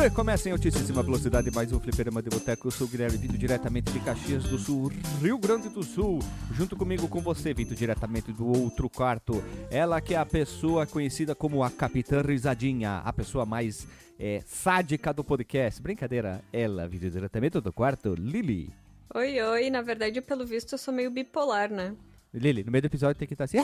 Recomeça 0.00 0.48
em 0.48 0.52
altíssima 0.52 1.02
velocidade 1.02 1.50
mais 1.50 1.72
um 1.72 1.80
Fliperama 1.80 2.22
de 2.22 2.30
Boteco. 2.30 2.68
Eu 2.68 2.70
sou 2.70 2.86
o 2.86 2.90
Guilherme, 2.90 3.18
vindo 3.18 3.36
diretamente 3.36 3.90
de 3.90 3.98
Caxias 3.98 4.44
do 4.44 4.56
Sul, 4.56 4.92
Rio 5.20 5.36
Grande 5.36 5.68
do 5.68 5.82
Sul. 5.82 6.20
Junto 6.54 6.76
comigo 6.76 7.08
com 7.08 7.20
você, 7.20 7.52
vindo 7.52 7.74
diretamente 7.74 8.32
do 8.32 8.46
outro 8.46 8.88
quarto. 8.88 9.42
Ela 9.72 10.00
que 10.00 10.14
é 10.14 10.16
a 10.16 10.24
pessoa 10.24 10.86
conhecida 10.86 11.34
como 11.34 11.64
a 11.64 11.70
Capitã 11.70 12.22
Risadinha, 12.22 13.02
a 13.04 13.12
pessoa 13.12 13.44
mais 13.44 13.88
é, 14.20 14.40
sádica 14.46 15.12
do 15.12 15.24
podcast. 15.24 15.82
Brincadeira, 15.82 16.44
ela, 16.52 16.86
vindo 16.86 17.10
diretamente 17.10 17.60
do 17.60 17.72
quarto, 17.72 18.14
Lili. 18.14 18.72
Oi, 19.12 19.42
oi. 19.42 19.68
Na 19.68 19.82
verdade, 19.82 20.20
pelo 20.22 20.46
visto, 20.46 20.74
eu 20.74 20.78
sou 20.78 20.94
meio 20.94 21.10
bipolar, 21.10 21.72
né? 21.72 21.96
Lili, 22.32 22.62
no 22.62 22.70
meio 22.70 22.82
do 22.82 22.86
episódio 22.86 23.18
tem 23.18 23.26
que 23.26 23.34
estar 23.34 23.44
assim. 23.44 23.58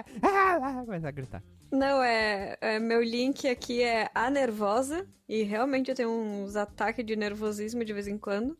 Começar 0.86 1.08
a 1.08 1.10
gritar. 1.10 1.42
Não, 1.70 2.02
é, 2.02 2.56
é, 2.60 2.78
Meu 2.78 3.02
link 3.02 3.48
aqui 3.48 3.82
é 3.82 4.10
a 4.14 4.30
nervosa. 4.30 5.06
E 5.28 5.42
realmente 5.42 5.90
eu 5.90 5.94
tenho 5.94 6.10
uns 6.10 6.56
ataques 6.56 7.04
de 7.04 7.16
nervosismo 7.16 7.84
de 7.84 7.92
vez 7.92 8.06
em 8.06 8.18
quando. 8.18 8.56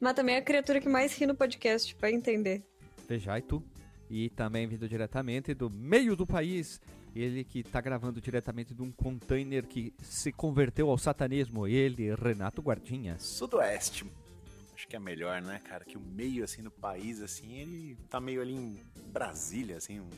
Mas 0.00 0.14
também 0.14 0.34
é 0.34 0.38
a 0.38 0.42
criatura 0.42 0.80
que 0.80 0.88
mais 0.88 1.16
ri 1.16 1.26
no 1.26 1.34
podcast, 1.34 1.94
pra 1.94 2.10
entender. 2.10 2.64
Veja, 3.08 3.38
e 3.38 3.42
tu. 3.42 3.62
E 4.08 4.30
também 4.30 4.66
vindo 4.66 4.88
diretamente 4.88 5.54
do 5.54 5.68
meio 5.70 6.14
do 6.16 6.26
país. 6.26 6.80
Ele 7.14 7.44
que 7.44 7.62
tá 7.62 7.80
gravando 7.80 8.20
diretamente 8.20 8.74
de 8.74 8.82
um 8.82 8.92
container 8.92 9.66
que 9.66 9.94
se 10.02 10.30
converteu 10.30 10.90
ao 10.90 10.98
satanismo. 10.98 11.66
Ele, 11.66 12.14
Renato 12.14 12.60
Guardinha. 12.60 13.18
Sudoeste. 13.18 14.04
Acho 14.74 14.86
que 14.86 14.96
é 14.96 14.98
melhor, 14.98 15.40
né, 15.40 15.58
cara? 15.64 15.84
Que 15.86 15.96
o 15.96 16.00
meio, 16.00 16.44
assim, 16.44 16.62
do 16.62 16.70
país, 16.70 17.22
assim, 17.22 17.54
ele 17.58 17.96
tá 18.10 18.20
meio 18.20 18.42
ali 18.42 18.54
em 18.54 18.78
Brasília, 19.10 19.78
assim, 19.78 20.00
um 20.00 20.10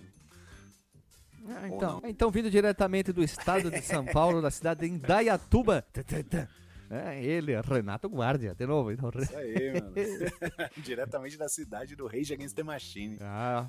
ah, 1.48 1.68
então, 1.68 2.02
então, 2.04 2.30
vindo 2.30 2.50
diretamente 2.50 3.12
do 3.12 3.22
estado 3.22 3.70
de 3.70 3.80
São 3.80 4.04
Paulo, 4.04 4.42
da 4.42 4.50
cidade 4.50 4.80
de 4.80 4.86
Indaiatuba. 4.86 5.84
É 6.90 7.22
ele, 7.22 7.52
Renato 7.60 8.08
Guardia, 8.08 8.54
de 8.54 8.66
novo. 8.66 8.90
Então... 8.90 9.10
Isso 9.14 9.36
aí, 9.36 9.74
mano. 9.74 9.92
Diretamente 10.78 11.36
da 11.36 11.48
cidade 11.48 11.94
do 11.94 12.06
Rei 12.06 12.22
Against 12.22 12.56
the 12.56 12.62
Machine. 12.62 13.18
Ah, 13.20 13.66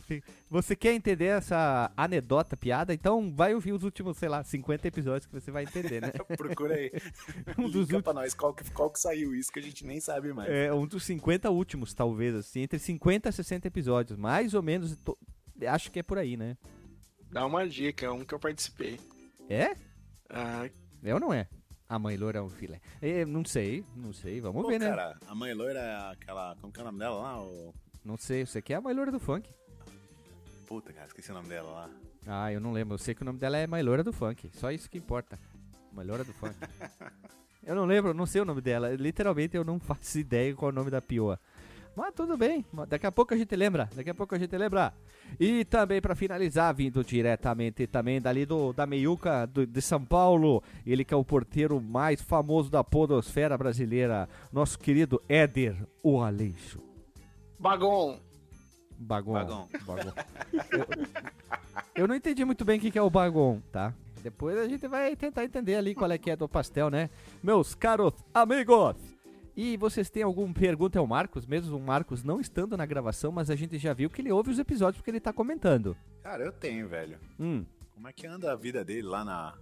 você 0.49 0.75
quer 0.75 0.93
entender 0.93 1.25
essa 1.25 1.91
anedota, 1.97 2.55
piada? 2.55 2.93
Então 2.93 3.33
vai 3.35 3.53
ouvir 3.53 3.73
os 3.73 3.83
últimos, 3.83 4.17
sei 4.17 4.29
lá, 4.29 4.43
50 4.43 4.87
episódios 4.87 5.25
que 5.25 5.33
você 5.33 5.51
vai 5.51 5.63
entender, 5.63 6.01
né? 6.01 6.11
Procura 6.37 6.75
aí. 6.75 6.91
um 7.57 7.69
dos 7.69 7.81
últimos... 7.81 8.03
pra 8.03 8.13
nós 8.13 8.33
qual 8.33 8.53
que, 8.53 8.69
qual 8.71 8.89
que 8.89 8.99
saiu 8.99 9.35
isso 9.35 9.51
que 9.51 9.59
a 9.59 9.63
gente 9.63 9.85
nem 9.85 9.99
sabe 9.99 10.31
mais. 10.31 10.49
É, 10.49 10.73
um 10.73 10.87
dos 10.87 11.03
50 11.03 11.49
últimos, 11.49 11.93
talvez, 11.93 12.33
assim, 12.33 12.61
entre 12.61 12.79
50 12.79 13.27
e 13.27 13.33
60 13.33 13.67
episódios. 13.67 14.17
Mais 14.17 14.53
ou 14.53 14.63
menos, 14.63 14.97
acho 15.67 15.91
que 15.91 15.99
é 15.99 16.03
por 16.03 16.17
aí, 16.17 16.37
né? 16.37 16.55
Dá 17.31 17.45
uma 17.45 17.67
dica, 17.67 18.05
é 18.05 18.11
um 18.11 18.25
que 18.25 18.33
eu 18.33 18.39
participei. 18.39 18.99
É? 19.49 19.75
Ah. 20.29 20.69
É 21.03 21.13
ou 21.13 21.19
não 21.19 21.33
é? 21.33 21.47
A 21.87 21.97
mãe 21.97 22.15
loira 22.17 22.39
é 22.39 22.41
um 22.41 22.49
filé. 22.49 22.79
Eu 23.01 23.25
não 23.27 23.43
sei, 23.43 23.83
não 23.95 24.13
sei, 24.13 24.39
vamos 24.39 24.61
Pô, 24.61 24.67
ver, 24.67 24.79
né? 24.79 24.89
Cara, 24.89 25.17
a 25.27 25.33
mãe 25.33 25.53
loira 25.53 25.79
é 25.79 26.11
aquela. 26.11 26.55
Como 26.61 26.71
que 26.71 26.79
é 26.79 26.83
o 26.83 26.85
nome 26.85 26.99
dela 26.99 27.15
lá? 27.15 27.41
O... 27.41 27.73
Não 28.05 28.17
sei, 28.17 28.45
você 28.45 28.61
quer 28.61 28.73
é 28.73 28.75
a 28.77 28.81
mãe 28.81 28.93
loira 28.93 29.11
do 29.11 29.19
funk. 29.19 29.49
Puta, 30.67 30.93
cara, 30.93 31.07
esqueci 31.07 31.31
o 31.31 31.33
nome 31.33 31.49
dela 31.49 31.71
lá. 31.71 31.89
Ah, 32.27 32.53
eu 32.53 32.59
não 32.59 32.71
lembro. 32.71 32.93
Eu 32.93 32.99
sei 32.99 33.15
que 33.15 33.23
o 33.23 33.25
nome 33.25 33.39
dela 33.39 33.57
é 33.57 33.65
mãe 33.65 33.81
loira 33.81 34.03
do 34.03 34.13
funk. 34.13 34.51
Só 34.53 34.71
isso 34.71 34.87
que 34.87 34.99
importa. 34.99 35.39
Mãe 35.91 36.05
loira 36.05 36.23
do 36.23 36.31
funk. 36.31 36.55
eu 37.65 37.73
não 37.75 37.85
lembro, 37.85 38.13
não 38.13 38.27
sei 38.27 38.41
o 38.41 38.45
nome 38.45 38.61
dela. 38.61 38.93
Literalmente 38.93 39.57
eu 39.57 39.63
não 39.63 39.79
faço 39.79 40.19
ideia 40.19 40.53
qual 40.53 40.69
é 40.69 40.71
o 40.71 40.75
nome 40.75 40.91
da 40.91 41.01
pioa. 41.01 41.39
Mas 41.99 42.13
tudo 42.13 42.37
bem, 42.37 42.65
daqui 42.87 43.05
a 43.05 43.11
pouco 43.11 43.33
a 43.33 43.37
gente 43.37 43.53
lembra, 43.57 43.89
daqui 43.93 44.09
a 44.09 44.15
pouco 44.15 44.33
a 44.33 44.39
gente 44.39 44.57
lembra. 44.57 44.93
E 45.37 45.65
também 45.65 45.99
para 45.99 46.15
finalizar, 46.15 46.73
vindo 46.73 47.03
diretamente 47.03 47.85
também 47.87 48.21
dali 48.21 48.45
do, 48.45 48.71
da 48.71 48.85
meiuca 48.85 49.45
do, 49.45 49.67
de 49.67 49.81
São 49.81 50.05
Paulo, 50.05 50.63
ele 50.85 51.03
que 51.03 51.13
é 51.13 51.17
o 51.17 51.25
porteiro 51.25 51.81
mais 51.81 52.21
famoso 52.21 52.71
da 52.71 52.85
podosfera 52.85 53.57
brasileira, 53.57 54.29
nosso 54.49 54.79
querido 54.79 55.21
Éder 55.27 55.75
o 56.01 56.21
Aleixo. 56.21 56.79
Bagon. 57.59 58.17
Bagon. 58.97 59.33
Bagon. 59.33 59.67
Bagon. 59.85 60.13
Eu, 60.71 60.87
eu, 61.95 62.07
não 62.07 62.15
entendi 62.15 62.45
muito 62.45 62.63
bem 62.63 62.77
o 62.77 62.81
que, 62.81 62.91
que 62.91 62.97
é 62.97 63.01
o 63.01 63.09
bagon, 63.09 63.59
tá? 63.73 63.93
Depois 64.23 64.57
a 64.57 64.69
gente 64.69 64.87
vai 64.87 65.17
tentar 65.17 65.43
entender 65.43 65.75
ali 65.75 65.93
qual 65.93 66.09
é 66.09 66.17
que 66.17 66.31
é 66.31 66.35
do 66.37 66.47
pastel, 66.47 66.89
né? 66.89 67.09
Meus 67.43 67.75
caros 67.75 68.13
amigos, 68.33 68.95
e 69.61 69.75
vocês 69.75 70.09
têm 70.09 70.23
alguma 70.23 70.53
pergunta 70.53 70.97
ao 70.97 71.05
Marcos, 71.05 71.45
mesmo 71.45 71.75
o 71.75 71.81
Marcos 71.81 72.23
não 72.23 72.39
estando 72.39 72.77
na 72.77 72.85
gravação, 72.85 73.29
mas 73.29 73.49
a 73.49 73.57
gente 73.57 73.77
já 73.77 73.91
viu 73.91 74.09
que 74.09 74.21
ele 74.21 74.31
ouve 74.31 74.51
os 74.51 74.57
episódios 74.57 75.01
porque 75.01 75.11
ele 75.11 75.19
tá 75.19 75.33
comentando. 75.33 75.97
Cara, 76.23 76.45
eu 76.45 76.51
tenho, 76.53 76.87
velho. 76.87 77.19
Hum. 77.37 77.65
Como 77.93 78.07
é 78.07 78.13
que 78.13 78.25
anda 78.25 78.53
a 78.53 78.55
vida 78.55 78.85
dele 78.85 79.01
lá 79.01 79.25
na, 79.25 79.57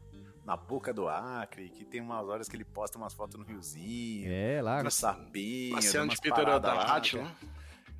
na 0.45 0.55
boca 0.55 0.93
do 0.93 1.07
Acre, 1.07 1.69
que 1.69 1.83
tem 1.83 1.99
umas 1.99 2.27
horas 2.27 2.47
que 2.47 2.55
ele 2.55 2.63
posta 2.63 2.95
umas 2.95 3.11
fotos 3.11 3.39
no 3.39 3.43
riozinho. 3.43 4.31
É, 4.31 4.61
lá. 4.61 4.83
No 4.83 4.91
sapinho. 4.91 5.73
Passeando 5.73 6.13
de 6.13 6.21
pterodátilo. 6.21 7.27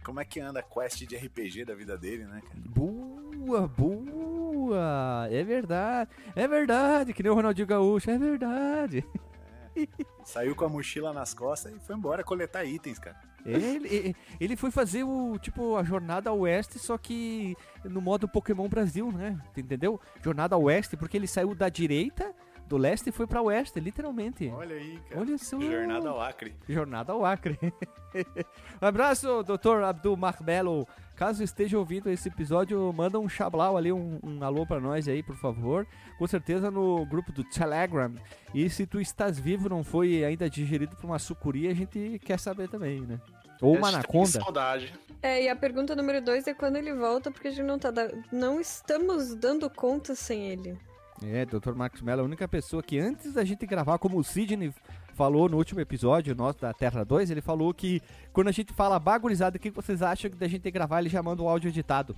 Como 0.06 0.20
é 0.20 0.26
que 0.26 0.40
anda 0.40 0.60
a 0.60 0.64
quest 0.64 1.04
de 1.04 1.16
RPG 1.16 1.66
da 1.66 1.74
vida 1.74 1.98
dele, 1.98 2.26
né, 2.26 2.44
cara? 2.48 2.60
Boa, 2.64 3.68
boa! 3.68 5.28
É 5.32 5.44
verdade, 5.44 6.12
é 6.36 6.48
verdade, 6.48 7.12
que 7.12 7.24
nem 7.24 7.32
o 7.32 7.36
Ronaldinho 7.36 7.66
Gaúcho, 7.66 8.12
é 8.12 8.20
verdade. 8.20 9.04
Saiu 10.24 10.56
com 10.56 10.66
a 10.66 10.70
mochila 10.70 11.14
nas 11.14 11.34
costas 11.34 11.74
e 11.74 11.80
foi 11.80 11.96
embora 11.96 12.24
coletar 12.24 12.64
itens, 12.66 13.00
cara. 13.00 13.20
Ele, 13.46 14.16
ele 14.40 14.56
foi 14.58 14.72
fazer 14.72 15.04
o 15.04 15.38
tipo 15.40 15.78
a 15.78 15.84
jornada 15.84 16.34
oeste, 16.34 16.78
só 16.78 16.98
que 16.98 17.56
no 17.84 18.02
modo 18.02 18.28
Pokémon 18.28 18.68
Brasil, 18.68 19.12
né? 19.12 19.40
Entendeu? 19.56 20.00
Jornada 20.22 20.58
oeste, 20.58 20.98
porque 20.98 21.16
ele 21.16 21.28
saiu 21.28 21.56
da 21.56 21.70
direita 21.70 22.36
do 22.68 22.78
leste 22.78 23.10
e 23.10 23.12
foi 23.12 23.26
pra 23.26 23.42
oeste, 23.42 23.80
literalmente. 23.80 24.50
Olha 24.50 24.76
aí, 24.76 25.00
cara. 25.10 25.22
Olha 25.22 25.38
só. 25.38 25.60
Jornada 25.60 26.10
ao 26.10 26.22
Acre. 26.22 26.56
Jornada 26.68 27.14
ao 27.14 27.26
Acre. 27.26 27.58
um 28.82 28.86
abraço, 28.86 29.44
Dr. 29.44 29.84
Abdul 29.84 30.18
Marbelo. 30.18 30.88
Caso 31.16 31.44
esteja 31.44 31.80
ouvindo 31.80 32.12
esse 32.12 32.28
episódio, 32.30 32.94
manda 32.94 33.20
um 33.20 33.28
chablau 33.28 33.76
ali, 33.76 33.92
um, 33.92 34.20
um 34.24 34.44
alô 34.44 34.68
para 34.68 34.80
nós 34.80 35.08
aí, 35.08 35.24
por 35.24 35.36
favor. 35.36 35.88
Com 36.20 36.28
certeza 36.28 36.70
no 36.70 37.06
grupo 37.06 37.32
do 37.32 37.44
Telegram. 37.44 38.14
E 38.54 38.70
se 38.70 38.86
tu 38.86 39.02
estás 39.02 39.40
vivo, 39.40 39.68
não 39.68 39.84
foi 39.84 40.24
ainda 40.24 40.50
digerido 40.50 40.96
por 40.96 41.06
uma 41.06 41.18
sucuri, 41.18 41.68
a 41.68 41.74
gente 41.74 42.20
quer 42.24 42.40
saber 42.40 42.70
também, 42.70 43.02
né? 43.02 43.20
Ou 43.62 43.78
uma 43.78 43.90
anaconda. 43.90 44.28
saudade. 44.28 44.94
É, 45.22 45.44
e 45.44 45.50
a 45.50 45.56
pergunta 45.56 45.96
número 45.96 46.22
dois 46.22 46.46
é 46.48 46.54
quando 46.54 46.76
ele 46.76 46.94
volta, 46.94 47.32
porque 47.32 47.48
a 47.48 47.52
gente 47.52 47.66
não 47.66 47.80
tá 47.80 47.90
da... 47.90 48.10
não 48.32 48.62
estamos 48.62 49.34
dando 49.34 49.68
conta 49.70 50.14
sem 50.14 50.50
ele. 50.50 50.78
É, 51.24 51.46
Dr. 51.46 51.74
Marcos 51.74 52.02
Mello 52.02 52.22
é 52.22 52.24
a 52.24 52.26
única 52.26 52.48
pessoa 52.48 52.84
que 52.84 53.00
antes 53.00 53.34
da 53.34 53.44
gente 53.44 53.66
gravar, 53.66 53.98
como 53.98 54.18
o 54.18 54.24
Sidney 54.24 54.74
falou 55.16 55.50
no 55.50 55.58
último 55.58 55.82
episódio 55.82 56.36
nosso 56.36 56.62
da 56.62 56.74
Terra 56.74 57.04
2, 57.04 57.32
ele 57.32 57.42
falou 57.42 57.74
que 57.74 58.02
quando 58.32 58.50
a 58.50 58.52
gente 58.52 58.72
fala 58.72 59.00
bagurizado, 59.00 59.58
o 59.58 59.60
que 59.60 59.72
vocês 59.72 60.02
acham 60.02 60.30
da 60.32 60.48
gente 60.48 60.70
gravar, 60.70 61.00
ele 61.00 61.10
já 61.10 61.24
manda 61.24 61.42
o 61.42 61.50
áudio 61.50 61.70
editado. 61.70 62.16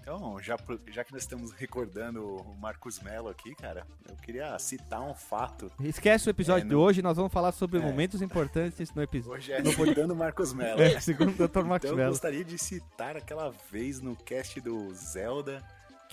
Então, 0.00 0.40
já, 0.40 0.56
já 0.92 1.02
que 1.02 1.12
nós 1.12 1.22
estamos 1.22 1.50
recordando 1.50 2.36
o 2.36 2.54
Marcos 2.60 3.00
Mello 3.00 3.28
aqui, 3.28 3.56
cara, 3.56 3.84
eu 4.08 4.14
queria 4.14 4.56
citar 4.56 5.00
um 5.02 5.12
fato. 5.14 5.70
Esquece 5.80 6.28
o 6.28 6.30
episódio 6.30 6.62
é, 6.62 6.64
no... 6.64 6.70
de 6.70 6.76
hoje, 6.76 7.02
nós 7.02 7.16
vamos 7.16 7.32
falar 7.32 7.50
sobre 7.50 7.80
é. 7.80 7.82
momentos 7.82 8.22
importantes 8.22 8.94
no 8.94 9.02
episódio. 9.02 9.36
Hoje 9.36 9.52
é 9.52 9.60
no 9.60 9.72
citando 9.72 10.14
o 10.14 10.16
Marcos 10.16 10.52
Mello. 10.52 10.78
É, 10.86 11.00
segundo 11.00 11.30
o 11.30 11.48
Dr. 11.48 11.64
Marcos 11.64 11.86
então, 11.86 11.96
Mello. 11.96 12.08
Eu 12.08 12.12
gostaria 12.12 12.44
de 12.44 12.56
citar 12.56 13.16
aquela 13.16 13.52
vez 13.70 14.00
no 14.00 14.14
cast 14.14 14.60
do 14.60 14.94
Zelda 14.94 15.60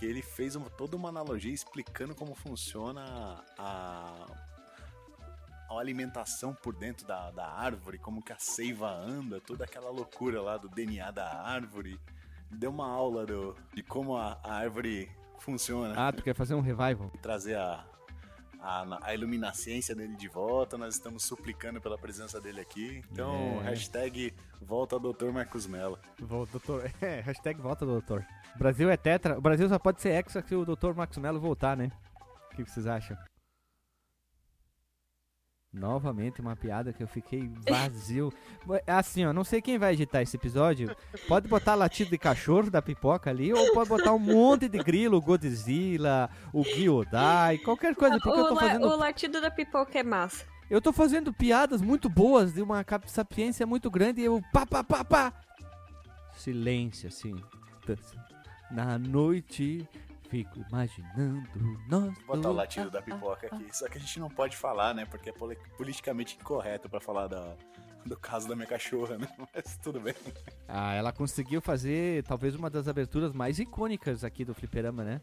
que 0.03 0.09
ele 0.09 0.21
fez 0.21 0.53
uma, 0.57 0.69
toda 0.69 0.97
uma 0.97 1.07
analogia 1.07 1.53
explicando 1.53 2.13
como 2.13 2.35
funciona 2.35 3.41
a, 3.57 4.27
a 5.69 5.79
alimentação 5.79 6.53
por 6.53 6.75
dentro 6.75 7.07
da, 7.07 7.31
da 7.31 7.47
árvore, 7.47 7.97
como 7.97 8.21
que 8.21 8.33
a 8.33 8.37
seiva 8.37 8.91
anda, 8.91 9.39
toda 9.39 9.63
aquela 9.63 9.89
loucura 9.89 10.41
lá 10.41 10.57
do 10.57 10.67
DNA 10.67 11.09
da 11.11 11.41
árvore. 11.41 11.97
Deu 12.51 12.69
uma 12.69 12.85
aula 12.85 13.25
do, 13.25 13.55
de 13.73 13.81
como 13.81 14.17
a, 14.17 14.37
a 14.43 14.55
árvore 14.55 15.09
funciona. 15.39 15.93
Ah, 15.95 16.11
tu 16.11 16.21
quer 16.21 16.35
fazer 16.35 16.53
um 16.53 16.59
revival? 16.59 17.09
Trazer 17.21 17.55
a, 17.55 17.85
a, 18.59 19.07
a 19.07 19.13
iluminacência 19.13 19.95
dele 19.95 20.17
de 20.17 20.27
volta, 20.27 20.77
nós 20.77 20.95
estamos 20.95 21.23
suplicando 21.23 21.79
pela 21.79 21.97
presença 21.97 22.41
dele 22.41 22.59
aqui. 22.59 23.01
Então, 23.09 23.61
é. 23.61 23.69
hashtag 23.69 24.33
volta 24.61 24.99
doutor 24.99 25.31
Marcos 25.31 25.65
Mello. 25.65 25.97
Volta, 26.19 26.51
doutor. 26.51 26.91
É, 27.01 27.21
hashtag 27.21 27.61
volta 27.61 27.85
doutor. 27.85 28.25
Brasil 28.57 28.89
é 28.89 28.97
tetra. 28.97 29.37
O 29.37 29.41
Brasil 29.41 29.67
só 29.67 29.79
pode 29.79 30.01
ser 30.01 30.09
hexa 30.09 30.41
se 30.41 30.55
o 30.55 30.65
doutor 30.65 30.95
Marcos 30.95 31.17
Mello 31.17 31.39
voltar, 31.39 31.75
né? 31.75 31.91
O 32.51 32.55
que 32.55 32.63
vocês 32.63 32.85
acham? 32.85 33.17
Novamente 35.73 36.39
uma 36.39 36.55
piada 36.55 36.93
que 36.93 37.01
eu 37.01 37.07
fiquei 37.07 37.51
vazio. 37.67 38.31
Assim, 38.85 39.25
ó, 39.25 39.33
não 39.33 39.43
sei 39.43 39.59
quem 39.59 39.79
vai 39.79 39.93
editar 39.93 40.21
esse 40.21 40.37
episódio. 40.37 40.95
Pode 41.27 41.47
botar 41.47 41.73
latido 41.73 42.11
de 42.11 42.17
cachorro 42.19 42.69
da 42.69 42.79
pipoca 42.79 43.31
ali, 43.31 43.51
ou 43.51 43.73
pode 43.73 43.89
botar 43.89 44.13
um 44.13 44.19
monte 44.19 44.69
de 44.69 44.77
grilo, 44.77 45.17
o 45.17 45.21
Godzilla, 45.21 46.29
o 46.53 46.63
Gyodai, 46.63 47.57
qualquer 47.57 47.95
coisa. 47.95 48.19
Porque 48.19 48.29
o, 48.29 48.43
eu 48.43 48.49
tô 48.49 48.55
fazendo... 48.55 48.87
o 48.87 48.95
latido 48.95 49.41
da 49.41 49.49
pipoca 49.49 49.97
é 49.97 50.03
massa. 50.03 50.45
Eu 50.69 50.79
tô 50.79 50.93
fazendo 50.93 51.33
piadas 51.33 51.81
muito 51.81 52.07
boas, 52.07 52.53
de 52.53 52.61
uma 52.61 52.85
sapiência 53.07 53.65
muito 53.65 53.89
grande, 53.89 54.21
e 54.21 54.25
eu 54.25 54.43
pá, 54.53 54.67
pá, 54.67 54.83
pá, 54.83 55.03
pá. 55.03 55.33
Silêncio, 56.35 57.07
assim. 57.07 57.35
Na 58.73 58.97
noite 58.97 59.87
fico 60.29 60.59
imaginando 60.67 61.47
nós. 61.87 62.13
Vou 62.25 62.35
botar 62.35 62.49
o 62.49 62.53
latido 62.53 62.89
da 62.89 63.01
pipoca 63.01 63.47
aqui. 63.47 63.67
Só 63.75 63.87
que 63.87 63.97
a 63.97 64.01
gente 64.01 64.19
não 64.19 64.29
pode 64.29 64.57
falar, 64.57 64.93
né? 64.95 65.05
Porque 65.05 65.29
é 65.29 65.33
poli- 65.33 65.57
politicamente 65.77 66.35
incorreto 66.39 66.89
pra 66.89 66.99
falar 66.99 67.27
da, 67.27 67.55
do 68.03 68.17
caso 68.17 68.47
da 68.47 68.55
minha 68.55 68.67
cachorra, 68.67 69.17
né? 69.17 69.27
Mas 69.53 69.77
tudo 69.77 69.99
bem. 69.99 70.15
Ah, 70.67 70.93
ela 70.95 71.11
conseguiu 71.13 71.61
fazer 71.61 72.23
talvez 72.23 72.55
uma 72.55 72.69
das 72.69 72.87
aberturas 72.87 73.31
mais 73.31 73.59
icônicas 73.59 74.23
aqui 74.23 74.43
do 74.43 74.55
Fliperama, 74.55 75.03
né? 75.03 75.21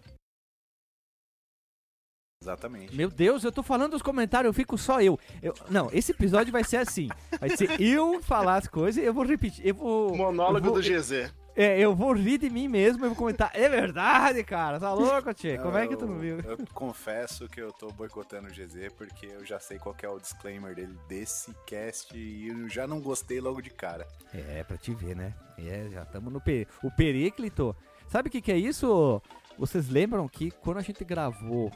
Exatamente. 2.43 2.94
Meu 2.97 3.11
Deus, 3.11 3.44
eu 3.44 3.52
tô 3.52 3.62
falando 3.62 3.93
os 3.94 4.00
comentários, 4.02 4.47
eu 4.49 4.55
fico 4.55 4.79
só 4.79 5.02
eu. 5.02 5.19
Eu- 5.43 5.52
Não, 5.69 5.91
esse 5.93 6.12
episódio 6.12 6.50
vai 6.50 6.64
ser 6.64 6.79
assim. 6.79 7.08
Vai 7.38 7.50
ser 7.55 7.79
eu 7.81 8.23
falar 8.23 8.56
as 8.56 8.67
coisas, 8.67 9.05
eu 9.05 9.12
vou 9.12 9.25
repetir, 9.26 9.67
eu 9.67 9.75
vou. 9.75 10.17
Monólogo 10.17 10.67
eu 10.69 10.73
vou, 10.73 10.81
do 10.81 10.88
GZ. 10.88 11.35
É, 11.56 11.79
eu 11.79 11.94
vou 11.94 12.12
rir 12.12 12.38
de 12.38 12.49
mim 12.49 12.69
mesmo, 12.69 13.05
eu 13.05 13.11
vou 13.11 13.17
comentar. 13.17 13.50
É 13.55 13.69
verdade, 13.69 14.43
cara, 14.44 14.79
tá 14.79 14.93
louco, 14.94 15.35
Tchê? 15.35 15.58
Como 15.58 15.76
é 15.76 15.87
que 15.87 15.97
tu 15.97 16.06
não 16.06 16.19
viu? 16.19 16.38
Eu, 16.41 16.56
confesso 16.73 17.49
que 17.49 17.61
eu 17.61 17.73
tô 17.73 17.91
boicotando 17.91 18.49
o 18.49 18.50
GZ 18.50 18.93
porque 18.97 19.26
eu 19.26 19.44
já 19.44 19.58
sei 19.58 19.79
qual 19.79 19.94
que 19.94 20.06
é 20.06 20.08
o 20.08 20.19
disclaimer 20.19 20.75
dele 20.75 20.97
desse 21.08 21.52
cast 21.67 22.17
e 22.17 22.49
eu 22.49 22.69
já 22.69 22.87
não 22.87 23.00
gostei 23.00 23.41
logo 23.41 23.61
de 23.61 23.70
cara. 23.70 24.06
É, 24.32 24.62
pra 24.62 24.76
te 24.76 24.94
ver, 24.94 25.17
né? 25.17 25.35
É, 25.58 25.88
já 25.93 26.02
estamos 26.02 26.32
no 26.32 26.41
per... 26.41 26.67
o 26.82 26.91
Periclito. 26.91 27.76
Sabe 28.08 28.29
o 28.29 28.32
que, 28.32 28.41
que 28.41 28.52
é 28.52 28.56
isso? 28.56 29.20
Vocês 29.58 29.88
lembram 29.88 30.26
que 30.29 30.50
quando 30.50 30.79
a 30.79 30.82
gente 30.82 31.05
gravou 31.05 31.70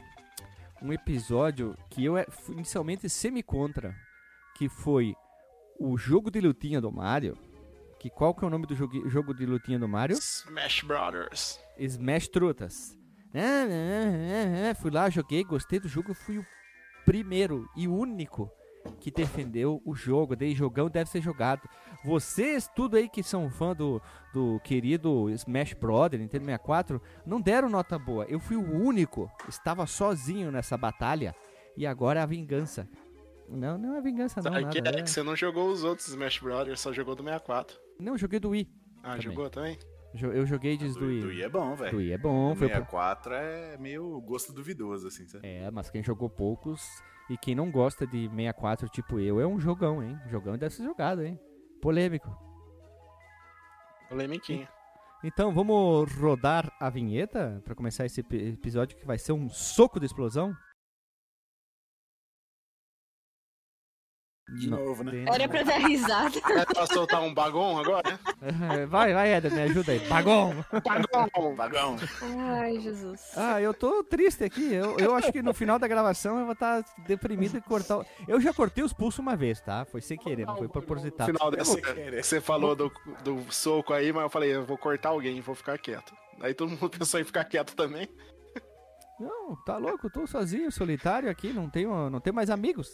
um 0.81 0.91
episódio 0.91 1.75
que 1.89 2.03
eu 2.03 2.17
é- 2.17 2.25
inicialmente 2.49 3.09
semi-contra, 3.09 3.95
que 4.55 4.67
foi 4.69 5.15
o 5.79 5.97
jogo 5.97 6.31
de 6.31 6.39
lutinha 6.39 6.79
do 6.81 6.91
Mario, 6.91 7.37
que 8.05 8.09
qual 8.11 8.35
que 8.35 8.43
é 8.43 8.47
o 8.47 8.51
nome 8.51 8.67
do 8.67 8.75
jogo, 8.75 9.09
jogo 9.09 9.33
de 9.33 9.47
lutinha 9.47 9.79
do 9.79 9.87
Mario? 9.87 10.15
Smash 10.15 10.83
Brothers. 10.83 11.59
Smash 11.75 12.27
Trutas. 12.27 12.95
Ah, 13.33 13.39
ah, 13.39 14.69
ah, 14.69 14.75
Fui 14.75 14.91
lá, 14.91 15.09
joguei, 15.09 15.43
gostei 15.43 15.79
do 15.79 15.87
jogo, 15.87 16.13
fui 16.13 16.37
o 16.37 16.45
primeiro 17.03 17.67
e 17.75 17.87
único 17.87 18.51
que 18.99 19.09
defendeu 19.09 19.81
o 19.83 19.95
jogo. 19.95 20.35
Dei 20.35 20.53
jogão, 20.53 20.87
deve 20.87 21.09
ser 21.09 21.19
jogado. 21.19 21.67
Vocês, 22.03 22.69
tudo 22.75 22.95
aí 22.95 23.09
que 23.09 23.23
são 23.23 23.49
fã 23.49 23.75
do, 23.75 23.99
do 24.31 24.59
querido 24.63 25.27
Smash 25.31 25.73
Brother, 25.73 26.19
Nintendo 26.19 26.45
64, 26.45 27.01
não 27.25 27.41
deram 27.41 27.69
nota 27.69 27.97
boa. 27.97 28.25
Eu 28.25 28.39
fui 28.39 28.55
o 28.55 28.83
único, 28.83 29.31
estava 29.49 29.87
sozinho 29.87 30.51
nessa 30.51 30.77
batalha 30.77 31.35
e 31.75 31.87
agora 31.87 32.19
é 32.19 32.23
a 32.23 32.27
vingança. 32.27 32.87
Não, 33.49 33.79
não 33.79 33.95
é 33.95 34.01
vingança 34.01 34.43
não, 34.43 34.69
que 34.69 34.79
nada. 34.79 34.97
é 34.97 34.99
é- 34.99 35.03
que 35.03 35.09
você 35.09 35.23
não 35.23 35.35
jogou 35.35 35.69
os 35.69 35.83
outros 35.83 36.07
Smash 36.07 36.37
Brothers, 36.37 36.79
só 36.79 36.93
jogou 36.93 37.15
do 37.15 37.23
64. 37.23 37.83
Não, 37.99 38.13
eu 38.13 38.17
joguei 38.17 38.39
do 38.39 38.49
Wii. 38.49 38.69
Ah, 39.03 39.11
Também. 39.11 39.21
jogou 39.21 39.49
também? 39.49 39.77
Eu 40.13 40.45
joguei 40.45 40.77
desde 40.77 40.97
do 40.97 41.05
Do, 41.05 41.11
Wii. 41.11 41.21
do 41.21 41.27
Wii 41.27 41.43
é 41.43 41.49
bom, 41.49 41.69
Do 41.71 41.75
velho. 41.75 41.97
Wii 41.97 42.11
é 42.13 42.17
bom, 42.17 42.51
O 42.53 42.55
foi 42.55 42.67
o 42.67 42.69
64 42.69 43.33
é 43.33 43.77
meio 43.77 44.21
gosto 44.21 44.53
duvidoso, 44.53 45.07
assim, 45.07 45.27
sabe? 45.27 45.45
É, 45.45 45.69
mas 45.69 45.89
quem 45.89 46.01
jogou 46.01 46.29
poucos 46.29 46.81
e 47.29 47.37
quem 47.37 47.53
não 47.53 47.69
gosta 47.69 48.07
de 48.07 48.29
64 48.29 48.87
tipo 48.87 49.19
eu, 49.19 49.41
é 49.41 49.45
um 49.45 49.59
jogão, 49.59 50.01
hein? 50.01 50.17
Jogão 50.29 50.57
deve 50.57 50.73
ser 50.73 50.83
jogado, 50.83 51.21
hein? 51.21 51.37
Polêmico. 51.81 52.29
Polemiquinha. 54.09 54.69
Então, 55.23 55.51
vamos 55.53 56.11
rodar 56.13 56.71
a 56.79 56.89
vinheta 56.89 57.61
pra 57.65 57.73
começar 57.75 58.05
esse 58.05 58.21
epi- 58.21 58.49
episódio 58.53 58.95
que 58.97 59.05
vai 59.05 59.17
ser 59.17 59.31
um 59.33 59.49
soco 59.49 59.99
de 59.99 60.05
explosão? 60.05 60.55
De 64.47 64.69
Não. 64.69 64.77
novo, 64.77 65.03
né? 65.03 65.25
Era 65.27 65.47
pra 65.49 65.63
dar 65.63 65.79
risada. 65.79 66.37
É 66.37 66.65
pra 66.65 66.85
soltar 66.85 67.19
um 67.23 67.33
bagom 67.33 67.79
agora? 67.79 68.19
Vai, 68.87 69.11
vai, 69.11 69.33
Éder, 69.33 69.51
me 69.51 69.61
ajuda 69.63 69.91
aí. 69.93 69.99
Bagom! 70.07 70.53
Bagom! 70.83 71.55
Vagão. 71.55 71.95
Ai, 72.51 72.79
Jesus. 72.79 73.21
Ah, 73.35 73.59
eu 73.59 73.73
tô 73.73 74.03
triste 74.03 74.43
aqui. 74.43 74.71
Eu, 74.71 74.97
eu 74.99 75.15
acho 75.15 75.31
que 75.31 75.41
no 75.41 75.51
final 75.53 75.79
da 75.79 75.87
gravação 75.87 76.37
eu 76.37 76.43
vou 76.45 76.53
estar 76.53 76.85
deprimido 77.07 77.57
e 77.57 77.61
cortar. 77.61 77.97
o- 77.99 78.05
Eu 78.27 78.39
já 78.39 78.53
cortei 78.53 78.83
os 78.83 78.93
pulsos 78.93 79.17
uma 79.19 79.35
vez, 79.35 79.59
tá? 79.61 79.83
Foi 79.85 79.99
sem 79.99 80.15
querer, 80.17 80.45
não 80.45 80.55
foi 80.57 80.67
No 80.67 80.73
propositado. 80.73 81.31
final 81.33 81.47
Eu 81.49 81.57
dessa, 81.57 82.21
você 82.21 82.39
falou 82.39 82.75
do, 82.75 82.91
do 83.23 83.51
soco 83.51 83.93
aí, 83.93 84.13
mas 84.13 84.23
eu 84.23 84.29
falei, 84.29 84.53
eu 84.55 84.63
vou 84.63 84.77
cortar 84.77 85.09
alguém, 85.09 85.41
vou 85.41 85.55
ficar 85.55 85.77
quieto. 85.79 86.13
Aí 86.39 86.53
todo 86.53 86.69
mundo 86.69 86.87
pensou 86.99 87.19
em 87.19 87.23
ficar 87.23 87.45
quieto 87.45 87.75
também. 87.75 88.07
Não, 89.19 89.55
tá 89.65 89.77
louco, 89.77 90.05
eu 90.05 90.11
tô 90.11 90.27
sozinho, 90.27 90.71
solitário 90.71 91.29
aqui, 91.31 91.51
não 91.51 91.67
tenho, 91.69 92.09
não 92.11 92.19
tenho 92.19 92.35
mais 92.35 92.49
amigos. 92.51 92.89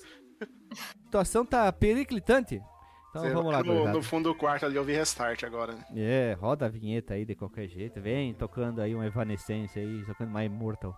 A 0.71 0.75
situação 1.05 1.45
tá 1.45 1.71
periclitante. 1.71 2.61
Então 3.09 3.23
Você 3.23 3.33
vamos 3.33 3.51
lá, 3.51 3.61
no, 3.61 3.87
no 3.89 4.01
fundo 4.01 4.29
do 4.29 4.35
quarto 4.35 4.65
ali 4.65 4.77
eu 4.77 4.85
vi 4.85 4.93
restart 4.93 5.43
agora. 5.43 5.73
né? 5.73 5.83
É, 5.95 6.37
roda 6.39 6.65
a 6.65 6.69
vinheta 6.69 7.13
aí 7.13 7.25
de 7.25 7.35
qualquer 7.35 7.67
jeito. 7.67 7.99
Vem 7.99 8.33
tocando 8.33 8.81
aí 8.81 8.95
uma 8.95 9.05
Evanescência 9.05 9.81
aí, 9.81 10.05
tocando 10.05 10.31
mais 10.31 10.49
Immortal. 10.49 10.97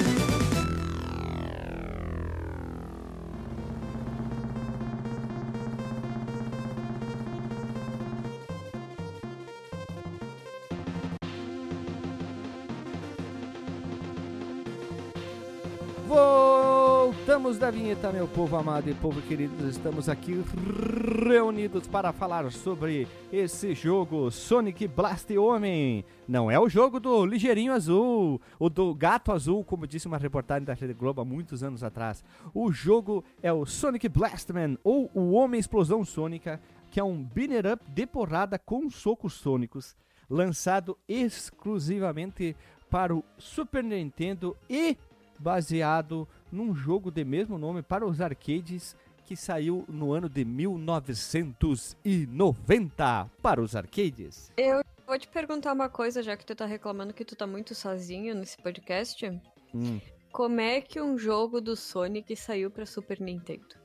Voltamos 17.31 17.57
da 17.57 17.71
vinheta, 17.71 18.11
meu 18.11 18.27
povo 18.27 18.57
amado 18.57 18.89
e 18.89 18.93
povo 18.93 19.21
querido. 19.21 19.65
Estamos 19.69 20.09
aqui 20.09 20.43
reunidos 21.25 21.87
para 21.87 22.11
falar 22.11 22.51
sobre 22.51 23.07
esse 23.31 23.73
jogo 23.73 24.29
Sonic 24.29 24.85
Blast 24.85 25.31
Homem. 25.37 26.03
Não 26.27 26.51
é 26.51 26.59
o 26.59 26.67
jogo 26.67 26.99
do 26.99 27.25
ligeirinho 27.25 27.71
azul, 27.71 28.41
o 28.59 28.69
do 28.69 28.93
gato 28.93 29.31
azul, 29.31 29.63
como 29.63 29.87
disse 29.87 30.07
uma 30.07 30.17
reportagem 30.17 30.65
da 30.65 30.73
Rede 30.73 30.93
Globo 30.93 31.21
há 31.21 31.25
muitos 31.25 31.63
anos 31.63 31.85
atrás. 31.85 32.21
O 32.53 32.69
jogo 32.69 33.23
é 33.41 33.53
o 33.53 33.65
Sonic 33.65 34.09
Blastman 34.09 34.77
ou 34.83 35.09
o 35.13 35.31
Homem 35.31 35.57
Explosão 35.57 36.03
Sônica, 36.03 36.59
que 36.89 36.99
é 36.99 37.03
um 37.03 37.23
binner 37.23 37.65
up 37.65 37.89
de 37.91 38.05
porrada 38.05 38.59
com 38.59 38.89
socos 38.89 39.35
sônicos, 39.35 39.95
lançado 40.29 40.97
exclusivamente 41.07 42.57
para 42.89 43.15
o 43.15 43.23
Super 43.37 43.85
Nintendo 43.85 44.53
e 44.69 44.97
baseado 45.39 46.27
num 46.51 46.75
jogo 46.75 47.09
de 47.09 47.23
mesmo 47.23 47.57
nome 47.57 47.81
para 47.81 48.05
os 48.05 48.21
arcades 48.21 48.95
que 49.25 49.35
saiu 49.35 49.85
no 49.87 50.11
ano 50.11 50.27
de 50.27 50.43
1990 50.43 53.29
para 53.41 53.61
os 53.61 53.75
arcades. 53.75 54.51
Eu 54.57 54.83
vou 55.07 55.17
te 55.17 55.27
perguntar 55.27 55.73
uma 55.73 55.87
coisa, 55.87 56.21
já 56.21 56.35
que 56.35 56.45
tu 56.45 56.55
tá 56.55 56.65
reclamando 56.65 57.13
que 57.13 57.23
tu 57.23 57.35
tá 57.35 57.47
muito 57.47 57.73
sozinho 57.73 58.35
nesse 58.35 58.57
podcast. 58.57 59.25
Hum. 59.73 59.99
Como 60.31 60.59
é 60.59 60.81
que 60.81 61.01
um 61.01 61.17
jogo 61.17 61.61
do 61.61 61.75
Sonic 61.75 62.35
saiu 62.35 62.71
pra 62.71 62.85
Super 62.85 63.19
Nintendo? 63.19 63.75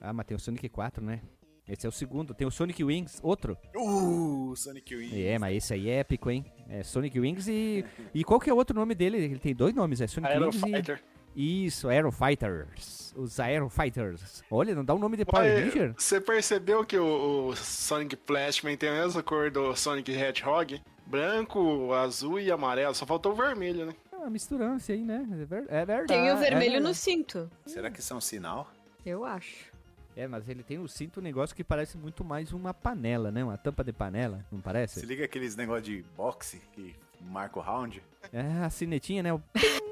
Ah, 0.00 0.12
mas 0.12 0.26
tem 0.26 0.36
o 0.36 0.40
Sonic 0.40 0.68
4, 0.68 1.04
né? 1.04 1.20
Esse 1.68 1.86
é 1.86 1.88
o 1.88 1.92
segundo. 1.92 2.34
Tem 2.34 2.46
o 2.46 2.50
Sonic 2.50 2.82
Wings, 2.82 3.20
outro. 3.22 3.56
Uh, 3.76 4.54
Sonic 4.56 4.96
Wings. 4.96 5.14
É, 5.14 5.38
mas 5.38 5.56
esse 5.56 5.74
aí 5.74 5.88
é 5.88 6.00
épico, 6.00 6.28
hein? 6.28 6.44
É 6.68 6.82
Sonic 6.82 7.18
Wings 7.18 7.46
e. 7.48 7.84
E 8.12 8.24
qual 8.24 8.40
que 8.40 8.50
é 8.50 8.52
o 8.52 8.56
outro 8.56 8.74
nome 8.74 8.94
dele? 8.94 9.18
Ele 9.18 9.38
tem 9.38 9.54
dois 9.54 9.72
nomes, 9.72 10.00
é 10.00 10.06
Sonic 10.06 10.32
Aero 10.32 10.46
Wings 10.46 10.60
Fighter. 10.60 11.02
e. 11.08 11.11
Isso, 11.34 11.88
Aero 11.88 12.10
Fighters. 12.12 13.12
Os 13.16 13.38
Aero 13.40 13.68
Fighters. 13.68 14.42
Olha, 14.50 14.74
não 14.74 14.84
dá 14.84 14.94
o 14.94 14.98
nome 14.98 15.16
de 15.16 15.24
Power 15.24 15.52
Mas, 15.54 15.64
Ranger? 15.64 15.94
Você 15.96 16.20
percebeu 16.20 16.84
que 16.84 16.98
o, 16.98 17.48
o 17.48 17.56
Sonic 17.56 18.16
Flashman 18.26 18.76
tem 18.76 18.88
a 18.90 18.92
mesma 19.04 19.22
cor 19.22 19.50
do 19.50 19.74
Sonic 19.76 20.10
Hedgehog? 20.12 20.80
Branco, 21.06 21.92
azul 21.92 22.38
e 22.40 22.50
amarelo. 22.50 22.94
Só 22.94 23.04
faltou 23.06 23.32
o 23.32 23.34
vermelho, 23.34 23.86
né? 23.86 23.94
É 24.12 24.16
uma 24.16 24.30
misturança 24.30 24.92
aí, 24.92 25.02
né? 25.02 25.26
É, 25.30 25.44
ver- 25.44 25.66
é 25.68 25.84
verdade. 25.84 26.06
Tem 26.08 26.22
o 26.30 26.34
é 26.34 26.36
vermelho 26.36 26.74
no 26.74 26.76
verdade. 26.86 26.96
cinto. 26.98 27.50
Será 27.66 27.90
que 27.90 28.00
isso 28.00 28.12
é 28.12 28.16
um 28.16 28.20
sinal? 28.20 28.70
Eu 29.04 29.24
acho. 29.24 29.70
É, 30.16 30.26
mas 30.28 30.48
ele 30.48 30.62
tem 30.62 30.78
no 30.78 30.88
cinto 30.88 31.20
um 31.20 31.22
negócio 31.22 31.56
que 31.56 31.64
parece 31.64 31.96
muito 31.98 32.22
mais 32.22 32.52
uma 32.52 32.72
panela, 32.74 33.30
né? 33.30 33.42
Uma 33.42 33.56
tampa 33.58 33.82
de 33.82 33.92
panela, 33.92 34.44
não 34.50 34.58
Se 34.58 34.64
parece? 34.64 35.06
liga 35.06 35.24
aqueles 35.24 35.56
negócio 35.56 35.82
de 35.82 36.04
boxe 36.16 36.60
que 36.74 36.94
marca 37.20 37.58
o 37.58 37.62
round? 37.62 38.02
É, 38.32 38.40
a 38.64 38.70
cinetinha, 38.70 39.22
né? 39.22 39.32
O- 39.32 39.42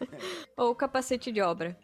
Ou 0.56 0.74
capacete 0.74 1.30
de 1.32 1.40
obra. 1.40 1.76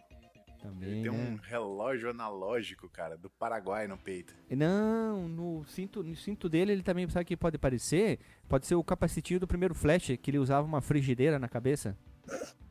Também, 0.61 0.89
Ele 0.89 1.03
tem 1.09 1.13
né? 1.13 1.31
um 1.31 1.37
relógio 1.49 2.11
analógico, 2.11 2.89
cara, 2.89 3.17
do 3.17 3.31
Paraguai 3.31 3.87
no 3.87 3.97
peito. 3.97 4.35
Não, 4.51 5.29
no 5.29 5.65
cinto, 5.67 6.03
no 6.03 6.17
cinto 6.17 6.49
dele 6.49 6.73
ele 6.73 6.83
também 6.83 7.09
sabe 7.09 7.23
o 7.23 7.27
que 7.27 7.37
pode 7.37 7.57
parecer? 7.59 8.19
Pode 8.49 8.67
ser 8.67 8.75
o 8.75 8.83
capacitinho 8.83 9.39
do 9.39 9.47
primeiro 9.47 9.75
Flash, 9.75 10.13
que 10.21 10.31
ele 10.31 10.39
usava 10.39 10.67
uma 10.67 10.81
frigideira 10.81 11.39
na 11.39 11.49
cabeça. 11.49 11.97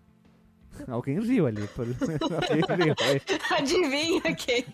Alguém 0.90 1.20
riu 1.22 1.48
ali. 1.48 1.66
por- 1.70 1.86
Alguém 1.88 2.86
riu. 2.86 2.96
É, 3.00 3.54
Adivinha 3.56 4.36
quem? 4.36 4.66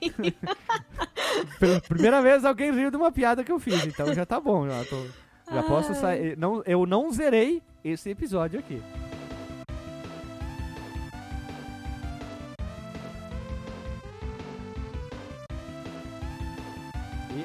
Pela 1.59 1.79
primeira 1.81 2.23
vez 2.23 2.43
alguém 2.43 2.71
riu 2.71 2.89
de 2.89 2.97
uma 2.97 3.11
piada 3.11 3.43
que 3.43 3.51
eu 3.51 3.59
fiz, 3.59 3.85
então 3.85 4.11
já 4.13 4.25
tá 4.25 4.39
bom. 4.39 4.67
Já, 4.67 4.83
tô- 4.85 5.05
já 5.53 5.61
posso 5.63 5.93
sair. 5.93 6.35
Não, 6.37 6.63
eu 6.65 6.87
não 6.87 7.11
zerei 7.11 7.61
esse 7.83 8.09
episódio 8.09 8.59
aqui. 8.59 8.81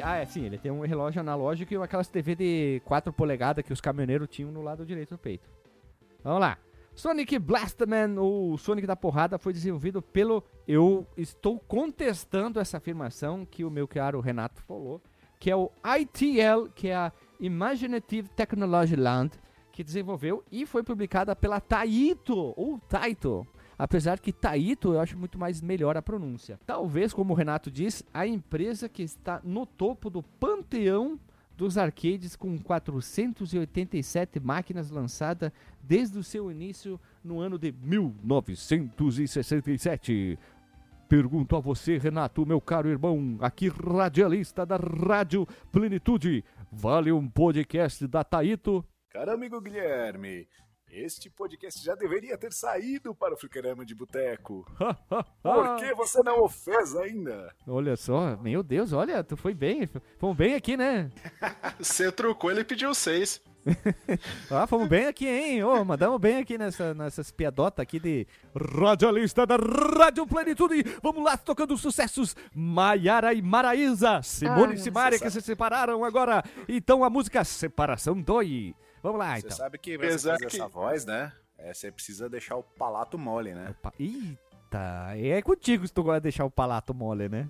Ah, 0.07 0.17
é 0.19 0.25
sim, 0.25 0.45
ele 0.45 0.57
tem 0.57 0.71
um 0.71 0.83
relógio 0.83 1.21
analógico 1.21 1.75
e 1.75 1.77
aquelas 1.77 2.07
TV 2.07 2.37
de 2.37 2.83
4 2.85 3.13
polegadas 3.13 3.65
que 3.65 3.73
os 3.73 3.81
caminhoneiros 3.81 4.29
tinham 4.29 4.53
no 4.53 4.63
lado 4.63 4.87
direito 4.87 5.11
do 5.11 5.19
peito. 5.19 5.49
Vamos 6.23 6.41
lá. 6.41 6.57
Sonic 6.95 7.39
Blastman, 7.41 8.17
o 8.19 8.57
Sonic 8.57 8.87
da 8.87 8.95
Porrada, 8.95 9.37
foi 9.37 9.53
desenvolvido 9.53 10.01
pelo. 10.01 10.45
Eu 10.67 11.05
estou 11.17 11.59
contestando 11.59 12.61
essa 12.61 12.77
afirmação 12.77 13.45
que 13.45 13.65
o 13.65 13.71
meu 13.71 13.89
caro 13.89 14.21
Renato 14.21 14.63
falou, 14.63 15.03
que 15.41 15.51
é 15.51 15.57
o 15.57 15.73
ITL, 15.99 16.71
que 16.75 16.89
é 16.89 16.95
a 16.95 17.13
Imaginative 17.41 18.29
Technology 18.29 18.95
Land, 18.95 19.33
que 19.73 19.83
desenvolveu 19.83 20.43
e 20.51 20.65
foi 20.65 20.85
publicada 20.85 21.35
pela 21.35 21.61
Taito, 21.61 22.55
ou 22.57 22.79
Taito. 22.89 23.47
Apesar 23.79 24.21
que 24.21 24.33
Taito 24.33 24.95
eu 24.95 25.01
acho 25.01 25.19
muito 25.19 25.39
mais 25.39 25.61
melhor 25.61 25.97
a 25.97 26.03
pronúncia. 26.03 26.59
Talvez, 26.67 27.13
como 27.13 27.33
o 27.33 27.37
Renato 27.37 27.71
diz, 27.71 28.03
a 28.13 28.27
empresa 28.27 28.89
que 28.89 29.03
está 29.03 29.41
no 29.45 29.67
topo 29.67 30.09
do 30.09 30.23
panteão 30.23 31.21
dos 31.57 31.79
arcades 31.79 32.37
com 32.37 32.59
487 32.59 34.39
máquinas 34.41 34.91
lançadas 34.91 35.51
desde 35.83 36.19
o 36.19 36.25
seu 36.25 36.51
início 36.51 37.01
no 37.25 37.41
ano 37.41 37.59
de 37.59 37.73
1967. 37.73 40.39
Pergunto 41.09 41.57
a 41.57 41.61
você, 41.61 41.97
Renato, 41.99 42.45
meu 42.45 42.61
caro 42.61 42.89
irmão, 42.89 43.39
aqui 43.41 43.69
radialista 43.69 44.67
da 44.67 44.77
Rádio 44.77 45.47
Plenitude, 45.71 46.45
vale 46.71 47.13
um 47.13 47.29
podcast 47.29 48.09
da 48.09 48.25
Taito? 48.25 48.85
Cara, 49.11 49.35
amigo 49.35 49.61
Guilherme, 49.61 50.49
este 50.91 51.29
podcast 51.29 51.85
já 51.85 51.95
deveria 51.95 52.39
ter 52.39 52.53
saído 52.53 53.15
para 53.15 53.35
o 53.35 53.37
Fliperama 53.37 53.85
de 53.85 53.95
Boteco. 53.95 54.65
Por 55.43 55.77
que 55.77 55.95
você 55.95 56.23
não 56.23 56.43
o 56.45 56.49
fez 56.49 56.95
ainda? 56.97 57.53
Olha 57.67 57.97
só, 57.97 58.37
meu 58.37 58.63
Deus, 58.63 58.93
olha, 58.93 59.23
tu 59.23 59.37
foi 59.37 59.53
bem, 59.53 59.89
fomos 60.19 60.37
bem 60.37 60.55
aqui, 60.55 60.77
né? 60.77 61.11
Você 61.79 62.11
trucou, 62.11 62.51
ele 62.51 62.65
pediu 62.65 62.95
seis. 62.95 63.43
Ah, 64.49 64.65
fomos 64.67 64.89
bem 64.89 65.07
aqui, 65.07 65.27
hein? 65.27 65.65
Ô, 65.65 65.85
mandamos 65.85 66.21
bem 66.21 66.37
aqui 66.37 66.57
nessa, 66.57 66.95
nessas 66.95 67.33
piadotas 67.33 67.83
aqui 67.83 67.99
de 67.99 68.25
radialista 68.55 69.45
da 69.45 69.57
Rádio 69.57 70.25
Plenitude. 70.25 70.85
Vamos 71.03 71.25
lá, 71.25 71.37
tocando 71.37 71.75
os 71.75 71.81
sucessos. 71.81 72.37
Maiara 72.55 73.35
e 73.35 73.43
Maraísa, 73.43 74.23
Simone 74.23 74.73
Ah, 74.73 74.77
e 74.77 74.79
Simaria, 74.79 75.19
que 75.19 75.29
se 75.31 75.41
separaram 75.41 76.05
agora. 76.05 76.45
Então 76.69 77.03
a 77.03 77.11
música 77.11 77.43
Separação 77.45 78.21
Dói. 78.23 78.73
Vamos 79.07 79.21
lá, 79.21 79.35
Você 79.39 79.47
então. 79.47 79.57
sabe 79.57 79.79
que 79.79 79.97
pra 79.97 80.07
você 80.09 80.13
Apesar 80.15 80.33
fazer 80.33 80.47
que- 80.47 80.57
essa 80.57 80.67
voz, 80.69 81.05
né? 81.07 81.33
É, 81.57 81.73
você 81.73 81.93
precisa 81.93 82.29
deixar 82.29 82.57
o 82.57 82.63
palato 82.65 83.17
mole, 83.17 83.55
né? 83.55 83.69
Opa, 83.71 83.93
Eita, 84.01 85.13
é 85.17 85.41
contigo 85.43 85.87
se 85.87 85.93
tu 85.93 86.03
gosta 86.03 86.19
de 86.21 86.25
deixar 86.25 86.45
o 86.45 86.51
palato 86.51 86.93
mole, 86.93 87.29
né? 87.29 87.49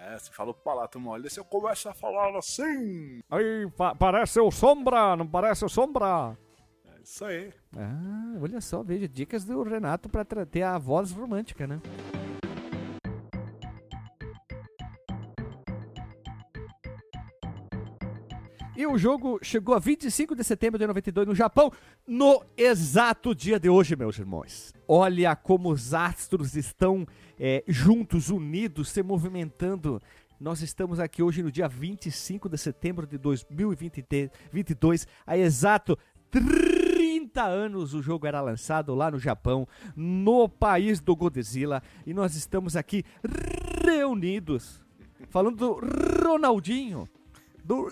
É, 0.00 0.16
você 0.18 0.32
fala 0.32 0.50
o 0.50 0.54
palato 0.54 0.98
mole, 0.98 1.28
você 1.28 1.44
começa 1.44 1.90
a 1.90 1.94
falar 1.94 2.34
assim. 2.38 3.20
Aí, 3.30 3.70
pa- 3.76 3.94
parece 3.94 4.40
o 4.40 4.50
Sombra, 4.50 5.14
não 5.14 5.26
parece 5.26 5.62
o 5.62 5.68
Sombra? 5.68 6.38
É 6.96 7.02
isso 7.02 7.24
aí. 7.26 7.52
Ah, 7.76 8.38
olha 8.40 8.58
só, 8.62 8.82
veja, 8.82 9.06
dicas 9.06 9.44
do 9.44 9.62
Renato 9.62 10.08
pra 10.08 10.24
ter 10.24 10.62
a 10.62 10.78
voz 10.78 11.12
romântica, 11.12 11.66
né? 11.66 11.80
E 18.78 18.86
o 18.86 18.96
jogo 18.96 19.40
chegou 19.42 19.74
a 19.74 19.80
25 19.80 20.36
de 20.36 20.44
setembro 20.44 20.78
de 20.78 20.86
92 20.86 21.26
no 21.26 21.34
Japão, 21.34 21.72
no 22.06 22.44
exato 22.56 23.34
dia 23.34 23.58
de 23.58 23.68
hoje, 23.68 23.96
meus 23.96 24.16
irmãos. 24.16 24.72
Olha 24.86 25.34
como 25.34 25.72
os 25.72 25.92
astros 25.92 26.54
estão 26.54 27.04
é, 27.40 27.64
juntos, 27.66 28.30
unidos, 28.30 28.90
se 28.90 29.02
movimentando. 29.02 30.00
Nós 30.38 30.62
estamos 30.62 31.00
aqui 31.00 31.24
hoje 31.24 31.42
no 31.42 31.50
dia 31.50 31.66
25 31.66 32.48
de 32.48 32.56
setembro 32.56 33.04
de 33.04 33.18
2022, 33.18 35.08
há 35.26 35.36
exato 35.36 35.98
30 36.30 37.42
anos 37.42 37.94
o 37.94 38.00
jogo 38.00 38.28
era 38.28 38.40
lançado 38.40 38.94
lá 38.94 39.10
no 39.10 39.18
Japão, 39.18 39.66
no 39.96 40.48
país 40.48 41.00
do 41.00 41.16
Godzilla, 41.16 41.82
e 42.06 42.14
nós 42.14 42.36
estamos 42.36 42.76
aqui 42.76 43.02
reunidos, 43.84 44.80
falando 45.30 45.56
do 45.56 45.80
Ronaldinho, 46.24 47.08
do 47.68 47.86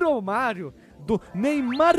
Romário, 0.00 0.72
do 1.00 1.20
Neymar, 1.34 1.96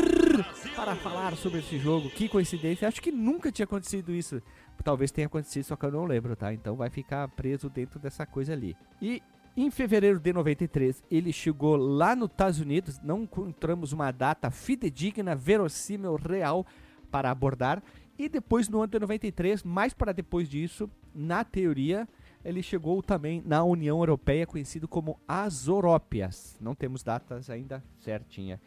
para 0.74 0.96
falar 0.96 1.36
sobre 1.36 1.58
esse 1.58 1.78
jogo. 1.78 2.08
Que 2.08 2.26
coincidência, 2.26 2.88
acho 2.88 3.02
que 3.02 3.12
nunca 3.12 3.52
tinha 3.52 3.64
acontecido 3.64 4.14
isso. 4.14 4.40
Talvez 4.82 5.10
tenha 5.12 5.26
acontecido, 5.26 5.64
só 5.64 5.76
que 5.76 5.84
eu 5.84 5.92
não 5.92 6.06
lembro, 6.06 6.34
tá? 6.34 6.54
Então 6.54 6.74
vai 6.74 6.88
ficar 6.88 7.28
preso 7.28 7.68
dentro 7.68 8.00
dessa 8.00 8.24
coisa 8.24 8.54
ali. 8.54 8.74
E 9.00 9.22
em 9.54 9.70
fevereiro 9.70 10.18
de 10.18 10.32
93, 10.32 11.04
ele 11.10 11.34
chegou 11.34 11.76
lá 11.76 12.16
nos 12.16 12.30
Estados 12.30 12.58
Unidos, 12.58 12.98
não 13.00 13.24
encontramos 13.24 13.92
uma 13.92 14.10
data 14.10 14.50
fidedigna, 14.50 15.36
verossímil, 15.36 16.16
real 16.16 16.66
para 17.10 17.30
abordar. 17.30 17.82
E 18.18 18.26
depois, 18.26 18.70
no 18.70 18.78
ano 18.78 18.90
de 18.90 18.98
93, 18.98 19.62
mais 19.62 19.92
para 19.92 20.12
depois 20.12 20.48
disso, 20.48 20.90
na 21.14 21.44
teoria, 21.44 22.08
ele 22.44 22.62
chegou 22.62 23.02
também 23.02 23.42
na 23.44 23.62
União 23.62 23.98
Europeia, 23.98 24.46
conhecido 24.46 24.88
como 24.88 25.18
Azorópias. 25.26 26.56
Não 26.60 26.74
temos 26.74 27.02
datas 27.02 27.48
ainda 27.48 27.82
certinha. 27.98 28.60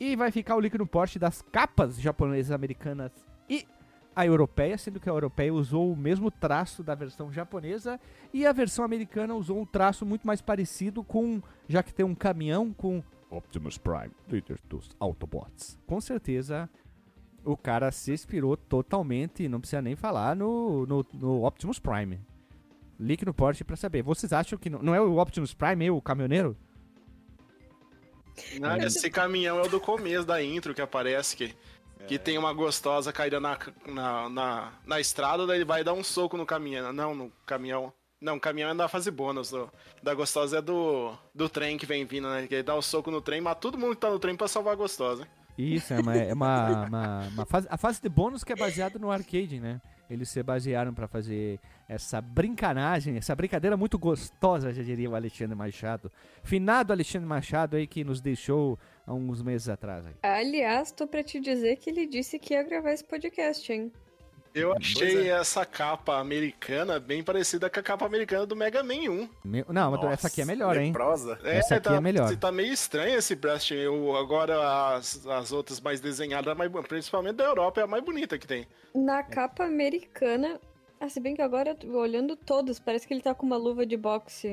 E 0.00 0.14
vai 0.16 0.30
ficar 0.30 0.56
o 0.56 0.60
link 0.60 0.76
no 0.78 0.86
porte 0.86 1.18
das 1.18 1.42
capas 1.42 2.00
japonesas, 2.00 2.52
americanas 2.52 3.12
e 3.48 3.66
a 4.14 4.26
europeia, 4.26 4.76
sendo 4.76 4.98
que 4.98 5.08
a 5.08 5.12
europeia 5.12 5.52
usou 5.52 5.92
o 5.92 5.96
mesmo 5.96 6.30
traço 6.30 6.82
da 6.82 6.94
versão 6.94 7.32
japonesa 7.32 8.00
e 8.32 8.46
a 8.46 8.52
versão 8.52 8.84
americana 8.84 9.34
usou 9.34 9.60
um 9.60 9.66
traço 9.66 10.04
muito 10.04 10.26
mais 10.26 10.40
parecido 10.40 11.04
com, 11.04 11.40
já 11.68 11.82
que 11.82 11.94
tem 11.94 12.04
um 12.04 12.14
caminhão 12.14 12.72
com 12.72 13.02
Optimus 13.30 13.78
Prime, 13.78 14.10
líder 14.28 14.58
dos 14.68 14.90
Autobots. 14.98 15.78
Com 15.86 16.00
certeza 16.00 16.68
o 17.44 17.56
cara 17.56 17.90
se 17.92 18.12
inspirou 18.12 18.56
totalmente, 18.56 19.48
não 19.48 19.60
precisa 19.60 19.80
nem 19.80 19.94
falar, 19.94 20.34
no, 20.34 20.84
no, 20.86 21.06
no 21.14 21.44
Optimus 21.44 21.78
Prime. 21.78 22.20
Link 22.98 23.24
no 23.24 23.32
porte 23.32 23.64
pra 23.64 23.76
saber. 23.76 24.02
Vocês 24.02 24.32
acham 24.32 24.58
que 24.58 24.68
não, 24.68 24.82
não 24.82 24.94
é 24.94 25.00
o 25.00 25.18
Optimus 25.18 25.54
Prime, 25.54 25.86
é 25.86 25.90
o 25.90 26.00
caminhoneiro? 26.00 26.56
Não, 28.60 28.76
esse 28.76 29.10
caminhão 29.10 29.58
é 29.58 29.62
o 29.62 29.68
do 29.68 29.80
começo 29.80 30.26
da 30.26 30.42
intro 30.42 30.74
que 30.74 30.80
aparece, 30.80 31.36
que, 31.36 31.54
que 32.06 32.18
tem 32.18 32.38
uma 32.38 32.52
gostosa 32.52 33.12
caída 33.12 33.40
na, 33.40 33.58
na, 33.86 34.28
na, 34.28 34.72
na 34.86 35.00
estrada, 35.00 35.46
daí 35.46 35.58
ele 35.58 35.64
vai 35.64 35.82
dar 35.82 35.92
um 35.92 36.04
soco 36.04 36.36
no 36.36 36.46
caminhão. 36.46 36.92
Não, 36.92 37.14
no 37.14 37.32
caminhão. 37.46 37.92
Não, 38.20 38.36
o 38.36 38.40
caminhão 38.40 38.70
é 38.70 38.74
da 38.74 38.88
fase 38.88 39.10
bônus. 39.10 39.50
Do, 39.50 39.70
da 40.02 40.12
gostosa 40.14 40.58
é 40.58 40.62
do, 40.62 41.16
do 41.34 41.48
trem 41.48 41.78
que 41.78 41.86
vem 41.86 42.04
vindo, 42.04 42.28
né? 42.28 42.46
Que 42.46 42.56
ele 42.56 42.62
dá 42.64 42.76
um 42.76 42.82
soco 42.82 43.10
no 43.10 43.20
trem, 43.20 43.40
mata 43.40 43.60
todo 43.60 43.78
mundo 43.78 43.94
que 43.94 44.00
tá 44.00 44.10
no 44.10 44.18
trem 44.18 44.36
pra 44.36 44.48
salvar 44.48 44.72
a 44.72 44.76
gostosa. 44.76 45.26
Isso, 45.56 45.92
é 45.92 46.00
uma, 46.00 46.16
é 46.16 46.32
uma, 46.32 46.86
uma, 46.86 47.28
uma 47.28 47.46
fase, 47.46 47.66
a 47.68 47.76
fase 47.76 48.00
de 48.00 48.08
bônus 48.08 48.44
que 48.44 48.52
é 48.52 48.56
baseada 48.56 48.98
no 48.98 49.10
arcade, 49.10 49.58
né? 49.58 49.80
Eles 50.08 50.28
se 50.28 50.40
basearam 50.42 50.94
pra 50.94 51.08
fazer 51.08 51.58
essa 51.88 52.20
brincanagem, 52.20 53.16
essa 53.16 53.34
brincadeira 53.34 53.76
muito 53.76 53.98
gostosa, 53.98 54.72
já 54.72 54.82
diria 54.82 55.08
o 55.08 55.14
Alexandre 55.14 55.56
Machado. 55.56 56.12
Finado 56.44 56.92
Alexandre 56.92 57.26
Machado 57.26 57.76
aí 57.76 57.86
que 57.86 58.04
nos 58.04 58.20
deixou 58.20 58.78
há 59.06 59.14
uns 59.14 59.40
meses 59.42 59.70
atrás. 59.70 60.06
Aí. 60.06 60.12
Aliás, 60.22 60.92
tô 60.92 61.06
pra 61.06 61.22
te 61.22 61.40
dizer 61.40 61.76
que 61.76 61.88
ele 61.88 62.06
disse 62.06 62.38
que 62.38 62.52
ia 62.52 62.62
gravar 62.62 62.92
esse 62.92 63.04
podcast, 63.04 63.72
hein? 63.72 63.90
Eu 64.54 64.72
achei 64.72 65.28
é. 65.28 65.38
essa 65.38 65.64
capa 65.64 66.18
americana 66.18 66.98
bem 66.98 67.22
parecida 67.22 67.70
com 67.70 67.80
a 67.80 67.82
capa 67.82 68.06
americana 68.06 68.44
do 68.44 68.56
Mega 68.56 68.82
Man 68.82 68.94
1. 69.10 69.28
Meu- 69.44 69.66
não, 69.68 69.90
mas 69.92 70.04
essa 70.12 70.26
aqui 70.28 70.40
é 70.40 70.44
melhor, 70.44 70.76
hein? 70.76 70.86
Leprosa. 70.88 71.38
Essa 71.44 71.76
aqui 71.76 71.84
tá, 71.88 71.94
é 71.96 72.00
melhor. 72.00 72.36
Tá 72.36 72.50
meio 72.50 72.72
estranho 72.72 73.18
esse 73.18 73.36
Blast. 73.36 73.72
Eu, 73.72 74.16
agora 74.16 74.94
as, 74.96 75.24
as 75.26 75.52
outras 75.52 75.80
mais 75.80 76.00
desenhadas, 76.00 76.56
mais, 76.56 76.70
bu- 76.70 76.82
principalmente 76.82 77.36
da 77.36 77.44
Europa, 77.44 77.80
é 77.80 77.84
a 77.84 77.86
mais 77.86 78.02
bonita 78.02 78.38
que 78.38 78.46
tem. 78.46 78.66
Na 78.94 79.22
capa 79.22 79.64
americana. 79.64 80.58
Ah, 81.00 81.08
se 81.08 81.20
bem 81.20 81.34
que 81.34 81.42
agora, 81.42 81.76
olhando 81.94 82.34
todos, 82.36 82.78
parece 82.80 83.06
que 83.06 83.14
ele 83.14 83.20
tá 83.22 83.34
com 83.34 83.46
uma 83.46 83.56
luva 83.56 83.86
de 83.86 83.96
boxe. 83.96 84.48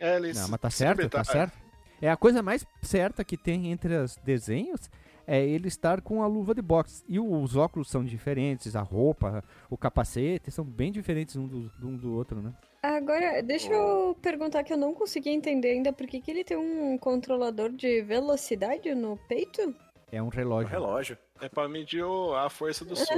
É, 0.00 0.16
eles 0.16 0.36
Não, 0.40 0.48
mas 0.48 0.60
tá 0.60 0.70
certo, 0.70 0.96
tá 0.96 1.02
inventaram. 1.20 1.24
certo. 1.24 1.58
É 2.00 2.10
a 2.10 2.16
coisa 2.16 2.42
mais 2.42 2.66
certa 2.80 3.22
que 3.24 3.36
tem 3.36 3.70
entre 3.70 3.94
os 3.96 4.16
desenhos 4.16 4.90
é 5.24 5.40
ele 5.46 5.68
estar 5.68 6.00
com 6.00 6.22
a 6.22 6.26
luva 6.26 6.52
de 6.54 6.60
boxe. 6.62 7.04
E 7.08 7.20
os 7.20 7.54
óculos 7.56 7.88
são 7.88 8.02
diferentes, 8.04 8.74
a 8.74 8.80
roupa, 8.80 9.44
o 9.70 9.76
capacete, 9.76 10.50
são 10.50 10.64
bem 10.64 10.90
diferentes 10.90 11.36
um 11.36 11.46
do, 11.46 11.70
um 11.80 11.96
do 11.96 12.12
outro, 12.14 12.40
né? 12.42 12.52
Agora, 12.82 13.40
deixa 13.42 13.72
eu 13.72 14.16
perguntar 14.20 14.64
que 14.64 14.72
eu 14.72 14.76
não 14.76 14.92
consegui 14.92 15.30
entender 15.30 15.68
ainda 15.70 15.92
por 15.92 16.08
que, 16.08 16.20
que 16.20 16.28
ele 16.32 16.42
tem 16.42 16.56
um 16.56 16.98
controlador 16.98 17.70
de 17.70 18.02
velocidade 18.02 18.92
no 18.96 19.16
peito? 19.28 19.72
É 20.10 20.20
um 20.20 20.26
Um 20.26 20.28
relógio. 20.28 20.68
relógio. 20.70 21.18
É 21.40 21.48
pra 21.48 21.68
medir 21.68 22.02
a 22.36 22.50
força 22.50 22.84
do 22.84 22.96
soco. 22.98 23.14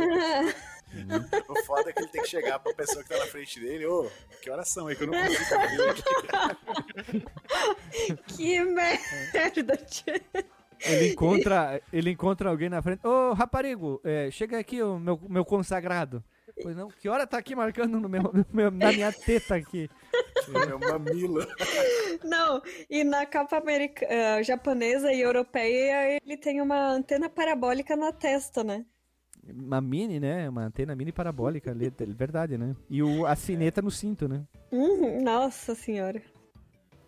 O 1.48 1.64
foda 1.64 1.90
é 1.90 1.92
que 1.92 2.00
ele 2.00 2.08
tem 2.08 2.22
que 2.22 2.28
chegar 2.28 2.58
pra 2.58 2.72
pessoa 2.74 3.02
que 3.02 3.08
tá 3.10 3.18
na 3.18 3.26
frente 3.26 3.58
dele. 3.60 3.86
Ô, 3.86 4.08
que 4.42 4.50
horas 4.50 4.68
são 4.68 4.86
aí 4.86 4.94
que 4.96 5.02
eu 5.04 5.08
não 5.08 5.14
consigo 5.14 5.44
ver 5.76 7.24
que 8.28 8.60
merda, 8.64 9.76
tio. 9.78 10.14
Ele 10.86 11.12
encontra, 11.12 11.80
ele 11.92 12.10
encontra 12.10 12.50
alguém 12.50 12.68
na 12.68 12.82
frente. 12.82 13.06
Ô, 13.06 13.32
raparigo, 13.32 14.00
é, 14.04 14.30
chega 14.30 14.58
aqui, 14.58 14.82
o 14.82 14.98
meu, 14.98 15.18
meu 15.28 15.44
consagrado. 15.44 16.22
Pois 16.62 16.76
não, 16.76 16.88
que 16.88 17.08
hora 17.08 17.26
tá 17.26 17.36
aqui 17.38 17.54
marcando 17.56 17.98
no 17.98 18.08
meu, 18.08 18.22
no 18.22 18.46
meu- 18.52 18.70
na 18.70 18.92
minha 18.92 19.12
teta 19.12 19.56
aqui? 19.56 19.90
É 20.68 20.74
uma 20.74 20.98
mila. 21.00 21.48
Não, 22.22 22.62
e 22.88 23.02
na 23.02 23.26
capa 23.26 23.56
america... 23.56 24.06
eh, 24.08 24.40
japonesa 24.44 25.12
e 25.12 25.20
europeia 25.20 26.20
ele 26.22 26.36
tem 26.36 26.60
uma 26.60 26.90
antena 26.90 27.28
parabólica 27.28 27.96
na 27.96 28.12
testa, 28.12 28.62
né? 28.62 28.84
Uma 29.48 29.80
mini, 29.80 30.18
né? 30.20 30.48
Uma 30.48 30.62
antena 30.66 30.94
mini 30.94 31.12
parabólica, 31.12 31.74
verdade, 32.08 32.56
né? 32.56 32.74
E 32.88 33.02
o, 33.02 33.26
a 33.26 33.36
sineta 33.36 33.82
no 33.82 33.90
cinto, 33.90 34.26
né? 34.28 34.42
Uhum, 34.72 35.22
nossa 35.22 35.74
senhora. 35.74 36.22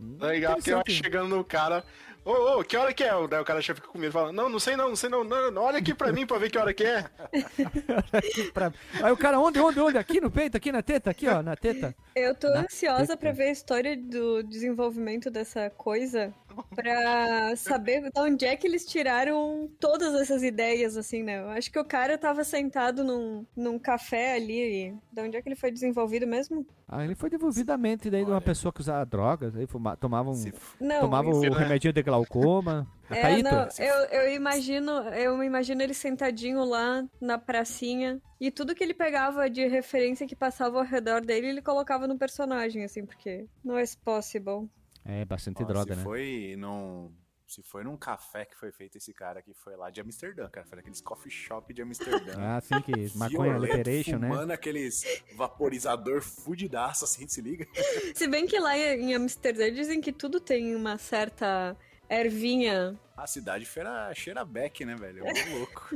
Hum, 0.00 0.19
Legal, 0.21 0.57
que 0.61 0.71
eu 0.71 0.83
chegando 0.87 1.35
no 1.37 1.45
cara. 1.45 1.83
Ô, 2.25 2.59
ô, 2.59 2.64
que 2.64 2.76
hora 2.76 2.93
que 2.93 3.05
é? 3.05 3.11
Daí 3.28 3.40
o 3.40 3.45
cara 3.45 3.61
já 3.62 3.73
fica 3.75 3.87
com 3.87 3.99
medo, 3.99 4.11
fala, 4.12 4.33
não, 4.33 4.49
não 4.49 4.59
sei 4.59 4.76
não, 4.76 4.88
não 4.88 4.97
sei 4.97 5.09
não, 5.09 5.23
não, 5.23 5.49
não, 5.50 5.62
olha 5.62 5.78
aqui 5.78 5.95
pra 5.95 6.12
mim 6.12 6.26
pra 6.26 6.38
ver 6.38 6.50
que 6.50 6.59
hora 6.59 6.75
que 6.75 6.83
é. 6.85 7.05
Pra- 8.52 8.73
Aí 9.02 9.12
o 9.12 9.16
cara, 9.16 9.38
onde, 9.38 9.61
onde, 9.61 9.78
onde? 9.81 9.97
Aqui 9.97 10.21
no 10.21 10.31
peito, 10.31 10.57
aqui 10.57 10.73
na 10.73 10.83
teta, 10.83 11.09
aqui, 11.11 11.28
ó, 11.28 11.40
na 11.43 11.55
teta. 11.57 11.95
Eu 12.14 12.35
tô 12.35 12.49
Na 12.50 12.62
ansiosa 12.62 13.02
teta. 13.07 13.16
pra 13.16 13.31
ver 13.33 13.45
a 13.45 13.52
história 13.52 13.97
do 13.97 14.43
desenvolvimento 14.43 15.31
dessa 15.31 15.71
coisa, 15.71 16.35
pra 16.75 17.55
saber 17.57 18.03
de 18.03 18.21
onde 18.21 18.45
é 18.45 18.57
que 18.57 18.67
eles 18.67 18.85
tiraram 18.85 19.71
todas 19.81 20.15
essas 20.15 20.43
ideias, 20.43 20.97
assim, 20.97 21.23
né? 21.23 21.41
Eu 21.41 21.51
acho 21.51 21.71
que 21.71 21.79
o 21.79 21.85
cara 21.85 22.17
tava 22.17 22.45
sentado 22.45 23.05
num, 23.05 23.47
num 23.57 23.79
café 23.79 24.35
ali, 24.35 24.61
e 24.89 24.95
de 25.13 25.23
onde 25.23 25.37
é 25.37 25.43
que 25.43 25.49
ele 25.49 25.57
foi 25.57 25.71
desenvolvido 25.71 26.27
mesmo? 26.27 26.67
Ah, 26.89 27.05
ele 27.05 27.15
foi 27.15 27.29
devolvidamente 27.29 28.09
daí 28.09 28.25
de 28.25 28.31
uma 28.31 28.37
Olha. 28.37 28.45
pessoa 28.45 28.73
que 28.73 28.81
usava 28.81 29.05
drogas, 29.05 29.57
aí 29.57 29.67
fuma, 29.67 29.97
tomava 29.97 30.31
um, 30.31 30.35
Se 30.35 30.53
Não, 30.81 31.01
tomava 31.01 31.29
o 31.29 31.41
né? 31.41 31.49
remedinho 31.49 31.93
de 31.93 32.03
glaucoma. 32.03 32.87
É, 33.09 33.23
Caíto? 33.23 33.49
não, 33.49 33.69
eu, 33.79 33.95
eu 34.07 34.35
imagino, 34.35 34.91
eu 35.11 35.41
imagino 35.41 35.81
ele 35.81 35.95
sentadinho 35.95 36.65
lá 36.65 37.05
na 37.21 37.39
pracinha 37.39 38.21
e 38.41 38.51
tudo 38.51 38.75
que 38.75 38.83
ele 38.83 38.95
pegava 38.95 39.49
de 39.49 39.65
referência 39.69 40.27
que 40.27 40.35
passava 40.35 40.79
ao 40.79 40.85
redor 40.85 41.21
dele, 41.25 41.47
ele 41.47 41.63
colocava 41.63 42.09
no 42.09 42.19
personagem, 42.19 42.83
assim, 42.83 43.07
porque 43.07 43.47
não 43.65 43.79
é 43.79 43.85
possible. 44.05 44.69
É, 45.07 45.25
bastante 45.25 45.63
Ó, 45.63 45.67
droga, 45.67 45.95
se 45.95 45.99
né? 45.99 46.05
Foi 46.05 46.55
num, 46.59 47.15
se 47.47 47.63
foi 47.63 47.85
num 47.85 47.97
café 47.97 48.45
que 48.45 48.57
foi 48.57 48.73
feito 48.73 48.99
esse 48.99 49.15
cara 49.15 49.41
que 49.41 49.55
foi 49.55 49.77
lá 49.77 49.89
de 49.89 50.01
Amsterdã, 50.01 50.49
cara. 50.49 50.67
Foi 50.67 50.77
naqueles 50.77 51.01
coffee 51.01 51.31
shop 51.31 51.73
de 51.73 51.81
Amsterdã. 51.81 52.35
Ah, 52.37 52.61
sim, 52.61 52.81
que 52.83 53.17
maconha 53.17 53.57
liberation, 53.57 54.19
né? 54.19 54.29
Fumando 54.29 54.51
aqueles 54.51 55.05
vaporizador 55.37 56.21
fudidaço, 56.23 57.05
assim, 57.05 57.29
se 57.29 57.41
liga. 57.41 57.67
Se 58.15 58.27
bem 58.27 58.47
que 58.47 58.59
lá 58.59 58.77
em 58.77 59.15
Amsterdã 59.15 59.73
dizem 59.73 60.01
que 60.01 60.13
tudo 60.13 60.41
tem 60.41 60.75
uma 60.75 60.99
certa 60.99 61.77
ervinha. 62.11 62.99
A 63.17 63.27
cidade 63.27 63.65
cheira, 63.65 64.13
cheira 64.15 64.45
beck, 64.45 64.85
né, 64.85 64.97
velho? 64.97 65.25
É 65.27 65.33
um 65.33 65.55
louco. 65.59 65.95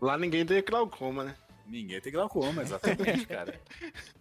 Lá 0.00 0.18
ninguém 0.18 0.44
tem 0.44 0.62
glaucoma, 0.62 1.24
né? 1.24 1.36
Ninguém 1.68 2.00
tem 2.00 2.12
glaucoma, 2.12 2.62
exatamente, 2.62 3.26
cara. 3.28 3.60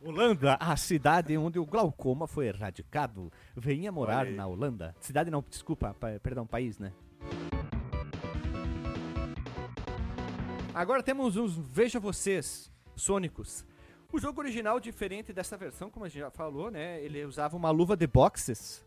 Holanda, 0.01 0.55
a 0.59 0.75
cidade 0.75 1.37
onde 1.37 1.59
o 1.59 1.65
glaucoma 1.65 2.27
foi 2.27 2.47
erradicado. 2.47 3.31
Venha 3.55 3.91
morar 3.91 4.25
na 4.25 4.47
Holanda. 4.47 4.95
Cidade 4.99 5.29
não, 5.29 5.43
desculpa, 5.47 5.93
pa- 5.93 6.19
perdão, 6.21 6.45
país, 6.47 6.79
né? 6.79 6.91
Agora 10.73 11.01
temos 11.01 11.37
uns 11.37 11.55
Veja 11.57 11.99
Vocês, 11.99 12.71
Sônicos. 12.95 13.65
O 14.11 14.19
jogo 14.19 14.41
original, 14.41 14.79
diferente 14.79 15.31
dessa 15.33 15.57
versão, 15.57 15.89
como 15.89 16.05
a 16.05 16.09
gente 16.09 16.19
já 16.19 16.31
falou, 16.31 16.69
né? 16.71 17.01
Ele 17.03 17.23
usava 17.25 17.55
uma 17.55 17.69
luva 17.69 17.95
de 17.95 18.07
boxes. 18.07 18.83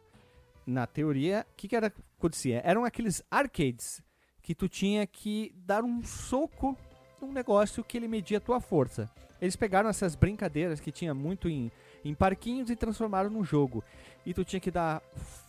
Na 0.66 0.86
teoria, 0.86 1.46
o 1.50 1.54
que, 1.56 1.66
que 1.68 1.74
era 1.76 1.92
acontecia? 2.18 2.60
Eram 2.64 2.84
aqueles 2.84 3.22
arcades 3.30 4.02
que 4.42 4.54
tu 4.54 4.68
tinha 4.68 5.06
que 5.06 5.52
dar 5.56 5.82
um 5.82 6.02
soco 6.02 6.76
num 7.20 7.32
negócio 7.32 7.82
que 7.84 7.96
ele 7.96 8.08
media 8.08 8.38
a 8.38 8.40
tua 8.40 8.60
força. 8.60 9.08
Eles 9.40 9.56
pegaram 9.56 9.88
essas 9.88 10.14
brincadeiras 10.14 10.80
que 10.80 10.90
tinha 10.90 11.14
muito 11.14 11.48
em, 11.48 11.70
em 12.04 12.14
parquinhos 12.14 12.70
e 12.70 12.76
transformaram 12.76 13.30
num 13.30 13.44
jogo. 13.44 13.84
E 14.26 14.34
tu 14.34 14.44
tinha 14.44 14.58
que 14.60 14.70
dar 14.70 15.00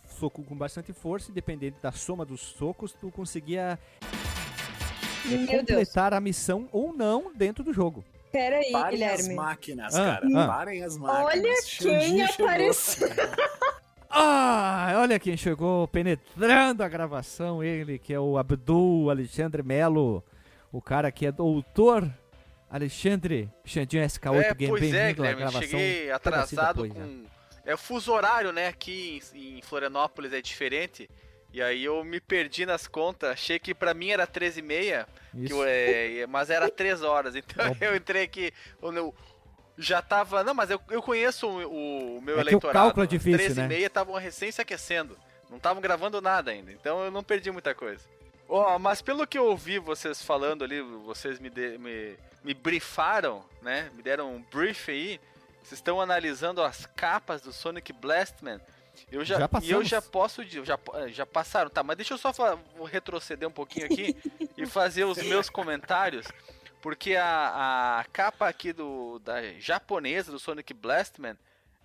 soco 0.08 0.42
com 0.44 0.54
bastante 0.56 0.92
força, 0.92 1.30
e 1.30 1.34
dependendo 1.34 1.76
da 1.82 1.90
soma 1.92 2.24
dos 2.24 2.40
socos, 2.40 2.92
tu 2.92 3.10
conseguia 3.10 3.78
Meu 5.24 5.38
Deus. 5.38 5.50
completar 5.50 6.12
a 6.14 6.20
missão 6.20 6.68
ou 6.72 6.92
não 6.92 7.32
dentro 7.34 7.64
do 7.64 7.72
jogo. 7.72 8.04
Pera 8.30 8.56
aí, 8.58 8.70
Parem 8.70 9.04
as 9.04 9.16
Guilherme. 9.22 9.34
máquinas, 9.34 9.94
Ah, 9.96 10.04
cara. 10.20 10.28
ah. 10.36 10.46
Parem 10.46 10.82
as 10.84 10.96
máquinas. 10.96 11.24
Olha 11.24 11.42
quem 11.42 11.62
Xandinho 12.00 12.26
apareceu. 12.26 13.08
Ah, 14.12 14.94
olha 14.96 15.20
quem 15.20 15.36
chegou 15.36 15.86
penetrando 15.86 16.82
a 16.82 16.88
gravação, 16.88 17.62
ele 17.62 17.96
que 17.96 18.12
é 18.12 18.18
o 18.18 18.38
Abdul 18.38 19.08
Alexandre 19.08 19.62
Melo, 19.62 20.24
o 20.72 20.80
cara 20.80 21.10
que 21.10 21.26
é 21.26 21.32
doutor 21.32 22.08
Alexandre 22.70 23.50
Xandinho 23.64 24.04
SK8 24.04 24.42
É, 24.42 24.54
Game, 24.54 24.70
pois 24.78 24.94
é, 24.94 25.12
Guilherme, 25.12 25.36
gravação. 25.40 25.62
cheguei 25.62 26.02
toda 26.04 26.16
atrasado 26.16 26.48
cita, 26.48 26.74
pois, 26.74 26.92
com... 26.92 27.24
É 27.64 27.74
o 27.74 27.78
fuso 27.78 28.12
horário, 28.12 28.52
né, 28.52 28.68
aqui 28.68 29.20
em, 29.34 29.58
em 29.58 29.62
Florianópolis 29.62 30.32
é 30.32 30.40
diferente. 30.40 31.08
E 31.52 31.60
aí 31.60 31.84
eu 31.84 32.04
me 32.04 32.20
perdi 32.20 32.64
nas 32.64 32.86
contas, 32.86 33.30
achei 33.30 33.58
que 33.58 33.74
pra 33.74 33.92
mim 33.92 34.10
era 34.10 34.24
13 34.24 34.60
e 34.60 34.62
meia, 34.62 35.08
que 35.32 35.46
Isso. 35.46 35.54
eu, 35.54 35.64
é, 35.66 36.24
mas 36.28 36.48
era 36.48 36.70
3 36.70 37.02
horas. 37.02 37.34
Então 37.40 37.70
Ó. 37.72 37.84
eu 37.84 37.96
entrei 37.96 38.22
aqui, 38.22 38.52
eu 38.80 39.14
já 39.76 40.00
tava... 40.00 40.44
Não, 40.44 40.54
mas 40.54 40.70
eu, 40.70 40.80
eu 40.90 41.02
conheço 41.02 41.48
o, 41.48 42.18
o 42.18 42.22
meu 42.22 42.34
É 42.34 42.38
que 42.38 42.46
o 42.46 42.48
eleitorado. 42.50 42.78
cálculo 42.78 43.02
é 43.04 43.06
difícil, 43.08 43.38
13 43.38 43.60
né? 43.60 43.64
e 43.64 43.68
meia 43.68 43.86
estavam 43.86 44.14
recém 44.14 44.52
se 44.52 44.60
aquecendo. 44.62 45.18
Não 45.48 45.56
estavam 45.56 45.82
gravando 45.82 46.20
nada 46.20 46.52
ainda, 46.52 46.70
então 46.70 47.04
eu 47.04 47.10
não 47.10 47.24
perdi 47.24 47.50
muita 47.50 47.74
coisa. 47.74 48.04
Ó, 48.52 48.78
mas 48.80 49.00
pelo 49.00 49.26
que 49.28 49.38
eu 49.38 49.44
ouvi 49.46 49.78
vocês 49.78 50.22
falando 50.22 50.64
ali, 50.64 50.80
vocês 50.82 51.38
me, 51.38 51.48
de- 51.48 51.78
me, 51.78 52.16
me 52.42 52.52
briefaram, 52.52 53.44
né? 53.62 53.90
Me 53.94 54.02
deram 54.02 54.34
um 54.34 54.42
brief 54.42 54.90
aí. 54.90 55.20
Vocês 55.62 55.78
estão 55.78 56.00
analisando 56.00 56.60
as 56.60 56.84
capas 56.84 57.42
do 57.42 57.52
Sonic 57.52 57.92
Blastman. 57.92 58.60
Eu 59.10 59.24
já, 59.24 59.38
Já 59.38 59.48
e 59.62 59.70
eu 59.70 59.84
já 59.84 60.02
posso, 60.02 60.42
já, 60.44 60.76
já 61.08 61.24
passaram, 61.24 61.70
tá? 61.70 61.82
Mas 61.84 61.96
deixa 61.96 62.14
eu 62.14 62.18
só 62.18 62.32
vou 62.76 62.86
retroceder 62.86 63.48
um 63.48 63.52
pouquinho 63.52 63.86
aqui 63.86 64.16
e 64.58 64.66
fazer 64.66 65.04
os 65.04 65.18
meus 65.18 65.48
comentários, 65.48 66.26
porque 66.82 67.14
a, 67.14 68.00
a 68.00 68.04
capa 68.12 68.48
aqui 68.48 68.72
do 68.72 69.20
da 69.20 69.42
japonesa 69.60 70.32
do 70.32 70.40
Sonic 70.40 70.74
Blastman 70.74 71.38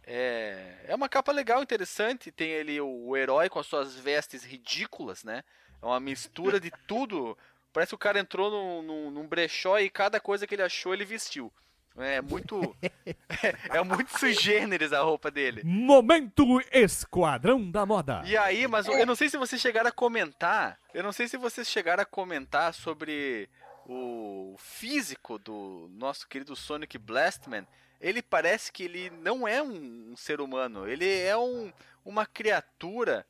é, 0.04 0.78
é 0.88 0.96
uma 0.96 1.08
capa 1.08 1.32
legal, 1.32 1.62
interessante. 1.62 2.32
Tem 2.32 2.60
ali 2.60 2.82
o, 2.82 2.88
o 2.88 3.16
herói 3.16 3.50
com 3.50 3.60
as 3.60 3.68
suas 3.68 3.96
vestes 3.96 4.44
ridículas, 4.44 5.24
né? 5.24 5.44
É 5.82 5.86
uma 5.86 6.00
mistura 6.00 6.60
de 6.60 6.72
tudo. 6.88 7.38
Parece 7.72 7.90
que 7.90 7.96
o 7.96 8.00
cara 8.00 8.20
entrou 8.20 8.50
num, 8.50 8.82
num, 8.82 9.12
num 9.12 9.28
brechó 9.28 9.80
e 9.80 9.90
cada 9.90 10.20
coisa 10.20 10.48
que 10.48 10.56
ele 10.56 10.64
achou 10.64 10.94
ele 10.94 11.06
vestiu. 11.06 11.52
É 11.98 12.22
muito. 12.22 12.76
é, 13.72 13.84
muito 13.84 14.18
sui 14.20 14.34
generis 14.34 14.92
a 14.92 15.02
roupa 15.02 15.32
dele. 15.32 15.62
Momento 15.64 16.62
Esquadrão 16.72 17.72
da 17.72 17.86
Moda. 17.86 18.22
E 18.26 18.36
aí, 18.36 18.68
mas 18.68 18.88
eu 18.88 19.06
não 19.06 19.16
sei 19.16 19.30
se 19.30 19.38
vocês 19.38 19.62
chegaram 19.62 19.90
a 19.90 19.94
comentar. 19.94 20.78
Eu 20.94 21.04
não 21.04 21.14
sei 21.14 21.28
se 21.28 21.38
vocês 21.38 21.70
chegaram 21.70 22.04
a 22.04 22.06
comentar 22.06 22.74
sobre 22.74 23.50
o 23.88 24.56
físico 24.58 25.40
do 25.40 25.90
nosso 25.92 26.28
querido 26.28 26.56
Sonic 26.56 26.98
Blastman. 26.98 27.66
Ele 28.02 28.22
parece 28.22 28.72
que 28.72 28.84
ele 28.84 29.10
não 29.10 29.48
é 29.48 29.62
um, 29.64 30.12
um 30.12 30.18
ser 30.18 30.42
humano. 30.42 30.88
Ele 30.88 31.10
é 31.22 31.38
um, 31.38 31.72
uma 32.04 32.26
criatura 32.26 33.26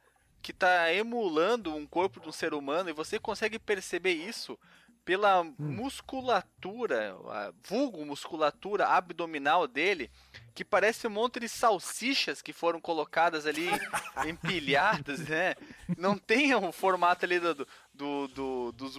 que 0.46 0.52
está 0.52 0.94
emulando 0.94 1.74
um 1.76 1.88
corpo 1.88 2.20
de 2.20 2.30
um 2.30 2.32
ser 2.32 2.54
humano 2.54 2.88
e 2.88 2.94
você 2.94 3.18
consegue 3.18 3.58
perceber 3.58 4.12
isso 4.14 4.60
pela 5.04 5.44
musculatura, 5.58 7.16
a 7.30 7.52
vulgo 7.68 8.06
musculatura 8.06 8.88
abdominal 8.88 9.68
dele, 9.68 10.12
que 10.54 10.64
parece 10.64 11.08
um 11.08 11.10
monte 11.10 11.40
de 11.40 11.50
salsichas 11.50 12.44
que 12.44 12.54
foram 12.54 12.80
colocadas 12.80 13.48
ali, 13.48 13.68
empilhadas, 14.28 15.20
né? 15.28 15.56
Não 15.98 16.16
tem 16.16 16.54
o 16.54 16.72
formato 16.72 17.26
ali 17.26 17.40
do, 17.40 17.68
do, 17.94 18.28
do- 18.28 18.72
dos 18.72 18.98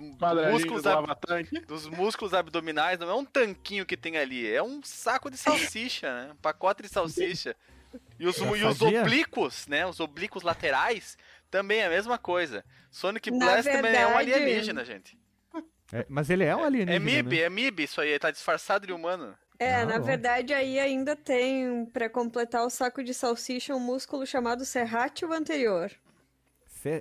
músculos, 0.51 0.83
do 0.83 0.89
ab- 0.91 1.07
dos 1.67 1.87
músculos 1.87 2.35
abdominais, 2.35 2.99
não 2.99 3.09
é 3.09 3.15
um 3.15 3.25
tanquinho 3.25 3.87
que 3.87 3.97
tem 3.97 4.17
ali, 4.17 4.53
é 4.53 4.61
um 4.63 4.83
saco 4.83 5.31
de 5.31 5.37
salsicha, 5.37 6.13
né? 6.13 6.33
Um 6.33 6.37
pacote 6.37 6.83
de 6.83 6.89
salsicha. 6.89 7.55
E 8.19 8.27
os, 8.27 8.37
e 8.59 8.65
os 8.65 8.79
oblíquos, 9.03 9.67
né? 9.69 9.87
Os 9.87 10.01
oblíquos 10.01 10.43
laterais 10.43 11.17
Também 11.51 11.79
é 11.81 11.87
a 11.87 11.91
mesma 11.91 12.19
coisa. 12.19 12.65
Sonic 12.91 13.31
Na 13.31 13.47
Blast 13.47 13.71
também 13.71 13.95
é 13.95 14.07
um 14.07 14.15
verdade- 14.17 14.33
alienígena, 14.33 14.85
gente. 14.85 15.19
É, 15.93 16.05
mas 16.09 16.29
ele 16.31 16.45
é 16.45 16.55
um 16.57 16.65
alienígena. 16.65 16.97
É 16.97 16.99
MIB, 16.99 17.37
né? 17.39 17.43
é 17.43 17.51
MIB 17.51 17.85
isso 17.85 18.01
aí, 18.01 18.09
ele 18.11 18.19
tá 18.19 18.31
disfarçado 18.31 18.87
de 18.87 18.93
humano. 18.93 19.37
É, 19.59 19.77
Ah, 19.77 19.87
na 19.87 19.99
bom. 19.99 20.05
verdade 20.05 20.53
aí 20.53 20.79
ainda 20.79 21.15
tem, 21.17 21.87
pra 21.87 22.11
completar 22.11 22.67
o 22.67 22.71
saco 22.71 23.03
de 23.03 23.15
salsicha, 23.15 23.75
um 23.75 23.81
músculo 23.81 24.27
chamado 24.27 24.65
serrátil 24.65 25.33
anterior. 25.33 25.91
Fe- 26.67 27.01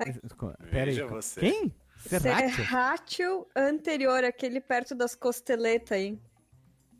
Pera 0.71 0.89
aí. 0.91 1.01
Você. 1.01 1.39
Quem? 1.41 1.75
Serrátil? 1.97 2.49
Serrátil 2.55 3.47
anterior, 3.55 4.23
aquele 4.23 4.61
perto 4.61 4.93
das 4.95 5.15
costeletas 5.15 5.91
aí. 5.97 6.17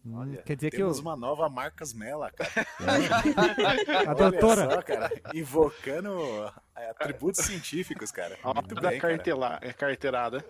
Hum, 0.05 0.19
Olha, 0.19 0.41
Quer 0.43 0.55
dizer 0.55 0.69
que 0.69 0.77
temos 0.77 0.97
eu... 0.97 1.01
uma 1.01 1.15
nova 1.15 1.49
Marcas 1.49 1.93
Mela, 1.93 2.31
cara. 2.31 2.51
a 4.05 4.11
Olha 4.11 4.15
doutora... 4.15 4.69
só, 4.69 4.81
cara, 4.81 5.11
invocando 5.33 6.53
é, 6.75 6.89
atributos 6.91 7.43
científicos, 7.43 8.11
cara. 8.11 8.37
Muito 8.43 8.75
da 8.75 8.89
bem, 8.89 8.99
cara. 8.99 9.15
cartela, 9.15 9.59
é 9.61 9.73
carteirada. 9.73 10.45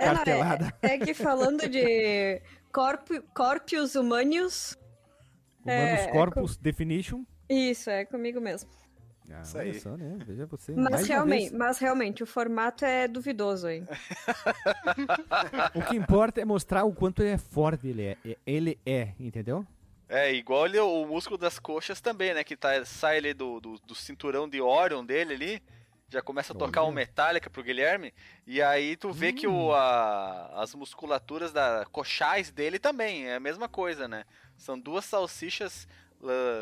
É, 0.00 0.06
não, 0.06 0.14
Cartelada. 0.14 0.74
é, 0.82 0.94
é 0.94 0.98
que 0.98 1.14
falando 1.14 1.68
de 1.68 2.40
corpo, 2.72 3.20
Corpius 3.34 3.96
Humanius, 3.96 4.76
Humanos 5.64 6.00
É, 6.00 6.04
é 6.04 6.08
Corpus 6.12 6.56
Definition. 6.56 7.24
isso, 7.48 7.90
é 7.90 8.04
comigo 8.04 8.40
mesmo. 8.40 8.70
Ah, 9.30 9.40
Isso 9.42 9.58
aí. 9.58 9.80
só, 9.80 9.96
né? 9.96 10.18
Veja 10.26 10.46
você. 10.46 10.72
Mas 10.74 11.06
realmente, 11.06 11.40
vez, 11.48 11.52
mas 11.52 11.78
realmente, 11.78 12.22
o 12.22 12.26
formato 12.26 12.84
é 12.84 13.06
duvidoso 13.08 13.66
aí. 13.66 13.82
o 15.74 15.82
que 15.82 15.96
importa 15.96 16.40
é 16.40 16.44
mostrar 16.44 16.84
o 16.84 16.92
quanto 16.92 17.22
ele 17.22 17.30
é 17.30 17.38
forte 17.38 17.88
ele 17.88 18.02
é. 18.02 18.16
É- 18.24 18.36
Ele 18.46 18.78
é, 18.84 19.12
entendeu? 19.18 19.66
É, 20.08 20.32
igual 20.34 20.66
ele, 20.66 20.78
o 20.78 21.06
músculo 21.06 21.38
das 21.38 21.58
coxas 21.58 22.00
também, 22.00 22.34
né? 22.34 22.44
Que 22.44 22.56
tá, 22.56 22.84
sai 22.84 23.18
ali 23.18 23.32
do, 23.32 23.60
do, 23.60 23.78
do 23.86 23.94
cinturão 23.94 24.48
de 24.48 24.60
Orion 24.60 25.04
dele 25.04 25.34
ali. 25.34 25.62
Já 26.10 26.20
começa 26.20 26.52
a 26.52 26.56
tocar 26.56 26.82
Olha. 26.82 26.90
um 26.90 26.92
Metallica 26.92 27.48
pro 27.48 27.62
Guilherme. 27.62 28.12
E 28.46 28.60
aí 28.60 28.96
tu 28.96 29.10
vê 29.10 29.32
que 29.32 29.46
o, 29.46 29.72
a- 29.72 30.60
as 30.62 30.74
musculaturas 30.74 31.52
da 31.52 31.86
coxais 31.90 32.50
dele 32.50 32.78
também 32.78 33.26
é 33.28 33.36
a 33.36 33.40
mesma 33.40 33.66
coisa, 33.68 34.06
né? 34.06 34.24
São 34.58 34.78
duas 34.78 35.06
salsichas 35.06 35.88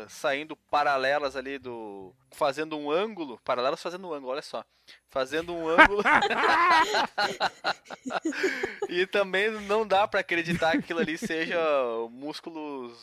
saindo 0.09 0.55
paralelas 0.55 1.35
ali 1.35 1.59
do. 1.59 2.13
fazendo 2.31 2.77
um 2.77 2.89
ângulo. 2.89 3.39
Paralelas 3.43 3.81
fazendo 3.81 4.07
um 4.07 4.13
ângulo, 4.13 4.31
olha 4.31 4.41
só. 4.41 4.63
Fazendo 5.09 5.53
um 5.53 5.67
ângulo. 5.69 6.01
e 8.89 9.05
também 9.07 9.51
não 9.61 9.85
dá 9.85 10.07
pra 10.07 10.19
acreditar 10.21 10.71
que 10.71 10.77
aquilo 10.79 10.99
ali 10.99 11.17
seja 11.17 11.57
músculos. 12.09 12.93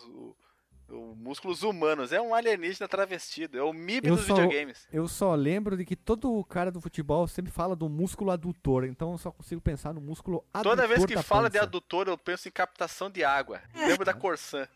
músculos 1.17 1.63
humanos. 1.63 2.13
É 2.13 2.21
um 2.21 2.35
alienígena 2.35 2.89
travestido. 2.89 3.59
É 3.59 3.63
o 3.63 3.73
MIB 3.73 4.09
Eu 4.09 4.17
dos 4.17 4.27
só- 4.27 4.35
videogames. 4.35 4.87
Eu 4.93 5.07
só 5.09 5.35
lembro 5.35 5.77
de 5.77 5.85
que 5.85 5.97
todo 5.97 6.43
cara 6.45 6.71
do 6.71 6.81
futebol 6.81 7.27
sempre 7.29 7.53
fala 7.53 7.75
do 7.77 7.89
músculo 7.89 8.31
adutor, 8.31 8.85
então 8.85 9.13
eu 9.13 9.19
só 9.19 9.31
consigo 9.31 9.61
pensar 9.61 9.93
no 9.95 10.01
músculo 10.01 10.45
adutor 10.53 10.77
Toda 10.77 10.89
vez 10.89 11.05
que 11.07 11.15
da 11.15 11.23
fala 11.23 11.49
de 11.49 11.59
pança. 11.59 11.65
adutor, 11.69 12.09
eu 12.09 12.19
penso 12.19 12.49
em 12.49 12.53
captação 12.53 13.11
de 13.11 13.25
água. 13.25 13.61
Lembro 13.75 14.05
da 14.05 14.13
Corsan. 14.15 14.67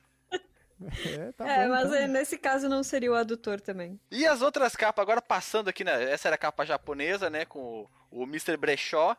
É, 1.06 1.32
tá 1.32 1.48
é, 1.48 1.64
bom, 1.64 1.70
mas 1.70 1.87
então. 1.87 1.94
é, 1.94 2.06
nesse 2.08 2.37
caso 2.38 2.68
não 2.68 2.82
seria 2.82 3.11
o 3.11 3.14
adutor 3.14 3.61
também. 3.61 4.00
E 4.11 4.26
as 4.26 4.42
outras 4.42 4.74
capas, 4.74 5.02
agora 5.02 5.22
passando 5.22 5.68
aqui, 5.68 5.85
né? 5.85 6.11
Essa 6.11 6.28
era 6.28 6.35
a 6.35 6.38
capa 6.38 6.64
japonesa, 6.64 7.30
né? 7.30 7.44
Com 7.44 7.87
o, 8.11 8.22
o 8.22 8.22
Mr. 8.24 8.56
Brechó. 8.56 9.16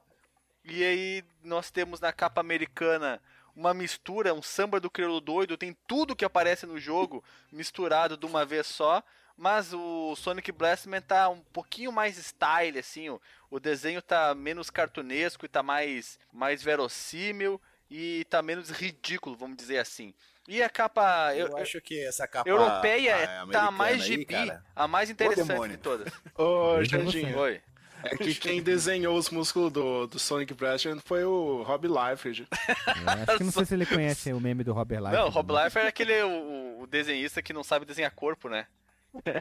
E 0.66 0.84
aí 0.84 1.24
nós 1.44 1.72
temos 1.72 2.00
na 2.00 2.14
capa 2.14 2.42
americana 2.42 3.22
uma 3.56 3.74
mistura, 3.74 4.34
um 4.34 4.42
samba 4.42 4.80
do 4.80 4.90
crioulo 4.90 5.22
doido. 5.22 5.58
Tem 5.58 5.76
tudo 5.88 6.16
que 6.16 6.26
aparece 6.26 6.66
no 6.66 6.80
jogo 6.80 7.24
misturado 7.52 8.18
de 8.18 8.26
uma 8.26 8.46
vez 8.46 8.68
só. 8.68 9.04
Mas 9.36 9.74
o 9.74 10.16
Sonic 10.16 10.52
Blastman 10.52 11.02
tá 11.02 11.28
um 11.28 11.40
pouquinho 11.40 11.92
mais 11.92 12.18
style, 12.18 12.80
assim. 12.80 13.10
O, 13.10 13.22
o 13.50 13.60
desenho 13.60 14.02
tá 14.02 14.34
menos 14.36 14.70
cartunesco 14.70 15.46
e 15.46 15.50
tá 15.50 15.64
mais, 15.64 16.20
mais 16.32 16.62
verossímil. 16.62 17.60
E 17.90 18.26
tá 18.26 18.42
menos 18.42 18.70
ridículo, 18.70 19.36
vamos 19.36 19.58
dizer 19.58 19.80
assim. 19.80 20.14
E 20.48 20.62
a 20.62 20.70
capa. 20.70 21.34
Eu, 21.36 21.48
eu- 21.48 21.58
acho 21.58 21.80
que 21.82 22.04
essa 22.06 22.28
capa 22.28 22.50
europeia 22.50 23.16
ah, 23.16 23.46
é- 23.48 23.52
tá 23.52 23.68
a 23.68 23.72
mais 23.72 24.02
aí, 24.02 24.08
gibi, 24.08 24.26
cara, 24.26 24.64
a 24.76 24.88
mais 24.88 25.10
interessante 25.10 25.70
de 25.70 25.78
todas. 25.78 26.12
Ô, 26.38 26.84
Jandinho, 26.84 27.38
Oi. 27.40 27.62
é 28.04 28.18
que 28.18 28.36
quem 28.36 28.62
desenhou 28.62 29.18
os 29.18 29.30
músculos 29.30 29.72
do, 29.72 30.06
do 30.08 30.20
Sonic 30.20 30.54
Blastman 30.54 31.00
foi 31.00 31.24
o 31.24 31.64
Rob 31.64 31.88
Liefeld. 31.88 32.48
É, 33.06 33.32
acho 33.32 33.38
que 33.38 33.44
não 33.44 33.52
sei 33.52 33.66
se 33.66 33.74
ele 33.74 33.86
conhece 33.86 34.34
o 34.34 34.40
meme 34.40 34.64
do 34.64 34.74
Robert 34.74 35.02
Life. 35.02 35.16
Não, 35.16 35.28
o 35.28 35.30
Rob 35.30 35.52
Liefeld 35.54 35.86
é 35.86 35.90
aquele 35.90 36.22
o, 36.24 36.82
o 36.82 36.88
desenhista 36.88 37.42
que 37.42 37.54
não 37.54 37.64
sabe 37.64 37.86
desenhar 37.86 38.12
corpo, 38.12 38.50
né? 38.50 38.68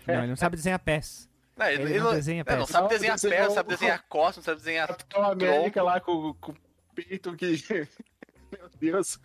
Não, 0.06 0.14
ele 0.18 0.26
não 0.28 0.36
sabe 0.36 0.56
desenhar 0.56 0.78
pés. 0.78 1.28
Não, 1.56 1.66
Ele 1.66 1.98
não 1.98 2.12
desenha 2.14 2.42
é, 2.46 2.50
não 2.50 2.58
pés. 2.58 2.68
sabe 2.70 2.82
Não, 2.84 2.88
desenhar 2.88 3.14
desenhou- 3.16 3.36
pé, 3.38 3.44
não 3.46 3.54
sabe 3.54 3.68
desenhar 3.70 4.04
costas, 4.08 4.36
não 4.36 4.42
sabe 4.44 4.58
desenhar 4.58 4.88
Capitão 4.88 5.24
América 5.24 5.70
tronco. 5.72 5.86
lá 5.86 6.00
com, 6.00 6.34
com 6.34 6.52
o 6.52 6.56
peito 6.94 7.34
que. 7.36 7.46
Meu 8.52 8.70
Deus. 8.80 9.18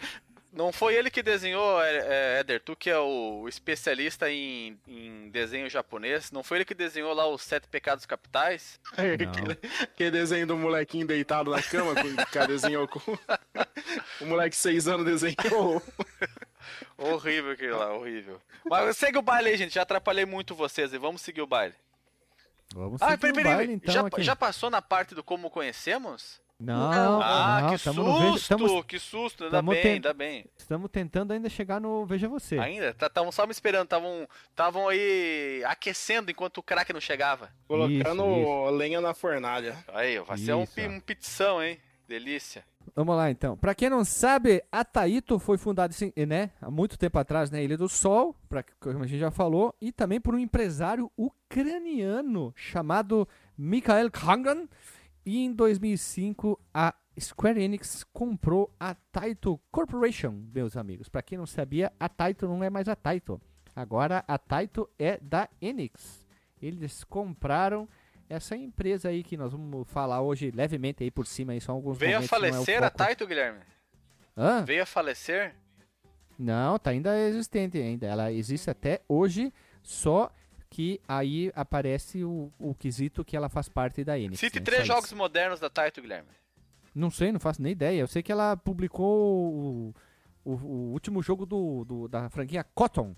Não 0.57 0.71
foi 0.71 0.95
ele 0.95 1.11
que 1.11 1.21
desenhou, 1.21 1.79
é, 1.83 1.97
é, 1.97 2.39
Éder, 2.39 2.59
tu 2.59 2.75
que 2.75 2.89
é 2.89 2.97
o 2.97 3.47
especialista 3.47 4.27
em, 4.27 4.75
em 4.87 5.29
desenho 5.29 5.69
japonês, 5.69 6.31
não 6.31 6.41
foi 6.41 6.57
ele 6.57 6.65
que 6.65 6.73
desenhou 6.73 7.13
lá 7.13 7.27
os 7.27 7.43
Sete 7.43 7.67
Pecados 7.67 8.07
Capitais? 8.07 8.79
Aquele, 8.91 9.59
aquele 9.83 10.11
desenho 10.11 10.47
do 10.47 10.57
molequinho 10.57 11.05
deitado 11.05 11.51
na 11.51 11.61
cama, 11.61 11.93
que 11.93 12.07
o 12.07 12.15
cara 12.33 12.47
desenhou 12.47 12.87
com. 12.87 12.99
O 14.19 14.25
moleque 14.25 14.49
de 14.49 14.55
6 14.61 14.87
anos 14.87 15.05
desenhou. 15.05 15.81
Horrível 16.97 17.51
aquele 17.51 17.71
lá, 17.71 17.93
horrível. 17.93 18.41
Mas 18.65 18.97
segue 18.97 19.17
o 19.17 19.21
baile 19.21 19.49
aí, 19.49 19.57
gente, 19.57 19.75
já 19.75 19.83
atrapalhei 19.83 20.25
muito 20.25 20.55
vocês 20.55 20.91
e 20.91 20.97
vamos 20.97 21.21
seguir 21.21 21.41
o 21.41 21.47
baile. 21.47 21.75
Vamos 22.73 23.01
Ah, 23.01 23.11
seguir 23.11 23.19
peraí, 23.19 23.31
o 23.31 23.35
peraí, 23.35 23.55
baile, 23.55 23.73
então, 23.73 23.93
já, 23.93 24.07
aqui. 24.07 24.23
já 24.23 24.35
passou 24.35 24.69
na 24.71 24.81
parte 24.81 25.13
do 25.13 25.23
como 25.23 25.49
conhecemos? 25.51 26.41
Não, 26.59 27.21
Ah, 27.21 27.59
não, 27.61 27.69
que 27.77 27.83
tamo 27.83 28.01
no 28.03 28.13
Veja- 28.19 28.31
susto, 28.31 28.47
tamo- 28.57 28.83
que 28.83 28.99
susto, 28.99 29.43
ainda 29.43 29.61
bem, 29.61 29.81
ten- 29.81 29.91
ainda 29.93 30.13
bem. 30.13 30.45
Estamos 30.57 30.89
tentando 30.89 31.31
ainda 31.31 31.47
chegar 31.49 31.79
no 31.79 32.03
Veja 32.05 32.27
Você. 32.27 32.57
Ainda? 32.57 32.89
Estavam 32.99 33.31
só 33.31 33.45
me 33.45 33.51
esperando, 33.51 33.87
estavam 34.49 34.87
aí 34.89 35.63
aquecendo 35.67 36.31
enquanto 36.31 36.57
o 36.57 36.63
craque 36.63 36.91
não 36.93 36.99
chegava. 36.99 37.49
Colocando 37.67 38.25
Isso, 38.25 38.69
lenha 38.71 38.99
na 38.99 39.13
fornalha. 39.13 39.77
Aí, 39.93 40.19
vai 40.19 40.37
ser 40.39 40.53
um, 40.55 40.63
Isso, 40.63 40.73
ó. 40.79 40.83
um 40.89 40.99
pizção, 40.99 41.61
hein? 41.63 41.79
Delícia. 42.07 42.63
Vamos 42.95 43.15
lá 43.15 43.29
então. 43.29 43.55
Pra 43.55 43.75
quem 43.75 43.89
não 43.89 44.03
sabe, 44.03 44.63
a 44.71 44.83
Taito 44.83 45.37
foi 45.37 45.57
fundada 45.59 45.93
assim, 45.93 46.11
né, 46.25 46.49
há 46.61 46.71
muito 46.71 46.97
tempo 46.97 47.19
atrás 47.19 47.51
na 47.51 47.61
Ilha 47.61 47.77
do 47.77 47.87
Sol, 47.89 48.33
pra, 48.49 48.63
como 48.79 49.03
a 49.03 49.07
gente 49.07 49.19
já 49.19 49.29
falou, 49.29 49.75
e 49.79 49.91
também 49.91 50.19
por 50.19 50.33
um 50.33 50.39
empresário 50.39 51.11
ucraniano 51.17 52.51
chamado 52.55 53.27
Mikhail 53.57 54.09
Khangan. 54.09 54.67
E 55.27 55.43
em 55.43 55.51
2005 55.51 56.57
a 56.73 56.95
Square 57.19 57.61
Enix 57.61 58.05
comprou 58.13 58.73
a 58.79 58.95
Taito 59.11 59.59
Corporation, 59.69 60.31
meus 60.53 60.77
amigos. 60.77 61.09
Pra 61.09 61.21
quem 61.21 61.37
não 61.37 61.45
sabia, 61.45 61.91
a 61.99 62.07
Taito 62.07 62.47
não 62.47 62.63
é 62.63 62.69
mais 62.69 62.87
a 62.87 62.95
Taito. 62.95 63.41
Agora 63.75 64.23
a 64.25 64.37
Taito 64.37 64.89
é 64.97 65.19
da 65.21 65.49
Enix. 65.61 66.25
Eles 66.61 67.03
compraram 67.03 67.89
essa 68.29 68.55
empresa 68.55 69.09
aí 69.09 69.21
que 69.21 69.35
nós 69.35 69.51
vamos 69.51 69.85
falar 69.91 70.21
hoje 70.21 70.49
levemente 70.49 71.03
aí 71.03 71.11
por 71.11 71.27
cima 71.27 71.51
aí 71.51 71.59
só 71.59 71.73
alguns 71.73 71.97
Veio 71.97 72.11
a 72.11 72.21
momentos, 72.21 72.31
não 72.31 72.37
é 72.37 72.51
falecer 72.51 72.77
a 72.77 72.85
foco. 72.85 72.97
Taito, 72.97 73.27
Guilherme? 73.27 73.59
Hã? 74.37 74.63
Veio 74.63 74.83
a 74.83 74.85
falecer? 74.85 75.55
Não, 76.39 76.79
tá 76.79 76.91
ainda 76.91 77.19
existente 77.19 77.77
ainda. 77.77 78.07
Ela 78.07 78.31
existe 78.31 78.69
até 78.69 79.01
hoje, 79.09 79.53
só 79.83 80.31
que 80.69 80.99
aí 81.07 81.51
aparece 81.55 82.23
o, 82.23 82.51
o 82.59 82.73
quesito 82.75 83.23
que 83.23 83.35
ela 83.37 83.49
faz 83.49 83.69
parte 83.69 84.03
da 84.03 84.17
Enix. 84.19 84.39
Cite 84.39 84.59
né? 84.59 84.65
três 84.65 84.81
Só 84.85 84.93
jogos 84.93 85.05
isso. 85.05 85.15
modernos 85.15 85.59
da 85.59 85.69
Taito, 85.69 86.01
Guilherme. 86.01 86.29
Não 86.93 87.09
sei, 87.11 87.31
não 87.31 87.39
faço 87.39 87.61
nem 87.61 87.71
ideia. 87.71 87.99
Eu 88.01 88.07
sei 88.07 88.23
que 88.23 88.31
ela 88.31 88.57
publicou 88.57 89.53
o, 89.53 89.93
o- 90.43 90.51
o 90.55 90.91
último 90.93 91.21
jogo 91.21 91.45
do, 91.45 91.85
do- 91.85 92.07
da 92.07 92.29
franquia 92.29 92.63
Cotton. 92.63 93.15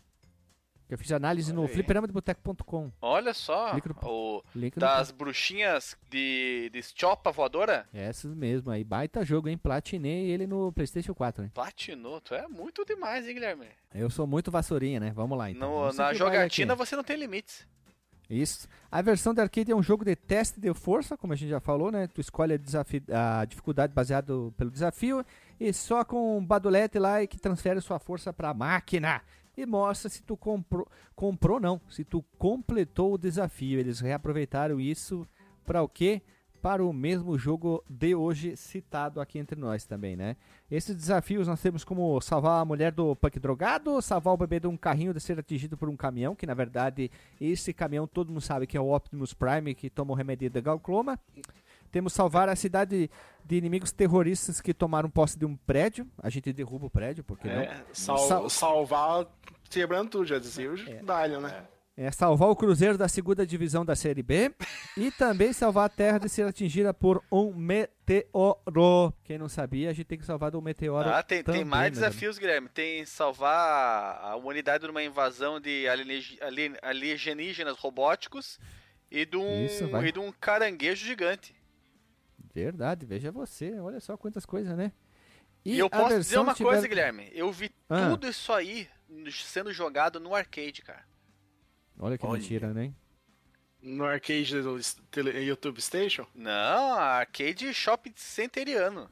Eu 0.89 0.97
fiz 0.97 1.11
análise 1.11 1.53
no 1.53 1.61
Olha 1.61 1.69
aí. 1.69 1.73
fliperamadeboteco.com. 1.75 2.91
Olha 3.01 3.33
só, 3.33 3.73
Link 3.73 3.87
no- 3.87 3.95
o 4.09 4.43
Link 4.55 4.75
no 4.75 4.79
das 4.81 5.11
bruxinhas 5.11 5.95
de, 6.09 6.69
de 6.73 6.81
Chopa 6.83 7.31
voadora. 7.31 7.87
Essas 7.93 8.33
mesmo 8.33 8.71
aí. 8.71 8.83
Baita 8.83 9.23
jogo, 9.23 9.47
hein? 9.49 9.57
Platinei 9.57 10.31
ele 10.31 10.47
no 10.47 10.71
PlayStation 10.71 11.13
4, 11.13 11.43
né? 11.43 11.51
Platinou, 11.53 12.19
tu 12.19 12.33
é 12.33 12.47
muito 12.47 12.83
demais, 12.85 13.27
hein, 13.27 13.33
Guilherme? 13.35 13.67
Eu 13.93 14.09
sou 14.09 14.25
muito 14.25 14.49
vassourinha, 14.49 14.99
né? 14.99 15.11
Vamos 15.13 15.37
lá 15.37 15.51
então. 15.51 15.69
No- 15.69 15.79
Vamos 15.81 15.97
na 15.97 16.13
jogatina 16.13 16.73
você 16.75 16.95
não 16.95 17.03
tem 17.03 17.17
limites. 17.17 17.67
Isso. 18.29 18.67
A 18.91 19.01
versão 19.01 19.33
de 19.33 19.41
arcade 19.41 19.71
é 19.71 19.75
um 19.75 19.81
jogo 19.81 20.05
de 20.05 20.15
teste 20.15 20.59
de 20.59 20.71
força, 20.73 21.17
como 21.17 21.33
a 21.33 21.35
gente 21.35 21.49
já 21.49 21.59
falou, 21.59 21.91
né? 21.91 22.05
Tu 22.07 22.21
escolhe 22.21 22.53
a, 22.53 22.57
desafi- 22.57 23.03
a 23.11 23.43
dificuldade 23.45 23.91
baseado 23.91 24.53
pelo 24.55 24.69
desafio 24.69 25.25
e 25.59 25.73
só 25.73 26.05
com 26.05 26.37
um 26.37 26.45
badulete 26.45 26.99
lá 26.99 27.21
é 27.23 27.27
que 27.27 27.39
transfere 27.39 27.81
sua 27.81 27.97
força 27.97 28.31
para 28.31 28.49
a 28.49 28.53
máquina 28.53 29.19
e 29.61 29.65
mostra 29.65 30.09
se 30.09 30.23
tu 30.23 30.37
comprou, 30.37 30.87
comprou 31.15 31.59
não, 31.59 31.79
se 31.89 32.03
tu 32.03 32.23
completou 32.37 33.13
o 33.13 33.17
desafio. 33.17 33.79
Eles 33.79 33.99
reaproveitaram 33.99 34.79
isso 34.79 35.27
para 35.65 35.81
o 35.81 35.87
quê? 35.87 36.21
para 36.61 36.83
o 36.83 36.91
mesmo 36.91 37.37
jogo 37.37 37.83
de 37.89 38.13
hoje 38.13 38.55
citado 38.57 39.21
aqui 39.21 39.39
entre 39.39 39.59
nós 39.59 39.85
também, 39.85 40.15
né? 40.15 40.35
Esses 40.69 40.95
desafios 40.95 41.47
nós 41.47 41.61
temos 41.61 41.83
como 41.83 42.19
salvar 42.21 42.61
a 42.61 42.65
mulher 42.65 42.91
do 42.91 43.15
punk 43.15 43.39
drogado, 43.39 44.01
salvar 44.01 44.33
o 44.33 44.37
bebê 44.37 44.59
de 44.59 44.67
um 44.67 44.77
carrinho 44.77 45.13
de 45.13 45.19
ser 45.19 45.39
atingido 45.39 45.77
por 45.77 45.89
um 45.89 45.95
caminhão, 45.95 46.35
que 46.35 46.45
na 46.45 46.53
verdade 46.53 47.09
esse 47.39 47.73
caminhão 47.73 48.05
todo 48.05 48.29
mundo 48.29 48.41
sabe 48.41 48.67
que 48.67 48.77
é 48.77 48.81
o 48.81 48.93
Optimus 48.93 49.33
Prime 49.33 49.73
que 49.73 49.89
toma 49.89 50.11
o 50.11 50.15
remédio 50.15 50.49
de 50.49 50.61
glaucoma. 50.61 51.17
Temos 51.91 52.13
salvar 52.13 52.47
a 52.49 52.55
cidade 52.55 53.09
de 53.45 53.55
inimigos 53.55 53.91
terroristas 53.91 54.61
que 54.61 54.73
tomaram 54.73 55.09
posse 55.09 55.37
de 55.37 55.45
um 55.45 55.55
prédio. 55.55 56.07
A 56.21 56.29
gente 56.29 56.51
derruba 56.53 56.85
o 56.85 56.89
prédio, 56.89 57.23
porque 57.23 57.47
não? 57.47 57.61
É, 57.61 57.83
sal- 57.93 58.17
Sal- 58.19 58.49
salvar 58.49 59.25
quebrando 59.69 60.09
tudo, 60.09 60.25
já 60.25 60.39
dizia 60.39 60.71
o 60.71 60.75
É. 60.79 61.01
Né? 61.41 61.65
É 62.01 62.09
salvar 62.11 62.47
o 62.47 62.55
Cruzeiro 62.55 62.97
da 62.97 63.09
segunda 63.09 63.45
divisão 63.45 63.83
da 63.83 63.93
Série 63.93 64.23
B 64.23 64.53
e 64.95 65.11
também 65.11 65.51
salvar 65.51 65.85
a 65.87 65.89
Terra 65.89 66.17
de 66.17 66.29
ser 66.29 66.43
atingida 66.47 66.93
por 66.93 67.21
um 67.29 67.53
meteoro. 67.53 69.13
Quem 69.25 69.37
não 69.37 69.49
sabia, 69.49 69.89
a 69.89 69.93
gente 69.93 70.05
tem 70.05 70.17
que 70.17 70.25
salvar 70.25 70.49
do 70.49 70.61
meteoro. 70.61 71.09
Ah, 71.09 71.21
tem, 71.21 71.39
tem 71.39 71.43
também, 71.43 71.65
mais 71.65 71.91
meus 71.91 71.97
amigos. 71.97 71.99
desafios, 72.15 72.37
Guilherme. 72.37 72.69
Tem 72.69 73.05
salvar 73.05 74.17
a 74.23 74.33
humanidade 74.37 74.85
de 74.85 74.89
uma 74.89 75.03
invasão 75.03 75.59
de 75.59 75.87
alienígenas 76.81 77.77
robóticos 77.77 78.59
e 79.11 79.25
de 79.25 79.35
um, 79.37 79.65
Isso, 79.65 79.83
e 80.05 80.11
de 80.11 80.19
um 80.19 80.31
caranguejo 80.31 81.05
gigante. 81.05 81.53
Verdade, 82.53 83.05
veja 83.05 83.31
você. 83.31 83.79
Olha 83.79 83.99
só 83.99 84.17
quantas 84.17 84.45
coisas, 84.45 84.75
né? 84.77 84.91
E, 85.63 85.77
eu 85.77 85.87
a 85.87 85.89
posso 85.89 86.17
dizer 86.19 86.39
uma 86.39 86.53
tiver- 86.53 86.69
coisa, 86.69 86.87
Guilherme. 86.87 87.29
Eu 87.33 87.51
vi 87.51 87.69
Ah. 87.89 88.09
tudo 88.09 88.27
isso 88.27 88.51
aí 88.53 88.87
sendo 89.31 89.71
jogado 89.73 90.19
no 90.19 90.33
arcade, 90.33 90.81
cara. 90.81 91.03
Olha 91.99 92.17
que 92.17 92.25
Olha. 92.25 92.39
mentira, 92.39 92.73
né? 92.73 92.93
No 93.81 94.05
arcade 94.05 94.61
do 94.61 94.79
YouTube 95.39 95.81
Station. 95.81 96.25
Não, 96.33 96.93
arcade 96.95 97.73
shopping 97.73 98.13
centeriano. 98.15 99.09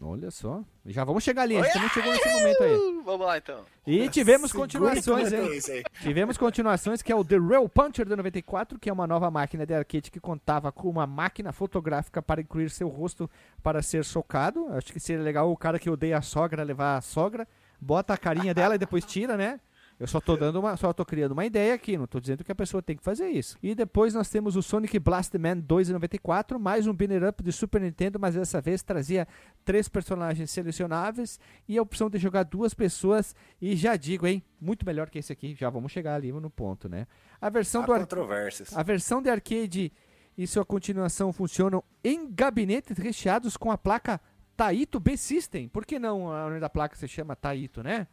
Olha 0.00 0.30
só. 0.30 0.62
Já 0.84 1.04
vamos 1.04 1.24
chegar 1.24 1.42
ali, 1.42 1.56
a 1.56 1.62
gente 1.62 1.72
também 1.72 1.88
chegou 1.88 2.12
nesse 2.12 2.28
momento 2.28 2.62
aí. 2.62 3.02
Vamos 3.04 3.26
lá 3.26 3.38
então. 3.38 3.64
E 3.86 4.08
tivemos 4.10 4.50
Segura 4.50 4.66
continuações, 4.66 5.32
hein? 5.32 5.74
aí. 5.76 5.82
Tivemos 6.02 6.36
continuações, 6.36 7.02
que 7.02 7.10
é 7.10 7.16
o 7.16 7.24
The 7.24 7.38
Real 7.38 7.66
Puncher 7.68 8.04
de 8.04 8.14
94, 8.14 8.78
que 8.78 8.90
é 8.90 8.92
uma 8.92 9.06
nova 9.06 9.30
máquina 9.30 9.64
de 9.64 9.72
arcade 9.72 10.10
que 10.10 10.20
contava 10.20 10.70
com 10.70 10.90
uma 10.90 11.06
máquina 11.06 11.50
fotográfica 11.50 12.20
para 12.20 12.42
incluir 12.42 12.68
seu 12.68 12.88
rosto 12.88 13.30
para 13.62 13.80
ser 13.82 14.04
socado. 14.04 14.66
Acho 14.72 14.92
que 14.92 15.00
seria 15.00 15.22
legal 15.22 15.50
o 15.50 15.56
cara 15.56 15.78
que 15.78 15.88
odeia 15.88 16.18
a 16.18 16.22
sogra 16.22 16.62
levar 16.62 16.98
a 16.98 17.00
sogra, 17.00 17.48
bota 17.80 18.12
a 18.12 18.18
carinha 18.18 18.52
dela 18.52 18.74
e 18.74 18.78
depois 18.78 19.04
tira, 19.04 19.36
né? 19.36 19.60
Eu 19.98 20.06
só 20.06 20.20
tô 20.20 20.36
dando 20.36 20.60
uma, 20.60 20.76
só 20.76 20.92
tô 20.92 21.06
criando 21.06 21.32
uma 21.32 21.46
ideia 21.46 21.72
aqui, 21.72 21.96
não 21.96 22.06
tô 22.06 22.20
dizendo 22.20 22.44
que 22.44 22.52
a 22.52 22.54
pessoa 22.54 22.82
tem 22.82 22.96
que 22.96 23.02
fazer 23.02 23.28
isso. 23.30 23.56
E 23.62 23.74
depois 23.74 24.12
nós 24.12 24.28
temos 24.28 24.54
o 24.54 24.62
Sonic 24.62 24.98
Blast 24.98 25.32
Man 25.38 25.56
2 25.56 25.88
em 25.88 25.92
94, 25.94 26.60
mais 26.60 26.86
um 26.86 26.92
banner 26.92 27.24
up 27.26 27.42
de 27.42 27.50
Super 27.50 27.80
Nintendo, 27.80 28.20
mas 28.20 28.34
dessa 28.34 28.60
vez 28.60 28.82
trazia 28.82 29.26
três 29.64 29.88
personagens 29.88 30.50
selecionáveis 30.50 31.40
e 31.66 31.78
a 31.78 31.82
opção 31.82 32.10
de 32.10 32.18
jogar 32.18 32.42
duas 32.42 32.74
pessoas. 32.74 33.34
E 33.58 33.74
já 33.74 33.96
digo, 33.96 34.26
hein, 34.26 34.42
muito 34.60 34.84
melhor 34.84 35.08
que 35.08 35.18
esse 35.18 35.32
aqui. 35.32 35.54
Já 35.54 35.70
vamos 35.70 35.90
chegar 35.90 36.14
ali 36.14 36.30
no 36.30 36.50
ponto, 36.50 36.90
né? 36.90 37.06
A 37.40 37.48
versão 37.48 37.82
Há 37.82 37.86
do 37.86 37.94
controvérsias. 37.94 38.76
a 38.76 38.82
versão 38.82 39.22
de 39.22 39.30
arcade 39.30 39.90
e 40.36 40.46
sua 40.46 40.64
continuação 40.64 41.32
funcionam 41.32 41.82
em 42.04 42.30
gabinetes 42.30 42.98
recheados 42.98 43.56
com 43.56 43.70
a 43.70 43.78
placa 43.78 44.20
Taito 44.54 45.00
B-System. 45.00 45.68
Por 45.68 45.86
que 45.86 45.98
não 45.98 46.30
a 46.30 46.58
da 46.58 46.68
placa 46.68 46.96
se 46.96 47.08
chama 47.08 47.34
Taito, 47.34 47.82
né? 47.82 48.06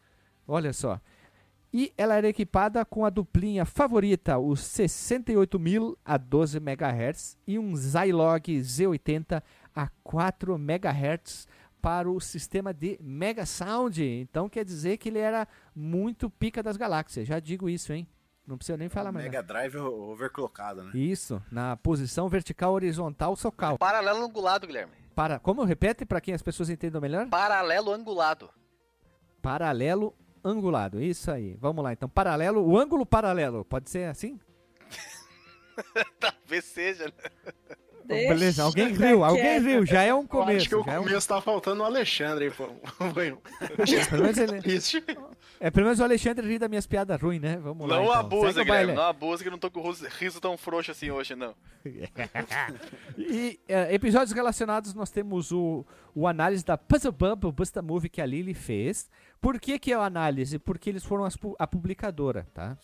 Olha 0.47 0.71
só. 0.71 1.01
E 1.73 1.91
ela 1.97 2.15
era 2.15 2.27
equipada 2.27 2.85
com 2.85 3.03
a 3.03 3.09
duplinha 3.09 3.65
favorita, 3.65 4.37
o 4.37 4.51
68.000 4.51 5.97
a 6.05 6.17
12 6.17 6.57
MHz 6.59 7.37
e 7.47 7.57
um 7.57 7.75
Zilog 7.75 8.43
Z80 8.59 9.41
a 9.75 9.89
4 10.03 10.55
MHz 10.55 11.47
para 11.81 12.09
o 12.09 12.19
sistema 12.21 12.71
de 12.71 12.97
Mega 13.01 13.45
Sound. 13.45 14.03
Então 14.03 14.47
quer 14.47 14.63
dizer 14.63 14.97
que 14.97 15.09
ele 15.09 15.17
era 15.17 15.47
muito 15.75 16.29
pica 16.29 16.61
das 16.61 16.77
galáxias. 16.77 17.27
Já 17.27 17.39
digo 17.39 17.67
isso, 17.67 17.91
hein? 17.91 18.07
Não 18.45 18.55
precisa 18.57 18.77
nem 18.77 18.87
falar 18.87 19.11
mais. 19.11 19.25
nada. 19.25 19.37
Mega 19.37 19.47
Drive 19.47 19.75
overclockado, 19.77 20.83
né? 20.83 20.91
Isso, 20.93 21.41
na 21.51 21.75
posição 21.75 22.29
vertical, 22.29 22.73
horizontal, 22.73 23.35
socal. 23.35 23.79
Paralelo 23.79 24.23
angulado, 24.23 24.67
Guilherme. 24.67 24.93
Para, 25.15 25.39
como 25.39 25.63
repete 25.63 26.05
para 26.05 26.21
quem 26.21 26.33
as 26.33 26.41
pessoas 26.41 26.69
entendam 26.69 27.01
melhor? 27.01 27.27
Paralelo 27.29 27.91
angulado. 27.91 28.49
Paralelo 29.41 30.13
angulado. 30.43 31.01
Isso 31.01 31.31
aí. 31.31 31.55
Vamos 31.59 31.83
lá, 31.83 31.93
então. 31.93 32.07
Paralelo, 32.09 32.61
o 32.65 32.77
ângulo 32.77 33.05
paralelo. 33.05 33.63
Pode 33.65 33.89
ser 33.89 34.09
assim? 34.09 34.39
Talvez 36.19 36.65
seja, 36.65 37.05
né? 37.05 37.11
Deixa 38.05 38.33
Beleza, 38.33 38.63
alguém 38.63 38.89
riu, 38.93 39.23
alguém 39.23 39.61
riu. 39.61 39.85
Já 39.85 40.03
é 40.03 40.13
um 40.13 40.23
Eu 40.23 40.27
começo. 40.27 40.57
acho 40.57 40.69
que 40.69 40.75
o 40.75 40.83
já 40.83 40.91
é, 40.93 40.99
um... 40.99 41.03
começo 41.03 41.25
tá 41.25 41.39
faltando 41.39 41.83
o 41.83 41.85
Alexandre, 41.85 42.51
pô. 42.51 42.67
Foi 43.13 43.37
pelo 44.09 44.23
menos 44.23 44.37
ele- 44.37 44.61
é, 45.61 45.71
pelo 45.71 45.85
menos 45.85 46.01
o 46.01 46.03
Alexandre 46.03 46.45
ri 46.45 46.59
das 46.59 46.67
minhas 46.67 46.85
piadas 46.85 47.19
ruins, 47.21 47.39
né? 47.41 47.55
Vamos 47.63 47.87
lá. 47.87 47.95
Não 47.95 48.03
então. 48.03 48.13
abusa, 48.19 48.47
Segue 48.47 48.59
o 48.59 48.63
Guilherme. 48.65 48.85
baile. 48.87 48.93
Não 49.01 49.03
abusa 49.07 49.41
que 49.41 49.47
eu 49.47 49.51
não 49.51 49.57
tô 49.57 49.71
com 49.71 49.79
o 49.79 49.91
riso- 50.19 50.41
tão 50.41 50.57
frouxo 50.57 50.91
assim 50.91 51.11
hoje, 51.11 51.33
não. 51.33 51.55
E 53.17 53.57
é, 53.69 53.93
episódios 53.95 54.33
relacionados, 54.33 54.93
nós 54.93 55.09
temos 55.09 55.53
o, 55.53 55.85
o 56.13 56.27
análise 56.27 56.65
da 56.65 56.77
Puzzle 56.77 57.11
Bump, 57.13 57.45
o 57.45 57.51
Busta 57.53 57.81
Movie 57.81 58.09
que 58.09 58.21
a 58.21 58.25
Lily 58.25 58.53
fez. 58.53 59.09
Por 59.43 59.59
que, 59.59 59.77
que 59.77 59.91
é 59.91 59.95
a 59.95 60.05
análise? 60.05 60.57
Porque 60.57 60.89
eles 60.89 61.03
foram 61.03 61.25
as 61.25 61.37
a 61.59 61.67
publicadora, 61.67 62.47
tá? 62.53 62.77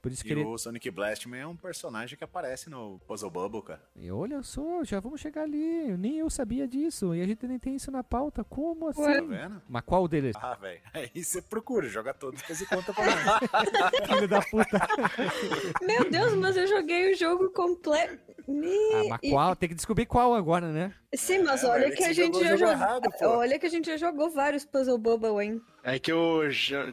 Por 0.00 0.12
isso 0.12 0.22
que 0.22 0.28
E 0.28 0.32
ele. 0.32 0.44
o 0.44 0.56
Sonic 0.58 0.88
Blastman 0.90 1.40
é 1.40 1.46
um 1.46 1.56
personagem 1.56 2.16
que 2.16 2.22
aparece 2.22 2.68
no 2.70 3.00
Puzzle 3.06 3.30
Bubble, 3.30 3.62
cara. 3.62 3.82
E 3.96 4.10
olha 4.12 4.42
só, 4.42 4.84
já 4.84 5.00
vamos 5.00 5.18
chegar 5.20 5.42
ali. 5.42 5.96
Nem 5.96 6.18
eu 6.18 6.28
sabia 6.30 6.68
disso. 6.68 7.14
E 7.14 7.20
a 7.22 7.26
gente 7.26 7.44
nem 7.48 7.58
tem 7.58 7.74
isso 7.74 7.90
na 7.90 8.04
pauta. 8.04 8.44
Como 8.44 8.88
assim? 8.90 9.00
Ué. 9.00 9.14
Tá 9.20 9.26
vendo? 9.26 9.62
Mas 9.68 9.82
qual 9.82 10.06
deles? 10.06 10.36
Ah, 10.40 10.54
velho. 10.54 10.80
Aí 10.94 11.10
você 11.24 11.40
procura, 11.42 11.88
joga 11.88 12.12
todos, 12.14 12.38
depois 12.42 12.58
você 12.58 12.66
conta 12.66 12.92
pra 12.92 13.02
mim. 13.10 14.06
Filho 14.14 14.28
da 14.28 14.40
puta. 14.42 14.78
Meu 15.82 16.10
Deus, 16.10 16.34
mas 16.34 16.56
eu 16.56 16.66
joguei 16.68 17.12
o 17.12 17.16
jogo 17.16 17.50
completo. 17.50 18.33
Ah, 18.46 19.02
mas 19.08 19.30
qual? 19.30 19.56
Tem 19.56 19.68
que 19.68 19.74
descobrir 19.74 20.06
qual 20.06 20.34
agora, 20.34 20.70
né? 20.70 20.92
Sim, 21.14 21.38
mas 21.44 21.62
É, 21.64 21.66
olha 21.68 21.86
mas 21.88 21.96
que 21.96 22.04
a 22.04 22.12
gente 22.12 22.34
já 22.38 22.44
jogo 22.56 22.58
jogou. 22.58 22.72
errado. 22.72 23.08
Olha 23.22 23.58
que 23.58 23.66
a 23.66 23.70
gente 23.70 23.86
já 23.86 23.96
jogou 23.96 24.30
vários 24.30 24.64
Puzzle 24.64 24.98
Bubble, 24.98 25.42
hein? 25.42 25.62
É 25.82 25.98
que 25.98 26.12
o 26.12 26.42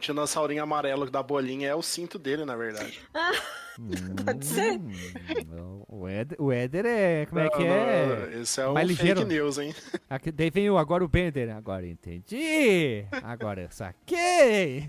dinossaurinho 0.00 0.62
amarelo 0.62 1.10
da 1.10 1.22
bolinha 1.22 1.68
é 1.68 1.74
o 1.74 1.82
cinto 1.82 2.18
dele, 2.18 2.44
na 2.44 2.56
verdade. 2.56 3.00
Pode 4.24 4.44
ser. 4.46 4.78
Hum, 4.78 5.82
o, 5.88 6.06
Éder, 6.06 6.36
o 6.40 6.52
Éder 6.52 6.84
é. 6.86 7.26
Como 7.26 7.40
é 7.40 7.48
que 7.48 7.58
Não, 7.64 7.74
é? 7.74 8.06
não, 8.34 8.40
Esse 8.42 8.60
é 8.60 8.68
um 8.68 8.74
mais 8.74 8.86
fake 8.90 9.02
ligeiro. 9.02 9.26
news, 9.26 9.58
hein? 9.58 9.74
Aqui, 10.10 10.30
daí 10.30 10.50
vem 10.50 10.68
o, 10.70 10.76
agora 10.76 11.02
o 11.04 11.08
Bender. 11.08 11.54
Agora 11.56 11.86
entendi. 11.86 13.04
Agora 13.22 13.62
eu 13.62 13.70
saquei. 13.70 14.88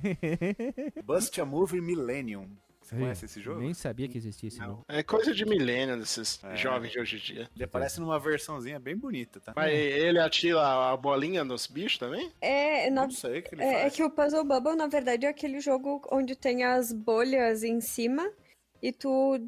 Bust 1.03 1.39
a 1.39 1.45
Movie 1.45 1.79
Millennium. 1.81 2.47
Você 2.93 2.99
conhece 2.99 3.25
esse 3.25 3.41
jogo? 3.41 3.59
Nem 3.61 3.73
sabia 3.73 4.07
que 4.07 4.17
existia 4.17 4.47
esse 4.47 4.57
jogo. 4.57 4.83
É 4.87 5.01
coisa 5.03 5.33
de 5.33 5.45
milênio 5.45 5.97
desses 5.97 6.39
É. 6.43 6.55
jovens 6.55 6.91
de 6.91 6.99
hoje 6.99 7.15
em 7.17 7.19
dia. 7.19 7.49
Ele 7.55 7.63
aparece 7.63 7.99
numa 7.99 8.19
versãozinha 8.19 8.79
bem 8.79 8.95
bonita, 8.95 9.39
tá? 9.39 9.53
Mas 9.55 9.71
ele 9.73 10.19
atira 10.19 10.61
a 10.91 10.95
bolinha 10.97 11.43
nos 11.43 11.67
bichos 11.67 11.97
também? 11.97 12.31
É, 12.41 12.89
na- 12.89 13.03
Não 13.03 13.11
sei 13.11 13.39
o 13.39 13.43
que 13.43 13.55
ele 13.55 13.63
é, 13.63 13.73
é 13.73 13.81
faz. 13.81 13.95
que 13.95 14.03
o 14.03 14.09
Puzzle 14.09 14.43
Bubble, 14.45 14.75
na 14.75 14.87
verdade, 14.87 15.25
é 15.25 15.29
aquele 15.29 15.59
jogo 15.59 16.01
onde 16.11 16.35
tem 16.35 16.63
as 16.63 16.91
bolhas 16.93 17.63
em 17.63 17.81
cima 17.81 18.29
e 18.81 18.91
tu. 18.91 19.39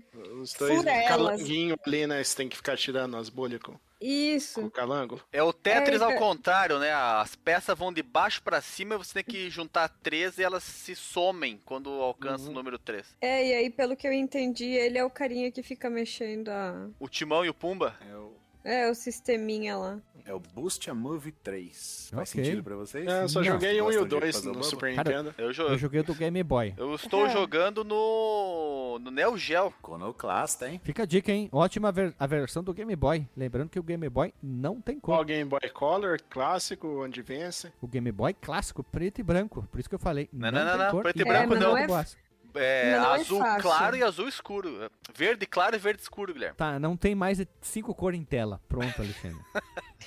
Os 0.41 0.53
dois 0.53 0.77
Fura 0.77 0.91
elas. 0.91 1.07
calanguinhos 1.07 1.77
ali, 1.85 2.07
né? 2.07 2.23
Você 2.23 2.35
tem 2.37 2.49
que 2.49 2.55
ficar 2.57 2.77
tirando 2.77 3.17
as 3.17 3.29
bolhas 3.29 3.61
com, 3.61 3.75
com 4.05 4.35
Isso. 4.35 4.65
o 4.65 4.71
calango. 4.71 5.21
É 5.31 5.41
o 5.41 5.51
Tetris 5.51 6.01
É, 6.01 6.03
ao 6.03 6.11
é- 6.11 6.17
contrário, 6.17 6.79
né? 6.79 6.93
As 6.93 7.35
peças 7.35 7.77
vão 7.77 7.91
de 7.91 8.03
baixo 8.03 8.41
pra 8.43 8.61
cima 8.61 8.95
e 8.95 8.97
você 8.97 9.15
tem 9.15 9.23
que 9.23 9.49
juntar 9.49 9.89
três 9.89 10.37
e 10.37 10.43
elas 10.43 10.63
se 10.63 10.95
somem 10.95 11.59
quando 11.65 11.89
alcança 11.89 12.49
o 12.49 12.53
número 12.53 12.77
3. 12.77 13.15
É, 13.21 13.45
e 13.47 13.53
aí, 13.53 13.69
pelo 13.69 13.95
que 13.95 14.07
eu 14.07 14.13
entendi, 14.13 14.65
ele 14.65 14.97
é 14.97 15.03
o 15.03 15.09
carinha 15.09 15.51
que 15.51 15.63
fica 15.63 15.89
mexendo 15.89 16.49
a. 16.49 16.89
O 16.99 17.09
Timão 17.09 17.43
e 17.43 17.49
o 17.49 17.53
Pumba. 17.53 17.95
É 18.09 18.15
o, 18.15 18.37
É, 18.65 18.89
o 18.89 18.95
sisteminha 18.95 19.77
lá. 19.77 19.99
é 20.25 20.33
o 20.33 20.39
Boost 20.39 20.89
a 20.89 20.93
Movie 20.95 21.31
3. 21.31 22.09
Faz 22.11 22.29
sentido 22.29 22.63
pra 22.63 22.75
vocês? 22.75 23.05
É, 23.07 23.21
eu 23.23 23.29
só 23.29 23.39
Não. 23.39 23.45
joguei 23.45 23.79
um 23.79 23.91
e 23.91 23.97
o 23.97 23.99
Gostam 23.99 24.03
de 24.05 24.09
dois 24.19 24.35
Puzzle 24.37 24.47
no 24.53 24.53
Bubble? 24.59 24.69
Super 24.71 24.95
Cara, 24.95 25.09
Nintendo. 25.11 25.35
Eu, 25.37 25.51
jo- 25.53 25.61
Eu 25.67 25.77
joguei 25.77 25.99
o 25.99 26.03
do 26.03 26.15
Game 26.15 26.41
Boy. 26.43 26.73
eu 26.75 26.95
estou 26.95 27.27
É. 27.27 27.29
jogando 27.29 27.83
no, 27.83 28.97
no 28.99 29.11
Neo 29.11 29.37
Geo. 29.37 29.71
Conoclasta, 29.83 30.67
hein? 30.67 30.81
Fica 30.83 31.03
a 31.03 31.05
dica, 31.05 31.31
hein? 31.31 31.47
Ótima 31.51 31.91
ver- 31.91 32.15
a 32.17 32.25
versão 32.25 32.63
do 32.63 32.73
Game 32.73 32.95
Boy. 32.95 33.27
Lembrando 33.37 33.69
que 33.69 33.79
o 33.79 33.83
Game 33.83 34.09
Boy 34.09 34.33
não 34.41 34.81
tem 34.81 34.99
cor. 34.99 35.15
Qual 35.15 35.25
Game 35.25 35.47
Boy 35.47 35.69
Color, 35.71 36.17
clássico, 36.27 36.87
onde 37.03 37.21
vence. 37.21 37.71
O 37.79 37.87
Game 37.87 38.11
Boy 38.11 38.33
clássico, 38.33 38.83
preto 38.83 39.19
e 39.19 39.23
branco. 39.23 39.67
Por 39.71 39.79
isso 39.79 39.87
que 39.87 39.93
eu 39.95 39.99
falei. 39.99 40.27
Não, 40.33 40.51
não, 40.51 40.65
não, 40.65 40.71
tem 40.71 40.79
não, 40.85 40.91
cor 40.91 41.03
preto 41.03 41.21
e 41.21 41.23
branco 41.23 41.53
é 41.53 41.59
não. 41.59 41.71
muito 41.71 41.83
É, 41.83 41.87
boas. 41.87 42.17
É, 42.55 42.89
é 42.91 42.95
azul 42.97 43.39
fácil. 43.39 43.61
claro 43.61 43.95
e 43.97 44.03
azul 44.03 44.27
escuro. 44.27 44.91
Verde 45.13 45.45
claro 45.45 45.75
e 45.75 45.79
verde 45.79 46.01
escuro, 46.01 46.33
Guilherme. 46.33 46.55
Tá, 46.55 46.79
não 46.79 46.95
tem 46.97 47.13
mais 47.15 47.37
de 47.37 47.47
cinco 47.61 47.93
cores 47.93 48.19
em 48.19 48.23
tela. 48.23 48.61
Pronto, 48.67 49.01
Alexandre. 49.01 49.39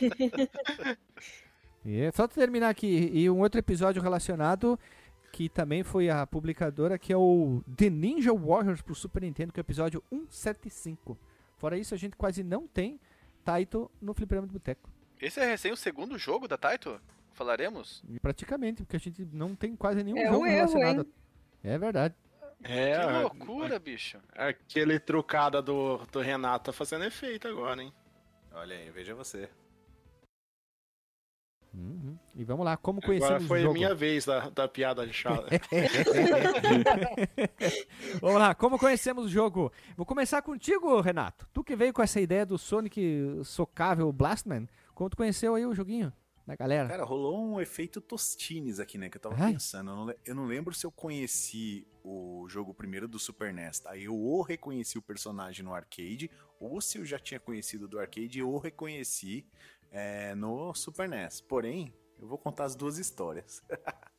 e 1.84 2.00
é 2.00 2.10
só 2.12 2.26
terminar 2.26 2.68
aqui. 2.68 3.10
E 3.12 3.28
um 3.30 3.40
outro 3.40 3.58
episódio 3.58 4.02
relacionado, 4.02 4.78
que 5.32 5.48
também 5.48 5.82
foi 5.82 6.08
a 6.10 6.26
publicadora, 6.26 6.98
que 6.98 7.12
é 7.12 7.16
o 7.16 7.62
The 7.76 7.90
Ninja 7.90 8.32
Warriors 8.34 8.82
pro 8.82 8.94
Super 8.94 9.22
Nintendo, 9.22 9.52
que 9.52 9.60
é 9.60 9.62
o 9.62 9.64
episódio 9.66 10.02
175. 10.10 11.18
Fora 11.56 11.76
isso, 11.76 11.94
a 11.94 11.98
gente 11.98 12.16
quase 12.16 12.42
não 12.42 12.66
tem 12.66 13.00
Taito 13.44 13.90
no 14.00 14.14
Fliperama 14.14 14.46
do 14.46 14.52
Boteco. 14.52 14.88
Esse 15.20 15.40
é 15.40 15.46
recém 15.46 15.72
o 15.72 15.76
segundo 15.76 16.16
jogo 16.18 16.46
da 16.46 16.56
Taito? 16.56 17.00
Falaremos? 17.32 18.02
Praticamente, 18.20 18.82
porque 18.82 18.96
a 18.96 19.00
gente 19.00 19.26
não 19.32 19.54
tem 19.54 19.74
quase 19.76 20.02
nenhum 20.02 20.18
É 20.18 20.28
um 20.28 20.32
jogo 20.34 20.46
erro, 20.46 20.54
relacionado. 20.56 21.00
hein? 21.00 21.12
É 21.72 21.78
verdade. 21.78 22.14
É, 22.62 22.92
que 22.92 22.96
a- 23.06 23.20
loucura, 23.20 23.78
bicho. 23.78 24.18
aquele 24.32 24.98
trucada 24.98 25.62
do, 25.62 25.98
do 26.10 26.20
Renato 26.20 26.66
tá 26.66 26.72
fazendo 26.72 27.04
efeito 27.04 27.46
agora, 27.48 27.82
hein? 27.82 27.92
Olha 28.52 28.76
aí, 28.76 28.90
veja 28.90 29.14
você. 29.14 29.48
Uhum. 31.72 32.18
E 32.34 32.44
vamos 32.44 32.64
lá, 32.64 32.76
como 32.76 32.98
Agora 32.98 33.06
conhecemos 33.18 33.46
foi 33.46 33.58
o 33.58 33.60
a 33.60 33.64
jogo? 33.64 33.74
minha 33.74 33.94
vez 33.94 34.24
da, 34.24 34.48
da 34.48 34.66
piada 34.66 35.06
chata. 35.12 35.46
Vamos 38.20 38.38
lá, 38.40 38.54
como 38.54 38.78
conhecemos 38.78 39.26
o 39.26 39.28
jogo? 39.28 39.72
Vou 39.96 40.06
começar 40.06 40.42
contigo, 40.42 41.00
Renato. 41.00 41.46
Tu 41.52 41.62
que 41.62 41.76
veio 41.76 41.92
com 41.92 42.02
essa 42.02 42.20
ideia 42.20 42.44
do 42.44 42.58
Sonic 42.58 43.40
socável 43.44 44.10
Blastman, 44.12 44.68
como 44.94 45.10
tu 45.10 45.16
conheceu 45.16 45.54
aí 45.54 45.64
o 45.66 45.74
joguinho 45.74 46.12
da 46.46 46.56
galera? 46.56 46.88
Cara, 46.88 47.04
rolou 47.04 47.38
um 47.38 47.60
efeito 47.60 48.00
Tostines 48.00 48.80
aqui, 48.80 48.96
né? 48.98 49.08
Que 49.10 49.18
eu 49.18 49.20
tava 49.20 49.36
Ai. 49.38 49.52
pensando. 49.52 49.90
Eu 49.90 49.96
não, 49.96 50.14
eu 50.26 50.34
não 50.34 50.46
lembro 50.46 50.74
se 50.74 50.86
eu 50.86 50.90
conheci 50.90 51.86
o 52.08 52.48
jogo 52.48 52.72
primeiro 52.72 53.06
do 53.06 53.18
Super 53.18 53.52
NES. 53.52 53.84
Aí 53.86 54.04
eu 54.04 54.14
ou 54.14 54.42
reconheci 54.42 54.96
o 54.98 55.02
personagem 55.02 55.64
no 55.64 55.74
arcade, 55.74 56.30
ou 56.58 56.80
se 56.80 56.98
eu 56.98 57.04
já 57.04 57.18
tinha 57.18 57.38
conhecido 57.38 57.86
do 57.86 57.98
arcade, 57.98 58.38
eu 58.38 58.56
reconheci 58.58 59.46
é, 59.90 60.34
no 60.34 60.72
Super 60.74 61.08
NES. 61.08 61.40
Porém, 61.40 61.92
eu 62.18 62.26
vou 62.26 62.38
contar 62.38 62.64
as 62.64 62.74
duas 62.74 62.98
histórias. 62.98 63.62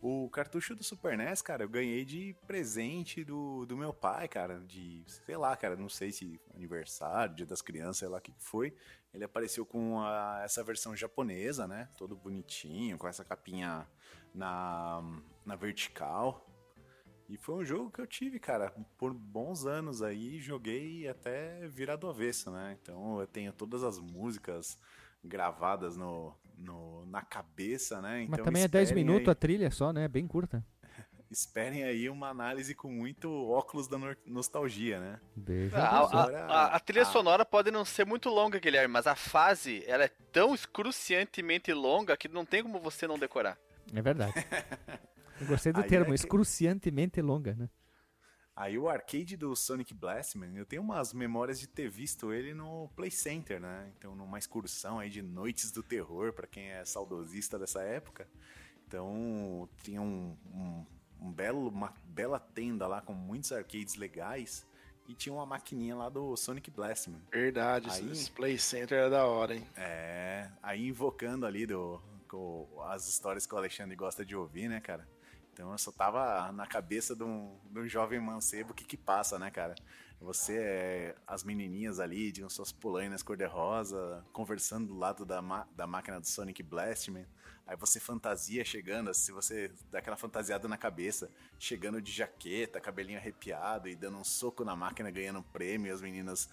O 0.00 0.28
cartucho 0.30 0.74
do 0.74 0.82
Super 0.82 1.16
NES, 1.16 1.42
cara, 1.42 1.64
eu 1.64 1.68
ganhei 1.68 2.04
de 2.04 2.34
presente 2.46 3.24
do, 3.24 3.64
do 3.66 3.76
meu 3.76 3.92
pai, 3.92 4.28
cara, 4.28 4.60
de, 4.60 5.04
sei 5.06 5.36
lá, 5.36 5.56
cara, 5.56 5.76
não 5.76 5.88
sei 5.88 6.12
se 6.12 6.40
aniversário, 6.54 7.34
dia 7.34 7.46
das 7.46 7.62
crianças, 7.62 7.98
sei 7.98 8.08
lá 8.08 8.18
o 8.18 8.20
que 8.20 8.32
que 8.32 8.42
foi. 8.42 8.74
Ele 9.12 9.24
apareceu 9.24 9.64
com 9.64 10.00
a- 10.00 10.40
essa 10.44 10.62
versão 10.62 10.94
japonesa, 10.96 11.66
né, 11.66 11.88
todo 11.96 12.16
bonitinho, 12.16 12.98
com 12.98 13.08
essa 13.08 13.24
capinha 13.24 13.86
na, 14.34 15.00
na 15.44 15.56
vertical. 15.56 16.47
E 17.28 17.36
foi 17.36 17.56
um 17.56 17.64
jogo 17.64 17.90
que 17.90 18.00
eu 18.00 18.06
tive, 18.06 18.38
cara, 18.38 18.72
por 18.96 19.12
bons 19.12 19.66
anos 19.66 20.00
aí, 20.02 20.38
joguei 20.40 21.06
até 21.06 21.66
virar 21.68 21.96
do 21.96 22.08
avesso, 22.08 22.50
né? 22.50 22.76
Então 22.80 23.20
eu 23.20 23.26
tenho 23.26 23.52
todas 23.52 23.82
as 23.84 23.98
músicas 23.98 24.78
gravadas 25.22 25.94
no, 25.96 26.34
no- 26.56 27.04
na 27.06 27.20
cabeça, 27.20 28.00
né? 28.00 28.20
Mas 28.20 28.32
Então 28.38 28.44
também 28.46 28.62
é 28.62 28.68
10 28.68 28.88
esperem 28.88 29.04
minutos 29.04 29.28
aí- 29.28 29.32
a 29.32 29.34
trilha 29.34 29.70
só, 29.70 29.92
né? 29.92 30.08
Bem 30.08 30.26
curta. 30.26 30.64
Esperem 31.30 31.84
aí 31.84 32.08
uma 32.08 32.28
análise 32.30 32.74
com 32.74 32.90
muito 32.90 33.30
óculos 33.30 33.86
da 33.86 33.98
nor- 33.98 34.16
nostalgia, 34.24 34.98
né? 34.98 35.20
Veja 35.36 35.76
A, 35.76 35.98
a- 36.00 36.24
a- 36.46 36.76
a 36.76 36.80
trilha 36.80 37.02
Ah. 37.02 37.04
sonora 37.04 37.44
pode 37.44 37.70
não 37.70 37.84
ser 37.84 38.06
muito 38.06 38.30
longa, 38.30 38.58
Guilherme, 38.58 38.90
mas 38.94 39.06
a 39.06 39.14
fase 39.14 39.84
ela 39.86 40.04
é 40.04 40.08
tão 40.32 40.54
excruciantemente 40.54 41.70
longa 41.74 42.16
que 42.16 42.26
não 42.28 42.46
tem 42.46 42.62
como 42.62 42.80
você 42.80 43.06
não 43.06 43.18
decorar. 43.18 43.58
É 43.92 44.00
verdade. 44.00 44.32
Eu 45.40 45.46
gostei 45.46 45.72
do 45.72 45.80
Aí 45.80 45.88
termo, 45.88 46.06
é 46.06 46.08
que- 46.08 46.14
excruciantemente 46.14 47.20
longa, 47.20 47.54
né? 47.54 47.68
Aí 48.56 48.76
o 48.76 48.88
arcade 48.88 49.36
do 49.36 49.54
Sonic 49.54 49.94
Blastman, 49.94 50.56
eu 50.56 50.66
tenho 50.66 50.82
umas 50.82 51.12
memórias 51.12 51.60
de 51.60 51.68
ter 51.68 51.88
visto 51.88 52.32
ele 52.32 52.52
no 52.52 52.88
Play 52.96 53.10
Center, 53.10 53.60
né? 53.60 53.92
Então 53.96 54.16
numa 54.16 54.36
excursão 54.36 54.98
aí 54.98 55.08
de 55.08 55.22
Noites 55.22 55.70
do 55.70 55.80
Terror, 55.80 56.32
pra 56.32 56.44
quem 56.46 56.70
é 56.70 56.84
saudosista 56.84 57.56
dessa 57.56 57.82
época. 57.82 58.26
Então 58.86 59.68
tinha 59.84 60.02
um, 60.02 60.36
um, 60.52 60.86
um 61.20 61.32
belo, 61.32 61.68
uma 61.68 61.94
bela 62.04 62.40
tenda 62.40 62.88
lá 62.88 63.00
com 63.00 63.12
muitos 63.12 63.52
arcades 63.52 63.94
legais 63.94 64.66
e 65.06 65.14
tinha 65.14 65.32
uma 65.32 65.46
maquininha 65.46 65.94
lá 65.94 66.08
do 66.08 66.36
Sonic 66.36 66.68
Blastman. 66.68 67.22
Verdade, 67.30 67.88
Aí- 67.90 68.10
esse 68.10 68.28
Play 68.30 68.58
Center 68.58 68.98
é 69.06 69.08
da 69.10 69.24
hora, 69.24 69.54
hein? 69.54 69.64
É, 69.76 70.50
aí 70.60 70.88
invocando 70.88 71.46
ali 71.46 71.64
do, 71.64 72.02
com 72.26 72.66
as 72.88 73.06
histórias 73.08 73.46
que 73.46 73.54
o 73.54 73.58
Alexandre 73.58 73.94
gosta 73.94 74.24
de 74.24 74.34
ouvir, 74.34 74.68
né, 74.68 74.80
cara? 74.80 75.06
Então 75.58 75.72
eu 75.72 75.78
só 75.78 75.90
tava 75.90 76.52
na 76.52 76.68
cabeça 76.68 77.16
de 77.16 77.24
um, 77.24 77.58
de 77.72 77.80
um 77.80 77.88
jovem 77.88 78.20
mancebo, 78.20 78.70
o 78.70 78.74
que 78.74 78.84
que 78.84 78.96
passa, 78.96 79.40
né, 79.40 79.50
cara? 79.50 79.74
Você 80.20 80.56
é 80.56 81.16
as 81.26 81.42
menininhas 81.42 81.98
ali, 81.98 82.30
de 82.30 82.48
suas 82.48 82.70
polainas 82.70 83.24
cor-de-rosa, 83.24 84.24
conversando 84.32 84.86
do 84.86 84.96
lado 84.96 85.24
da, 85.24 85.40
da 85.74 85.84
máquina 85.84 86.20
do 86.20 86.28
Sonic 86.28 86.62
Blastman. 86.62 87.26
Aí 87.66 87.76
você 87.76 87.98
fantasia 87.98 88.64
chegando, 88.64 89.12
se 89.12 89.32
você 89.32 89.72
dá 89.90 89.98
aquela 89.98 90.16
fantasiada 90.16 90.68
na 90.68 90.76
cabeça, 90.76 91.28
chegando 91.58 92.00
de 92.00 92.12
jaqueta, 92.12 92.80
cabelinho 92.80 93.18
arrepiado 93.18 93.88
e 93.88 93.96
dando 93.96 94.18
um 94.18 94.24
soco 94.24 94.64
na 94.64 94.76
máquina, 94.76 95.10
ganhando 95.10 95.40
um 95.40 95.42
prêmio, 95.42 95.88
e 95.88 95.90
as 95.90 96.00
meninas 96.00 96.48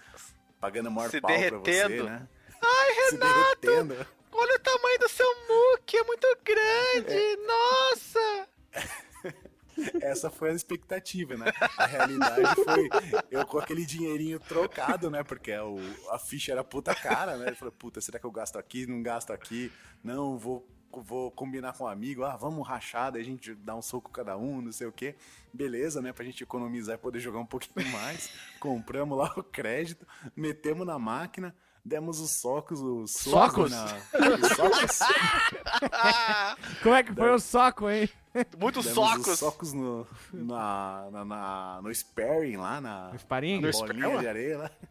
pagando 0.59 0.89
maior 0.89 1.11
Se 1.11 1.21
pau 1.21 1.29
pra 1.29 1.37
derretendo. 1.37 2.05
você, 2.05 2.09
né? 2.09 2.27
Ai, 2.59 3.11
Renato! 3.11 4.07
Olha 4.31 4.55
o 4.55 4.59
tamanho 4.59 4.99
do 4.99 5.09
seu 5.09 5.27
muque, 5.47 5.95
é 5.95 6.03
muito 6.03 6.37
grande! 6.43 7.37
Nossa! 7.45 8.54
Essa 10.01 10.29
foi 10.29 10.51
a 10.51 10.53
expectativa, 10.53 11.35
né? 11.35 11.51
A 11.77 11.85
realidade 11.85 12.55
foi 12.63 12.89
eu 13.29 13.45
com 13.45 13.57
aquele 13.57 13.85
dinheirinho 13.85 14.39
trocado, 14.39 15.09
né? 15.09 15.23
Porque 15.23 15.51
o, 15.57 15.77
a 16.11 16.19
ficha 16.19 16.51
era 16.51 16.63
puta 16.63 16.95
cara, 16.95 17.37
né? 17.37 17.49
Eu 17.49 17.55
falei, 17.55 17.73
puta, 17.77 17.99
será 17.99 18.17
que 18.17 18.25
eu 18.25 18.31
gasto 18.31 18.57
aqui? 18.57 18.85
Não 18.85 19.03
gasto 19.03 19.31
aqui? 19.31 19.71
Não, 20.03 20.37
vou, 20.37 20.65
vou 20.91 21.29
combinar 21.29 21.73
com 21.73 21.83
um 21.83 21.87
amigo. 21.87 22.23
Ah, 22.23 22.37
vamos 22.37 22.65
rachar, 22.65 23.11
daí 23.11 23.21
a 23.21 23.25
gente 23.25 23.53
dá 23.55 23.75
um 23.75 23.81
soco 23.81 24.09
cada 24.11 24.37
um, 24.37 24.61
não 24.61 24.71
sei 24.71 24.87
o 24.87 24.91
quê. 24.91 25.15
Beleza, 25.53 26.01
né? 26.01 26.13
Pra 26.13 26.23
gente 26.23 26.43
economizar 26.43 26.95
e 26.95 26.99
poder 26.99 27.19
jogar 27.19 27.39
um 27.39 27.45
pouquinho 27.45 27.87
mais. 27.89 28.31
Compramos 28.59 29.17
lá 29.17 29.33
o 29.35 29.43
crédito, 29.43 30.07
metemos 30.35 30.87
na 30.87 30.97
máquina. 30.97 31.53
Demos 31.87 32.19
os 32.19 32.31
socos, 32.31 32.81
os 32.81 33.11
Socos? 33.11 33.69
socos 33.69 33.71
na... 33.71 33.85
Os 33.85 34.57
socos? 34.57 34.99
Como 36.81 36.95
é 36.95 37.03
que 37.03 37.13
foi 37.13 37.29
o 37.31 37.39
soco, 37.39 37.89
hein? 37.89 38.09
Muitos 38.57 38.85
socos! 38.87 39.27
os 39.27 39.39
socos 39.39 39.71
no, 39.73 40.05
na, 40.33 41.07
na, 41.11 41.25
na- 41.25 41.79
no 41.83 41.93
sparring 41.93 42.57
lá, 42.57 42.81
na 42.81 43.09
No 43.11 43.19
sparring? 43.19 43.61
na 43.61 43.67
No 43.67 43.71
bolinha 43.73 43.93
sparring? 44.03 44.19
de 44.19 44.27
areia 44.27 44.57
lá. 44.57 44.71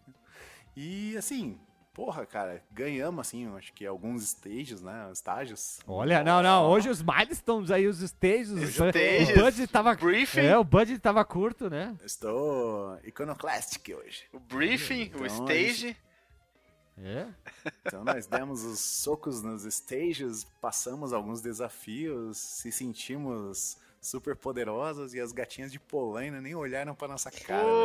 E 0.77 1.17
assim, 1.17 1.57
porra, 1.93 2.27
cara, 2.27 2.61
ganhamos 2.73 3.21
assim, 3.25 3.47
acho 3.57 3.73
que 3.73 3.87
alguns 3.87 4.25
stages, 4.25 4.83
né? 4.83 5.09
Estágios. 5.13 5.79
Olha, 5.87 6.25
não, 6.25 6.43
não. 6.43 6.69
Hoje 6.69 6.89
os 6.89 7.01
milestones 7.01 7.71
aí, 7.71 7.87
os 7.87 8.01
stages. 8.01 8.51
Os 8.51 8.81
o 8.81 8.89
stages, 8.89 9.31
o 9.31 9.35
budget 9.41 9.67
tava. 9.69 9.95
briefing. 9.95 10.41
É, 10.41 10.59
o 10.59 10.65
budget 10.65 10.99
tava 10.99 11.25
curto, 11.25 11.71
né? 11.71 11.95
Estou 12.05 12.99
iconoclastic 13.05 13.89
hoje. 13.97 14.25
O 14.33 14.41
briefing, 14.41 15.03
o 15.03 15.07
Então, 15.07 15.23
a 15.23 15.27
stage. 15.29 15.97
É. 17.03 17.27
Então 17.85 18.05
nós 18.05 18.27
demos 18.27 18.63
os 18.65 18.79
socos 18.79 19.43
nos 19.43 19.65
stages, 19.65 20.45
passamos 20.61 21.13
alguns 21.13 21.41
desafios, 21.41 22.39
se 22.39 22.71
sentimos 22.71 23.77
super 24.01 24.37
poderosas 24.37 25.15
e 25.15 25.21
as 25.21 25.33
gatinhas 25.33 25.73
de 25.73 25.81
Polaina 25.81 26.41
nem 26.41 26.55
olharam 26.55 26.95
pra 26.95 27.09
nossa 27.09 27.31
cara. 27.31 27.63
né? 27.65 27.85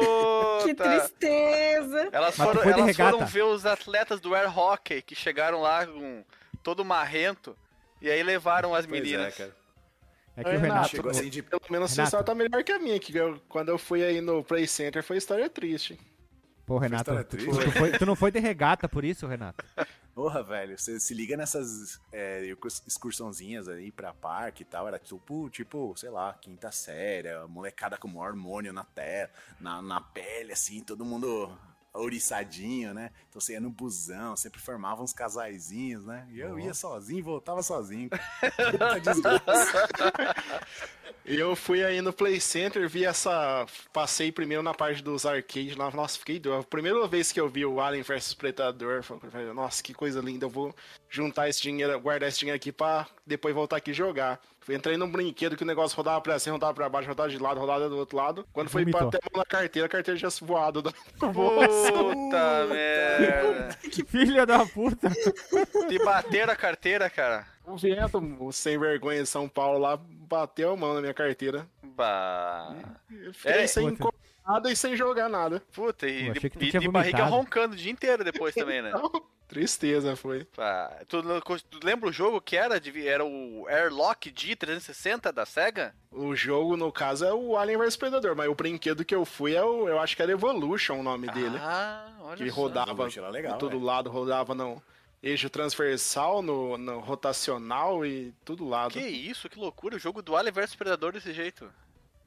Que 0.64 0.76
Puta. 0.76 0.84
tristeza! 1.00 2.10
Elas, 2.12 2.36
foram, 2.36 2.62
elas 2.62 2.96
foram 2.96 3.26
ver 3.26 3.44
os 3.46 3.66
atletas 3.66 4.20
do 4.20 4.36
air 4.36 4.56
hockey 4.56 5.02
que 5.02 5.16
chegaram 5.16 5.62
lá 5.62 5.88
com 5.88 6.24
todo 6.62 6.84
marrento 6.86 7.58
e 8.02 8.10
aí 8.12 8.22
levaram 8.22 8.76
as 8.76 8.86
Pois 8.86 9.02
meninas. 9.02 9.40
é. 9.40 9.52
É 10.38 10.44
que 10.44 10.50
o 10.50 10.52
Renato, 10.54 10.64
Renato. 10.74 10.90
Chegou 10.90 11.12
assim 11.12 11.30
de 11.30 11.42
Pelo 11.42 11.62
menos 11.70 11.92
Renato. 11.92 12.12
só 12.12 12.22
tá 12.24 12.36
melhor 12.36 12.64
que 12.64 12.72
a 12.72 12.80
minha, 12.80 13.00
que 13.00 13.18
eu- 13.18 13.42
quando 13.50 13.70
eu 13.70 13.78
fui 13.78 14.04
aí 14.04 14.22
no 14.22 14.44
Play 14.44 14.68
Center 14.68 15.02
foi 15.04 15.18
história 15.18 15.50
triste. 15.50 16.00
Pô, 16.70 16.78
Renato, 16.78 17.12
tu, 17.24 17.36
tu 17.36 17.72
foi- 17.72 17.92
tu 17.98 18.06
não 18.06 18.16
foi 18.16 18.30
de 18.30 18.38
regata 18.38 18.88
por 18.88 19.04
isso, 19.04 19.26
Renato? 19.26 19.66
Porra, 20.14 20.44
velho, 20.44 20.78
você 20.78 21.00
se 21.00 21.16
liga 21.16 21.36
nessas 21.36 22.00
é, 22.12 22.44
excursãozinhas 22.86 23.68
aí 23.68 23.92
pra 23.92 24.14
parque 24.14 24.62
e 24.62 24.66
tal, 24.66 24.88
era 24.88 25.00
tipo, 25.00 25.50
tipo, 25.50 25.96
sei 25.98 26.12
lá, 26.12 26.32
quinta 26.40 26.72
série, 26.72 27.30
molecada 27.48 27.98
com 27.98 28.08
o 28.08 28.18
hormônio 28.20 28.72
na 28.72 28.84
tela, 28.84 29.32
na, 29.60 29.82
na 29.82 30.00
pele, 30.00 30.52
assim, 30.54 30.84
todo 30.84 31.04
mundo 31.04 31.52
ouriçadinho, 31.94 32.94
né? 32.94 33.12
Então 33.30 33.40
você 33.42 33.54
ia 33.54 33.62
no 33.62 33.70
busão, 33.70 34.36
sempre 34.36 34.60
formava 34.60 35.02
uns 35.02 35.14
casaizinhos, 35.14 36.06
né? 36.06 36.28
E 36.32 36.40
eu 36.40 36.60
ia 36.60 36.74
sozinho 36.74 37.24
voltava 37.24 37.62
sozinho. 37.64 38.10
E 41.30 41.36
eu 41.36 41.56
fui 41.56 41.86
aí 41.86 42.02
no 42.02 42.12
Play 42.12 42.40
Center, 42.42 42.90
vi 42.90 43.06
essa. 43.06 43.64
Passei 43.94 44.32
primeiro 44.32 44.64
na 44.64 44.74
parte 44.74 45.04
dos 45.04 45.28
arcades 45.28 45.76
lá. 45.76 45.92
Nossa, 45.92 46.18
fiquei 46.18 46.40
doido. 46.40 46.62
A 46.62 46.64
primeira 46.64 47.08
vez 47.08 47.32
que 47.32 47.40
eu 47.40 47.48
vi 47.48 47.64
o 47.64 47.80
Alien 47.80 48.02
vs 48.02 48.34
Predador, 48.34 49.04
falei, 49.04 49.54
nossa, 49.54 49.84
que 49.84 49.94
coisa 49.94 50.22
linda. 50.22 50.46
Eu 50.46 50.50
vou 50.50 50.74
juntar 51.08 51.48
esse 51.48 51.62
dinheiro, 51.62 52.00
guardar 52.00 52.30
esse 52.30 52.40
dinheiro 52.40 52.56
aqui 52.56 52.72
pra 52.72 53.08
depois 53.28 53.54
voltar 53.54 53.78
aqui 53.78 53.94
jogar. 53.94 54.42
Entrei 54.72 54.98
num 54.98 55.10
brinquedo 55.10 55.56
que 55.58 55.64
o 55.64 55.68
negócio 55.68 55.96
rodava 55.96 56.22
pra 56.22 56.38
cima, 56.40 56.54
rodava 56.56 56.74
pra 56.74 56.90
baixo, 56.90 57.08
rodava 57.08 57.30
de 57.30 57.38
lado, 57.38 57.60
rodava 57.60 57.90
do 57.90 57.98
outro 57.98 58.18
lado. 58.18 58.48
Quando 58.54 58.70
foi 58.70 58.84
Vomitou. 58.84 59.06
bater 59.06 59.18
a 59.18 59.30
mão 59.34 59.40
na 59.40 59.46
carteira, 59.46 59.86
a 59.86 59.90
carteira 59.90 60.20
já 60.20 60.30
voado 60.42 60.82
do 60.82 60.94
Puta 61.20 62.66
merda. 62.70 63.78
Filha 64.08 64.46
da 64.46 64.66
puta. 64.66 65.10
Te 65.90 66.00
bateram 66.04 66.54
a 66.54 66.56
carteira, 66.56 67.10
cara. 67.10 67.46
O 67.66 67.78
vento, 67.78 68.18
o 68.40 68.52
sem 68.52 68.78
vergonha 68.80 69.22
de 69.22 69.28
São 69.30 69.48
Paulo 69.48 69.80
lá, 69.80 69.98
bateu 69.98 70.72
a 70.72 70.78
mão 70.78 70.94
na 70.94 71.02
minha 71.02 71.14
carteira. 71.14 71.68
Bah. 71.84 72.74
Eu 73.12 73.34
fiquei 73.34 73.52
É, 73.52 73.68
sem 73.68 73.96
puta. 73.96 74.16
nada 74.48 74.72
e 74.72 74.76
sem 74.76 74.96
jogar 74.96 75.30
nada. 75.30 75.62
Puta, 75.74 76.08
e, 76.08 76.32
que 76.34 76.48
e 76.48 76.70
tinha 76.72 76.80
de 76.80 76.88
barriga 76.88 77.26
roncando 77.26 77.74
o 77.74 77.78
dia 77.78 77.92
inteiro 77.92 78.24
depois 78.24 78.56
também, 78.56 78.82
né? 78.82 78.90
Então, 78.96 79.12
tristeza 79.50 80.16
foi. 80.16 80.48
Ah, 80.58 81.02
tu, 81.10 81.22
tu 81.70 81.80
lembra 81.86 82.08
o 82.08 82.14
jogo 82.14 82.40
que 82.40 82.56
era? 82.56 82.80
De- 82.80 83.06
Era 83.08 83.26
o 83.26 83.66
Airlock 83.68 84.32
G360 84.32 85.32
da 85.34 85.46
SEGA? 85.46 85.94
O 86.12 86.36
jogo, 86.36 86.78
no 86.78 86.92
caso, 86.92 87.26
é 87.26 87.34
o 87.34 87.58
Alien 87.58 87.78
vs 87.80 87.98
Predador, 87.98 88.36
mas 88.36 88.48
o 88.48 88.56
brinquedo 88.56 89.04
que 89.04 89.14
eu 89.14 89.26
fui 89.26 89.56
é 89.56 89.64
o. 89.64 89.90
Eu 89.90 90.00
acho 90.00 90.16
que 90.16 90.22
era 90.22 90.32
Evolution 90.32 91.00
o 91.00 91.04
nome 91.04 91.28
dele. 91.32 91.58
Ah, 91.60 92.08
olha 92.22 92.38
que 92.38 92.50
só. 92.50 92.56
rodava 92.62 93.04
legal, 93.30 93.54
de 93.54 93.60
todo 93.60 93.72
velho. 93.72 93.84
lado, 93.84 94.10
rodava 94.10 94.56
no 94.56 94.82
eixo 95.22 95.50
transversal, 95.50 96.42
no, 96.42 96.78
no 96.78 97.00
rotacional 97.00 98.06
e 98.06 98.34
tudo 98.46 98.68
lado. 98.68 98.94
Que 98.94 99.00
isso, 99.02 99.50
que 99.50 99.60
loucura. 99.60 99.96
O 99.96 100.00
jogo 100.00 100.22
do 100.22 100.36
Alien 100.38 100.54
vs 100.54 100.76
Predador 100.76 101.12
desse 101.14 101.34
jeito. 101.34 101.70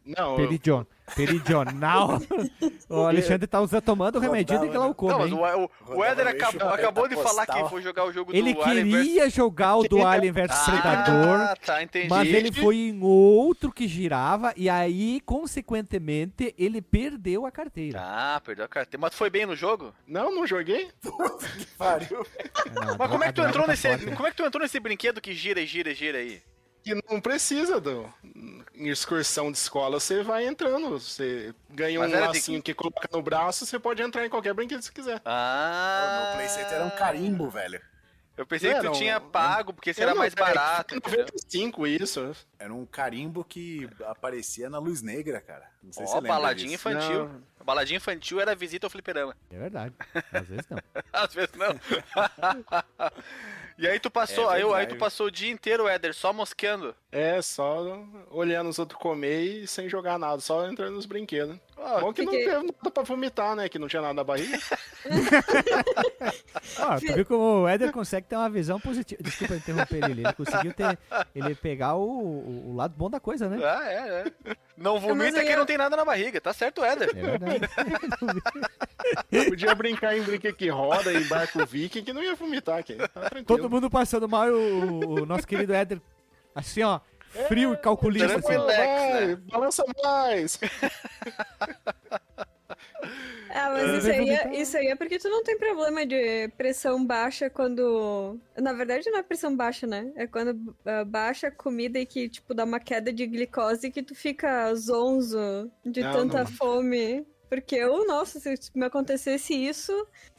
Não, 0.05 0.30
eu- 0.32 0.36
Peridion. 0.36 0.84
Peridional. 1.14 2.20
o 2.88 3.00
Alexandre 3.03 3.46
tá 3.46 3.61
usando, 3.61 3.82
tomando 3.82 4.16
o 4.16 4.20
remedinho 4.20 4.61
de 4.61 4.66
Rodava, 4.66 4.72
Não, 4.86 4.94
glaucoma, 4.94 5.18
mas 5.18 5.32
hein? 5.32 5.38
o, 5.86 5.92
o, 5.92 5.96
o 5.98 6.05
Éder 6.05 6.26
acabou, 6.28 6.68
acabou 6.70 7.09
de 7.09 7.16
falar 7.16 7.44
que 7.46 7.68
foi 7.68 7.82
jogar 7.82 8.05
o 8.07 8.12
jogo 8.12 8.34
Ele 8.34 8.55
do 8.55 8.62
Alien 8.62 8.84
vs 8.90 9.03
queria 9.07 9.28
jogar 9.30 9.76
o 9.76 9.82
do 9.82 9.98
Alien 10.07 10.32
vs 10.32 10.59
Predador, 10.64 11.40
Ah, 11.40 11.57
tá, 11.57 11.82
entendi. 11.82 12.09
mas 12.09 12.26
ele 12.28 12.50
foi 12.53 12.76
em 12.76 13.03
outro 13.03 13.70
que 13.70 13.86
girava 13.86 14.55
e 14.57 14.70
aí, 14.70 15.20
consequentemente, 15.26 16.55
ele 16.59 16.80
perdeu 16.80 17.46
a 17.46 17.50
carteira. 17.50 18.00
Ah, 18.03 18.40
perdeu 18.44 18.64
a 18.64 18.68
carteira. 18.68 19.00
Mas 19.00 19.11
tu 19.11 19.16
foi 19.16 19.28
bem 19.30 19.44
no 19.46 19.55
jogo? 19.57 19.92
Não, 20.07 20.34
não 20.34 20.46
joguei. 20.46 20.88
Que 21.59 21.66
pariu. 21.76 22.24
Não, 22.74 22.96
Mas 22.98 23.11
como 23.11 23.24
é 23.24 23.26
que 23.28 23.32
tu 23.34 23.42
droga 23.42 23.48
entrou 23.50 23.64
tá 23.66 23.70
nesse. 23.72 23.88
né? 23.88 24.14
Como 24.16 24.26
é 24.26 24.30
que 24.30 24.36
tu 24.36 24.44
entrou 24.44 24.62
nesse 24.62 24.80
brinquedo 24.80 25.20
que 25.20 25.32
gira 25.34 25.61
e 25.61 25.66
gira 25.66 25.90
e 25.90 25.94
gira 25.94 26.18
aí? 26.18 26.40
Que 26.83 26.95
não 27.09 27.20
precisa 27.20 27.80
do. 27.80 28.12
Em 28.74 28.89
excursão 28.89 29.53
de 29.53 29.59
escola, 29.59 30.01
você 30.01 30.22
vai 30.22 30.47
entrando. 30.47 30.99
Você 30.99 31.55
ganha 31.70 32.01
Mas 32.01 32.11
um 32.11 32.14
era 32.14 32.26
de- 32.28 32.39
lacinho 32.39 32.62
que 32.62 32.74
coloca 32.74 33.09
no 33.12 33.22
braço, 33.22 33.64
você 33.64 33.78
pode 33.78 34.03
entrar 34.03 34.26
em 34.26 34.28
qualquer 34.28 34.53
brinquedo 34.53 34.78
que 34.80 34.87
você 34.87 34.93
quiser. 34.93 35.22
Ah. 35.24 36.30
No 36.30 36.37
PlayStation 36.39 36.74
era 36.74 36.85
um 36.85 36.91
carimbo, 36.91 37.49
velho. 37.49 37.80
Eu 38.35 38.47
pensei 38.47 38.72
que 38.72 38.80
tu 38.80 38.85
não, 38.87 38.93
tinha 38.93 39.20
pago, 39.20 39.74
porque 39.74 39.91
Eu 39.91 39.95
era 39.99 40.11
não- 40.12 40.18
mais 40.18 40.35
barato, 40.35 40.97
entendeu? 40.97 41.20
95 41.26 41.87
isso. 41.87 42.35
Era 42.59 42.72
um 42.72 42.87
carimbo 42.87 43.45
que 43.45 43.89
aparecia 44.07 44.70
na 44.70 44.78
luz 44.78 45.03
negra, 45.03 45.39
cara. 45.41 45.68
Não 45.83 45.93
sei 45.93 46.07
se 46.07 46.12
Ó, 46.12 46.14
você 46.14 46.20
lembra 46.22 46.33
baladinha 46.41 46.70
disso. 46.76 46.89
infantil. 46.89 47.28
Não. 47.28 47.43
A 47.61 47.64
baladinha 47.64 47.99
infantil 47.99 48.41
era 48.41 48.57
visita 48.57 48.87
ao 48.87 48.91
fliperama. 48.91 49.37
É 49.51 49.59
verdade. 49.59 49.95
Às 50.33 50.47
vezes 50.49 50.66
não. 50.68 50.78
Às 51.12 51.35
vezes 51.35 51.55
não. 51.55 51.78
e 53.79 53.87
aí 53.87 53.99
tu 53.99 54.11
passou, 54.11 54.51
É 54.53 54.57
aí, 54.57 54.73
aí 54.75 54.87
tu 54.87 54.97
passou 54.97 55.27
o 55.27 55.31
dia 55.31 55.51
inteiro, 55.51 55.89
Éder, 55.89 56.14
só 56.14 56.33
mosqueando. 56.33 56.95
É, 57.15 57.43
só 57.43 58.03
olhando 58.31 58.71
os 58.71 58.79
outros 58.79 58.99
comer 58.99 59.43
e 59.43 59.67
sem 59.67 59.87
jogar 59.87 60.19
nada, 60.19 60.41
só 60.41 60.67
entrando 60.67 60.95
nos 60.95 61.05
brinquedos. 61.05 61.59
Ah, 61.77 61.99
Bom 62.01 62.11
que 62.11 62.23
não 62.23 62.33
fiquei- 62.33 62.49
teve 62.49 62.63
nada 62.65 62.91
pra 62.91 63.03
vomitar, 63.03 63.55
né? 63.55 63.69
Que 63.69 63.79
não 63.79 63.87
tinha 63.87 64.01
nada 64.01 64.15
na 64.15 64.25
barriga. 64.25 64.59
Ó, 66.79 66.99
tu 66.99 67.13
viu 67.15 67.27
como 67.27 67.63
o 67.63 67.69
Éder 67.69 67.93
consegue 67.93 68.27
ter 68.27 68.37
uma 68.37 68.49
visão 68.49 68.81
positiva. 68.81 69.23
Desculpa 69.23 69.55
interromper 69.57 70.05
ele. 70.05 70.23
Ele 70.23 70.33
conseguiu 70.33 70.73
ter. 70.73 70.99
Ele 71.35 71.55
pegar 71.55 71.97
o, 71.97 72.71
o, 72.71 72.75
lado 72.77 72.95
bom 72.97 73.11
da 73.11 73.21
coisa, 73.21 73.47
né? 73.49 73.59
Ah, 73.63 73.85
é, 73.93 74.25
é. 74.49 74.57
Não 74.77 74.99
vomita 74.99 75.39
aí 75.41 75.47
que 75.47 75.53
eu- 75.53 75.59
não 75.59 75.67
tem 75.67 75.77
nada 75.77 75.95
na 75.97 76.05
barriga, 76.07 76.41
tá 76.41 76.53
certo, 76.55 76.83
Éder. 76.85 77.11
É 77.15 77.23
verdade. 77.39 77.69
Podia 79.51 79.75
brincar 79.75 80.17
em 80.17 80.23
brinquedo 80.23 80.55
que 80.57 80.69
roda, 80.71 81.13
em 81.13 81.25
barco 81.25 81.65
viking, 81.67 82.03
que 82.05 82.13
não 82.13 82.23
ia 82.23 82.35
vomitar 82.35 82.79
aqui. 82.79 82.95
Tá. 82.97 83.31
Todo 83.47 83.69
mundo 83.69 83.91
passando 83.91 84.29
mal 84.29 84.47
e 84.49 84.51
o, 84.51 85.23
o 85.23 85.27
nosso 85.27 85.47
querido 85.47 85.75
Éder, 85.75 86.01
assim, 86.55 86.82
ó, 86.82 87.00
frio 87.48 87.72
e 87.72 87.76
calculista. 87.76 88.36
Assim. 88.36 88.48
Relax, 88.48 88.76
Vai, 88.76 89.26
né? 89.26 89.36
balança 89.50 89.84
mais. 90.03 90.59
Ah, 93.55 93.68
mas 93.70 93.88
Eu 93.88 93.98
isso 93.98 94.11
aí, 94.11 94.30
é, 94.30 94.61
isso 94.61 94.76
aí 94.78 94.86
é 94.86 94.96
porque 94.96 95.18
tu 95.18 95.28
não 95.28 95.42
tem 95.42 95.59
problema 95.59 96.07
de 96.07 96.48
pressão 96.57 97.05
baixa 97.05 97.50
quando. 97.50 98.40
Na 98.57 98.72
verdade, 98.72 99.11
não 99.11 99.18
é 99.18 99.22
pressão 99.22 99.55
baixa, 99.55 99.86
né? 99.86 100.11
É 100.16 100.26
quando 100.26 100.74
ah, 100.86 101.05
baixa 101.05 101.48
a 101.48 101.50
comida 101.50 101.98
e 101.98 102.07
que, 102.07 102.28
tipo, 102.28 102.55
dá 102.55 102.64
uma 102.64 102.80
queda 102.80 103.12
de 103.12 103.26
glicose 103.26 103.90
que 103.90 104.03
tu 104.03 104.14
fica 104.14 104.74
zonzo 104.74 105.70
de 105.84 106.00
Não, 106.00 106.12
tanta 106.12 106.38
não. 106.38 106.46
fome. 106.46 107.26
Porque 107.50 107.76
eu, 107.76 108.07
nossa, 108.07 108.40
se 108.40 108.57
me 108.74 108.86
acontecesse 108.86 109.53
isso, 109.53 109.92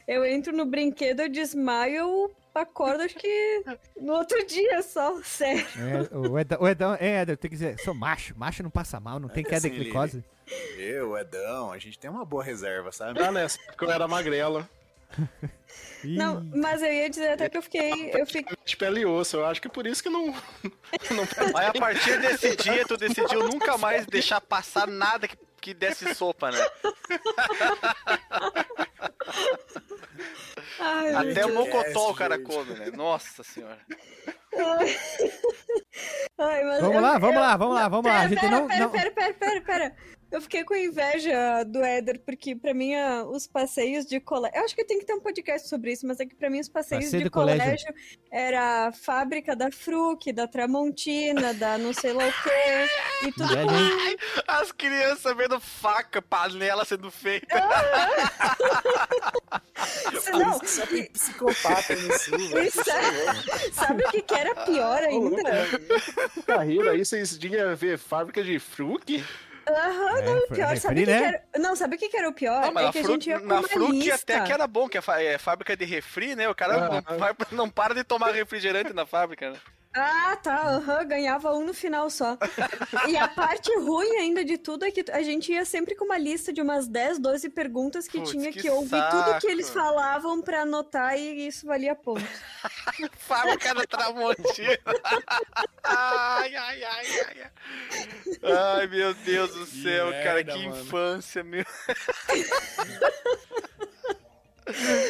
eu 0.08 0.24
entro 0.24 0.52
no 0.52 0.66
brinquedo, 0.66 1.20
eu 1.20 1.28
desmaio, 1.28 1.94
eu 1.94 2.36
acordo, 2.58 3.02
acho 3.02 3.16
que 3.16 3.64
no 4.00 4.14
outro 4.14 4.44
dia 4.46 4.82
só, 4.82 5.20
sério. 5.22 5.66
É, 6.12 6.16
o 6.16 6.38
Edão, 6.38 6.58
o 6.60 6.68
Edão, 6.68 6.94
é, 6.94 7.24
tem 7.24 7.36
que 7.36 7.48
dizer, 7.56 7.78
sou 7.80 7.94
macho, 7.94 8.34
macho 8.36 8.62
não 8.62 8.70
passa 8.70 9.00
mal, 9.00 9.18
não 9.18 9.28
tem 9.28 9.44
É 9.44 9.48
queda 9.48 9.60
de 9.62 9.68
assim, 9.68 9.76
glicose. 9.76 10.24
Eu, 10.76 11.16
Edão, 11.16 11.72
a 11.72 11.78
gente 11.78 11.98
tem 11.98 12.10
uma 12.10 12.24
boa 12.24 12.44
reserva, 12.44 12.92
sabe? 12.92 13.22
Ah, 13.22 13.32
nessa 13.32 13.60
época 13.62 13.84
eu 13.84 13.90
era 13.90 14.06
magrela. 14.06 14.68
Não, 16.04 16.44
mas 16.54 16.82
eu 16.82 16.92
ia 16.92 17.08
dizer 17.08 17.32
até 17.32 17.48
que 17.48 17.56
eu 17.56 17.62
fiquei. 17.62 18.10
Eu 18.12 18.26
fiquei 18.26 18.44
De 18.64 18.76
pele 18.76 19.00
e 19.00 19.06
osso. 19.06 19.38
Eu 19.38 19.46
acho 19.46 19.60
que 19.60 19.68
por 19.68 19.86
isso 19.86 20.02
que 20.02 20.10
não. 20.10 20.26
não 21.10 21.56
Aí 21.56 21.66
a 21.66 21.72
partir 21.72 22.20
desse 22.20 22.54
dia, 22.56 22.84
tu 22.86 22.96
decidiu 22.96 23.48
nunca 23.48 23.78
mais 23.78 24.06
deixar 24.06 24.40
passar 24.40 24.86
nada 24.86 25.26
que, 25.26 25.36
que 25.60 25.72
desse 25.72 26.14
sopa, 26.14 26.50
né? 26.50 26.58
Ai, 30.80 31.14
Até 31.14 31.46
o 31.46 31.54
mocotó 31.54 32.10
o 32.10 32.14
cara 32.14 32.38
come, 32.38 32.72
né? 32.74 32.90
Nossa 32.92 33.42
senhora. 33.42 33.78
Ai, 36.38 36.64
mas 36.64 36.80
Vamos 36.80 36.96
eu- 36.96 37.00
lá, 37.00 37.18
vamos 37.18 37.34
eu- 37.36 37.40
lá, 37.42 37.56
vamos 37.56 37.74
lá, 37.74 37.88
vamos 37.88 38.06
lá. 38.06 38.12
A 38.12 38.16
Pera, 38.18 38.28
gente 38.28 38.40
pera, 38.40 38.60
não. 38.60 38.66
pera, 38.68 38.80
não- 38.80 38.90
pera, 38.90 39.10
pera, 39.10 39.34
pera, 39.34 39.60
pera. 39.62 39.96
Eu 40.34 40.40
fiquei 40.40 40.64
com 40.64 40.74
inveja 40.74 41.62
do 41.62 41.80
Éder, 41.80 42.18
porque 42.26 42.56
pra 42.56 42.74
mim 42.74 42.92
ah, 42.96 43.22
os 43.24 43.46
passeios 43.46 44.04
de 44.04 44.18
colégio. 44.18 44.58
Eu 44.58 44.64
acho 44.64 44.74
que 44.74 44.84
tem 44.84 44.98
que 44.98 45.04
ter 45.04 45.14
um 45.14 45.20
podcast 45.20 45.68
sobre 45.68 45.92
isso, 45.92 46.04
mas 46.08 46.18
é 46.18 46.26
que 46.26 46.34
pra 46.34 46.50
mim 46.50 46.58
os 46.58 46.68
passeios 46.68 47.04
Passeio 47.04 47.22
de 47.22 47.30
colégio. 47.30 47.62
colégio 47.62 47.94
era 48.32 48.88
a 48.88 48.92
fábrica 48.92 49.54
da 49.54 49.70
Fruc, 49.70 50.32
da 50.32 50.48
Tramontina, 50.48 51.54
da 51.54 51.78
não 51.78 51.92
sei 51.92 52.12
lá 52.12 52.26
o 52.26 52.32
quê. 52.32 53.28
E 53.28 53.32
tudo 53.32 53.56
hein? 53.56 54.16
As 54.48 54.72
crianças 54.72 55.36
vendo 55.36 55.60
faca, 55.60 56.20
panela 56.20 56.84
sendo 56.84 57.12
feita. 57.12 57.54
Isso, 60.12 60.32
Por 60.32 60.40
não, 60.40 60.58
só 60.64 60.84
tem 60.86 61.04
psicopata 61.12 61.94
no 61.94 62.12
sul, 62.18 62.58
é- 62.58 62.70
sabe 63.72 64.02
o 64.04 64.10
que, 64.10 64.22
que 64.22 64.34
era 64.34 64.52
pior 64.64 65.00
ainda? 65.00 65.42
Carreira 66.44 66.90
aí, 66.90 67.04
vocês 67.04 67.36
deviam 67.36 67.76
ver 67.76 67.98
fábrica 67.98 68.42
de 68.42 68.58
fruque? 68.58 69.22
Aham, 69.66 70.18
É, 70.18 70.22
não, 70.26 70.48
pior, 70.48 70.68
refri, 70.68 70.80
sabe 70.80 71.02
o 71.02 71.04
que, 71.04 71.10
né? 71.10 71.18
que 71.18 71.24
era? 71.24 71.44
Não, 71.58 71.76
sabe 71.76 71.96
o 71.96 71.98
que, 71.98 72.08
que 72.08 72.16
era 72.16 72.28
o 72.28 72.32
pior? 72.32 72.60
Não, 72.62 72.72
mas 72.72 72.82
é 72.84 72.86
na 72.86 72.92
que 72.92 72.98
a 72.98 73.02
gente 73.02 73.28
ia 73.30 73.40
com 73.40 73.46
na 73.46 73.54
uma 73.60 73.68
Fruc 73.68 73.92
lista. 73.92 74.14
até 74.14 74.40
que 74.46 74.52
era 74.52 74.66
bom, 74.66 74.88
que 74.88 74.98
é, 74.98 75.02
é 75.24 75.38
fábrica 75.38 75.76
de 75.76 75.84
refri, 75.84 76.36
né? 76.36 76.48
O 76.48 76.54
cara 76.54 76.88
não, 76.88 77.18
vai- 77.18 77.34
não 77.52 77.70
para 77.70 77.94
de 77.94 78.04
tomar 78.04 78.32
refrigerante 78.32 78.92
na 78.92 79.06
fábrica, 79.06 79.50
né? 79.50 79.58
Ah, 79.96 80.36
tá, 80.42 80.60
aham, 80.76 81.04
ganhava 81.06 81.52
um 81.54 81.64
no 81.66 81.72
final 81.72 82.10
só. 82.10 82.36
E 83.08 83.16
a 83.16 83.28
parte 83.28 83.70
ruim 83.78 84.16
ainda 84.16 84.44
de 84.44 84.58
tudo 84.58 84.84
é 84.84 84.90
que 84.90 85.04
a 85.12 85.22
gente 85.22 85.52
ia 85.52 85.64
sempre 85.64 85.94
com 85.94 86.04
uma 86.04 86.18
lista 86.18 86.52
de 86.52 86.60
umas 86.60 86.88
10, 86.88 87.20
12 87.20 87.48
perguntas 87.50 88.08
que 88.08 88.18
Putz, 88.18 88.30
tinha 88.32 88.50
que 88.52 88.62
que, 88.62 88.70
ouvir 88.70 89.00
tudo 89.10 89.24
que 89.34 89.40
saco. 89.42 89.46
eles 89.50 89.70
falavam 89.70 90.42
pra 90.42 90.62
anotar 90.62 91.16
e 91.16 91.46
isso 91.46 91.64
valia 91.66 91.94
ponto. 91.94 92.24
Fábrica 93.18 93.72
da 93.74 93.86
Tramontina. 93.86 94.78
ai, 95.84 96.56
ai, 96.56 96.84
ai, 96.84 97.06
ai. 97.06 97.42
ai. 97.44 97.52
Ai, 98.80 98.86
meu 98.88 99.14
Deus 99.14 99.54
do 99.54 99.64
Que 99.66 99.82
céu, 99.82 100.10
cara, 100.10 100.34
merda, 100.34 100.52
que 100.54 100.66
mano. 100.68 100.80
infância, 100.82 101.44
meu. 101.44 101.64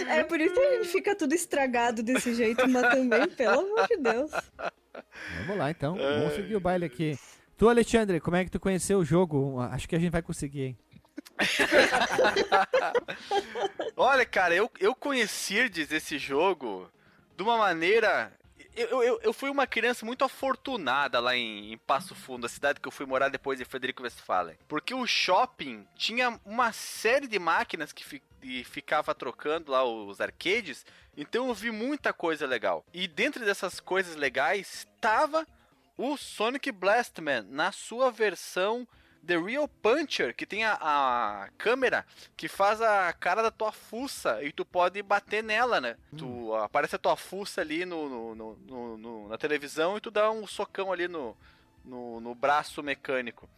É 0.09 0.25
por 0.25 0.41
isso 0.41 0.55
que 0.55 0.61
a 0.61 0.77
gente 0.77 0.89
fica 0.89 1.15
tudo 1.15 1.35
estragado 1.35 2.03
desse 2.03 2.35
jeito, 2.35 2.67
mas 2.69 2.91
também, 2.91 3.29
pelo 3.29 3.61
amor 3.61 3.87
de 3.87 3.97
Deus. 3.97 4.31
Vamos 5.41 5.59
lá, 5.59 5.71
então. 5.71 5.97
Vamos 5.97 6.35
seguir 6.35 6.57
o 6.57 6.61
baile 6.61 6.85
aqui. 6.85 7.19
Tu, 7.57 7.69
Alexandre, 7.69 8.21
como 8.21 8.37
é 8.37 8.45
que 8.45 8.51
tu 8.51 8.59
conheceu 8.59 8.99
o 8.99 9.05
jogo? 9.05 9.61
Acho 9.61 9.89
que 9.89 9.95
a 9.95 9.99
gente 9.99 10.11
vai 10.11 10.23
conseguir, 10.23 10.63
hein? 10.63 10.79
Olha, 13.97 14.27
cara, 14.27 14.55
eu, 14.55 14.71
eu 14.81 14.95
conheci 14.95 15.57
esse 15.91 16.19
jogo 16.19 16.91
de 17.37 17.43
uma 17.43 17.57
maneira. 17.57 18.33
Eu, 18.77 19.03
eu, 19.03 19.21
eu 19.23 19.33
fui 19.33 19.51
uma 19.51 19.67
criança 19.67 20.05
muito 20.05 20.25
afortunada 20.25 21.21
lá 21.21 21.37
em, 21.37 21.73
em 21.73 21.79
Passo 21.79 22.15
Fundo, 22.15 22.45
a 22.47 22.49
cidade 22.49 22.81
que 22.81 22.89
eu 22.89 22.93
fui 22.93 23.07
morar 23.07 23.29
depois 23.29 23.59
de 23.59 23.65
Frederico 23.65 24.03
Westphalen. 24.03 24.57
Porque 24.67 24.93
o 24.93 25.07
shopping 25.07 25.87
tinha 25.95 26.41
uma 26.45 26.73
série 26.73 27.29
de 27.29 27.39
máquinas 27.39 27.93
que 27.93 28.05
fi- 28.05 28.23
ficava 28.65 29.15
trocando 29.15 29.71
lá 29.71 29.85
os 29.85 30.21
arcades, 30.21 30.85
então 31.17 31.49
eu 31.49 31.55
vi 31.55 31.71
muita 31.71 32.13
coisa 32.13 32.47
legal. 32.47 32.85
E 32.93 33.07
dentro 33.07 33.45
dessas 33.45 33.79
coisas 33.79 34.17
legais 34.17 34.87
estava 34.95 35.47
o 35.97 36.17
Sonic 36.17 36.73
Blastman 36.73 37.43
na 37.49 37.71
sua 37.71 38.11
versão 38.11 38.87
The 39.27 39.39
Real 39.39 39.67
Puncher, 39.69 40.35
que 40.35 40.45
tem 40.47 40.65
a, 40.65 40.75
a 40.81 41.49
câmera 41.57 42.05
que 42.37 42.47
faz 42.49 42.81
a 42.81 43.13
cara 43.13 43.43
da 43.43 43.51
tua 43.51 43.73
fuça 43.73 44.43
e 44.45 44.53
tu 44.53 44.65
pode 44.65 45.03
bater 45.03 45.43
nela, 45.43 45.81
né? 45.81 45.97
Tu 46.17 46.55
aparece 46.57 46.97
a 46.97 46.99
tua 46.99 47.17
fuça 47.17 47.61
ali 47.61 47.85
no, 47.85 48.35
no- 48.35 48.57
no- 48.57 48.97
no- 48.99 49.29
na 49.29 49.39
televisão 49.39 49.97
e 49.97 50.01
tu 50.01 50.11
dá 50.11 50.31
um 50.31 50.47
socão 50.47 50.93
ali 50.93 51.09
no, 51.09 51.37
no, 51.85 52.21
no 52.21 52.35
braço 52.35 52.83
mecânico. 52.83 53.49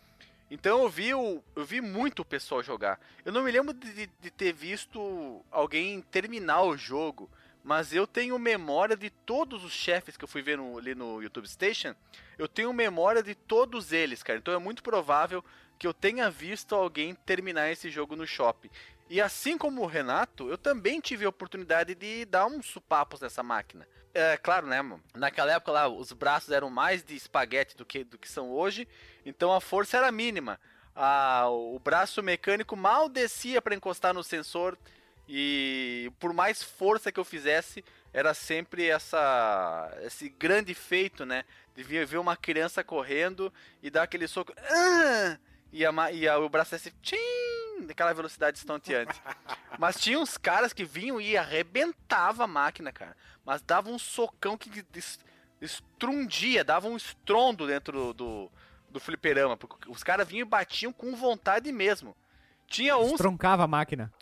Então 0.50 0.82
eu 0.84 0.88
vi, 0.88 1.12
o, 1.12 1.42
eu 1.56 1.64
vi 1.64 1.80
muito 1.80 2.20
o 2.20 2.24
pessoal 2.24 2.62
jogar. 2.62 3.00
Eu 3.24 3.32
não 3.32 3.42
me 3.42 3.50
lembro 3.50 3.74
de, 3.74 4.06
de 4.06 4.30
ter 4.30 4.52
visto 4.52 5.44
alguém 5.50 6.00
terminar 6.02 6.62
o 6.62 6.76
jogo, 6.76 7.28
mas 7.66 7.92
eu 7.92 8.06
tenho 8.06 8.38
memória 8.38 8.96
de 8.96 9.10
todos 9.10 9.64
os 9.64 9.72
chefes 9.72 10.16
que 10.16 10.22
eu 10.22 10.28
fui 10.28 10.40
ver 10.40 10.56
no, 10.56 10.78
ali 10.78 10.94
no 10.94 11.20
YouTube 11.20 11.48
Station. 11.48 11.96
Eu 12.38 12.46
tenho 12.46 12.72
memória 12.72 13.24
de 13.24 13.34
todos 13.34 13.92
eles, 13.92 14.22
cara. 14.22 14.38
Então 14.38 14.54
é 14.54 14.58
muito 14.58 14.84
provável 14.84 15.44
que 15.76 15.84
eu 15.84 15.92
tenha 15.92 16.30
visto 16.30 16.76
alguém 16.76 17.12
terminar 17.12 17.68
esse 17.68 17.90
jogo 17.90 18.14
no 18.14 18.24
shopping. 18.24 18.70
E 19.10 19.20
assim 19.20 19.58
como 19.58 19.82
o 19.82 19.86
Renato, 19.86 20.48
eu 20.48 20.56
também 20.56 21.00
tive 21.00 21.24
a 21.24 21.28
oportunidade 21.28 21.96
de 21.96 22.24
dar 22.24 22.46
uns 22.46 22.66
supapos 22.66 23.20
nessa 23.20 23.42
máquina. 23.42 23.84
É 24.14 24.36
claro, 24.36 24.68
né, 24.68 24.80
mano? 24.80 25.02
Naquela 25.12 25.52
época 25.52 25.72
lá, 25.72 25.88
os 25.88 26.12
braços 26.12 26.52
eram 26.52 26.70
mais 26.70 27.02
de 27.02 27.16
espaguete 27.16 27.76
do 27.76 27.84
que, 27.84 28.04
do 28.04 28.16
que 28.16 28.28
são 28.28 28.48
hoje, 28.48 28.86
então 29.24 29.52
a 29.52 29.60
força 29.60 29.96
era 29.96 30.12
mínima. 30.12 30.60
A, 30.94 31.48
o 31.48 31.80
braço 31.80 32.22
mecânico 32.22 32.76
mal 32.76 33.08
descia 33.08 33.60
para 33.60 33.74
encostar 33.74 34.14
no 34.14 34.22
sensor 34.22 34.78
e 35.28 36.12
por 36.18 36.32
mais 36.32 36.62
força 36.62 37.10
que 37.10 37.18
eu 37.18 37.24
fizesse, 37.24 37.84
era 38.12 38.32
sempre 38.32 38.88
essa 38.88 39.92
esse 40.02 40.28
grande 40.28 40.72
feito, 40.74 41.26
né? 41.26 41.44
De 41.74 41.82
ver 41.82 42.18
uma 42.18 42.36
criança 42.36 42.82
correndo 42.84 43.52
e 43.82 43.90
dar 43.90 44.04
aquele 44.04 44.26
soco. 44.28 44.52
Ah! 44.70 45.38
E, 45.72 45.84
a, 45.84 46.12
e 46.12 46.28
a, 46.28 46.38
o 46.38 46.48
braço 46.48 46.74
assim, 46.74 46.90
tchim, 47.02 47.86
daquela 47.86 48.14
velocidade 48.14 48.56
estonteante. 48.56 49.20
Mas 49.78 50.00
tinha 50.00 50.18
uns 50.18 50.38
caras 50.38 50.72
que 50.72 50.84
vinham 50.84 51.20
e 51.20 51.36
arrebentava 51.36 52.44
a 52.44 52.46
máquina, 52.46 52.92
cara. 52.92 53.16
Mas 53.44 53.60
dava 53.60 53.90
um 53.90 53.98
socão 53.98 54.56
que 54.56 54.70
estrundia, 55.60 56.64
dava 56.64 56.88
um 56.88 56.96
estrondo 56.96 57.66
dentro 57.66 57.92
do, 57.92 58.14
do, 58.14 58.52
do 58.90 59.00
fliperama. 59.00 59.56
Porque 59.56 59.90
os 59.90 60.02
caras 60.02 60.26
vinham 60.26 60.46
e 60.46 60.48
batiam 60.48 60.92
com 60.92 61.14
vontade 61.14 61.70
mesmo. 61.70 62.16
Tinha 62.66 62.96
uns. 62.96 63.16
Troncava 63.16 63.64
a 63.64 63.68
máquina. 63.68 64.12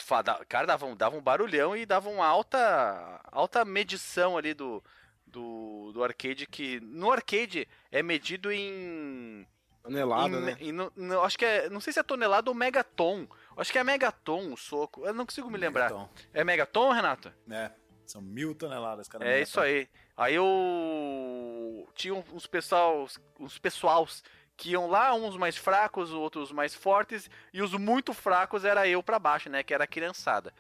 Cara, 0.48 0.66
dava 0.66 0.86
um, 0.86 0.96
dava 0.96 1.16
um 1.16 1.22
barulhão 1.22 1.76
e 1.76 1.86
dava 1.86 2.08
uma 2.08 2.26
alta, 2.26 3.20
alta 3.30 3.64
medição 3.64 4.36
ali 4.36 4.54
do, 4.54 4.82
do, 5.26 5.92
do 5.92 6.04
arcade. 6.04 6.46
Que 6.46 6.80
no 6.80 7.10
arcade 7.10 7.66
é 7.90 8.02
medido 8.02 8.52
em 8.52 9.46
Tonelada, 9.84 10.36
em, 10.36 10.40
né? 10.40 10.56
Em, 10.60 10.72
no, 10.72 10.90
no, 10.96 11.20
acho 11.20 11.38
que 11.38 11.44
é. 11.44 11.68
Não 11.68 11.78
sei 11.78 11.92
se 11.92 12.00
é 12.00 12.02
tonelada 12.02 12.50
ou 12.50 12.54
megaton. 12.54 13.28
Acho 13.54 13.70
que 13.70 13.78
é 13.78 13.84
megaton 13.84 14.52
o 14.52 14.56
soco. 14.56 15.04
Eu 15.04 15.12
não 15.12 15.26
consigo 15.26 15.50
me 15.50 15.58
lembrar. 15.58 15.90
Megaton. 15.90 16.08
É 16.32 16.42
megaton, 16.42 16.90
Renato? 16.90 17.32
É, 17.50 17.70
são 18.06 18.22
mil 18.22 18.54
toneladas, 18.54 19.08
cara. 19.08 19.28
É 19.28 19.42
isso 19.42 19.60
aí. 19.60 19.86
Aí 20.16 20.34
eu. 20.34 21.86
Tinha 21.94 22.14
uns 22.14 22.46
pessoal, 22.46 23.06
uns 23.38 23.58
pessoals 23.58 24.24
que 24.56 24.70
iam 24.70 24.86
lá, 24.86 25.14
uns 25.14 25.36
mais 25.36 25.56
fracos, 25.56 26.12
outros 26.12 26.52
mais 26.52 26.74
fortes, 26.74 27.30
e 27.52 27.62
os 27.62 27.72
muito 27.72 28.12
fracos 28.12 28.64
era 28.64 28.86
eu 28.86 29.02
pra 29.02 29.18
baixo, 29.18 29.50
né? 29.50 29.62
Que 29.62 29.74
era 29.74 29.84
a 29.84 29.88
criançada. 29.88 30.52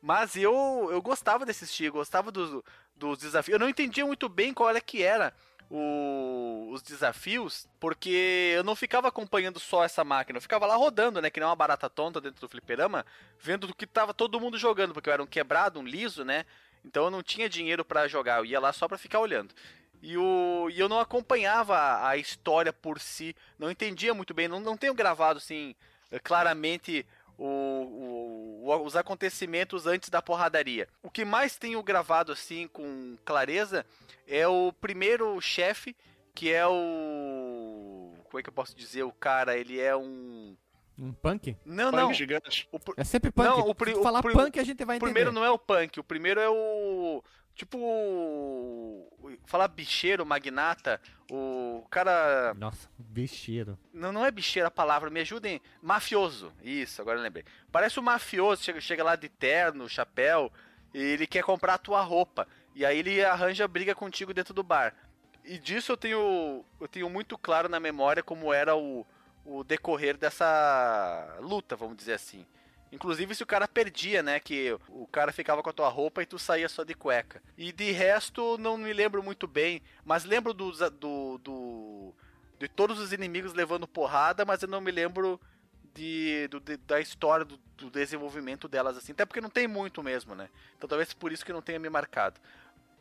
Mas 0.00 0.36
eu, 0.36 0.88
eu 0.90 1.00
gostava 1.02 1.44
desse 1.44 1.64
estilo, 1.64 1.94
gostava 1.94 2.30
dos, 2.30 2.62
dos 2.96 3.18
desafios. 3.18 3.54
Eu 3.54 3.60
não 3.60 3.68
entendia 3.68 4.06
muito 4.06 4.28
bem 4.28 4.52
qual 4.54 4.70
era 4.70 4.80
que 4.80 5.02
era 5.02 5.34
o, 5.72 6.68
os 6.70 6.82
desafios, 6.82 7.66
porque 7.80 8.52
eu 8.54 8.62
não 8.62 8.76
ficava 8.76 9.08
acompanhando 9.08 9.58
só 9.58 9.82
essa 9.82 10.04
máquina, 10.04 10.36
eu 10.36 10.42
ficava 10.42 10.66
lá 10.66 10.76
rodando, 10.76 11.20
né, 11.20 11.30
que 11.30 11.40
nem 11.40 11.48
uma 11.48 11.56
barata 11.56 11.88
tonta 11.88 12.20
dentro 12.20 12.42
do 12.42 12.48
fliperama, 12.48 13.06
vendo 13.40 13.64
o 13.64 13.74
que 13.74 13.86
tava 13.86 14.12
todo 14.12 14.38
mundo 14.38 14.58
jogando, 14.58 14.92
porque 14.92 15.08
eu 15.08 15.14
era 15.14 15.22
um 15.22 15.26
quebrado, 15.26 15.80
um 15.80 15.84
liso, 15.84 16.26
né, 16.26 16.44
então 16.84 17.04
eu 17.04 17.10
não 17.10 17.22
tinha 17.22 17.48
dinheiro 17.48 17.86
para 17.86 18.06
jogar, 18.06 18.38
eu 18.38 18.44
ia 18.44 18.60
lá 18.60 18.70
só 18.70 18.86
para 18.86 18.98
ficar 18.98 19.20
olhando. 19.20 19.54
E, 20.02 20.18
o, 20.18 20.68
e 20.70 20.80
eu 20.80 20.88
não 20.88 20.98
acompanhava 20.98 22.04
a 22.06 22.16
história 22.16 22.72
por 22.72 22.98
si, 22.98 23.36
não 23.58 23.70
entendia 23.70 24.12
muito 24.12 24.34
bem, 24.34 24.48
não, 24.48 24.58
não 24.58 24.76
tenho 24.76 24.92
gravado 24.94 25.38
assim 25.38 25.76
claramente 26.24 27.06
o, 27.38 27.46
o, 28.66 28.84
os 28.84 28.96
acontecimentos 28.96 29.86
antes 29.86 30.08
da 30.10 30.20
porradaria. 30.20 30.88
O 31.02 31.10
que 31.10 31.24
mais 31.24 31.56
tenho 31.56 31.82
gravado 31.82 32.32
assim 32.32 32.66
com 32.68 33.16
clareza 33.24 33.86
é 34.26 34.46
o 34.46 34.72
primeiro 34.72 35.40
chefe, 35.40 35.96
que 36.34 36.52
é 36.52 36.66
o. 36.66 38.12
Como 38.24 38.38
é 38.38 38.42
que 38.42 38.48
eu 38.48 38.52
posso 38.52 38.74
dizer? 38.76 39.02
O 39.02 39.12
cara, 39.12 39.56
ele 39.56 39.80
é 39.80 39.94
um. 39.96 40.56
Um 40.98 41.12
punk? 41.12 41.56
Não, 41.64 41.90
Punk 41.90 42.00
não. 42.02 42.12
gigante. 42.14 42.68
O, 42.70 42.78
pr- 42.78 42.92
É 42.96 43.04
sempre 43.04 43.30
punk. 43.30 43.46
Não, 43.46 43.60
o 43.70 43.74
Se 43.84 43.94
o 43.94 44.02
falar 44.02 44.22
pri- 44.22 44.32
punk, 44.34 44.58
a 44.58 44.64
gente 44.64 44.84
vai 44.84 44.96
o 44.96 44.98
entender. 44.98 45.12
primeiro 45.12 45.32
não 45.32 45.44
é 45.44 45.50
o 45.50 45.58
punk, 45.58 45.98
o 45.98 46.04
primeiro 46.04 46.38
é 46.40 46.48
o. 46.48 47.22
Tipo. 47.54 49.08
Falar 49.44 49.68
bicheiro, 49.68 50.24
magnata, 50.24 51.00
o 51.30 51.86
cara. 51.90 52.54
Nossa, 52.54 52.88
bicheiro. 52.98 53.78
Não, 53.92 54.12
não 54.12 54.24
é 54.24 54.30
bicheiro 54.30 54.68
a 54.68 54.70
palavra, 54.70 55.10
me 55.10 55.20
ajudem. 55.20 55.60
Mafioso. 55.82 56.52
Isso, 56.62 57.00
agora 57.00 57.18
eu 57.18 57.22
lembrei. 57.22 57.44
Parece 57.70 58.00
um 58.00 58.02
mafioso, 58.02 58.62
chega, 58.62 58.80
chega 58.80 59.04
lá 59.04 59.16
de 59.16 59.28
terno, 59.28 59.88
chapéu, 59.88 60.50
e 60.94 60.98
ele 60.98 61.26
quer 61.26 61.42
comprar 61.42 61.74
a 61.74 61.78
tua 61.78 62.02
roupa. 62.02 62.46
E 62.74 62.84
aí 62.84 62.98
ele 62.98 63.24
arranja 63.24 63.68
briga 63.68 63.94
contigo 63.94 64.32
dentro 64.32 64.54
do 64.54 64.62
bar. 64.62 64.94
E 65.44 65.58
disso 65.58 65.92
eu 65.92 65.96
tenho, 65.96 66.64
eu 66.80 66.88
tenho 66.88 67.10
muito 67.10 67.36
claro 67.36 67.68
na 67.68 67.80
memória 67.80 68.22
como 68.22 68.52
era 68.52 68.76
o, 68.76 69.06
o 69.44 69.64
decorrer 69.64 70.16
dessa 70.16 71.36
luta, 71.40 71.76
vamos 71.76 71.96
dizer 71.96 72.14
assim. 72.14 72.46
Inclusive 72.92 73.34
se 73.34 73.42
o 73.42 73.46
cara 73.46 73.66
perdia, 73.66 74.22
né? 74.22 74.38
Que 74.38 74.76
o 74.88 75.06
cara 75.06 75.32
ficava 75.32 75.62
com 75.62 75.70
a 75.70 75.72
tua 75.72 75.88
roupa 75.88 76.22
e 76.22 76.26
tu 76.26 76.38
saía 76.38 76.68
só 76.68 76.84
de 76.84 76.94
cueca. 76.94 77.42
E 77.56 77.72
de 77.72 77.90
resto, 77.90 78.58
não 78.58 78.76
me 78.76 78.92
lembro 78.92 79.22
muito 79.22 79.46
bem. 79.46 79.82
Mas 80.04 80.24
lembro 80.24 80.52
do, 80.52 80.70
do, 80.90 81.38
do 81.38 82.14
de 82.58 82.68
todos 82.68 82.98
os 83.00 83.12
inimigos 83.12 83.54
levando 83.54 83.88
porrada, 83.88 84.44
mas 84.44 84.62
eu 84.62 84.68
não 84.68 84.80
me 84.80 84.90
lembro 84.90 85.40
de, 85.94 86.46
do- 86.48 86.60
de- 86.60 86.76
da 86.76 87.00
história 87.00 87.44
do, 87.44 87.56
do 87.78 87.90
desenvolvimento 87.90 88.68
delas 88.68 88.96
assim. 88.96 89.12
Até 89.12 89.24
porque 89.24 89.40
não 89.40 89.50
tem 89.50 89.66
muito 89.66 90.02
mesmo, 90.02 90.34
né? 90.34 90.48
Então 90.76 90.86
talvez 90.88 91.12
por 91.14 91.32
isso 91.32 91.44
que 91.46 91.52
não 91.52 91.62
tenha 91.62 91.78
me 91.78 91.88
marcado. 91.88 92.38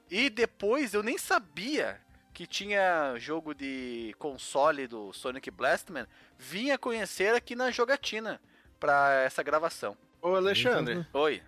E 0.10 0.30
depois 0.30 0.94
eu 0.94 1.04
nem 1.04 1.18
sabia 1.18 2.00
que 2.34 2.48
tinha 2.48 3.14
jogo 3.18 3.54
de 3.54 4.16
console 4.18 4.88
do 4.88 5.12
Sonic 5.12 5.52
Blastman. 5.52 6.08
Vinha 6.40 6.78
conhecer 6.78 7.36
aqui 7.36 7.56
na 7.56 7.70
jogatina 7.72 8.42
pra 8.82 9.22
essa 9.24 9.42
gravação. 9.44 9.96
Ô, 10.22 10.36
Alexandre, 10.36 11.06
Oi. 11.14 11.42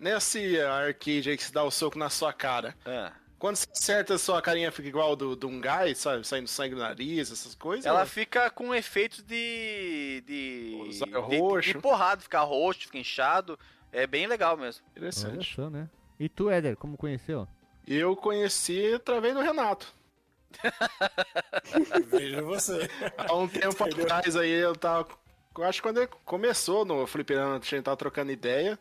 nesse 0.00 0.58
arcade 0.60 1.30
aí 1.30 1.36
que 1.36 1.44
se 1.44 1.52
dá 1.52 1.62
o 1.62 1.70
soco 1.70 1.96
na 1.98 2.10
sua 2.10 2.32
cara, 2.32 2.74
Ah. 2.84 3.12
quando 3.38 3.56
você 3.56 3.68
acerta, 3.70 4.16
sua 4.18 4.40
carinha 4.42 4.72
fica 4.72 4.88
igual 4.88 5.14
do, 5.14 5.36
do 5.36 5.46
um 5.48 5.60
guy, 5.60 5.94
sabe? 5.94 6.26
Saindo 6.26 6.48
sangue 6.48 6.74
do 6.74 6.80
nariz, 6.80 7.30
essas 7.30 7.54
coisas? 7.54 7.86
Ela 7.86 8.04
fica 8.06 8.50
com 8.50 8.74
efeitos 8.74 9.22
de. 9.22 10.22
de. 10.26 10.78
O 10.80 10.92
zóio 10.92 11.28
de, 11.28 11.38
roxo. 11.38 11.72
de 11.74 11.78
porrada, 11.78 12.20
fica 12.22 12.40
roxo, 12.40 12.80
fica 12.80 12.98
inchado. 12.98 13.58
É 13.92 14.06
bem 14.06 14.26
legal 14.26 14.56
mesmo. 14.56 14.82
Interessante. 14.96 15.54
só, 15.54 15.68
né? 15.68 15.88
E 16.18 16.28
tu, 16.28 16.48
Éder, 16.50 16.76
como 16.76 16.96
conheceu? 16.96 17.46
Eu 17.86 18.16
conheci 18.16 18.94
através 18.94 19.34
do 19.34 19.40
Renato. 19.42 19.92
Veja 22.08 22.42
você. 22.42 22.88
Há 23.16 23.34
um 23.34 23.48
tempo 23.48 23.82
atrás 23.84 24.36
aí 24.36 24.50
eu 24.50 24.74
tava. 24.76 25.08
Eu 25.56 25.64
acho 25.64 25.80
que 25.80 25.88
quando 25.88 25.98
ele 25.98 26.08
começou 26.24 26.84
no 26.84 27.06
Fliperama, 27.06 27.56
a 27.56 27.60
gente 27.60 27.82
tava 27.82 27.96
trocando 27.96 28.32
ideia. 28.32 28.78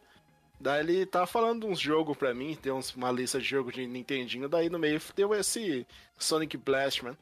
Daí 0.59 0.80
ele 0.82 1.05
tava 1.05 1.26
falando 1.28 1.65
uns 1.67 1.80
jogos 1.80 2.15
pra 2.15 2.34
mim, 2.34 2.57
deu 2.61 2.76
uns- 2.76 2.93
uma 2.95 3.11
lista 3.11 3.39
de 3.39 3.45
jogos 3.45 3.74
de 3.74 3.86
Nintendinho, 3.88 4.47
daí 4.47 4.69
no 4.69 4.78
meio 4.78 5.01
deu 5.15 5.34
esse 5.34 5.86
Sonic 6.17 6.55
Blastman. 6.55 7.17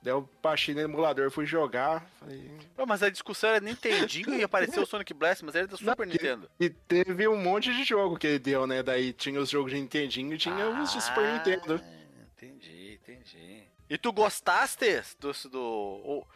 Daí 0.00 0.12
eu 0.12 0.28
baixei 0.40 0.72
no 0.72 0.80
emulador, 0.80 1.28
fui 1.32 1.44
jogar. 1.44 2.08
Falei... 2.20 2.48
Pô, 2.76 2.86
mas 2.86 3.02
a 3.02 3.10
discussão 3.10 3.50
era 3.50 3.58
Nintendinho 3.60 4.34
e 4.38 4.44
apareceu 4.44 4.84
o 4.84 4.86
Sonic 4.86 5.12
Blast, 5.12 5.44
mas 5.44 5.56
era 5.56 5.66
do 5.66 5.76
Super 5.76 6.06
Não, 6.06 6.12
Nintendo. 6.12 6.48
E 6.60 6.70
teve 6.70 7.26
um 7.26 7.36
monte 7.36 7.74
de 7.74 7.82
jogo 7.82 8.16
que 8.16 8.28
ele 8.28 8.38
deu, 8.38 8.64
né? 8.66 8.80
Daí 8.82 9.12
tinha 9.12 9.40
os 9.40 9.50
jogos 9.50 9.72
de 9.72 9.80
Nintendinho 9.80 10.32
e 10.32 10.38
tinha 10.38 10.68
os 10.80 10.92
de 10.92 11.02
Super 11.02 11.32
Nintendo. 11.32 11.80
Ah, 11.82 11.96
Entendi, 12.36 13.00
entendi. 13.02 13.64
E 13.90 13.98
tu 13.98 14.12
gostaste 14.12 14.84
do. 15.18 15.32
do 15.50 15.60
ou, 15.60 16.28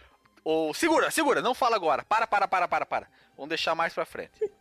ou- 0.45 0.73
segura, 0.75 1.11
segura, 1.11 1.41
não 1.43 1.55
fala 1.55 1.77
agora. 1.77 2.05
Para, 2.05 2.27
para, 2.27 2.47
para, 2.49 2.69
para, 2.69 2.87
para. 2.87 3.09
Vamos 3.37 3.49
deixar 3.49 3.75
mais 3.75 3.93
pra 3.95 4.05
frente. 4.05 4.41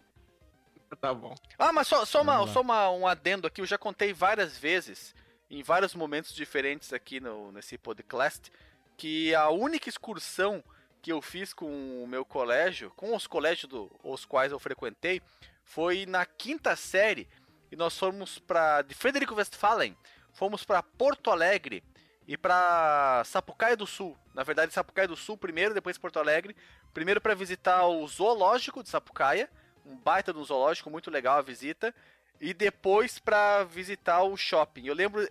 Tá 0.99 1.13
bom. 1.13 1.35
Ah, 1.57 1.71
mas 1.71 1.87
só, 1.87 2.03
só, 2.03 2.23
uma, 2.23 2.47
só 2.47 2.61
uma, 2.61 2.89
um 2.89 3.05
adendo 3.05 3.45
aqui, 3.45 3.61
eu 3.61 3.65
já 3.65 3.77
contei 3.77 4.11
várias 4.11 4.57
vezes, 4.57 5.13
em 5.49 5.61
vários 5.61 5.93
momentos 5.93 6.33
diferentes 6.33 6.91
aqui 6.91 7.19
no, 7.19 7.51
nesse 7.51 7.77
podcast, 7.77 8.51
que 8.97 9.33
a 9.35 9.49
única 9.49 9.87
excursão 9.87 10.63
que 10.99 11.11
eu 11.11 11.21
fiz 11.21 11.53
com 11.53 12.03
o 12.03 12.07
meu 12.07 12.25
colégio, 12.25 12.91
com 12.95 13.15
os 13.15 13.27
colégios 13.27 13.69
do, 13.69 13.91
os 14.03 14.25
quais 14.25 14.51
eu 14.51 14.57
frequentei, 14.59 15.21
foi 15.63 16.07
na 16.07 16.25
quinta 16.25 16.75
série, 16.75 17.29
e 17.71 17.75
nós 17.75 17.97
fomos 17.97 18.39
para 18.39 18.81
de 18.81 18.95
Frederico 18.95 19.35
Westphalen, 19.35 19.95
fomos 20.33 20.65
para 20.65 20.81
Porto 20.81 21.29
Alegre 21.29 21.83
e 22.29 22.37
para 22.37 23.23
Sapucaia 23.25 23.75
do 23.75 23.87
Sul. 23.87 24.15
Na 24.35 24.43
verdade, 24.43 24.71
Sapucaia 24.71 25.07
do 25.07 25.15
Sul 25.15 25.35
primeiro, 25.35 25.73
depois 25.73 25.97
Porto 25.97 26.19
Alegre. 26.19 26.55
Primeiro 26.93 27.19
para 27.19 27.33
visitar 27.33 27.87
o 27.87 28.07
zoológico 28.07 28.83
de 28.83 28.89
Sapucaia, 28.89 29.49
um 29.83 29.97
baita 29.97 30.31
um 30.31 30.43
zoológico, 30.43 30.91
muito 30.91 31.09
legal 31.09 31.39
a 31.39 31.41
visita, 31.41 31.91
e 32.39 32.53
depois 32.53 33.17
para 33.17 33.63
visitar 33.63 34.21
o 34.21 34.37
shopping. 34.37 34.85
Eu 34.85 34.93
lembro 34.93 35.27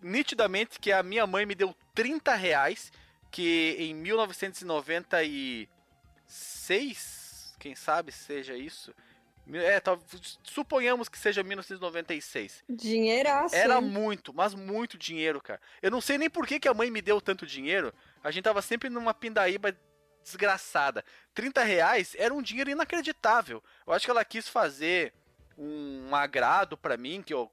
nitidamente 0.00 0.78
que 0.78 0.92
a 0.92 1.02
minha 1.02 1.26
mãe 1.26 1.44
me 1.44 1.56
deu 1.56 1.74
30 1.92 2.32
reais, 2.36 2.92
que 3.32 3.74
em 3.76 3.92
1997 3.92 5.68
1996, 6.28 7.56
quem 7.58 7.74
sabe 7.74 8.12
seja 8.12 8.54
isso. 8.56 8.94
É, 9.52 9.80
tá, 9.80 9.98
suponhamos 10.42 11.08
que 11.08 11.18
seja 11.18 11.42
1996. 11.42 12.64
Dinheiraço. 12.68 13.54
Era 13.54 13.80
muito, 13.80 14.34
mas 14.34 14.54
muito 14.54 14.98
dinheiro, 14.98 15.40
cara. 15.40 15.60
Eu 15.80 15.90
não 15.90 16.00
sei 16.00 16.18
nem 16.18 16.28
por 16.28 16.46
que, 16.46 16.60
que 16.60 16.68
a 16.68 16.74
mãe 16.74 16.90
me 16.90 17.00
deu 17.00 17.20
tanto 17.20 17.46
dinheiro. 17.46 17.92
A 18.22 18.30
gente 18.30 18.44
tava 18.44 18.60
sempre 18.60 18.90
numa 18.90 19.14
pindaíba 19.14 19.74
desgraçada. 20.22 21.04
30 21.34 21.62
reais 21.62 22.14
era 22.18 22.34
um 22.34 22.42
dinheiro 22.42 22.70
inacreditável. 22.70 23.62
Eu 23.86 23.92
acho 23.92 24.04
que 24.04 24.10
ela 24.10 24.24
quis 24.24 24.48
fazer 24.48 25.14
um 25.56 26.14
agrado 26.14 26.76
pra 26.76 26.96
mim, 26.96 27.22
que 27.22 27.32
eu 27.32 27.50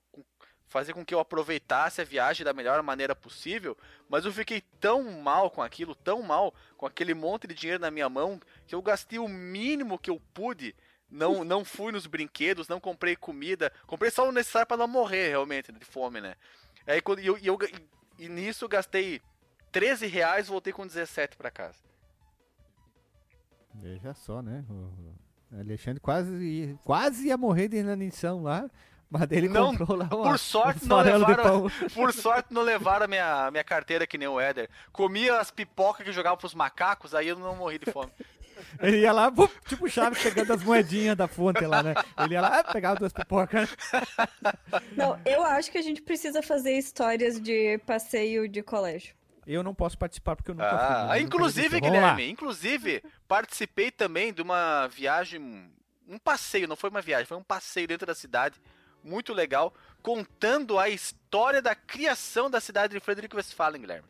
fazer 0.68 0.94
com 0.94 1.06
que 1.06 1.14
eu 1.14 1.20
aproveitasse 1.20 2.02
a 2.02 2.04
viagem 2.04 2.44
da 2.44 2.52
melhor 2.52 2.82
maneira 2.84 3.16
possível, 3.16 3.78
mas 4.10 4.26
eu 4.26 4.34
fiquei 4.34 4.62
tão 4.80 5.04
mal 5.22 5.50
com 5.50 5.62
aquilo, 5.62 5.96
tão 5.96 6.22
mal 6.22 6.54
com 6.76 6.86
aquele 6.86 7.14
monte 7.14 7.48
de 7.48 7.54
dinheiro 7.54 7.82
na 7.82 7.92
minha 7.92 8.10
mão, 8.10 8.42
que 8.68 8.76
eu 8.76 8.82
gastei 8.82 9.18
o 9.18 9.28
mínimo 9.28 9.98
que 9.98 10.10
eu 10.10 10.20
pude. 10.34 10.76
Não, 11.10 11.44
não 11.44 11.64
fui 11.64 11.92
nos 11.92 12.08
brinquedos, 12.08 12.68
não 12.68 12.80
comprei 12.80 13.16
comida, 13.16 13.72
comprei 13.86 14.10
só 14.12 14.28
o 14.28 14.32
necessário 14.32 14.68
para 14.68 14.78
não 14.78 14.88
morrer 14.88 15.30
realmente 15.30 15.72
de 15.72 15.86
fome, 15.86 16.20
né? 16.20 16.36
Aí 16.88 17.00
quando 17.02 17.20
e 17.20 17.28
eu, 17.28 17.38
eu 17.42 17.58
e 18.18 18.28
nisso 18.28 18.66
eu 18.66 18.70
gastei 18.70 19.22
13 19.72 20.08
reais, 20.08 20.48
voltei 20.48 20.74
com 20.74 20.86
17 20.86 21.38
para 21.38 21.52
casa. 21.52 21.80
Veja 23.74 24.14
só, 24.14 24.42
né? 24.42 24.64
O 24.70 25.60
Alexandre 25.60 26.00
quase, 26.00 26.32
ia- 26.44 26.76
quase 26.84 27.28
ia 27.28 27.38
morrer 27.38 27.68
de 27.68 27.78
inanição 27.78 28.42
lá, 28.42 28.70
mas 29.10 29.30
ele 29.32 29.48
Não, 29.50 29.76
comprou 29.76 29.98
lá 29.98 30.06
uma, 30.06 30.24
por 30.32 30.40
sorte 30.40 30.86
um 30.86 30.88
não 30.88 31.02
levaram-. 31.02 31.70
Por 31.94 32.14
sorte 32.14 32.54
não 32.54 32.62
levaram 32.62 33.06
a 33.06 33.08
minha, 33.08 33.52
minha 33.52 33.64
carteira 33.64 34.08
que 34.08 34.18
nem 34.18 34.28
o 34.28 34.40
Éder. 34.40 34.70
Comia 34.92 35.40
as 35.40 35.52
pipocas 35.52 36.06
que 36.06 36.12
jogava 36.12 36.38
pros 36.38 36.54
macacos, 36.56 37.14
aí 37.14 37.28
eu 37.28 37.38
não 37.38 37.56
morri 37.56 37.78
de 37.80 37.92
fome. 37.92 38.12
Ele 38.80 39.00
ia 39.00 39.12
lá, 39.12 39.32
tipo 39.68 39.90
chave, 39.90 40.22
pegando 40.22 40.54
as 40.54 40.64
moedinhas 40.64 41.16
da 41.16 41.28
fonte 41.28 41.66
lá, 41.66 41.82
né? 41.84 41.94
Ele 42.20 42.34
ia 42.34 42.42
lá, 42.42 42.60
ah, 42.60 42.64
pegava 42.64 43.00
duas 43.00 43.14
pipocas. 43.14 43.70
Não, 44.96 45.20
eu 45.26 45.44
acho 45.44 45.72
que 45.72 45.78
a 45.78 45.82
gente 45.82 46.02
precisa 46.02 46.42
fazer 46.42 46.78
histórias 46.78 47.40
de 47.40 47.78
passeio 47.80 48.48
de 48.48 48.62
colégio. 48.62 49.16
Eu 49.48 49.62
não 49.62 49.76
posso 49.76 49.98
participar 49.98 50.36
porque 50.36 50.52
eu 50.52 50.56
nunca 50.56 50.70
fui. 50.70 50.78
Ah? 50.78 51.04
Nunca 51.04 51.20
inclusive. 51.20 51.80
Vamos 51.80 51.84
lá. 51.84 51.90
Guilherme, 51.90 52.30
inclusive, 52.30 53.04
participei 53.28 53.92
também 53.92 54.34
de 54.34 54.42
uma 54.42 54.88
viagem, 54.88 55.70
um 56.08 56.18
passeio, 56.18 56.68
não 56.68 56.76
foi 56.76 56.90
uma 56.90 57.02
viagem, 57.02 57.26
foi 57.26 57.38
um 57.38 57.44
passeio 57.44 57.88
dentro 57.88 58.08
da 58.08 58.16
cidade, 58.16 58.60
muito 59.04 59.34
legal, 59.34 59.74
contando 60.02 60.80
a 60.80 60.90
história 60.90 61.62
da 61.62 61.76
criação 61.76 62.50
da 62.50 62.60
cidade 62.60 62.94
de 62.94 63.00
Frederico 63.00 63.38
Westphalen, 63.38 63.82
Guilherme. 63.82 64.08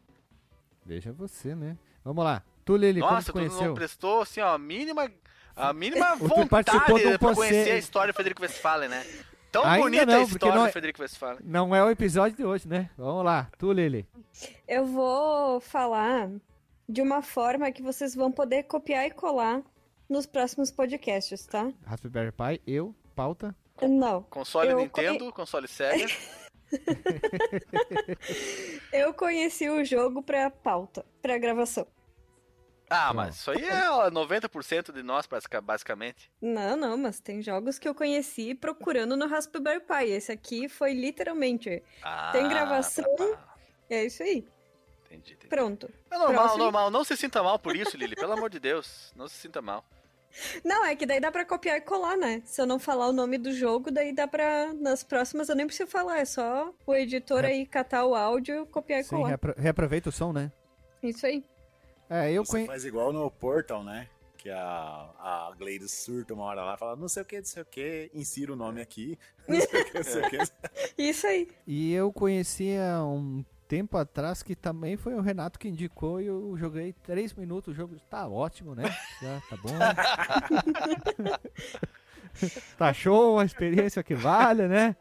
Veja 0.86 1.12
você, 1.12 1.54
né? 1.54 1.78
Vamos 2.04 2.24
lá. 2.24 2.44
Tu, 2.66 2.76
Lili, 2.76 3.00
como 3.00 3.14
Nossa, 3.14 3.32
tu 3.32 3.34
tu 3.34 3.40
não 3.40 3.48
conheceu? 3.50 3.74
prestou, 3.76 4.22
assim, 4.24 4.42
ó, 4.42 4.56
a 4.56 4.58
mínima, 4.58 5.12
a 5.56 5.72
mínima 5.74 6.18
Tu 6.18 6.28
vontade 6.28 6.72
de 6.72 6.78
um 6.78 7.18
pra 7.20 7.36
conhecer 7.36 7.72
a 7.72 7.78
história 7.78 8.12
de 8.12 8.16
Frederico 8.16 8.42
Westphalen, 8.42 8.90
né? 8.90 9.06
Tão 9.52 9.64
Ainda 9.64 9.84
bonita 9.84 10.06
não, 10.08 10.20
a 10.20 10.24
história 10.24 10.56
não 10.56 10.64
é- 10.64 10.68
de 10.68 10.72
Frederico 10.74 11.02
Westphalen. 11.02 11.40
Não 11.44 11.76
é 11.76 11.84
o 11.84 11.90
episódio 11.90 12.36
de 12.36 12.44
hoje, 12.44 12.68
né? 12.68 12.90
Vamos 12.98 13.24
lá. 13.24 13.48
Tu, 13.58 13.72
Lili. 13.72 14.06
Eu 14.68 14.86
vou 14.86 15.62
falar 15.62 16.30
de 16.90 17.02
uma 17.02 17.22
forma 17.22 17.72
que 17.72 17.82
vocês 17.82 18.16
vão 18.16 18.32
poder 18.32 18.64
copiar 18.64 19.06
e 19.06 19.12
colar 19.12 19.62
nos 20.10 20.26
próximos 20.26 20.72
podcasts, 20.72 21.46
tá? 21.46 21.72
Raspberry 21.86 22.32
Pi, 22.32 22.62
eu, 22.68 22.94
pauta. 23.16 23.56
Não. 23.82 24.24
Console 24.24 24.72
Eu 24.72 24.80
Nintendo, 24.80 25.32
console 25.32 25.68
Sega. 25.68 26.06
Eu 28.92 29.14
conheci 29.14 29.70
o 29.70 29.84
jogo 29.86 30.22
pra 30.24 30.50
pauta, 30.50 31.06
pra 31.22 31.38
gravação. 31.38 31.86
Ah, 32.90 33.14
mas 33.14 33.36
isso 33.36 33.50
aí 33.52 33.64
é 33.66 33.90
ó, 33.90 34.10
90% 34.12 34.92
de 34.94 35.02
nós, 35.02 35.26
basica- 35.26 35.60
basicamente. 35.62 36.32
Não, 36.42 36.76
não, 36.78 36.96
mas 36.98 37.20
tem 37.20 37.42
jogos 37.42 37.80
que 37.80 37.88
eu 37.88 37.96
conheci 37.96 38.54
procurando 38.54 39.18
no 39.18 39.28
Raspberry 39.28 39.80
Pi. 39.80 40.06
Esse 40.12 40.32
aqui 40.32 40.70
foi 40.70 40.94
literalmente. 40.94 41.82
Ah, 42.04 42.30
Tem 42.32 42.48
gravação? 42.48 43.04
tá, 43.16 43.26
tá. 43.28 43.56
É 43.90 44.06
isso 44.06 44.22
aí. 44.22 44.48
Entendi, 45.06 45.34
entendi. 45.34 45.48
Pronto. 45.48 45.90
É 46.12 46.18
normal, 46.18 46.34
Próximo. 46.44 46.64
normal. 46.64 46.92
Não 46.92 47.04
se 47.04 47.16
sinta 47.18 47.42
mal 47.42 47.58
por 47.58 47.76
isso, 47.76 47.96
Lili. 47.98 48.16
Pelo 48.16 48.34
amor 48.34 48.50
de 48.50 48.60
Deus. 48.60 49.12
Não 49.16 49.28
se 49.28 49.36
sinta 49.36 49.62
mal. 49.62 49.84
Não, 50.66 50.84
é 50.86 50.96
que 50.96 51.06
daí 51.06 51.20
dá 51.22 51.32
pra 51.32 51.46
copiar 51.46 51.78
e 51.78 51.82
colar, 51.82 52.18
né? 52.18 52.42
Se 52.44 52.60
eu 52.62 52.66
não 52.66 52.78
falar 52.78 53.08
o 53.08 53.14
nome 53.14 53.38
do 53.38 53.54
jogo, 53.54 53.90
daí 53.90 54.12
dá 54.14 54.28
pra. 54.28 54.74
Nas 54.74 55.02
próximas 55.04 55.48
eu 55.48 55.56
nem 55.56 55.66
preciso 55.66 55.90
falar, 55.90 56.20
é 56.20 56.26
só 56.26 56.74
o 56.86 56.94
editor 56.94 57.46
aí 57.46 57.66
catar 57.66 58.04
o 58.06 58.14
áudio, 58.14 58.66
copiar 58.68 59.00
e 59.00 59.04
Sim, 59.04 59.10
colar. 59.16 59.28
reapro- 59.30 59.56
reaproveita 59.58 60.10
o 60.10 60.12
som, 60.12 60.34
né? 60.34 60.52
Isso 61.02 61.26
aí. 61.26 61.44
É, 62.10 62.32
eu 62.32 62.46
Você 62.46 62.52
conheço. 62.52 62.72
faz 62.72 62.86
igual 62.86 63.12
no 63.12 63.30
Portal, 63.32 63.84
né? 63.84 64.08
Que 64.38 64.50
a, 64.52 64.60
a 64.60 65.54
Gleides 65.58 65.92
surta 65.92 66.34
uma 66.34 66.44
hora 66.44 66.64
lá, 66.64 66.78
fala 66.78 66.96
não 66.96 67.08
sei 67.08 67.24
o 67.24 67.26
que, 67.26 67.38
não 67.38 67.46
sei 67.46 67.64
o 67.64 67.66
que, 67.66 68.12
insira 68.14 68.54
o 68.54 68.56
nome 68.56 68.80
aqui, 68.80 69.18
não 69.48 69.60
sei 69.60 69.82
o 69.82 69.86
que, 69.86 69.94
não 69.96 70.04
sei 70.04 70.22
o 70.22 70.30
que. 70.30 70.38
Isso 71.02 71.26
aí. 71.26 71.50
E 71.66 71.92
eu 71.94 72.14
conhecia 72.14 73.02
um 73.04 73.44
tempo 73.68 73.98
atrás 73.98 74.44
que 74.44 74.56
também 74.56 74.98
foi 74.98 75.16
o 75.16 75.22
Renato 75.22 75.58
que 75.58 75.68
indicou 75.68 76.22
e 76.22 76.28
eu 76.28 76.56
joguei 76.58 76.94
três 76.94 77.34
minutos. 77.34 77.74
O 77.74 77.76
jogo 77.76 77.96
tá 78.08 78.28
ótimo, 78.28 78.76
né? 78.76 78.84
Já 79.20 79.42
tá 79.50 79.58
bom. 79.58 79.74
tá 82.78 82.94
show, 82.94 83.34
uma 83.34 83.46
experiência 83.46 84.04
que 84.04 84.14
vale, 84.14 84.68
né? 84.68 84.96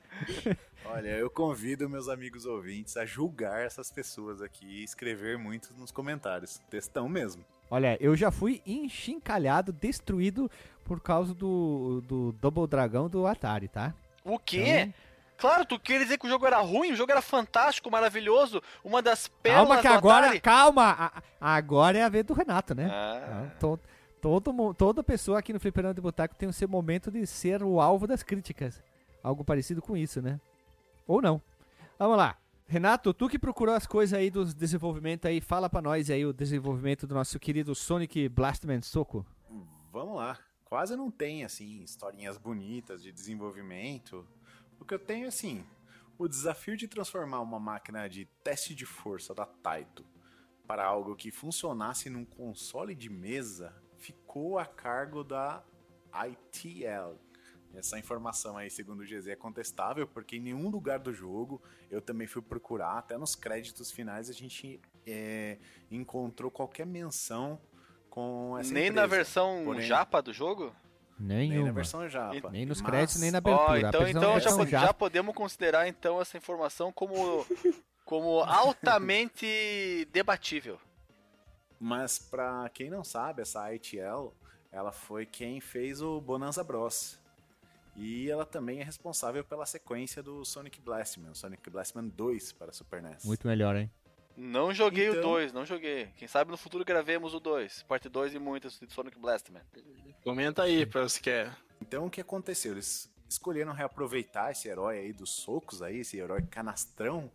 Olha, 0.87 1.09
eu 1.17 1.31
convido 1.31 1.89
meus 1.89 2.09
amigos 2.09 2.45
ouvintes 2.47 2.97
a 2.97 3.05
julgar 3.07 3.65
essas 3.65 3.91
pessoas 3.91 4.41
aqui 4.43 4.67
e 4.67 4.85
escrever 4.85 5.39
muito 5.39 5.73
nos 5.75 5.91
comentários. 5.91 6.61
Textão 6.71 7.09
mesmo. 7.09 7.45
Olha, 7.71 7.97
eu 8.01 8.15
já 8.15 8.31
fui 8.31 8.61
enchincalhado, 8.67 9.73
destruído 9.73 10.51
por 10.85 11.01
causa 11.01 11.35
do, 11.35 12.03
do 12.07 12.33
Double 12.33 12.67
Dragão 12.67 13.09
do 13.09 13.27
Atari, 13.27 13.67
tá? 13.69 13.95
O 14.23 14.39
quê? 14.39 14.93
Claro, 15.37 15.65
tu 15.65 15.81
quer 15.81 15.99
dizer 15.99 16.19
que 16.19 16.27
o 16.27 16.31
jogo 16.31 16.47
era 16.47 16.59
ruim, 16.61 16.93
o 16.93 16.97
jogo 16.97 17.11
era 17.11 17.23
fantástico, 17.23 17.91
maravilhoso, 17.91 18.63
uma 18.85 19.03
das 19.03 19.27
pérolas 19.27 19.67
Calma 19.69 19.83
que 19.83 19.89
do 19.89 19.95
agora, 19.95 20.27
Atari. 20.27 20.41
calma! 20.41 20.91
a- 20.93 21.23
agora 21.41 21.99
é 21.99 22.03
a 22.03 22.09
vez 22.09 22.25
do 22.25 22.35
Renato, 22.35 22.75
né? 22.75 22.89
Ah, 22.93 23.51
To- 23.59 23.81
todo, 24.21 24.75
toda 24.75 25.03
pessoa 25.03 25.39
aqui 25.39 25.53
no 25.53 25.59
Fliperama 25.59 25.95
de 25.95 26.01
Boteco 26.01 26.35
tem 26.37 26.49
o 26.49 26.53
seu 26.53 26.69
momento 26.69 27.11
de 27.11 27.27
ser 27.27 27.63
o 27.63 27.81
alvo 27.81 28.07
das 28.07 28.23
críticas. 28.23 28.83
Algo 29.23 29.43
parecido 29.43 29.83
com 29.83 29.97
isso, 29.97 30.23
né? 30.23 30.39
Ou 31.07 31.21
não. 31.21 31.41
Vamos 31.99 32.17
lá. 32.17 32.39
Renato, 32.67 33.13
tu 33.13 33.29
que 33.29 33.39
procurou 33.39 33.75
as 33.75 33.87
coisas 33.87 34.19
aí 34.19 34.31
dos 34.31 34.55
desenvolvimentos 34.55 35.29
aí, 35.29 35.41
fala 35.41 35.69
pra 35.69 35.83
nós 35.83 36.09
aí 36.11 36.25
o 36.25 36.33
desenvolvimento 36.33 37.07
do 37.07 37.15
nosso 37.15 37.39
querido 37.39 37.75
Sonic 37.75 38.29
Blastman 38.29 38.81
Soco. 38.81 39.25
Vamos 39.93 40.17
lá. 40.17 40.39
Quase 40.65 40.97
não 40.97 41.11
tem, 41.11 41.45
assim, 41.45 41.83
historinhas 41.83 42.39
bonitas 42.39 43.03
de 43.03 43.13
desenvolvimento. 43.13 44.27
O 44.81 44.85
que 44.85 44.95
eu 44.95 44.99
tenho, 44.99 45.29
assim, 45.29 45.65
o 46.19 46.27
desafio 46.27 46.77
de 46.77 46.89
transformar 46.89 47.41
uma 47.41 47.61
máquina 47.61 48.09
de 48.09 48.25
teste 48.43 48.75
de 48.75 48.87
força 48.87 49.35
da 49.35 49.45
Taito 49.45 50.05
para 50.67 50.85
algo 50.85 51.15
que 51.15 51.31
funcionasse 51.31 52.09
num 52.09 52.25
console 52.25 52.95
de 52.95 53.11
mesa 53.11 53.75
ficou 53.99 54.59
a 54.59 54.65
cargo 54.65 55.23
da 55.23 55.63
ITL. 56.13 57.19
Essa 57.77 57.99
informação 57.99 58.57
aí, 58.57 58.71
segundo 58.71 59.01
o 59.01 59.05
GZ, 59.05 59.27
é 59.29 59.37
contestável, 59.37 60.07
porque 60.07 60.37
em 60.37 60.41
nenhum 60.41 60.69
lugar 60.69 60.99
do 60.99 61.13
jogo 61.13 61.61
eu 61.91 62.01
também 62.01 62.27
fui 62.27 62.41
procurar, 62.43 62.99
até 62.99 63.19
nos 63.19 63.35
créditos 63.35 63.91
finais 63.91 64.31
a 64.31 64.33
gente 64.33 64.81
é, 65.07 65.59
encontrou 65.91 66.51
qualquer 66.51 66.87
menção 66.87 67.61
com 68.09 68.57
essa 68.59 68.73
nem 68.73 68.85
na 68.91 69.03
empresa. 69.05 69.07
versão 69.09 69.63
Porém- 69.65 69.83
japa 69.87 70.23
do 70.23 70.33
jogo? 70.33 70.75
Nem 71.19 71.51
Nenhuma. 71.51 71.69
na 71.69 71.73
versão 71.73 72.09
japa. 72.09 72.51
Nem 72.51 72.67
nos 72.67 72.81
Mas- 72.81 72.91
créditos, 72.91 73.21
nem 73.21 73.31
na 73.31 73.39
abertura. 73.39 73.79
então, 73.79 73.89
Apesar 74.03 74.09
então 74.11 74.21
da 74.21 74.27
já, 74.27 74.33
versão 74.51 74.59
po- 74.59 74.67
japa- 74.71 74.87
já 74.87 74.95
podemos 74.95 75.35
considerar 75.35 75.89
então 75.89 76.21
essa 76.21 76.37
informação 76.37 76.93
como, 76.93 77.47
como 78.05 78.41
altamente 78.41 80.09
debatível. 80.13 80.79
Mas 81.79 82.19
pra 82.19 82.69
quem 82.73 82.89
não 82.91 83.05
sabe, 83.05 83.43
essa 83.43 83.73
ITL, 83.75 84.33
ela 84.73 84.91
foi 84.91 85.27
quem 85.27 85.61
fez 85.61 86.01
o 86.01 86.21
Bonanza 86.21 86.65
Bros. 86.65 87.19
E 87.97 88.29
ela 88.31 88.45
também 88.45 88.81
é 88.81 88.85
responsável 88.85 89.45
pela 89.45 89.65
sequência 89.67 90.23
do 90.23 90.45
Sonic 90.45 90.81
Blastman, 90.81 91.31
o 91.31 91.35
Sonic 91.35 91.71
Blastman 91.71 92.09
2 92.09 92.53
para 92.53 92.73
Super 92.73 93.01
NES. 93.03 93.25
Muito 93.25 93.47
melhor, 93.47 93.77
hein? 93.77 93.91
Não 94.37 94.75
joguei 94.75 95.09
o 95.11 95.13
Então- 95.13 95.31
2, 95.31 95.53
não 95.53 95.65
joguei. 95.65 96.09
Quem 96.17 96.27
sabe 96.27 96.51
no 96.51 96.57
futuro 96.57 96.85
gravemos 96.85 97.35
o 97.35 97.41
2, 97.41 97.85
parte 97.85 98.09
2 98.09 98.35
e 98.35 98.39
muitas 98.41 98.79
de 98.81 98.93
Sonic 98.93 99.17
Blastman. 99.19 99.63
Comenta 100.25 100.65
aí 100.65 100.85
pra 100.85 101.03
você 101.03 101.21
que 101.21 101.31
é. 101.31 101.53
Então 101.81 102.07
o 102.07 102.11
que 102.11 102.21
aconteceu? 102.21 102.73
Eles 102.73 103.09
escolheram 103.29 103.73
reaproveitar 103.73 104.51
esse 104.51 104.69
herói 104.69 104.99
aí 104.99 105.13
dos 105.13 105.31
socos 105.31 105.81
aí, 105.83 106.01
esse 106.01 106.17
herói 106.19 106.43
canastrão, 106.43 107.31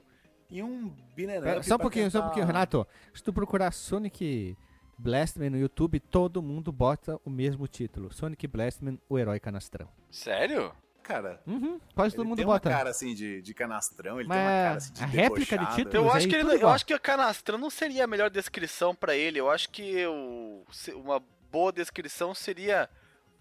e 0.49 0.62
um 0.62 0.88
up 0.88 1.64
só 1.66 1.76
um 1.76 1.78
pouquinho, 1.80 2.10
só 2.12 2.18
um 2.18 2.22
tentar- 2.22 2.26
pouquinho, 2.26 2.45
Renato. 2.47 2.88
Se 3.14 3.24
tu 3.24 3.32
procurar 3.32 3.72
Sonic 3.72 4.57
Blastman 5.00 5.50
no 5.50 5.58
YouTube, 5.58 6.00
todo 6.00 6.41
mundo 6.41 6.72
bota 6.72 7.20
o 7.26 7.30
mesmo 7.30 7.68
título. 7.68 8.12
Sonic 8.14 8.45
Blastman, 8.47 9.00
o 9.08 9.18
herói 9.18 9.39
canastrão. 9.39 9.88
Sério? 10.12 10.74
Cara, 11.02 11.41
Uhum, 11.47 11.80
quase 11.95 12.10
ele 12.14 12.18
todo 12.18 12.28
mundo 12.28 12.38
tem 12.38 12.45
bota. 12.45 12.70
uma 12.70 12.76
cara 12.78 12.89
assim 12.91 13.16
de, 13.16 13.41
de 13.41 13.54
canastrão, 13.54 14.20
ele 14.20 14.28
Mas 14.28 14.38
tem 14.38 14.45
uma 14.45 14.52
cara 14.64 14.76
assim 14.78 14.93
de 14.93 15.04
a 15.04 15.06
réplica 15.08 15.58
de 15.58 15.64
debochado. 15.64 15.76
título- 15.76 15.95
Eu 15.95 16.06
Mas 16.06 16.16
acho, 16.18 16.28
que 16.28 16.36
ele, 16.36 16.64
eu 16.64 16.70
acho 16.70 16.86
que 16.86 16.93
a 16.93 17.00
canastrão 17.00 17.58
não 17.58 17.70
seria 17.72 18.04
a 18.04 18.08
melhor 18.08 18.30
descrição 18.30 18.93
pra 18.93 19.16
ele. 19.16 19.39
Eu 19.39 19.50
acho 19.50 19.70
que 19.70 20.06
o, 20.06 20.64
uma 20.97 21.24
boa 21.52 21.72
descrição 21.72 22.36
seria 22.36 22.88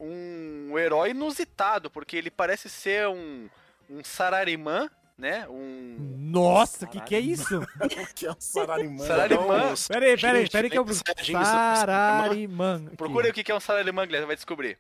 um 0.01 0.79
herói 0.79 1.11
inusitado, 1.11 1.91
porque 1.91 2.17
ele 2.17 2.31
parece 2.31 2.69
ser 2.71 3.07
um, 3.09 3.49
um 3.91 4.03
Sararimã, 4.03 4.89
né? 5.19 5.47
Um. 5.49 5.97
Nossa, 6.19 6.87
que 6.87 7.01
que 7.01 7.14
é 7.14 7.21
isso? 7.21 7.61
O 7.83 8.14
que 8.14 8.27
é 8.27 8.31
um 8.31 8.37
Sararimã? 8.39 9.05
Sararimã. 9.05 9.75
Peraí, 9.89 10.16
peraí, 10.16 10.49
peraí 10.49 10.71
que 10.71 10.79
eu... 10.79 10.87
Sararimã. 10.89 12.85
Procure 12.97 13.31
o 13.31 13.33
que 13.33 13.43
que 13.43 13.51
é 13.53 13.55
um 13.55 13.61
Sararimã, 13.61 14.05
Guilherme, 14.07 14.27
vai 14.27 14.37
descobrir. 14.37 14.79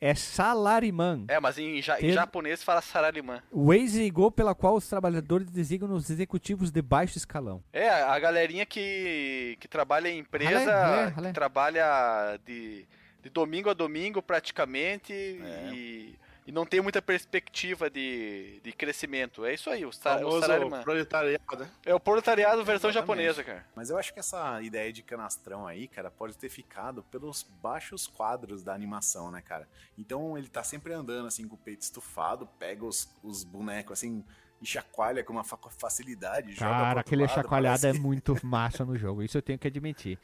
É 0.00 0.14
Salarimã. 0.14 1.24
É, 1.26 1.40
mas 1.40 1.56
em, 1.58 1.80
ja- 1.80 1.96
em 1.98 2.08
Ter- 2.08 2.12
japonês 2.12 2.62
fala 2.62 2.82
Sararimã. 2.82 3.42
Waze 3.50 3.98
ligou 3.98 4.30
pela 4.30 4.54
qual 4.54 4.74
os 4.76 4.86
trabalhadores 4.86 5.48
designam 5.48 5.94
os 5.94 6.10
executivos 6.10 6.70
de 6.70 6.82
baixo 6.82 7.16
escalão. 7.16 7.62
É, 7.72 7.88
a 7.88 8.18
galerinha 8.18 8.66
que, 8.66 9.56
que 9.58 9.66
trabalha 9.66 10.08
em 10.08 10.18
empresa, 10.18 10.70
ralé, 10.70 11.04
ralé. 11.06 11.28
que 11.28 11.34
trabalha 11.34 12.38
de, 12.44 12.86
de 13.22 13.30
domingo 13.30 13.70
a 13.70 13.74
domingo 13.74 14.20
praticamente 14.22 15.12
É. 15.14 15.70
e, 15.72 16.14
e 16.46 16.52
não 16.52 16.64
tem 16.64 16.80
muita 16.80 17.02
perspectiva 17.02 17.90
de, 17.90 18.60
de 18.62 18.72
crescimento. 18.72 19.44
É 19.44 19.52
isso 19.52 19.68
aí, 19.68 19.84
o, 19.84 19.92
sa, 19.92 20.14
o 20.16 20.18
famoso 20.18 20.40
Sararimã. 20.40 20.82
proletariado. 20.82 21.68
É 21.84 21.94
o 21.94 21.98
proletariado 21.98 22.64
versão 22.64 22.88
Exatamente. 22.90 23.24
japonesa, 23.26 23.42
cara. 23.44 23.66
Mas 23.74 23.90
eu 23.90 23.98
acho 23.98 24.14
que 24.14 24.20
essa 24.20 24.62
ideia 24.62 24.92
de 24.92 25.02
canastrão 25.02 25.66
aí, 25.66 25.88
cara, 25.88 26.10
pode 26.10 26.36
ter 26.36 26.48
ficado 26.48 27.02
pelos 27.04 27.42
baixos 27.42 28.06
quadros 28.06 28.62
da 28.62 28.72
animação, 28.72 29.30
né, 29.30 29.42
cara? 29.42 29.68
Então 29.98 30.38
ele 30.38 30.48
tá 30.48 30.62
sempre 30.62 30.92
andando 30.92 31.26
assim 31.26 31.48
com 31.48 31.56
o 31.56 31.58
peito 31.58 31.82
estufado, 31.82 32.46
pega 32.58 32.84
os, 32.84 33.12
os 33.22 33.42
bonecos 33.42 33.98
assim 33.98 34.24
e 34.62 34.66
chacoalha 34.66 35.22
com 35.22 35.32
uma 35.34 35.44
fa- 35.44 35.58
facilidade. 35.76 36.54
Cara, 36.54 37.00
aquele 37.00 37.22
lado, 37.22 37.34
chacoalhada 37.34 37.80
parece 37.80 37.98
é 37.98 38.00
muito 38.00 38.34
massa 38.46 38.84
no 38.84 38.96
jogo. 38.96 39.22
Isso 39.22 39.36
eu 39.36 39.42
tenho 39.42 39.58
que 39.58 39.66
admitir. 39.68 40.18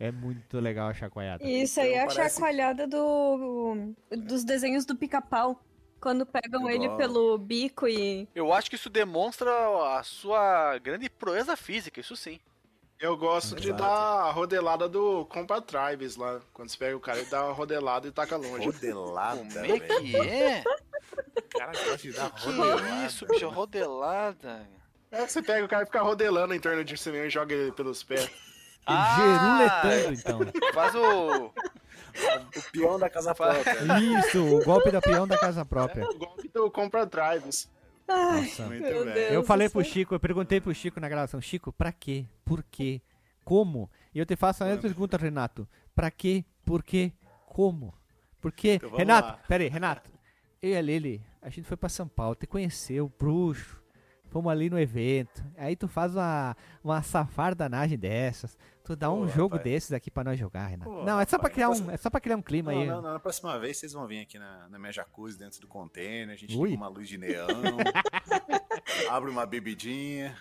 É 0.00 0.12
muito 0.12 0.60
legal 0.60 0.88
a 0.88 0.94
chacoalhada. 0.94 1.42
Isso 1.44 1.80
aí 1.80 1.92
é 1.92 2.00
a 2.00 2.04
Então, 2.04 2.14
parece- 2.16 2.34
chacoalhada 2.36 2.86
do, 2.86 3.94
dos 4.10 4.44
desenhos 4.44 4.84
do 4.84 4.94
pica-pau. 4.96 5.60
Quando 6.00 6.24
pegam 6.24 6.70
ele 6.70 6.88
pelo 6.90 7.36
bico 7.36 7.88
e. 7.88 8.28
Eu 8.32 8.52
acho 8.52 8.70
que 8.70 8.76
isso 8.76 8.88
demonstra 8.88 9.50
a 9.98 10.02
sua 10.04 10.78
grande 10.78 11.10
proeza 11.10 11.56
física, 11.56 11.98
isso 12.00 12.14
sim. 12.14 12.38
Eu 13.00 13.16
gosto 13.16 13.56
de 13.56 13.68
Exato. 13.68 13.82
dar 13.82 13.88
a 13.90 14.30
rodelada 14.30 14.88
do 14.88 15.24
Compa 15.26 15.60
Tribes 15.60 16.14
lá. 16.16 16.40
Quando 16.52 16.68
você 16.68 16.76
pega 16.78 16.96
o 16.96 17.00
cara 17.00 17.20
e 17.20 17.24
dá 17.26 17.44
uma 17.44 17.52
rodelada 17.52 18.06
e 18.06 18.12
taca 18.12 18.36
longe. 18.36 18.66
Rodelada, 18.66 19.38
Como 19.60 19.72
é 19.74 19.80
que 19.80 20.16
é? 20.16 20.62
O 21.36 21.58
cara 21.58 21.72
gosta 21.72 21.96
de 21.96 22.12
dar 22.12 22.30
Que 22.30 22.46
rodelada. 22.50 23.06
isso, 23.06 23.26
bicho, 23.26 23.48
rodelada. 23.48 24.68
É, 25.10 25.26
você 25.26 25.42
pega 25.42 25.64
o 25.64 25.68
cara 25.68 25.82
e 25.82 25.86
fica 25.86 26.02
rodelando 26.02 26.54
em 26.54 26.60
torno 26.60 26.84
de 26.84 26.96
você 26.96 27.10
mesmo 27.10 27.26
e 27.26 27.30
joga 27.30 27.54
ele 27.54 27.72
pelos 27.72 28.02
pés. 28.04 28.30
Ah! 28.88 29.16
Geruletando, 29.84 30.14
então. 30.14 30.72
Faz 30.72 30.94
o. 30.94 31.46
O 31.46 32.72
peão 32.72 32.98
da 32.98 33.08
casa 33.08 33.34
própria. 33.34 33.76
Isso, 34.20 34.44
o 34.44 34.64
golpe 34.64 34.90
da 34.90 35.00
peão 35.00 35.26
da 35.26 35.38
casa 35.38 35.64
própria. 35.64 36.04
O 36.04 36.18
golpe 36.18 36.48
do 36.48 36.70
Compra 36.70 37.06
Tribes. 37.06 37.70
Ai, 38.08 38.40
Nossa. 38.42 38.66
Muito 38.66 38.82
meu 38.82 39.04
bem. 39.04 39.14
Deus. 39.14 39.32
Eu 39.32 39.44
falei 39.44 39.68
pro. 39.68 39.84
Chico, 39.84 40.14
eu 40.14 40.20
perguntei 40.20 40.60
pro 40.60 40.74
Chico 40.74 40.98
na 40.98 41.08
gravação, 41.08 41.40
Chico, 41.40 41.72
pra 41.72 41.92
quê? 41.92 42.24
Por 42.44 42.64
quê? 42.64 43.00
Como? 43.44 43.90
E 44.14 44.18
eu 44.18 44.26
te 44.26 44.34
faço 44.36 44.64
a 44.64 44.66
mesma 44.66 44.82
pergunta, 44.82 45.16
Renato. 45.16 45.68
Pra 45.94 46.10
quê? 46.10 46.44
Por 46.64 46.82
quê? 46.82 47.12
Como? 47.46 47.94
Por 48.40 48.52
quê? 48.52 48.74
Então 48.74 48.96
Renato, 48.96 49.28
lá. 49.28 49.38
pera 49.46 49.62
aí, 49.64 49.68
Renato. 49.68 50.10
Eu 50.60 50.70
e 50.70 50.76
a 50.76 50.80
Lili, 50.82 51.22
a 51.40 51.48
gente 51.50 51.66
foi 51.66 51.76
pra 51.76 51.88
São 51.88 52.08
Paulo, 52.08 52.34
te 52.34 52.46
conheceu, 52.46 53.12
bruxo. 53.18 53.80
Fomos 54.30 54.52
ali 54.52 54.68
no 54.68 54.78
evento. 54.78 55.42
Aí 55.56 55.74
tu 55.76 55.88
faz 55.88 56.14
uma, 56.14 56.56
uma 56.84 57.02
safardanagem 57.02 57.98
dessas. 57.98 58.58
Tu 58.88 58.96
dá 58.96 59.12
um 59.12 59.26
Pô, 59.26 59.28
jogo 59.28 59.56
rapaz. 59.56 59.70
desses 59.70 59.92
aqui 59.92 60.10
pra 60.10 60.24
nós 60.24 60.38
jogar, 60.38 60.66
Renato. 60.66 60.90
Pô, 60.90 61.04
não, 61.04 61.20
é 61.20 61.26
só 61.26 61.36
pra 61.38 61.50
rapaz, 61.50 61.52
criar 61.52 61.68
não 61.68 61.88
um, 61.88 61.90
é 61.90 61.96
só 61.98 62.08
pra 62.08 62.18
criar 62.22 62.36
um 62.38 62.40
clima 62.40 62.72
Não, 62.72 62.80
aí. 62.80 62.86
não, 62.86 63.02
não, 63.02 63.12
na 63.12 63.20
próxima 63.20 63.58
vez 63.58 63.76
vocês 63.76 63.92
vão 63.92 64.06
vir 64.06 64.20
aqui 64.20 64.38
na, 64.38 64.66
na 64.70 64.78
minha 64.78 64.90
jacuzzi 64.90 65.38
dentro 65.38 65.60
do 65.60 65.68
container, 65.68 66.30
a 66.34 66.38
gente 66.38 66.56
Ui. 66.56 66.70
liga 66.70 66.80
uma 66.80 66.88
luz 66.88 67.06
de 67.06 67.18
neão, 67.18 67.46
abre 69.10 69.30
uma 69.30 69.44
bebidinha. 69.44 70.34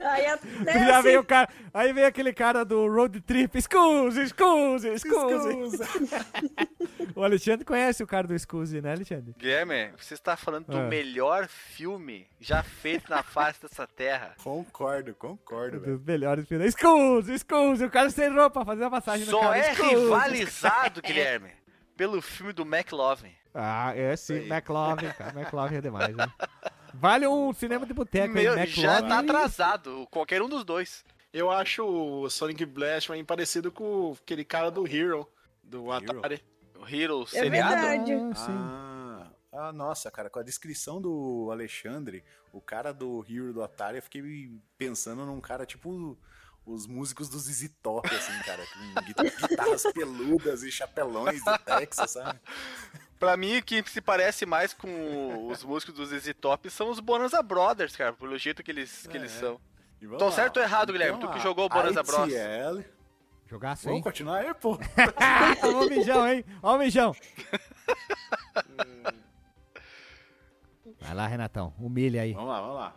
Aí 0.00 0.26
até 0.26 0.72
Já 0.86 0.94
assim, 0.98 1.02
veio 1.02 1.20
o 1.20 1.24
cara, 1.24 1.48
aí 1.72 1.92
veio 1.92 2.06
aquele 2.06 2.32
cara 2.32 2.64
do 2.64 2.86
road 2.88 3.20
trip, 3.20 3.56
excuse, 3.58 4.20
excuse, 4.20 4.88
excuse. 4.88 5.78
O 7.14 7.24
Alexandre 7.24 7.64
conhece 7.64 8.02
o 8.02 8.06
cara 8.06 8.26
do 8.26 8.34
excuse, 8.34 8.80
né, 8.80 8.92
Alexandre? 8.92 9.34
Guilherme, 9.36 9.90
você 9.98 10.14
está 10.14 10.36
falando 10.36 10.66
do 10.66 10.78
Ah. 10.78 10.82
melhor 10.86 11.48
filme 11.48 12.26
já 12.40 12.62
feito 12.62 13.10
na 13.10 13.22
face 13.22 13.60
dessa 13.62 13.86
terra. 13.86 14.34
Concordo, 14.42 15.14
concordo, 15.14 15.78
Um 15.78 15.80
velho. 15.80 15.96
dos 15.98 16.06
melhores 16.06 16.46
filmes. 16.48 16.68
Excuse, 16.68 17.32
excuse, 17.32 17.84
o 17.84 17.90
cara 17.90 18.10
sem 18.10 18.32
roupa, 18.32 18.64
fazer 18.64 18.84
a 18.84 18.90
passagem 18.90 19.24
no 19.26 19.32
Só 19.32 19.40
cara. 19.40 19.58
é 19.58 19.72
excuse. 19.72 19.94
rivalizado, 19.96 21.02
Guilherme, 21.02 21.50
pelo 21.96 22.22
filme 22.22 22.52
do 22.52 22.62
McLovin. 22.62 23.32
Ah, 23.52 23.92
é 23.96 24.14
sim. 24.16 24.46
McLovin, 24.48 25.08
cara, 25.18 25.38
McLovin 25.40 25.76
é 25.76 25.80
demais, 25.80 26.14
né? 26.16 26.26
Vale 26.94 27.26
um 27.26 27.52
cinema 27.52 27.86
de 27.86 27.92
boteco 27.92 28.36
aí, 28.36 28.44
Meu, 28.44 28.54
McLovin. 28.58 28.80
já 28.82 29.02
tá 29.02 29.18
atrasado, 29.20 30.06
qualquer 30.10 30.42
um 30.42 30.48
dos 30.48 30.64
dois. 30.64 31.04
Eu 31.32 31.50
acho 31.50 31.84
o 31.84 32.28
Sonic 32.28 32.64
Blast 32.66 33.10
bem 33.10 33.24
parecido 33.24 33.70
com 33.70 34.16
aquele 34.20 34.44
cara 34.44 34.70
do 34.70 34.86
Hero, 34.86 35.28
do 35.62 35.90
Atari. 35.92 36.42
O 36.76 36.86
Hero 36.88 37.22
É 37.22 37.26
seriado. 37.26 37.70
verdade. 37.74 38.12
Ah, 38.12 38.34
sim. 38.34 38.52
Ah, 38.52 39.26
ah, 39.52 39.72
nossa, 39.72 40.10
cara, 40.10 40.28
com 40.30 40.38
a 40.38 40.42
descrição 40.42 41.00
do 41.00 41.48
Alexandre, 41.52 42.24
o 42.52 42.60
cara 42.60 42.92
do 42.92 43.24
Hero 43.28 43.52
do 43.52 43.62
Atari, 43.62 43.98
eu 43.98 44.02
fiquei 44.02 44.50
pensando 44.76 45.24
num 45.24 45.40
cara 45.40 45.64
tipo 45.64 46.18
os 46.66 46.86
músicos 46.86 47.28
do 47.28 47.38
ZZ 47.38 47.70
Top, 47.82 48.08
assim, 48.14 48.38
cara, 48.44 48.62
com 48.66 49.02
guita- 49.04 49.22
guitarras 49.48 49.82
peludas 49.94 50.62
e 50.62 50.70
chapelões 50.70 51.42
do 51.44 51.58
Texas, 51.58 52.10
sabe? 52.12 52.40
Pra 53.20 53.36
mim, 53.36 53.58
o 53.58 53.62
que 53.62 53.84
se 53.90 54.00
parece 54.00 54.46
mais 54.46 54.72
com 54.72 55.46
os 55.48 55.62
músicos 55.62 55.94
dos 55.94 56.08
ZZ 56.08 56.34
Top 56.40 56.68
são 56.70 56.88
os 56.88 56.98
Bonanza 57.00 57.42
Brothers, 57.42 57.94
cara, 57.94 58.14
pelo 58.14 58.36
jeito 58.38 58.62
que 58.62 58.70
eles, 58.70 59.06
que 59.06 59.14
eles 59.16 59.36
É. 59.36 59.40
são. 59.40 59.60
E 60.00 60.06
vamos 60.06 60.18
Tô 60.18 60.24
lá. 60.24 60.32
certo 60.32 60.56
ou 60.56 60.62
errado, 60.62 60.90
Guilherme? 60.90 61.20
Tu 61.20 61.28
que 61.28 61.38
jogou 61.40 61.66
o 61.66 61.68
Bonanza 61.68 62.02
Bros. 62.02 62.32
Jogaço, 63.46 63.82
Vamos 63.84 63.98
hein? 63.98 64.02
continuar 64.02 64.38
aí, 64.38 64.54
pô. 64.54 64.78
Ó 65.62 65.84
o 65.84 65.88
mijão, 65.90 66.26
hein? 66.26 66.44
Ó 66.62 66.76
o 66.76 66.78
mijão. 66.78 67.14
Vai 70.98 71.14
lá, 71.14 71.26
Renatão, 71.26 71.74
humilha 71.78 72.22
aí. 72.22 72.32
Vamos 72.32 72.48
lá, 72.48 72.60
vamos 72.60 72.76
lá. 72.76 72.96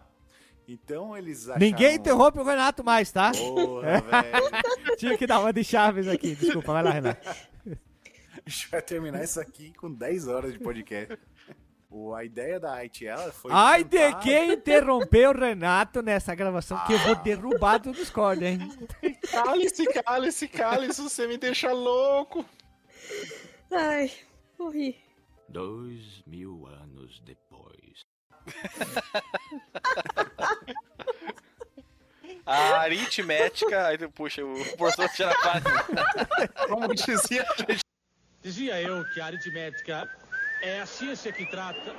Então 0.67 1.17
eles 1.17 1.49
acharam... 1.49 1.59
Ninguém 1.59 1.95
interrompe 1.95 2.39
o 2.39 2.43
Renato 2.43 2.81
mais, 2.83 3.11
tá? 3.11 3.31
Porra, 3.33 3.99
velho. 3.99 4.95
Tinha 4.97 5.17
que 5.17 5.27
dar 5.27 5.39
uma 5.39 5.51
de 5.51 5.63
chaves 5.63 6.07
aqui. 6.07 6.33
Desculpa, 6.35 6.71
vai 6.71 6.83
lá, 6.83 6.91
Renato. 6.91 7.27
A 8.45 8.49
gente 8.49 8.67
vai 8.69 8.81
terminar 8.81 9.23
isso 9.23 9.39
aqui 9.39 9.73
com 9.73 9.91
10 9.91 10.27
horas 10.27 10.53
de 10.53 10.59
podcast. 10.59 11.17
O, 11.89 12.13
a 12.15 12.23
ideia 12.25 12.59
da 12.59 12.83
ITL 12.83 13.31
foi. 13.31 13.51
Ai 13.53 13.83
de 13.83 13.91
tentar- 13.91 14.19
quem 14.19 14.53
interrompeu 14.53 15.29
o 15.29 15.37
Renato 15.37 16.01
nessa 16.01 16.33
gravação, 16.33 16.77
que 16.85 16.93
eu 16.93 16.99
vou 16.99 17.15
derrubar 17.15 17.77
do 17.77 17.91
Discord, 17.91 18.43
hein? 18.43 18.59
Cálice, 19.31 19.85
cálice, 20.03 20.47
cálice, 20.47 21.01
você 21.01 21.27
me 21.27 21.37
deixa 21.37 21.71
louco. 21.71 22.43
Ai, 23.71 24.11
morri. 24.57 24.97
Dois 25.47 26.23
mil 26.25 26.65
anos 26.67 27.19
depois. 27.19 28.03
A 32.45 32.79
aritmética, 32.79 33.87
aí 33.87 33.97
tu 33.97 34.09
puxa 34.09 34.43
o 34.43 34.53
professor 34.77 35.09
tira 35.09 35.31
a 35.31 35.35
página. 35.35 35.85
Como 36.67 36.93
dizia 36.93 37.43
a 37.43 37.55
gente. 37.61 37.83
Dizia 38.43 38.81
eu 38.81 39.05
que 39.05 39.21
a 39.21 39.27
aritmética 39.27 40.09
é 40.61 40.81
a 40.81 40.85
ciência 40.85 41.31
que 41.31 41.45
trata. 41.45 41.95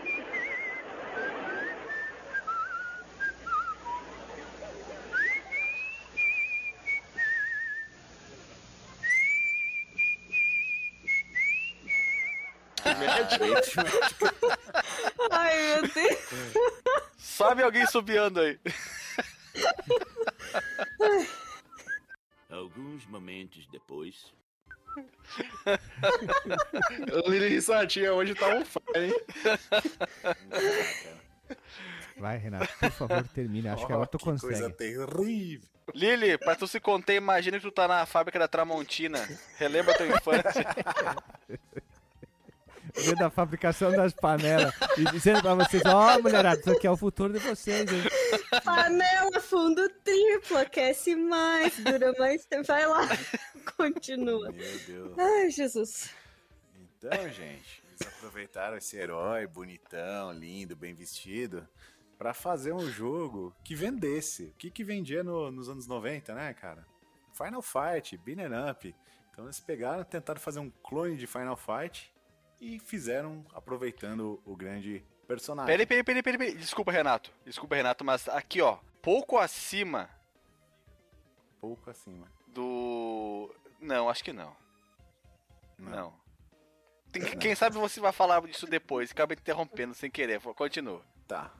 Ai, 15.30 15.56
meu 15.56 15.82
Deus. 15.88 16.18
Sobe 17.16 17.62
alguém 17.62 17.86
subiando 17.86 18.40
aí. 18.40 18.60
Alguns 22.50 23.06
momentos 23.06 23.66
depois. 23.68 24.30
O 27.24 27.30
Lili 27.30 27.60
Sartinha 27.60 28.12
hoje 28.12 28.34
tá 28.34 28.48
um 28.54 28.64
fire, 28.64 28.82
hein? 28.96 29.14
Vai, 32.16 32.38
Renato, 32.38 32.68
por 32.78 32.90
favor, 32.92 33.28
termine. 33.28 33.68
Acho 33.68 33.86
que 33.86 33.92
agora 33.92 34.06
tu 34.06 34.18
que 34.18 34.24
Coisa 34.24 34.46
consegue. 34.46 34.72
terrível. 34.74 35.68
Lili, 35.94 36.38
pra 36.38 36.54
tu 36.56 36.66
se 36.66 36.80
conter, 36.80 37.16
imagina 37.16 37.58
que 37.58 37.64
tu 37.64 37.72
tá 37.72 37.86
na 37.88 38.06
fábrica 38.06 38.38
da 38.38 38.48
Tramontina. 38.48 39.18
Relembra 39.56 39.94
tua 39.94 40.06
infância. 40.06 40.66
Vendo 42.96 43.24
a 43.24 43.30
fabricação 43.30 43.90
das 43.90 44.12
panelas 44.12 44.72
e 44.96 45.04
dizendo 45.10 45.42
pra 45.42 45.54
vocês, 45.54 45.82
ó, 45.84 46.16
mulherada, 46.20 46.60
isso 46.60 46.70
aqui 46.70 46.86
é 46.86 46.90
o 46.90 46.96
futuro 46.96 47.32
de 47.32 47.40
vocês, 47.40 47.90
hein? 47.92 48.02
Panela 48.64 49.40
fundo 49.40 49.88
triplo. 50.04 50.34
triplo, 50.44 50.58
aquece 50.58 51.14
mais, 51.16 51.76
dura 51.78 52.12
mais 52.18 52.44
tempo. 52.44 52.64
Vai 52.66 52.86
lá, 52.86 53.08
continua. 53.92 54.50
Meu 54.52 54.78
Deus. 54.86 55.18
Ai, 55.18 55.50
Jesus. 55.50 56.10
Então, 56.76 57.28
gente, 57.30 57.82
eles 57.88 58.00
aproveitaram 58.16 58.76
esse 58.76 58.96
herói 58.96 59.46
bonitão, 59.46 60.32
lindo, 60.32 60.74
bem 60.74 60.94
vestido, 60.94 61.66
pra 62.18 62.32
fazer 62.32 62.72
um 62.72 62.88
jogo 62.90 63.54
que 63.64 63.74
vendesse. 63.74 64.44
O 64.46 64.52
que, 64.54 64.70
que 64.70 64.82
vendia 64.84 65.22
no- 65.22 65.50
nos 65.50 65.68
anos 65.68 65.86
90, 65.86 66.34
né, 66.34 66.54
cara? 66.54 66.86
Final 67.36 67.60
Fight, 67.62 68.16
Beaten 68.18 68.50
Up. 68.70 68.94
Então 69.30 69.44
eles 69.44 69.58
pegaram, 69.60 70.04
tentaram 70.04 70.40
fazer 70.40 70.60
um 70.60 70.70
clone 70.70 71.16
de 71.16 71.26
Final 71.26 71.56
Fight 71.56 72.12
e 72.60 72.78
fizeram 72.78 73.44
aproveitando 73.52 74.40
o 74.44 74.54
grande 74.56 75.04
personagem. 75.26 75.66
Peraí, 75.72 75.86
peraí, 75.86 76.04
peraí, 76.04 76.22
peraí, 76.22 76.38
peraí. 76.38 76.54
Desculpa, 76.56 76.92
Renato. 76.92 77.32
Desculpa, 77.44 77.74
Renato, 77.74 78.04
mas 78.04 78.28
aqui, 78.28 78.60
ó. 78.62 78.78
Pouco 79.02 79.36
acima 79.36 80.08
Pouco 81.60 81.90
acima. 81.90 82.26
do. 82.48 83.52
Não, 83.84 84.08
acho 84.08 84.24
que 84.24 84.32
não. 84.32 84.56
Não. 85.78 85.90
Não. 85.90 86.14
Tem- 87.12 87.22
Quem 87.38 87.54
sabe 87.54 87.76
você 87.76 88.00
vai 88.00 88.12
falar 88.12 88.40
disso 88.42 88.66
depois. 88.66 89.10
Acaba 89.10 89.34
interrompendo 89.34 89.94
sem 89.94 90.10
querer. 90.10 90.40
Continua. 90.40 91.02
Tá. 91.28 91.52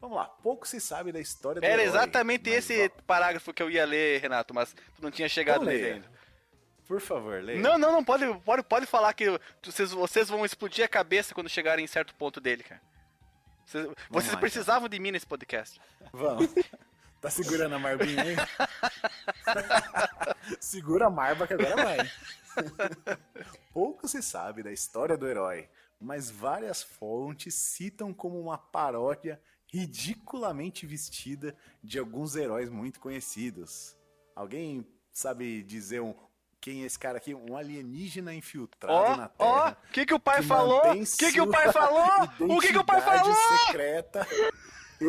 Vamos 0.00 0.16
lá. 0.16 0.26
Pouco 0.26 0.66
se 0.66 0.80
sabe 0.80 1.12
da 1.12 1.20
história 1.20 1.60
do 1.60 1.64
Era 1.64 1.82
exatamente 1.82 2.50
esse 2.50 2.88
parágrafo 3.06 3.54
que 3.54 3.62
eu 3.62 3.70
ia 3.70 3.86
ler, 3.86 4.20
Renato, 4.20 4.52
mas 4.52 4.74
tu 4.74 5.02
não 5.02 5.10
tinha 5.10 5.28
chegado 5.28 5.62
Então 5.62 5.72
nele 5.72 5.92
ainda. 5.92 6.10
Por 6.86 7.00
favor, 7.00 7.42
leia. 7.42 7.58
Não, 7.60 7.78
não, 7.78 7.90
não, 7.92 8.04
pode, 8.04 8.26
pode, 8.40 8.62
pode 8.62 8.84
falar 8.84 9.14
que 9.14 9.40
vocês, 9.62 9.92
vocês 9.92 10.28
vão 10.28 10.44
explodir 10.44 10.84
a 10.84 10.88
cabeça 10.88 11.34
quando 11.34 11.48
chegarem 11.48 11.84
em 11.84 11.88
certo 11.88 12.14
ponto 12.16 12.40
dele, 12.40 12.62
cara. 12.62 12.82
Vocês, 13.64 13.88
vocês 14.10 14.34
lá, 14.34 14.40
precisavam 14.40 14.88
de 14.88 14.98
mim 14.98 15.10
nesse 15.10 15.26
podcast. 15.26 15.80
Vamos. 16.12 16.52
Tá 17.24 17.30
segurando 17.30 17.74
a 17.74 17.78
marbinha 17.78 18.22
aí? 18.22 18.36
Segura 20.60 21.06
a 21.06 21.10
marba 21.10 21.46
que 21.46 21.54
agora 21.54 21.74
vai. 21.74 22.10
Pouco 23.72 24.06
se 24.06 24.22
sabe 24.22 24.62
da 24.62 24.70
história 24.70 25.16
do 25.16 25.26
herói, 25.26 25.66
mas 25.98 26.30
várias 26.30 26.82
fontes 26.82 27.54
citam 27.54 28.12
como 28.12 28.38
uma 28.38 28.58
paródia 28.58 29.40
ridiculamente 29.72 30.86
vestida 30.86 31.56
de 31.82 31.98
alguns 31.98 32.36
heróis 32.36 32.68
muito 32.68 33.00
conhecidos. 33.00 33.96
Alguém 34.36 34.86
sabe 35.10 35.62
dizer 35.62 36.02
um, 36.02 36.14
quem 36.60 36.82
é 36.82 36.86
esse 36.86 36.98
cara 36.98 37.16
aqui? 37.16 37.34
Um 37.34 37.56
alienígena 37.56 38.34
infiltrado 38.34 39.12
Ó, 39.12 39.16
na 39.16 39.30
ó, 39.38 39.62
Terra. 39.62 39.78
o 39.82 39.92
que 39.92 40.04
que 40.04 40.14
o 40.14 40.20
pai 40.20 40.42
que 40.42 40.46
falou? 40.46 40.92
O 40.92 41.16
que 41.16 41.32
que 41.32 41.40
o 41.40 41.50
pai 41.50 41.72
falou? 41.72 42.10
O 42.40 42.60
que 42.60 42.68
que 42.68 42.78
o 42.78 42.84
pai 42.84 43.00
falou? 43.00 43.34
secreta 43.64 44.26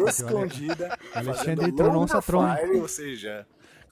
escondida 0.07 0.97
Alexandre 1.13 1.55
fazendo 1.71 1.75
Tronça 1.75 2.21
Tron. 2.21 2.55
ou 2.79 2.88
seja, 2.88 3.47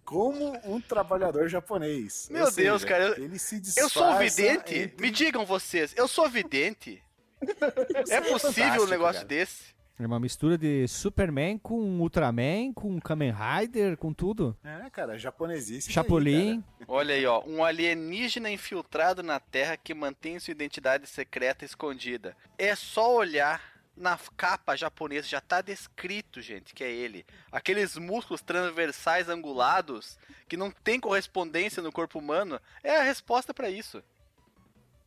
como 0.05 0.53
um 0.65 0.79
trabalhador 0.81 1.47
japonês. 1.47 2.27
Meu 2.31 2.45
Ou 2.45 2.51
Deus, 2.51 2.81
seja, 2.81 2.93
cara, 2.93 3.03
eu- 3.17 3.23
Ele 3.23 3.39
se 3.39 3.61
Eu 3.77 3.89
sou 3.89 4.17
vidente? 4.17 4.75
entre- 4.75 5.01
Me 5.01 5.09
digam 5.11 5.45
vocês, 5.45 5.93
eu 5.95 6.07
sou 6.07 6.29
vidente? 6.29 7.01
É 8.09 8.21
possível 8.21 8.83
um 8.83 8.87
negócio 8.87 9.15
cara. 9.21 9.27
desse? 9.27 9.73
É 9.99 10.07
uma 10.07 10.19
mistura 10.19 10.57
de 10.57 10.87
Superman 10.87 11.57
com 11.57 11.75
Ultraman, 12.01 12.73
com 12.73 12.99
Kamen 12.99 13.31
Rider, 13.31 13.95
com 13.95 14.11
tudo. 14.11 14.57
É, 14.63 14.89
cara, 14.89 15.19
japonesice. 15.19 15.91
Chapolin. 15.91 16.63
Olha 16.87 17.13
aí, 17.13 17.25
ó, 17.27 17.43
um 17.45 17.63
alienígena 17.63 18.49
infiltrado 18.49 19.21
na 19.21 19.39
Terra 19.39 19.77
que 19.77 19.93
mantém 19.93 20.39
sua 20.39 20.51
identidade 20.51 21.05
secreta 21.07 21.63
escondida. 21.63 22.35
É 22.57 22.75
só 22.75 23.15
olhar 23.15 23.61
na 23.95 24.17
capa 24.35 24.75
japonesa, 24.75 25.27
já 25.27 25.41
tá 25.41 25.61
descrito, 25.61 26.41
gente, 26.41 26.73
que 26.73 26.83
é 26.83 26.91
ele. 26.91 27.25
Aqueles 27.51 27.95
músculos 27.95 28.41
transversais 28.41 29.29
angulados 29.29 30.17
que 30.47 30.57
não 30.57 30.71
tem 30.71 30.99
correspondência 30.99 31.81
no 31.81 31.91
corpo 31.91 32.19
humano, 32.19 32.59
é 32.83 32.97
a 32.97 33.03
resposta 33.03 33.53
pra 33.53 33.69
isso. 33.69 34.03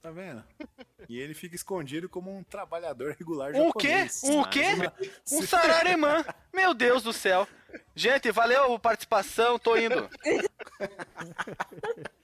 Tá 0.03 0.11
vendo? 0.13 0.45
E 1.09 1.19
ele 1.19 1.35
fica 1.35 1.57
escondido 1.57 2.09
como 2.09 2.35
um 2.37 2.45
trabalhador 2.45 3.17
regular 3.19 3.51
O 3.57 3.73
quê? 3.75 4.07
japonês. 4.07 4.23
O 4.23 4.37
Mais 4.43 4.55
quê? 4.55 4.73
uma- 4.75 4.93
Um 5.33 5.43
sararemã. 5.43 6.25
Meu 6.55 6.73
Deus 6.73 7.03
do 7.03 7.13
céu. 7.13 7.49
Gente, 7.95 8.31
valeu 8.31 8.73
a 8.75 8.79
participação, 8.79 9.59
tô 9.59 9.77
indo. 9.77 10.09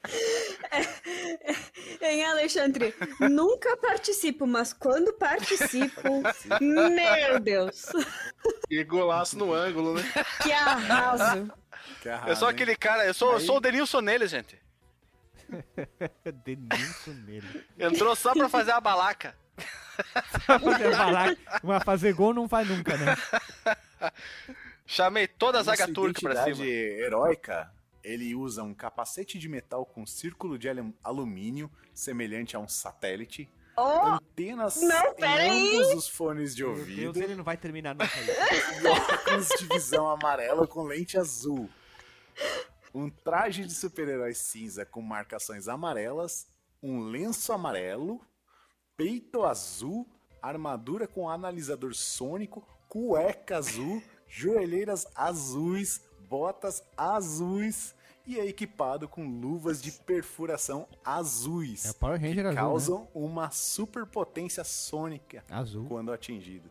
Hein, 2.00 2.24
Alexandre? 2.26 2.94
Nunca 3.20 3.76
participo, 3.76 4.46
mas 4.46 4.72
quando 4.72 5.12
participo, 5.14 6.02
meu 6.60 7.40
Deus, 7.40 7.86
E 8.70 8.82
golaço 8.84 9.36
no 9.38 9.52
ângulo, 9.52 9.94
né? 9.94 10.02
que 10.42 10.52
arraso. 10.52 11.50
Que 12.00 12.08
Eu 12.08 12.14
arrasa, 12.14 12.36
sou 12.36 12.48
hein? 12.48 12.54
aquele 12.54 12.76
cara, 12.76 13.06
eu 13.06 13.14
sou, 13.14 13.32
eu 13.34 13.40
sou 13.40 13.56
o 13.56 13.60
Denilson 13.60 14.00
nele, 14.00 14.26
gente. 14.26 14.60
Denilson 16.44 17.12
nele. 17.26 17.64
Entrou 17.78 18.14
só 18.16 18.32
pra 18.32 18.48
fazer 18.48 18.72
a 18.72 18.80
balaca. 18.80 19.36
Fazer 20.46 20.96
falar- 20.96 21.36
Mas 21.62 21.82
fazer 21.84 22.12
gol 22.14 22.32
não 22.32 22.48
faz 22.48 22.66
nunca, 22.68 22.96
né? 22.96 23.14
Chamei 24.86 25.26
toda 25.28 25.60
a 25.60 25.62
zaga 25.62 25.86
turca 25.92 26.20
pra 26.20 26.44
cima. 26.44 26.64
heróica, 26.64 27.70
ele 28.02 28.34
usa 28.34 28.62
um 28.62 28.74
capacete 28.74 29.38
de 29.38 29.48
metal 29.48 29.84
com 29.86 30.04
círculo 30.06 30.58
de 30.58 30.68
alu- 30.68 30.94
alumínio, 31.04 31.70
semelhante 31.94 32.56
a 32.56 32.58
um 32.58 32.68
satélite, 32.68 33.48
Oh, 33.74 34.06
antenas 34.16 34.76
Não, 34.82 35.14
pera 35.14 35.46
em 35.46 35.50
aí. 35.50 35.76
ambos 35.78 35.94
os 35.94 36.08
fones 36.08 36.54
de 36.54 36.62
Meu 36.62 36.74
Deus, 36.74 37.06
ouvido, 37.06 37.22
ele 37.22 37.34
não 37.34 37.42
vai 37.42 37.56
terminar 37.56 37.94
nunca 37.94 38.04
isso. 38.20 38.82
e 38.82 38.86
óculos 38.86 39.48
de 39.58 39.66
visão 39.66 40.10
amarela 40.10 40.66
com 40.66 40.82
lente 40.82 41.16
azul. 41.16 41.70
Um 42.94 43.08
traje 43.08 43.64
de 43.64 43.74
super-herói 43.74 44.34
cinza 44.34 44.84
com 44.84 45.00
marcações 45.00 45.66
amarelas, 45.68 46.46
um 46.82 47.00
lenço 47.00 47.52
amarelo, 47.52 48.20
peito 48.96 49.44
azul, 49.44 50.06
armadura 50.42 51.06
com 51.06 51.28
analisador 51.28 51.94
sônico, 51.94 52.66
cueca 52.88 53.56
azul, 53.56 54.02
joelheiras 54.28 55.06
azuis, 55.14 56.02
botas 56.28 56.82
azuis 56.96 57.94
e 58.26 58.38
é 58.38 58.46
equipado 58.46 59.08
com 59.08 59.26
luvas 59.26 59.80
de 59.80 59.92
perfuração 59.92 60.86
azuis. 61.04 61.86
É 61.86 61.90
o 61.90 61.94
Power 61.94 62.20
Ranger 62.20 62.34
que 62.34 62.40
azul, 62.40 62.52
né? 62.52 62.60
causam 62.60 63.08
uma 63.14 63.50
superpotência 63.50 64.64
sônica 64.64 65.44
Azul. 65.48 65.86
quando 65.86 66.12
atingido. 66.12 66.70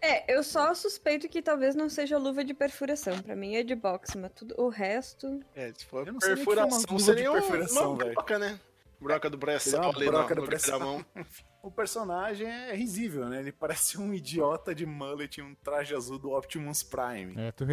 É, 0.00 0.32
eu 0.32 0.42
só 0.42 0.72
suspeito 0.74 1.28
que 1.28 1.42
talvez 1.42 1.74
não 1.74 1.88
seja 1.88 2.16
luva 2.18 2.44
de 2.44 2.54
perfuração. 2.54 3.18
Pra 3.20 3.34
mim 3.36 3.56
é 3.56 3.62
de 3.62 3.74
boxe, 3.74 4.16
mas 4.18 4.30
tudo, 4.34 4.54
o 4.58 4.68
resto. 4.68 5.40
É, 5.54 5.68
é 5.68 6.10
uma 6.10 6.18
perfuração, 6.18 6.84
luva 6.90 7.04
seria 7.04 7.22
de 7.24 7.28
um- 7.28 7.32
perfuração, 7.32 7.90
uma 7.92 7.98
velho. 7.98 8.14
broca, 8.14 8.38
né? 8.38 8.60
Broca 9.00 9.30
do 9.30 9.38
braço 9.38 9.76
ali 9.80 10.06
broca 10.06 10.34
no, 10.34 10.40
do 10.42 10.46
braço. 10.46 10.78
mão. 10.78 11.04
O 11.60 11.72
personagem 11.72 12.46
é 12.48 12.72
risível, 12.74 13.26
né? 13.28 13.40
Ele 13.40 13.50
parece 13.50 13.98
um 14.00 14.14
idiota 14.14 14.72
de 14.72 14.86
mullet, 14.86 15.42
um 15.42 15.56
traje 15.56 15.92
azul 15.94 16.16
do 16.16 16.30
Optimus 16.30 16.84
Prime. 16.84 17.34
É, 17.36 17.50
tu, 17.52 17.66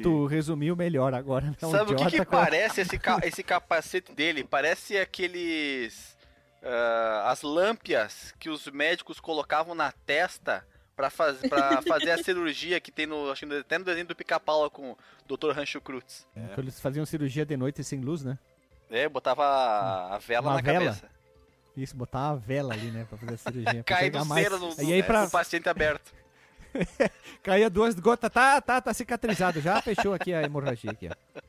tu 0.00 0.26
resumiu 0.26 0.76
melhor 0.76 1.12
agora. 1.12 1.46
né? 1.46 1.56
Um 1.64 1.70
Sabe 1.70 1.92
o 1.92 1.96
que, 1.96 2.06
que 2.06 2.24
com- 2.24 2.30
parece 2.30 2.80
esse, 2.82 2.96
ca- 2.98 3.18
esse 3.24 3.42
capacete 3.42 4.12
dele? 4.14 4.44
Parece 4.44 4.96
aqueles. 4.96 6.16
ah, 6.62 7.30
as 7.30 7.42
lâmpias 7.42 8.32
que 8.38 8.48
os 8.48 8.66
médicos 8.68 9.18
colocavam 9.18 9.74
na 9.74 9.90
testa 9.92 10.64
pra, 10.96 11.10
faz, 11.10 11.38
pra 11.48 11.80
fazer 11.86 12.10
a 12.10 12.22
cirurgia 12.22 12.80
que 12.80 12.90
tem 12.90 13.06
no. 13.06 13.30
Acho 13.30 13.46
que 13.46 13.54
até 13.56 13.78
no 13.78 13.84
desenho 13.84 14.06
do 14.06 14.16
pica-pau 14.16 14.70
com 14.70 14.92
o 14.92 14.96
Dr. 15.36 15.50
Rancho 15.52 15.80
Cruz. 15.80 16.26
Quando 16.34 16.58
Eles 16.58 16.80
faziam 16.80 17.04
cirurgia 17.06 17.44
de 17.44 17.56
noite 17.56 17.82
sem 17.84 18.00
luz, 18.00 18.22
né? 18.24 18.38
É, 18.90 19.08
botava 19.08 19.44
a, 19.44 20.16
a 20.16 20.18
vela 20.18 20.48
Uma 20.48 20.56
na 20.56 20.62
vela? 20.62 20.84
cabeça. 20.86 21.10
Isso, 21.76 21.96
botar 21.96 22.32
uma 22.32 22.36
vela 22.36 22.74
ali, 22.74 22.90
né? 22.90 23.06
Pra 23.08 23.16
fazer 23.16 23.34
a 23.34 23.38
cirurgia. 23.38 23.84
pra 23.84 23.96
Cai 23.96 24.10
do 24.10 24.24
mais. 24.26 24.44
cera 24.44 24.58
no, 24.58 24.74
E 24.82 24.92
aí 24.92 25.02
pra... 25.02 25.24
no 25.24 25.30
paciente 25.30 25.68
aberto. 25.68 26.12
Caía 27.42 27.70
duas 27.70 27.94
gotas. 27.94 28.30
Tá, 28.30 28.60
tá, 28.60 28.80
tá 28.80 28.92
cicatrizado. 28.94 29.60
Já 29.60 29.80
fechou 29.80 30.12
aqui 30.14 30.32
a 30.32 30.42
hemorragia 30.42 30.90
aqui, 30.90 31.08
ó. 31.08 31.40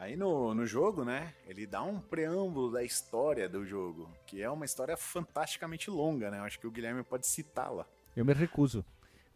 Aí 0.00 0.16
no, 0.16 0.52
no 0.52 0.66
jogo, 0.66 1.04
né? 1.04 1.32
Ele 1.46 1.64
dá 1.64 1.80
um 1.82 2.00
preâmbulo 2.00 2.72
da 2.72 2.82
história 2.82 3.48
do 3.48 3.64
jogo, 3.64 4.10
que 4.26 4.42
é 4.42 4.50
uma 4.50 4.64
história 4.64 4.96
fantasticamente 4.96 5.88
longa, 5.90 6.28
né? 6.28 6.40
Eu 6.40 6.42
acho 6.44 6.58
que 6.58 6.66
o 6.66 6.70
Guilherme 6.72 7.04
pode 7.04 7.24
citá-la. 7.24 7.86
Eu 8.16 8.24
me 8.24 8.32
recuso. 8.32 8.84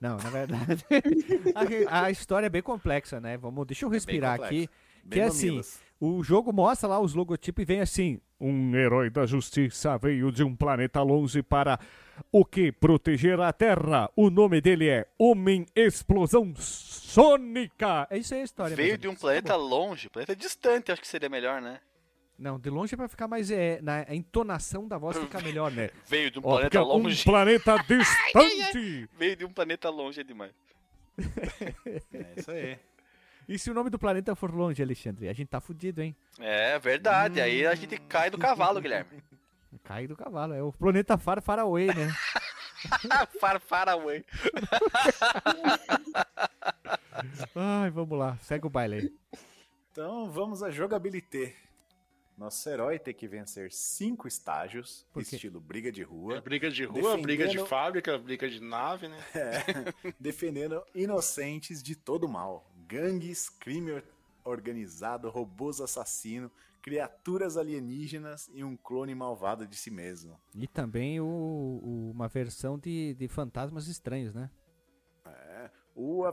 Não, 0.00 0.16
na 0.18 0.30
verdade. 0.30 0.84
a, 1.88 2.04
a 2.04 2.10
história 2.10 2.46
é 2.46 2.50
bem 2.50 2.62
complexa, 2.62 3.20
né? 3.20 3.36
Vamos, 3.36 3.66
deixa 3.66 3.84
eu 3.84 3.88
respirar 3.88 4.38
complexo. 4.38 4.64
aqui. 4.64 4.70
Bem 5.02 5.10
Que 5.10 5.20
é 5.20 5.24
assim. 5.24 5.60
O 5.98 6.22
jogo 6.22 6.52
mostra 6.52 6.88
lá 6.88 7.00
os 7.00 7.14
logotipos 7.14 7.62
e 7.62 7.64
vem 7.64 7.80
assim: 7.80 8.20
Um 8.38 8.74
herói 8.74 9.08
da 9.08 9.24
justiça 9.24 9.96
veio 9.96 10.30
de 10.30 10.44
um 10.44 10.54
planeta 10.54 11.02
longe 11.02 11.42
para 11.42 11.80
o 12.30 12.44
que? 12.44 12.70
Proteger 12.70 13.40
a 13.40 13.52
Terra. 13.52 14.10
O 14.14 14.28
nome 14.28 14.60
dele 14.60 14.88
é 14.88 15.06
Homem 15.18 15.64
Explosão 15.74 16.52
Sônica. 16.56 18.06
É 18.10 18.18
isso 18.18 18.34
aí 18.34 18.40
a 18.40 18.44
história. 18.44 18.76
Veio 18.76 18.98
de 18.98 19.06
um 19.06 19.10
amigos. 19.10 19.22
planeta 19.22 19.56
longe, 19.56 20.10
planeta 20.10 20.36
distante, 20.36 20.92
acho 20.92 21.00
que 21.00 21.08
seria 21.08 21.30
melhor, 21.30 21.62
né? 21.62 21.80
Não, 22.38 22.58
de 22.58 22.68
longe 22.68 22.94
é 22.94 22.96
pra 22.96 23.08
ficar 23.08 23.26
mais. 23.26 23.50
É, 23.50 23.80
na, 23.80 24.04
a 24.08 24.14
entonação 24.14 24.86
da 24.86 24.98
voz 24.98 25.16
fica 25.16 25.40
melhor, 25.40 25.70
né? 25.70 25.90
Veio 26.06 26.30
de 26.30 26.38
um 26.38 26.42
Ó, 26.44 26.56
planeta 26.56 26.82
um 26.82 26.84
longe. 26.84 27.24
planeta 27.24 27.76
distante. 27.88 29.08
Veio 29.18 29.36
de 29.36 29.44
um 29.44 29.50
planeta 29.52 29.88
longe 29.90 30.20
é 30.20 30.24
demais. 30.24 30.52
É 32.12 32.34
isso 32.36 32.50
aí. 32.50 32.78
E 33.48 33.58
se 33.58 33.70
o 33.70 33.74
nome 33.74 33.88
do 33.90 33.98
planeta 33.98 34.34
for 34.34 34.52
longe, 34.52 34.82
Alexandre? 34.82 35.28
A 35.28 35.32
gente 35.32 35.48
tá 35.48 35.60
fudido, 35.60 36.02
hein? 36.02 36.14
É 36.38 36.78
verdade, 36.78 37.40
aí 37.40 37.64
a 37.66 37.74
gente 37.74 37.96
cai 37.96 38.28
do 38.28 38.36
cavalo, 38.36 38.80
Guilherme. 38.80 39.22
Cai 39.84 40.06
do 40.06 40.16
cavalo. 40.16 40.52
É 40.52 40.62
o 40.62 40.72
planeta 40.72 41.16
Far 41.16 41.40
Far 41.40 41.60
Away, 41.60 41.86
né? 41.86 42.12
far, 43.40 43.60
far 43.60 43.88
away. 43.88 44.24
Ai, 47.54 47.90
vamos 47.90 48.18
lá. 48.18 48.36
Segue 48.42 48.66
o 48.66 48.70
baile 48.70 48.94
aí. 48.96 49.12
Então 49.92 50.30
vamos 50.30 50.62
à 50.62 50.70
jogabilité. 50.70 51.54
Nosso 52.36 52.68
herói 52.68 52.98
tem 52.98 53.14
que 53.14 53.26
vencer 53.26 53.72
cinco 53.72 54.28
estágios, 54.28 55.06
estilo 55.16 55.58
briga 55.58 55.90
de 55.90 56.02
É 56.02 56.04
rua, 56.04 56.40
briga 56.40 56.70
de 56.70 56.84
rua, 56.84 56.94
Defendendo- 57.00 57.22
briga 57.22 57.48
de 57.48 57.58
fábrica, 57.66 58.18
briga 58.18 58.48
de 58.48 58.60
nave, 58.60 59.08
né? 59.08 59.16
defendendo 60.20 60.82
inocentes 60.94 61.82
de 61.82 61.96
todo 61.96 62.28
mal. 62.28 62.70
Gangues, 62.86 63.48
crime 63.48 63.92
or- 63.92 64.04
organizado, 64.44 65.30
robôs 65.30 65.80
assassino, 65.80 66.50
criaturas 66.82 67.56
alienígenas 67.56 68.48
e 68.54 68.62
um 68.62 68.76
clone 68.76 69.14
malvado 69.14 69.66
de 69.66 69.74
si 69.74 69.90
mesmo. 69.90 70.38
E 70.54 70.68
também 70.68 71.18
o, 71.20 71.24
o- 71.26 72.10
uma 72.12 72.28
versão 72.28 72.78
de, 72.78 73.14
de 73.14 73.28
fantasmas 73.28 73.88
estranhos, 73.88 74.34
né? 74.34 74.50
O, 75.98 76.24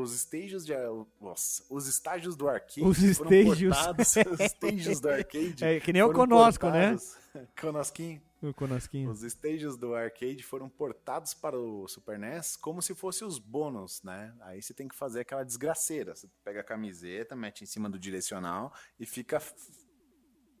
os 0.00 0.12
estágios 0.12 0.66
de 0.66 0.72
nossa, 1.20 1.62
os 1.70 1.86
estágios 1.86 2.34
do 2.34 2.48
arcade 2.48 2.82
Os 2.82 2.98
foram 3.16 3.30
estágios. 3.32 3.76
portados, 3.76 4.14
os 4.32 4.40
estágios 4.40 5.00
do 5.00 5.08
arcade 5.08 5.64
É 5.64 5.78
que 5.78 5.92
nem 5.92 6.02
o 6.02 6.06
foram 6.06 6.18
Conosco, 6.18 6.66
né? 6.66 6.88
portados- 6.90 7.16
Conosquinho. 7.60 8.20
O 8.42 8.52
Conosquinho. 8.52 9.10
Os 9.10 9.22
stages 9.22 9.76
do 9.76 9.94
arcade 9.94 10.42
foram 10.42 10.68
portados 10.68 11.32
para 11.34 11.56
o 11.58 11.86
Super 11.86 12.18
NES 12.18 12.56
como 12.56 12.82
se 12.82 12.94
fossem 12.96 13.26
os 13.26 13.38
bônus, 13.38 14.02
né? 14.02 14.34
Aí 14.40 14.60
você 14.60 14.74
tem 14.74 14.88
que 14.88 14.94
fazer 14.96 15.20
aquela 15.20 15.44
desgraceira. 15.44 16.14
Você 16.14 16.28
pega 16.44 16.60
a 16.60 16.64
camiseta, 16.64 17.36
mete 17.36 17.62
em 17.62 17.66
cima 17.66 17.88
do 17.88 17.98
direcional 17.98 18.72
e 18.98 19.06
fica 19.06 19.40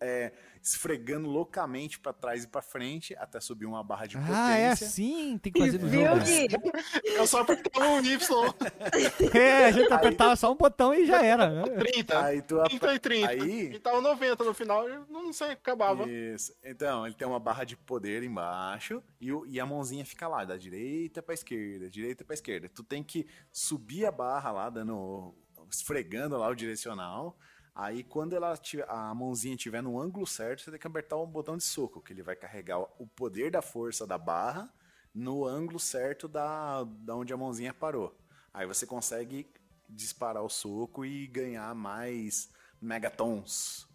é, 0.00 0.32
esfregando 0.62 1.28
loucamente 1.28 1.98
para 1.98 2.12
trás 2.12 2.44
e 2.44 2.48
para 2.48 2.60
frente 2.60 3.14
até 3.16 3.40
subir 3.40 3.66
uma 3.66 3.82
barra 3.84 4.06
de 4.06 4.16
potência. 4.16 4.36
Ah, 4.36 4.56
é 4.56 4.68
assim? 4.70 5.38
Tem 5.38 5.52
que 5.52 5.60
fazer 5.60 5.78
no 5.78 5.88
Viu, 5.88 6.02
jogo. 6.04 6.72
Eu 7.04 7.26
só 7.26 7.40
apertava 7.40 7.86
um 7.88 8.00
Y, 8.00 8.18
É, 9.34 9.64
a 9.66 9.70
gente 9.70 9.92
apertava 9.92 10.36
só 10.36 10.52
um 10.52 10.56
botão 10.56 10.92
e 10.92 11.06
já 11.06 11.22
era. 11.24 11.48
né? 11.48 11.62
30, 11.78 12.24
Aí 12.24 12.42
tu 12.42 12.62
30 12.64 12.94
e 12.94 12.98
30. 12.98 13.28
Aí- 13.28 13.72
E 13.74 13.78
tava 13.78 14.00
90 14.00 14.44
no 14.44 14.52
final, 14.54 14.88
eu 14.88 15.06
não 15.08 15.32
sei, 15.32 15.52
acabava. 15.52 16.08
Isso. 16.08 16.52
Então, 16.64 17.06
ele 17.06 17.14
tem 17.14 17.26
uma 17.26 17.38
barra 17.40 17.64
de 17.64 17.76
poder 17.76 18.22
embaixo 18.22 19.02
e, 19.20 19.30
e 19.48 19.60
a 19.60 19.66
mãozinha 19.66 20.04
fica 20.04 20.26
lá, 20.28 20.44
da 20.44 20.56
direita 20.56 21.22
pra 21.22 21.34
esquerda, 21.34 21.88
direita 21.88 22.24
pra 22.24 22.34
esquerda. 22.34 22.68
Tu 22.68 22.82
tem 22.82 23.02
que 23.04 23.26
subir 23.52 24.04
a 24.06 24.10
barra 24.10 24.50
lá, 24.50 24.68
dando. 24.70 25.34
esfregando 25.70 26.36
lá 26.36 26.48
o 26.48 26.54
direcional. 26.54 27.36
Aí, 27.78 28.02
quando 28.02 28.34
ela 28.34 28.56
tiver- 28.56 28.86
a 28.88 29.14
mãozinha 29.14 29.54
estiver 29.54 29.82
no 29.82 30.00
ângulo 30.00 30.26
certo, 30.26 30.62
você 30.62 30.70
tem 30.70 30.80
que 30.80 30.86
apertar 30.86 31.18
um 31.18 31.26
botão 31.26 31.58
de 31.58 31.62
soco, 31.62 32.00
que 32.00 32.10
ele 32.10 32.22
vai 32.22 32.34
carregar 32.34 32.78
o 32.78 33.06
poder 33.06 33.50
da 33.50 33.60
força 33.60 34.06
da 34.06 34.16
barra 34.16 34.72
no 35.14 35.44
ângulo 35.44 35.78
certo 35.78 36.26
da, 36.26 36.84
da 36.84 37.14
onde 37.14 37.34
a 37.34 37.36
mãozinha 37.36 37.74
parou. 37.74 38.16
Aí 38.52 38.66
você 38.66 38.86
consegue 38.86 39.46
disparar 39.86 40.42
o 40.42 40.48
soco 40.48 41.04
e 41.04 41.26
ganhar 41.26 41.74
mais 41.74 42.48
megatons. 42.80 43.86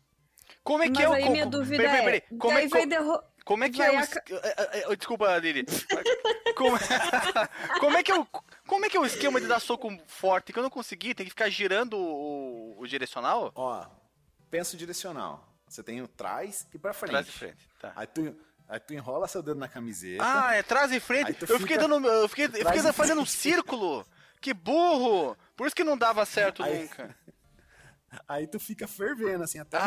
Como 0.63 0.84
é 0.84 0.88
que 0.88 0.93
Mas 0.93 1.03
é 1.05 1.09
o. 1.09 1.13
aí 1.13 1.29
minha 1.29 1.47
dúvida 1.47 1.82
peraí, 1.84 1.99
é, 1.99 2.03
peraí, 2.03 2.38
Como 2.38 2.53
daí 2.53 2.65
é, 2.65 2.67
vai 2.67 2.86
derro... 2.86 3.23
como 3.45 3.63
é 3.63 3.69
que 3.69 3.77
vai 3.77 3.95
é 3.95 3.99
o. 3.99 4.03
eh, 4.91 4.95
Desculpa, 4.95 5.37
Lili. 5.37 5.65
Como... 6.55 6.77
como 7.79 7.97
é 7.97 8.03
que 8.03 8.11
é 8.11 8.15
o. 8.19 8.27
Como 8.67 8.85
é 8.85 8.89
que 8.89 8.97
é 8.97 8.99
o 8.99 9.05
esquema 9.05 9.39
de 9.41 9.47
dar 9.47 9.59
soco 9.59 9.89
forte? 10.05 10.51
Que 10.53 10.59
eu 10.59 10.63
não 10.63 10.69
consegui, 10.69 11.15
tem 11.15 11.25
que 11.25 11.31
ficar 11.31 11.49
girando 11.49 11.97
o, 11.97 12.75
o 12.79 12.87
direcional? 12.87 13.51
Ó, 13.55 13.85
pensa 14.49 14.75
o 14.75 14.77
direcional. 14.77 15.47
Você 15.67 15.81
tem 15.81 16.01
o 16.01 16.07
trás 16.07 16.67
e 16.73 16.77
pra 16.77 16.93
frente. 16.93 17.11
Trás 17.11 17.27
e 17.27 17.31
frente. 17.31 17.67
Tá. 17.79 17.93
Aí 17.95 18.05
tu, 18.05 18.35
aí 18.67 18.79
tu 18.79 18.93
enrola 18.93 19.27
seu 19.27 19.41
dedo 19.41 19.59
na 19.59 19.67
camiseta. 19.69 20.21
Ah, 20.23 20.53
é 20.53 20.61
trás 20.61 20.91
e 20.91 20.99
frente. 20.99 21.35
Eu 21.49 21.59
fiquei 21.59 21.77
dando. 21.77 22.05
Eu 22.07 22.27
fiquei, 22.27 22.45
eu 22.45 22.51
fiquei 22.51 22.93
fazendo 22.93 23.21
um 23.21 23.25
círculo. 23.25 24.05
Que 24.39 24.53
burro! 24.53 25.37
Por 25.55 25.67
isso 25.67 25.75
que 25.75 25.83
não 25.83 25.97
dava 25.97 26.25
certo 26.25 26.63
Aí- 26.63 26.81
nunca. 26.83 27.15
Aí 28.28 28.45
tu 28.47 28.59
fica 28.59 28.88
fervendo, 28.88 29.43
assim, 29.43 29.59
até 29.59 29.78
Ah, 29.78 29.82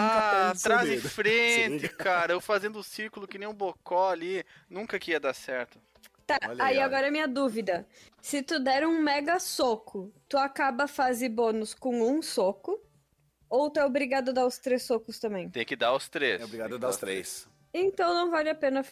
arrancar 0.50 0.60
trás 0.62 0.88
e 0.90 1.00
frente, 1.08 1.88
cara. 1.90 2.32
Eu 2.32 2.40
fazendo 2.40 2.78
o 2.78 2.84
círculo 2.84 3.28
que 3.28 3.38
nem 3.38 3.46
um 3.48 3.54
bocó 3.54 4.10
ali. 4.10 4.44
Nunca 4.68 4.98
que 4.98 5.10
ia 5.10 5.20
dar 5.20 5.34
certo. 5.34 5.78
Tá, 6.26 6.38
Olha 6.42 6.52
aí 6.64 6.70
aí, 6.72 6.76
olha. 6.78 6.84
agora 6.86 7.06
é 7.08 7.10
minha 7.10 7.28
dúvida. 7.28 7.86
Se 8.22 8.42
tu 8.42 8.58
der 8.58 8.86
um 8.86 9.02
mega 9.02 9.38
soco, 9.38 10.10
tu 10.26 10.38
acaba 10.38 10.84
a 10.84 10.88
fase 10.88 11.28
bônus 11.28 11.74
com 11.74 12.00
um 12.02 12.22
soco? 12.22 12.80
Ou 13.50 13.68
tu 13.70 13.78
é 13.78 13.84
obrigado 13.84 14.30
a 14.30 14.32
dar 14.32 14.46
os 14.46 14.56
três 14.58 14.82
socos 14.84 15.18
também? 15.18 15.50
Tem 15.50 15.66
que 15.66 15.76
dar 15.76 15.92
os 15.94 16.08
três. 16.08 16.40
É 16.40 16.44
obrigado 16.44 16.74
a 16.76 16.78
dar 16.78 16.88
os 16.88 16.96
três. 16.96 17.46
Então 17.74 18.14
não 18.14 18.30
vale 18.30 18.48
a 18.48 18.54
pena 18.54 18.82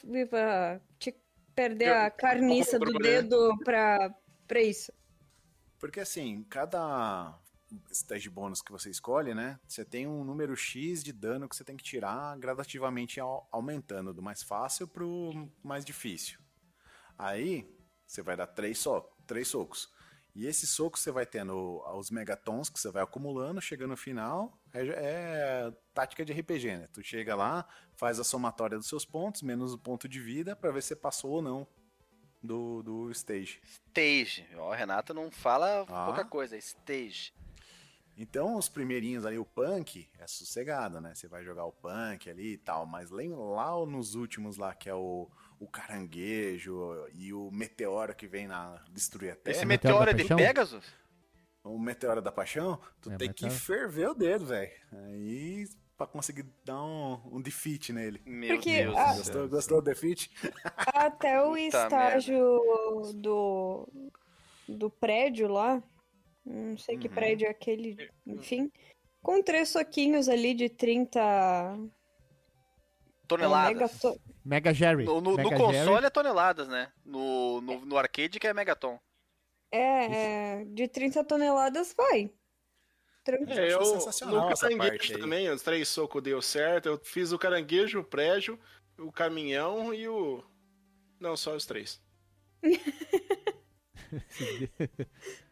te 0.99 1.15
perder 1.55 1.89
Eu- 1.89 1.99
a 2.01 2.11
carniça 2.11 2.79
do 2.79 2.85
problema. 2.91 3.23
dedo 3.23 3.57
pra, 3.65 4.15
pra 4.47 4.61
isso. 4.61 4.93
Porque 5.79 6.01
assim, 6.01 6.45
cada 6.51 7.35
stage 7.91 8.29
bônus 8.31 8.61
que 8.63 8.73
você 8.73 8.91
escolhe, 8.91 9.35
né? 9.35 9.59
Você 9.67 9.85
tem 9.85 10.07
um 10.07 10.25
número 10.25 10.57
X 10.57 11.03
de 11.03 11.13
dano 11.13 11.49
que 11.49 11.57
você 11.57 11.65
tem 11.65 11.77
que 11.77 11.85
tirar 11.85 12.37
gradativamente 12.39 13.19
au- 13.21 13.49
aumentando, 13.53 14.13
do 14.15 14.23
mais 14.23 14.43
fácil 14.43 14.87
pro 14.89 15.49
mais 15.63 15.85
difícil. 15.85 16.39
Aí, 17.19 17.69
você 18.07 18.23
vai 18.23 18.37
dar 18.37 18.47
três, 18.47 18.79
so 18.79 19.03
três 19.27 19.49
socos. 19.49 19.91
E 20.35 20.47
esses 20.47 20.71
socos 20.71 21.01
você 21.03 21.11
vai 21.13 21.27
tendo 21.27 21.83
os 21.95 22.11
megatons 22.11 22.71
que 22.71 22.81
você 22.81 22.91
vai 22.91 23.03
acumulando, 23.03 23.61
chega 23.61 23.87
no 23.87 23.97
final, 23.99 24.59
é, 24.73 24.87
é 24.89 25.73
tática 25.93 26.25
de 26.25 26.33
RPG, 26.33 26.77
né? 26.79 26.89
Tu 26.93 27.03
chega 27.03 27.35
lá, 27.37 27.69
faz 27.97 28.19
a 28.19 28.25
somatória 28.25 28.79
dos 28.79 28.87
seus 28.89 29.05
pontos, 29.05 29.43
menos 29.43 29.75
o 29.75 29.79
ponto 29.79 30.09
de 30.09 30.19
vida, 30.21 30.57
pra 30.57 30.71
ver 30.73 30.81
se 30.83 30.89
você 30.89 30.97
passou 30.97 31.33
ou 31.33 31.43
não 31.43 31.69
do, 32.43 32.83
do 32.83 33.11
stage. 33.11 33.61
Stage. 33.63 34.47
Ó, 34.57 34.73
a 34.73 34.77
Renata 34.77 35.13
não 35.13 35.31
fala 35.31 35.85
Ah. 35.89 36.07
pouca 36.07 36.25
coisa, 36.25 36.57
é 36.57 36.59
stage. 36.59 37.35
Então, 38.17 38.57
os 38.57 38.69
primeirinhos 38.69 39.25
ali, 39.25 39.39
o 39.39 39.45
punk, 39.45 40.09
é 40.19 40.27
sossegado, 40.27 41.01
né? 41.01 41.15
Você 41.15 41.27
vai 41.27 41.43
jogar 41.43 41.65
o 41.65 41.73
punk 41.73 42.29
ali 42.29 42.53
e 42.53 42.59
tal, 42.59 42.85
mas 42.87 43.11
lembra 43.11 43.39
lá 43.39 43.71
nos 43.87 44.15
últimos 44.15 44.57
lá, 44.59 44.75
que 44.75 44.89
é 44.89 44.95
o, 44.95 45.29
o 45.59 45.67
caranguejo 45.69 47.07
e 47.15 47.33
o 47.33 47.51
meteoro 47.51 48.15
que 48.15 48.27
vem 48.27 48.47
na 48.47 48.83
destruir 48.91 49.33
a 49.33 49.37
Terra. 49.37 49.57
Esse 49.57 49.67
Meteoro 49.67 50.11
é 50.11 50.13
de 50.13 50.23
Paixão? 50.25 50.37
Pegasus? 50.37 50.85
O 51.65 51.79
meteoro 51.79 52.21
da 52.21 52.33
paixão, 52.33 52.79
tu 53.01 53.11
É, 53.13 53.17
tem 53.17 53.33
que 53.33 53.45
meteoro. 53.45 53.63
ferver 53.65 54.09
o 54.11 54.15
dedo, 54.15 54.45
velho. 54.47 54.73
Aí, 54.93 55.69
pra 55.97 56.07
conseguir 56.09 56.45
dar 56.65 56.83
um, 56.83 57.21
um 57.37 57.41
defeat 57.41 57.93
nele. 57.93 58.21
Meu 58.27 58.57
Porque 58.57 58.83
Deus 58.83 58.97
a-. 58.97 59.15
Gostou, 59.15 59.49
gostou 59.49 59.81
do 59.81 59.85
defeat? 59.85 60.29
Até 60.77 61.41
o 61.41 61.51
Puta 61.51 61.61
estágio 61.61 62.61
do, 63.15 63.89
do 64.69 64.91
prédio 64.91 65.47
lá, 65.49 65.81
não 66.45 66.77
sei 66.79 66.97
que 66.99 67.09
Uhum. 67.09 67.15
prédio 67.15 67.47
é 67.47 67.51
aquele, 67.51 68.11
enfim, 68.27 68.71
com 69.23 69.43
três 69.43 69.69
soquinhos 69.69 70.29
ali 70.29 70.55
de 70.55 70.69
30 70.69 71.21
Toneladas. 73.29 73.75
megato- 74.03 74.21
Mega 74.45 74.75
Jerry. 74.75 75.05
No, 75.05 75.21
no- 75.21 75.31
no 75.33 75.37
Mega 75.37 75.51
console 75.57 75.75
Jerry. 75.95 76.05
é 76.07 76.11
toneladas, 76.11 76.69
né? 76.69 76.93
No, 77.05 77.61
no, 77.61 77.85
no 77.87 77.97
arcade 77.97 78.41
que 78.41 78.47
é 78.47 78.53
megaton. 78.53 78.99
É, 79.71 80.59
é, 80.61 80.65
de 80.67 80.87
30 80.89 81.25
toneladas 81.25 81.95
vai. 81.97 82.31
Tranquilo. 83.25 83.53
É, 83.61 83.73
eu, 83.73 83.81
no 84.27 84.49
caranguejo 84.57 85.19
também, 85.19 85.49
os 85.49 85.63
três 85.63 85.89
socos 85.89 86.21
deu 86.23 86.43
certo. 86.43 86.87
Eu 86.87 86.99
fiz 87.05 87.31
o 87.33 87.39
caranguejo, 87.39 88.01
o 88.01 88.05
prédio, 88.05 88.59
o 88.99 89.13
caminhão 89.13 89.95
e 89.95 90.09
o. 90.09 90.43
Não, 91.21 91.37
só 91.37 91.55
os 91.55 91.65
três. 91.65 92.03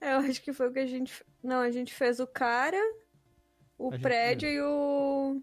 É, 0.00 0.14
eu 0.14 0.18
acho 0.18 0.42
que 0.42 0.52
foi 0.52 0.68
o 0.68 0.72
que 0.72 0.78
a 0.78 0.86
gente. 0.86 1.24
Não, 1.42 1.60
a 1.60 1.70
gente 1.70 1.92
fez 1.92 2.20
o 2.20 2.26
cara, 2.26 2.78
o 3.78 3.92
A 3.92 3.98
prédio 3.98 4.48
e 4.48 4.60
o. 4.60 5.42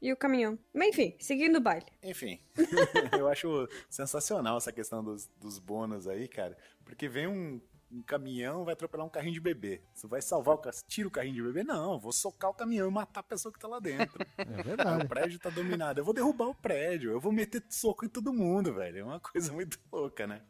E 0.00 0.12
o 0.12 0.16
caminhão. 0.16 0.56
Mas 0.72 0.90
enfim, 0.90 1.16
seguindo 1.18 1.56
o 1.56 1.60
baile. 1.60 1.86
Enfim, 2.04 2.40
eu 3.18 3.26
acho 3.26 3.68
sensacional 3.90 4.56
essa 4.56 4.72
questão 4.72 5.02
dos, 5.02 5.26
dos 5.36 5.58
bônus 5.58 6.06
aí, 6.06 6.28
cara. 6.28 6.56
Porque 6.84 7.08
vem 7.08 7.26
um, 7.26 7.60
um 7.90 8.00
caminhão, 8.02 8.64
vai 8.64 8.74
atropelar 8.74 9.04
um 9.04 9.10
carrinho 9.10 9.34
de 9.34 9.40
bebê. 9.40 9.82
Você 9.92 10.06
vai 10.06 10.22
salvar 10.22 10.54
o 10.54 10.58
carro, 10.58 10.76
tira 10.86 11.08
o 11.08 11.10
carrinho 11.10 11.34
de 11.34 11.42
bebê? 11.42 11.64
Não, 11.64 11.94
eu 11.94 11.98
vou 11.98 12.12
socar 12.12 12.50
o 12.50 12.54
caminhão 12.54 12.88
e 12.88 12.92
matar 12.92 13.20
a 13.20 13.24
pessoa 13.24 13.52
que 13.52 13.58
tá 13.58 13.66
lá 13.66 13.80
dentro. 13.80 14.16
É 14.38 14.62
verdade. 14.62 15.04
o 15.04 15.08
prédio 15.08 15.38
tá 15.40 15.50
dominado. 15.50 16.00
Eu 16.00 16.04
vou 16.04 16.14
derrubar 16.14 16.46
o 16.46 16.54
prédio. 16.54 17.10
Eu 17.10 17.20
vou 17.20 17.32
meter 17.32 17.62
soco 17.68 18.04
em 18.04 18.08
todo 18.08 18.32
mundo, 18.32 18.72
velho. 18.72 18.98
É 18.98 19.04
uma 19.04 19.20
coisa 19.20 19.52
muito 19.52 19.80
louca, 19.92 20.26
né? 20.26 20.42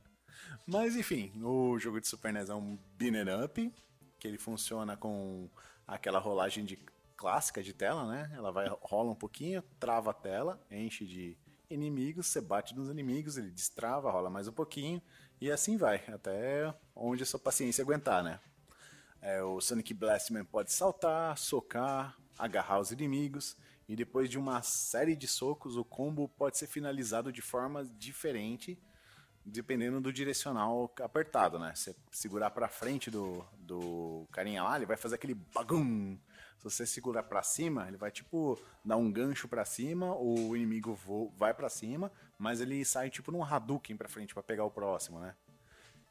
Mas 0.67 0.97
enfim, 0.97 1.33
o 1.43 1.79
jogo 1.79 2.01
de 2.01 2.07
Super 2.07 2.33
NES 2.33 2.51
é 2.51 2.55
um 2.55 2.79
beat'em 2.97 3.45
up, 3.45 3.75
que 4.19 4.29
ele 4.29 4.39
funciona 4.39 4.97
com 4.97 5.49
aquela 5.87 6.19
rolagem 6.19 6.65
de 6.65 6.79
clássica 7.17 7.63
de 7.63 7.73
tela, 7.73 8.07
né? 8.07 8.31
Ela 8.35 8.53
vai 8.53 8.69
rola 8.83 9.11
um 9.11 9.15
pouquinho, 9.15 9.63
trava 9.81 10.11
a 10.11 10.15
tela, 10.15 10.61
enche 10.71 11.07
de 11.07 11.37
inimigos, 11.71 12.27
você 12.27 12.41
bate 12.41 12.75
nos 12.75 12.89
inimigos, 12.89 13.37
ele 13.37 13.51
destrava, 13.51 14.11
rola 14.11 14.31
mais 14.31 14.49
um 14.49 14.53
pouquinho 14.53 15.03
e 15.41 15.51
assim 15.51 15.77
vai, 15.77 16.03
até 16.09 16.75
onde 16.95 17.23
a 17.23 17.27
sua 17.27 17.39
paciência 17.39 17.83
aguentar, 17.83 18.23
né? 18.23 18.41
É, 19.21 19.43
o 19.43 19.61
Sonic 19.61 19.93
Blastman 19.95 20.45
pode 20.45 20.73
saltar, 20.73 21.37
socar, 21.37 22.17
agarrar 22.39 22.81
os 22.81 22.91
inimigos. 22.91 23.57
E 23.89 23.97
depois 23.97 24.29
de 24.29 24.39
uma 24.39 24.63
série 24.63 25.17
de 25.17 25.27
socos, 25.27 25.77
o 25.77 25.85
combo 25.85 26.29
pode 26.29 26.59
ser 26.59 26.67
finalizado 26.67 27.33
de 27.33 27.41
forma 27.41 27.85
diferente, 27.85 28.79
dependendo 29.49 30.01
do 30.01 30.13
direcional 30.13 30.93
apertado, 31.01 31.59
né? 31.59 31.73
Você 31.75 31.95
segurar 32.11 32.51
pra 32.51 32.69
frente 32.69 33.11
do, 33.11 33.45
do 33.59 34.27
carinha 34.33 34.63
lá, 34.63 34.77
ele 34.77 34.87
vai 34.87 34.97
fazer 34.97 35.15
aquele 35.17 35.35
bagum. 35.35 36.17
Se 36.59 36.65
você 36.65 36.87
segurar 36.87 37.23
pra 37.23 37.43
cima, 37.43 37.87
ele 37.87 37.97
vai 37.97 38.11
tipo 38.11 38.59
dar 38.85 38.97
um 38.97 39.11
gancho 39.13 39.47
pra 39.47 39.65
cima, 39.65 40.15
o 40.17 40.57
inimigo 40.57 40.99
vai 41.37 41.55
pra 41.55 41.69
cima, 41.69 42.11
mas 42.37 42.61
ele 42.61 42.85
sai 42.85 43.11
tipo 43.11 43.31
num 43.31 43.45
Hadouken 43.45 43.97
pra 43.97 44.09
frente 44.09 44.35
pra 44.35 44.43
pegar 44.43 44.65
o 44.65 44.71
próximo, 44.71 45.21
né? 45.21 45.35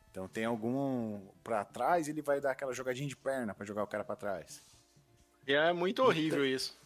Então 0.10 0.28
tem 0.28 0.46
algum 0.46 1.20
pra 1.44 1.66
trás, 1.66 2.08
ele 2.08 2.22
vai 2.22 2.40
dar 2.42 2.52
aquela 2.52 2.74
jogadinha 2.74 3.08
de 3.08 3.16
perna 3.16 3.54
pra 3.54 3.66
jogar 3.66 3.84
o 3.84 3.88
cara 3.88 4.04
pra 4.04 4.16
trás. 4.16 4.62
E 5.46 5.54
é 5.54 5.72
muito 5.74 6.02
horrível 6.02 6.46
isso. 6.46 6.78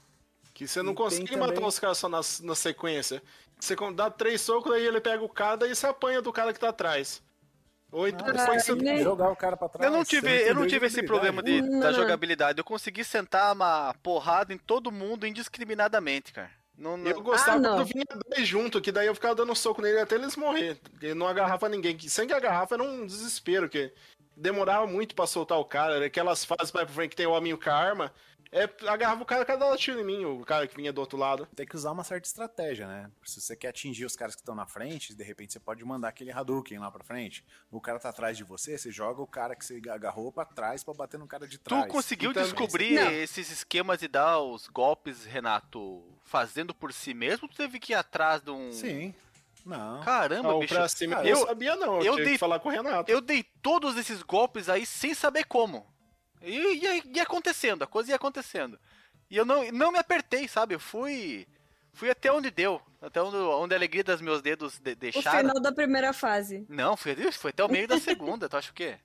Que 0.53 0.67
você 0.67 0.81
não 0.81 0.91
e 0.91 0.95
consegue 0.95 1.31
também- 1.31 1.47
matar 1.47 1.65
os 1.65 1.79
caras 1.79 1.97
só 1.97 2.09
na, 2.09 2.19
na 2.41 2.55
sequência. 2.55 3.23
Você 3.61 3.75
dá 3.93 4.09
três 4.09 4.41
socos, 4.41 4.71
daí 4.71 4.85
ele 4.85 4.99
pega 4.99 5.23
o 5.23 5.29
cara, 5.29 5.55
daí 5.57 5.75
você 5.75 5.85
apanha 5.85 6.21
do 6.21 6.33
cara 6.33 6.51
que 6.51 6.59
tá 6.59 6.69
atrás. 6.69 7.21
Ou 7.91 8.07
então 8.07 8.25
Ah, 8.27 8.31
depois 8.31 8.63
você... 8.65 8.73
nem- 8.73 9.03
Jogar 9.03 9.29
o 9.29 9.35
cara 9.35 9.55
pra 9.55 9.69
trás. 9.69 9.85
Eu 9.85 9.95
não 9.95 10.03
tive, 10.03 10.29
eu 10.49 10.55
não 10.55 10.65
tive 10.65 10.87
esse 10.87 11.03
problema 11.03 11.43
de, 11.43 11.61
Não, 11.61 11.79
da 11.79 11.91
não. 11.91 11.93
jogabilidade. 11.99 12.57
Eu 12.57 12.63
consegui 12.63 13.03
sentar 13.03 13.53
uma 13.53 13.93
porrada 14.01 14.53
em 14.53 14.57
todo 14.57 14.91
mundo 14.91 15.27
indiscriminadamente, 15.27 16.33
cara. 16.33 16.49
Não, 16.77 16.97
não- 16.97 17.11
Eu 17.11 17.21
gostava 17.21 17.57
Ah, 17.57 17.59
não. 17.59 17.75
quando 17.75 17.85
vinha 17.87 18.05
dois 18.29 18.47
junto, 18.47 18.81
que 18.81 18.91
daí 18.91 19.05
eu 19.07 19.13
ficava 19.13 19.35
dando 19.35 19.53
soco 19.55 19.81
nele 19.81 19.99
até 19.99 20.15
eles 20.15 20.35
morrer. 20.35 20.77
Porque 20.89 21.13
não 21.13 21.27
agarrava 21.27 21.69
ninguém. 21.69 21.95
Que 21.95 22.09
sem 22.09 22.25
que 22.25 22.33
agarrava 22.33 22.73
era 22.75 22.81
um 22.83 23.05
desespero, 23.05 23.69
que 23.69 23.93
demorava 24.35 24.87
muito 24.87 25.13
pra 25.13 25.27
soltar 25.27 25.59
o 25.59 25.65
cara. 25.65 25.97
Era 25.97 26.05
Aquelas 26.05 26.43
fases 26.43 26.71
mais 26.71 26.85
pra 26.85 26.95
frente 26.95 27.11
que 27.11 27.15
tem 27.17 27.27
o 27.27 27.31
homem 27.31 27.55
com 27.55 27.69
a 27.69 27.73
arma. 27.75 28.11
É, 28.53 28.69
agarrava 28.89 29.23
o 29.23 29.25
cara, 29.25 29.45
cada 29.45 29.63
dava 29.65 29.77
tiro 29.77 29.99
em 30.01 30.03
mim, 30.03 30.25
o 30.25 30.43
cara 30.43 30.67
que 30.67 30.75
vinha 30.75 30.91
do 30.91 30.99
outro 30.99 31.17
lado. 31.17 31.47
Tem 31.55 31.65
que 31.65 31.73
usar 31.75 31.91
uma 31.91 32.03
certa 32.03 32.27
estratégia, 32.27 32.85
né? 32.85 33.09
Se 33.23 33.39
você 33.39 33.55
quer 33.55 33.69
atingir 33.69 34.03
os 34.03 34.13
caras 34.15 34.35
que 34.35 34.41
estão 34.41 34.53
na 34.53 34.65
frente, 34.67 35.15
de 35.15 35.23
repente 35.23 35.53
você 35.53 35.59
pode 35.59 35.83
mandar 35.85 36.09
aquele 36.09 36.31
Hadouken 36.33 36.77
lá 36.79 36.91
pra 36.91 37.01
frente. 37.03 37.45
O 37.71 37.79
cara 37.79 37.97
tá 37.97 38.09
atrás 38.09 38.35
de 38.35 38.43
você, 38.43 38.77
você 38.77 38.91
joga 38.91 39.21
o 39.21 39.27
cara 39.27 39.55
que 39.55 39.63
você 39.65 39.81
agarrou 39.89 40.33
pra 40.33 40.43
trás 40.43 40.83
pra 40.83 40.93
bater 40.93 41.17
no 41.17 41.27
cara 41.27 41.47
de 41.47 41.57
Tu 41.57 41.63
trás. 41.63 41.89
conseguiu 41.89 42.31
E 42.31 42.33
também- 42.33 42.49
descobrir 42.49 42.95
Não. 42.99 43.11
esses 43.11 43.49
esquemas 43.49 43.99
de 43.99 44.09
dar 44.09 44.39
os 44.39 44.67
golpes, 44.67 45.23
Renato, 45.23 46.03
fazendo 46.25 46.73
por 46.75 46.91
si 46.91 47.13
mesmo? 47.13 47.45
ou 47.45 47.49
Tu 47.49 47.55
teve 47.55 47.79
que 47.79 47.93
ir 47.93 47.95
atrás 47.95 48.41
de 48.41 48.51
um. 48.51 48.73
Sim. 48.73 49.15
Não. 49.65 50.01
Caramba, 50.03 50.49
Ah, 50.49 50.55
o 50.55 50.59
bicho. 50.59 50.73
pra 50.73 50.89
cima 50.89 51.15
cara, 51.17 51.27
eu 51.27 51.35
eu- 51.35 51.39
não 51.39 51.47
sabia 51.47 51.75
não, 51.77 51.95
eu, 51.99 52.03
eu 52.03 52.13
tinha 52.15 52.25
dei- 52.25 52.33
que 52.33 52.39
falar 52.39 52.59
com 52.59 52.67
o 52.67 52.71
Renato. 52.71 53.09
Eu 53.09 53.21
dei 53.21 53.43
todos 53.61 53.95
esses 53.95 54.21
golpes 54.23 54.67
aí 54.67 54.85
sem 54.85 55.13
saber 55.13 55.45
como. 55.45 55.85
E 56.41 56.75
ia, 56.77 57.03
ia 57.15 57.23
acontecendo, 57.23 57.83
a 57.83 57.87
coisa 57.87 58.09
ia 58.11 58.15
acontecendo. 58.15 58.79
E 59.29 59.37
eu 59.37 59.45
não, 59.45 59.71
não 59.71 59.91
me 59.91 59.97
apertei, 59.99 60.47
sabe? 60.47 60.75
Eu 60.75 60.79
fui. 60.79 61.47
Fui 61.93 62.09
até 62.09 62.31
onde 62.31 62.49
deu. 62.49 62.81
Até 63.01 63.21
onde, 63.21 63.35
onde 63.35 63.73
a 63.73 63.77
alegria 63.77 64.03
dos 64.03 64.21
meus 64.21 64.41
dedos 64.41 64.79
de, 64.79 64.91
O 64.91 64.95
deixaram. 64.95 65.39
final 65.39 65.59
da 65.61 65.71
primeira 65.71 66.13
fase. 66.13 66.65
Não, 66.69 66.95
foi, 66.95 67.15
foi 67.31 67.49
até 67.51 67.63
o 67.63 67.69
meio 67.69 67.87
da 67.87 67.99
segunda, 67.99 68.47
tu 68.47 68.55
acha 68.57 68.71
o 68.71 68.73
quê? 68.73 68.97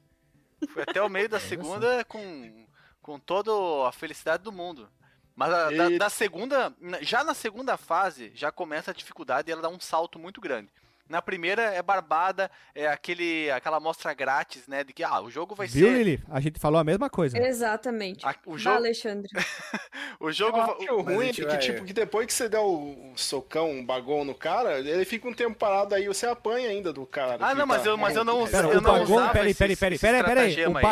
Foi 0.73 0.83
até 0.83 1.03
o 1.03 1.09
meio 1.09 1.29
da 1.29 1.39
segunda 1.41 2.05
com, 2.05 2.67
com 3.03 3.19
toda 3.19 3.51
a 3.89 3.93
felicidade 3.93 4.43
do 4.43 4.53
mundo. 4.53 4.89
Mas 5.35 5.53
a- 5.53 5.71
da, 5.71 5.91
E- 5.91 5.99
da 5.99 6.09
segunda, 6.09 6.75
na- 6.81 7.03
já 7.03 7.23
na 7.25 7.35
segunda 7.35 7.77
fase, 7.77 8.31
já 8.35 8.51
começa 8.53 8.91
a 8.91 8.95
dificuldade 8.95 9.51
e 9.51 9.53
ela 9.53 9.63
dá 9.63 9.69
um 9.69 9.81
salto 9.81 10.19
muito 10.19 10.41
grande. 10.41 10.71
Na 11.09 11.23
primeira 11.23 11.63
é 11.63 11.81
barbada, 11.83 12.51
é 12.75 12.89
aquele, 12.89 13.49
aquela 13.51 13.77
amostra 13.77 14.13
grátis, 14.13 14.67
né? 14.67 14.83
De 14.83 14.93
que 14.93 15.05
ah, 15.05 15.21
o 15.21 15.31
jogo 15.31 15.55
vai 15.55 15.67
Viu, 15.69 15.87
ser. 15.89 15.93
Lili? 15.99 16.21
A 16.29 16.41
gente 16.41 16.59
falou 16.59 16.81
a 16.81 16.85
mesma 16.85 17.09
coisa. 17.09 17.39
Exatamente. 17.39 18.27
a- 18.27 18.35
o 18.45 18.59
jogo, 18.59 18.77
Alexandre. 18.77 19.31
o 20.19 20.33
jogo, 20.33 20.59
a 20.59 20.65
ruim 21.03 21.27
gente 21.27 21.43
é 21.43 21.45
que, 21.45 21.51
vai- 21.51 21.59
tipo, 21.59 21.85
que 21.85 21.93
depois 21.93 22.27
que 22.27 22.33
você 22.33 22.49
der 22.49 22.59
o 22.59 23.13
socão, 23.15 23.71
um 23.71 23.85
bagão 23.87 24.25
no 24.25 24.35
cara, 24.35 24.79
ele 24.81 25.05
fica 25.05 25.29
um 25.29 25.33
tempo 25.35 25.55
parado 25.57 25.95
aí, 25.95 26.09
você 26.09 26.27
apanha 26.27 26.69
ainda 26.71 26.93
do 26.93 27.07
cara. 27.07 27.37
Ah, 27.41 27.55
não, 27.55 27.67
mas 27.67 27.83
tá- 27.83 27.89
eu, 27.91 27.97
mas 27.97 28.17
eu 28.17 28.25
não, 28.25 28.47
Pera, 28.47 28.69
eu 28.69 28.79
o 28.79 28.83
não 28.83 29.03
usava 29.03 29.33
peraí, 29.33 29.55
peraí, 29.55 29.77
peraí, 29.77 29.99
peraí, 29.99 30.25
peraí. 30.25 30.67
O 30.67 30.77
aí. 30.77 30.83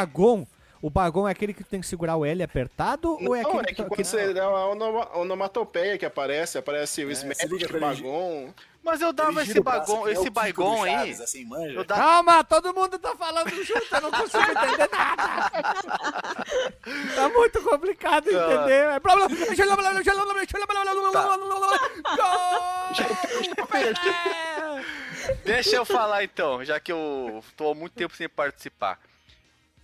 O 0.84 0.90
Bagon 0.90 1.26
é 1.26 1.30
aquele 1.32 1.54
que 1.54 1.64
tem 1.64 1.80
que 1.80 1.86
segurar 1.86 2.14
o 2.14 2.26
L 2.26 2.42
apertado 2.42 3.12
ou 3.26 3.34
é 3.34 3.40
Não, 3.40 3.48
aquele 3.52 3.62
é 3.62 3.66
que 3.68 3.74
que, 3.76 3.84
quando 3.84 4.04
você 4.04 4.34
dá 4.34 4.44
a 4.44 4.66
onoma- 4.68 5.16
onomatopeia 5.16 5.96
que 5.96 6.04
aparece, 6.04 6.58
aparece 6.58 7.02
o 7.02 7.08
É, 7.08 7.12
Smash, 7.14 7.38
o 7.44 7.80
Bagon. 7.80 8.52
Mas 8.82 9.00
eu 9.00 9.10
dava 9.10 9.42
esse 9.42 9.58
o 9.58 9.62
braço 9.64 9.90
bagon, 9.90 10.02
que 10.04 10.10
nem 10.12 10.20
esse 10.20 10.28
Baigon 10.28 10.82
aí. 10.82 10.90
Chaves, 10.92 11.20
assim, 11.22 11.46
manja. 11.46 11.72
Eu 11.72 11.84
dava, 11.84 12.02
Calma, 12.02 12.44
todo 12.44 12.74
mundo 12.74 12.98
tá 12.98 13.16
falando 13.16 13.48
junto, 13.64 13.94
eu 13.94 14.00
não 14.02 14.10
consigo 14.10 14.42
entender 14.42 14.90
nada. 14.92 15.50
tá 17.16 17.28
muito 17.30 17.62
complicado 17.62 18.24
Tá. 18.30 18.52
entender. 18.52 18.84
É 18.92 19.00
problema. 19.00 19.30
Deixa 25.46 25.76
eu 25.76 25.84
falar 25.86 26.24
então, 26.24 26.62
já 26.62 26.78
que 26.78 26.92
eu 26.92 27.42
tô 27.56 27.70
há 27.70 27.74
muito 27.74 27.94
tempo 27.94 28.14
sem 28.14 28.28
participar. 28.28 28.98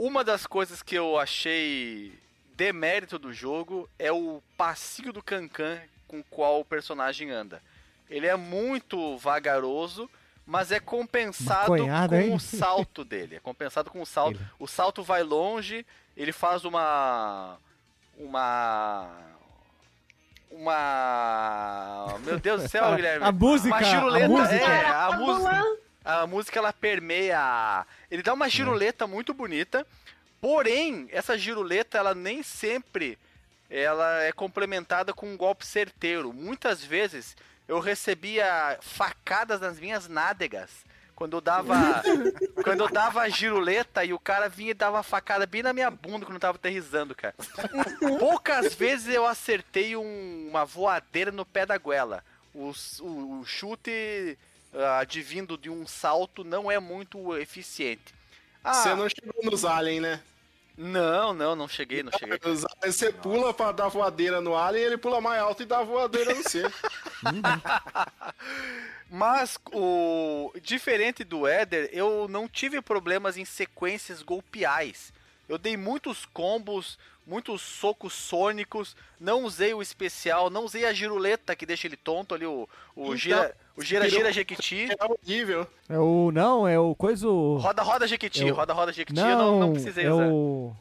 Uma 0.03 0.24
das 0.24 0.46
coisas 0.46 0.82
que 0.82 0.94
eu 0.94 1.18
achei 1.18 2.18
demérito 2.57 3.18
do 3.18 3.34
jogo 3.34 3.86
é 3.98 4.11
o 4.11 4.42
passinho 4.57 5.12
do 5.12 5.22
Cancan 5.22 5.78
com 6.09 6.20
o 6.20 6.24
qual 6.24 6.59
o 6.61 6.64
personagem 6.64 7.30
anda. 7.30 7.61
Ele 8.09 8.26
é 8.26 8.34
muito 8.34 9.18
vagaroso, 9.18 10.09
mas 10.46 10.72
é 10.72 10.80
compensado 10.80 11.72
Maconhado, 11.72 12.14
com 12.14 12.20
hein? 12.20 12.34
o 12.34 12.40
salto 12.40 13.05
dele. 13.05 13.36
É 13.36 13.40
compensado 13.40 13.90
com 13.90 14.01
o 14.01 14.07
salto. 14.07 14.38
Ele. 14.40 14.46
O 14.59 14.66
salto 14.66 15.03
vai 15.03 15.22
longe, 15.22 15.84
ele 16.16 16.32
faz 16.32 16.64
uma. 16.64 17.59
Uma. 18.16 19.07
Uma. 20.51 22.16
Meu 22.24 22.38
Deus 22.40 22.62
do 22.62 22.68
céu, 22.70 22.90
Guilherme. 22.96 23.26
A 23.26 23.30
música, 23.32 23.68
Uma 23.68 23.76
a 23.76 23.82
giruleta, 23.82 24.28
música. 24.28 24.55
é, 24.64 24.86
a 24.86 25.09
Tá 25.11 25.16
música. 25.18 25.76
A 26.03 26.26
música 26.26 26.59
ela 26.59 26.72
permeia. 26.72 27.86
Ele 28.11 28.22
dá 28.22 28.32
uma 28.34 28.48
giruleta 28.48 29.06
muito 29.06 29.32
bonita. 29.32 29.86
Porém, 30.40 31.08
essa 31.12 31.36
giruleta 31.36 31.98
ela 31.98 32.14
nem 32.14 32.42
sempre 32.42 33.18
ela 33.68 34.22
é 34.24 34.32
complementada 34.32 35.12
com 35.12 35.30
um 35.32 35.36
golpe 35.36 35.64
certeiro. 35.64 36.32
Muitas 36.32 36.82
vezes 36.82 37.36
eu 37.68 37.78
recebia 37.78 38.78
facadas 38.80 39.61
nas 39.61 39.78
minhas 39.78 40.08
nádegas. 40.08 40.70
Quando 41.14 41.36
eu 41.36 41.40
dava 41.42 41.74
quando 42.64 42.80
eu 42.84 42.88
dava 42.88 43.20
a 43.20 43.28
giruleta 43.28 44.02
e 44.04 44.12
o 44.14 44.18
cara 44.18 44.48
vinha 44.48 44.70
e 44.70 44.74
dava 44.74 45.02
facada 45.02 45.44
bem 45.46 45.62
na 45.62 45.72
minha 45.72 45.90
bunda 45.90 46.24
quando 46.24 46.36
eu 46.36 46.40
tava 46.40 46.56
aterrissando, 46.56 47.14
cara. 47.14 47.34
Poucas 48.18 48.74
vezes 48.74 49.14
eu 49.14 49.26
acertei 49.26 49.94
um- 49.96 50.48
uma 50.48 50.64
voadeira 50.64 51.30
no 51.30 51.44
pé 51.44 51.66
da 51.66 51.76
goela. 51.76 52.24
O, 52.54 52.72
o- 53.00 53.40
o 53.40 53.44
chute 53.46 54.38
advindo 55.01 55.59
de 55.59 55.68
um 55.71 55.87
salto 55.87 56.45
não 56.45 56.71
é 56.71 56.79
muito 56.79 57.37
eficiente. 57.37 58.14
Ah, 58.62 58.75
Você 58.75 58.95
não 58.95 59.09
chegou 59.09 59.43
nos 59.51 59.64
alien, 59.64 60.01
né? 60.01 60.23
não, 60.77 61.35
não, 61.35 61.55
não 61.55 61.68
cheguei, 61.68 62.03
não 62.03 62.12
cheguei. 62.12 62.39
Os 62.45 62.64
aliens, 62.64 62.97
Você 62.97 63.12
pula 63.12 63.53
pra 63.53 63.72
dar 63.72 63.88
voadeira 63.88 64.41
no 64.41 64.57
alien, 64.57 64.84
ele 64.84 64.97
pula 64.99 65.21
mais 65.21 65.41
alto 65.42 65.63
e 65.63 65.67
dá 65.67 65.83
voadeira 65.83 66.34
no 66.34 66.42
você. 66.42 66.63
Mas 69.11 69.59
o 69.72 70.53
diferente 70.63 71.25
do 71.25 71.47
Éder, 71.47 71.91
eu 71.92 72.29
não 72.29 72.49
tive 72.49 72.80
problemas 72.80 73.37
em 73.37 73.45
sequências 73.45 74.22
golpeais. 74.22 75.13
Eu 75.49 75.59
dei 75.59 75.76
muitos 75.76 76.25
combos, 76.26 76.97
muitos 77.26 77.61
socos 77.61 78.13
sônicos, 78.13 78.97
não 79.18 79.42
usei 79.45 79.75
o 79.75 79.83
especial, 79.83 80.49
não 80.49 80.64
usei 80.64 80.84
a 80.84 80.92
giruleta 80.92 81.57
que 81.57 81.67
deixa 81.67 81.88
ele 81.88 81.97
tonto 81.97 82.34
ali, 82.34 82.47
o, 82.47 82.68
o 82.95 83.07
Então, 83.07 83.17
gira, 83.17 83.57
o 83.80 83.84
gira, 83.84 84.08
gira 84.08 84.32
jequiti. 84.32 84.88
É 84.90 85.04
horrível. 85.04 85.66
É 85.88 85.98
o 85.98 86.30
não, 86.32 86.66
é 86.68 86.78
o 86.78 86.94
coisa 86.94 87.28
o- 87.28 87.57
Roda, 87.58 87.82
roda 87.82 88.07
jequiti, 88.07 88.46
Eu- 88.46 88.54
roda, 88.54 88.72
roda 88.72 88.92
jequiti, 88.92 89.18
eu 89.20 89.36
não, 89.38 89.61
não 89.61 89.72
precisei 89.72 90.04
é 90.07 90.12
usar. 90.12 90.28
o 90.28 90.76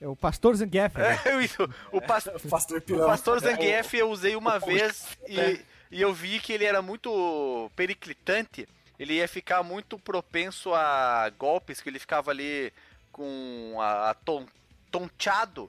é 0.00 0.08
o 0.08 0.16
Pastor 0.16 0.54
Zangief. 0.56 0.96
né? 0.98 1.20
É 1.24 1.36
isso, 1.44 1.68
o, 1.92 2.00
pas, 2.00 2.28
Pastor 2.50 2.78
O 2.78 2.82
Pilão. 2.82 3.06
Pastor 3.06 3.38
Zangief 3.40 3.94
eu 3.94 4.10
usei 4.10 4.34
uma 4.36 4.56
o- 4.56 4.60
vez 4.60 5.06
e, 5.28 5.60
e 5.90 6.02
eu 6.02 6.12
vi 6.12 6.40
que 6.40 6.52
ele 6.52 6.64
era 6.64 6.82
muito 6.82 7.70
periclitante. 7.76 8.68
Ele 8.98 9.14
ia 9.14 9.26
ficar 9.28 9.62
muito 9.62 9.98
propenso 9.98 10.72
a 10.74 11.30
golpes, 11.38 11.80
que 11.80 11.88
ele 11.88 11.98
ficava 11.98 12.30
ali 12.30 12.72
com 13.10 13.76
a, 13.80 14.10
a 14.10 14.14
ton- 14.14 14.46
tonteado. 14.90 15.68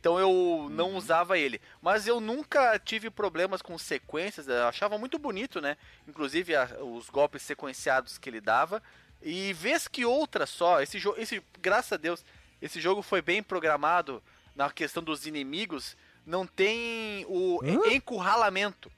Então 0.00 0.18
eu 0.18 0.68
não 0.70 0.94
usava 0.96 1.38
ele. 1.38 1.60
Mas 1.82 2.06
eu 2.06 2.20
nunca 2.20 2.78
tive 2.78 3.10
problemas 3.10 3.60
com 3.60 3.76
sequências. 3.76 4.48
Eu 4.48 4.66
achava 4.66 4.96
muito 4.96 5.18
bonito, 5.18 5.60
né? 5.60 5.76
Inclusive 6.08 6.56
a- 6.56 6.70
os 6.82 7.10
golpes 7.10 7.42
sequenciados 7.42 8.16
que 8.16 8.28
ele 8.30 8.40
dava. 8.40 8.82
E 9.22 9.52
vez 9.52 9.86
que 9.86 10.04
outra 10.06 10.46
só, 10.46 10.80
esse 10.80 10.98
jogo, 10.98 11.20
esse, 11.20 11.42
graças 11.60 11.92
a 11.92 11.96
Deus, 11.98 12.24
esse 12.62 12.80
jogo 12.80 13.02
foi 13.02 13.20
bem 13.20 13.42
programado 13.42 14.22
na 14.56 14.70
questão 14.70 15.02
dos 15.02 15.26
inimigos. 15.26 15.94
Não 16.24 16.46
tem 16.46 17.26
o 17.28 17.60
Hã? 17.62 17.92
encurralamento. 17.92 18.90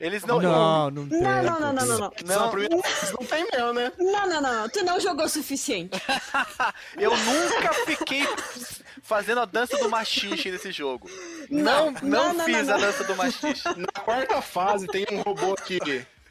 Eles 0.00 0.24
não. 0.24 0.40
Não, 0.42 0.90
não 0.90 1.08
tem. 1.08 1.20
Não, 1.20 1.42
não, 1.44 1.60
não, 1.60 1.72
não, 1.72 1.86
não, 1.86 1.98
não. 1.98 2.12
Não, 2.24 2.50
primeira 2.50 2.76
vez 2.82 3.12
não 3.12 3.24
tem 3.26 3.46
mel, 3.52 3.72
né? 3.72 3.92
Não, 3.96 4.28
não, 4.28 4.40
não, 4.40 4.52
não. 4.62 4.68
Tu 4.68 4.84
não 4.84 4.98
jogou 4.98 5.24
o 5.24 5.28
suficiente. 5.28 5.96
eu 6.98 7.12
nunca 7.16 7.72
fiquei 7.86 8.24
fazendo 9.04 9.40
a 9.40 9.44
dança 9.44 9.76
do 9.78 9.88
machixe 9.88 10.50
nesse 10.50 10.72
jogo. 10.72 11.08
Não, 11.48 11.92
não, 11.92 12.00
não, 12.02 12.34
não, 12.34 12.44
fiz 12.46 12.66
não, 12.66 12.74
a 12.74 12.78
não. 12.78 12.86
dança 12.86 13.04
do 13.04 13.14
machixe. 13.14 13.62
Na 13.76 14.02
quarta 14.02 14.42
fase 14.42 14.86
tem 14.88 15.06
um 15.12 15.20
robô 15.20 15.54
que, 15.54 15.78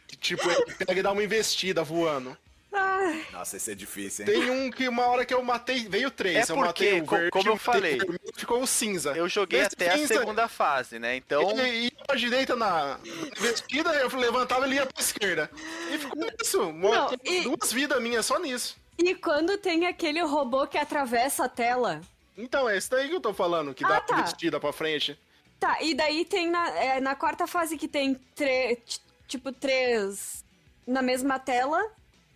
que 0.08 0.18
tipo, 0.18 0.50
ele 0.50 0.66
pega 0.76 1.00
e 1.00 1.04
dá 1.04 1.12
uma 1.12 1.24
investida 1.24 1.84
voando. 1.84 2.36
Ai, 2.76 3.24
Nossa, 3.32 3.58
esse 3.58 3.72
é 3.72 3.76
difícil, 3.76 4.26
hein? 4.26 4.32
Tem 4.34 4.50
um 4.50 4.72
que 4.72 4.88
uma 4.88 5.06
hora 5.06 5.24
que 5.24 5.32
eu 5.34 5.44
matei, 5.44 5.88
veio 5.88 6.10
três. 6.10 6.50
É 6.50 6.52
eu 6.52 6.58
matei 6.58 7.02
porque, 7.04 7.16
o 7.16 7.18
verde, 7.18 7.30
co- 7.32 7.38
como 7.38 7.50
eu 7.50 7.54
matei 7.54 7.54
o 7.54 7.60
falei, 7.60 8.20
ficou 8.36 8.64
o 8.64 8.66
cinza. 8.66 9.12
Eu 9.12 9.30
joguei 9.30 9.60
Esse 9.60 9.76
até 9.76 9.92
a 9.92 9.98
cinza, 9.98 10.16
segunda 10.16 10.48
fase, 10.48 10.98
né? 10.98 11.16
Então, 11.16 11.52
Ele 11.52 11.86
ia 11.86 11.92
pra 12.08 12.16
direita 12.16 12.56
na 12.56 12.98
investida, 13.38 13.94
eu 13.94 14.10
levantava 14.18 14.66
ele 14.66 14.76
ia 14.76 14.88
pra 14.88 15.00
esquerda. 15.00 15.52
E 15.92 16.00
ficou 16.00 16.26
nisso. 16.40 16.74
Morreu 16.74 17.16
e- 17.24 17.42
duas 17.42 17.72
vidas 17.72 18.02
minhas 18.02 18.26
só 18.26 18.40
nisso. 18.40 18.76
E 18.98 19.14
quando 19.14 19.56
tem 19.60 19.86
aquele 19.86 20.22
robô 20.24 20.66
que 20.66 20.78
atravessa 20.80 21.46
a 21.46 21.50
tela? 21.50 22.02
Então, 22.38 22.68
é 22.70 22.78
isso 22.78 22.90
daí 22.90 23.08
que 23.10 23.16
eu 23.16 23.22
tô 23.22 23.34
falando, 23.34 23.74
que 23.74 23.84
Ah, 23.86 23.90
dá 23.90 24.02
tá. 24.02 24.16
a 24.16 24.20
investida 24.22 24.60
pra 24.60 24.74
frente. 24.74 25.18
Tá, 25.60 25.82
e 25.82 25.94
daí 25.94 26.26
tem 26.26 26.50
na, 26.50 26.70
é, 26.78 27.00
na 27.00 27.16
quarta 27.16 27.46
fase 27.48 27.78
que 27.78 27.88
tem 27.88 28.16
três, 28.36 28.80
tipo, 29.28 29.52
três 29.52 30.44
na 30.86 31.02
mesma 31.02 31.40
tela, 31.40 31.82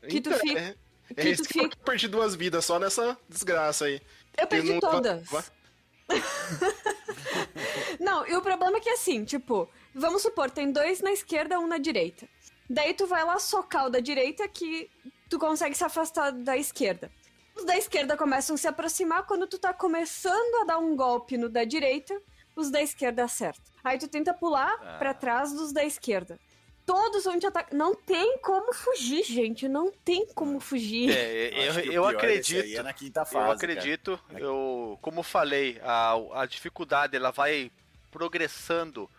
que 0.08 0.22
tu 0.22 0.30
Então, 0.30 0.40
fica... 0.40 0.60
É, 0.60 0.76
que 1.14 1.30
é 1.30 1.36
tu 1.36 1.44
que 1.44 1.60
eu 1.60 1.64
fica... 1.64 1.78
perdi 1.86 2.08
duas 2.08 2.36
vidas 2.36 2.64
só 2.66 2.78
nessa 2.80 3.18
desgraça 3.28 3.86
aí. 3.86 4.02
Eu 4.38 4.48
perdi 4.48 4.74
não- 4.74 4.80
todas. 4.80 5.28
Não, 8.00 8.26
e 8.28 8.36
o 8.36 8.42
problema 8.42 8.78
é 8.78 8.80
que 8.80 8.90
assim, 8.90 9.26
tipo, 9.26 9.70
vamos 9.94 10.22
supor, 10.22 10.50
tem 10.50 10.72
dois 10.72 11.02
na 11.02 11.12
esquerda, 11.12 11.60
um 11.60 11.68
na 11.68 11.78
direita. 11.78 12.28
Daí 12.70 12.94
tu 12.94 13.08
vai 13.08 13.24
lá 13.26 13.40
socar 13.40 13.88
o 13.88 13.90
da 13.90 14.00
direita 14.00 14.48
que 14.48 14.90
tu 15.30 15.38
consegue 15.40 15.76
se 15.76 15.84
afastar 15.84 16.32
da 16.32 16.56
esquerda. 16.58 17.12
Os 17.58 17.66
da 17.66 17.76
esquerda 17.78 18.16
começam 18.16 18.54
a 18.56 18.58
se 18.58 18.68
aproximar 18.68 19.24
quando 19.26 19.48
tu 19.48 19.58
tá 19.58 19.74
começando 19.74 20.62
a 20.62 20.66
dar 20.66 20.78
um 20.78 20.96
golpe 20.96 21.38
no 21.38 21.50
da 21.50 21.64
direita, 21.64 22.20
os 22.56 22.70
da 22.70 22.82
esquerda 22.82 23.24
acertam. 23.24 23.64
Aí 23.84 23.98
tu 23.98 24.08
tenta 24.08 24.34
pular 24.34 24.74
Ah. 24.82 24.98
pra 25.00 25.14
trás 25.14 25.52
dos 25.54 25.72
da 25.72 25.84
esquerda. 25.84 26.40
Todos 26.86 27.26
vão 27.26 27.38
te 27.38 27.46
atacar. 27.46 27.74
Não 27.74 27.94
tem 27.94 28.38
como 28.40 28.74
fugir, 28.74 29.24
gente. 29.24 29.68
Não 29.68 29.92
tem 29.92 30.26
como 30.28 30.60
fugir. 30.60 31.10
é, 31.12 31.68
eu, 31.68 31.74
que 31.74 31.90
o 31.90 31.92
eu 31.92 32.04
pior 32.08 32.22
desse 32.22 32.58
acredito. 32.58 32.80
é 32.80 32.84
na 32.84 32.94
quinta 32.94 33.26
fase, 33.26 33.46
Eu 33.46 33.52
acredito, 33.52 34.20
eu, 34.38 34.98
como 35.02 35.22
falei, 35.22 35.82
a, 35.84 36.14
a 36.42 36.46
dificuldade 36.46 37.16
ela 37.16 37.32
vai 37.32 37.70
progressando 38.10 39.10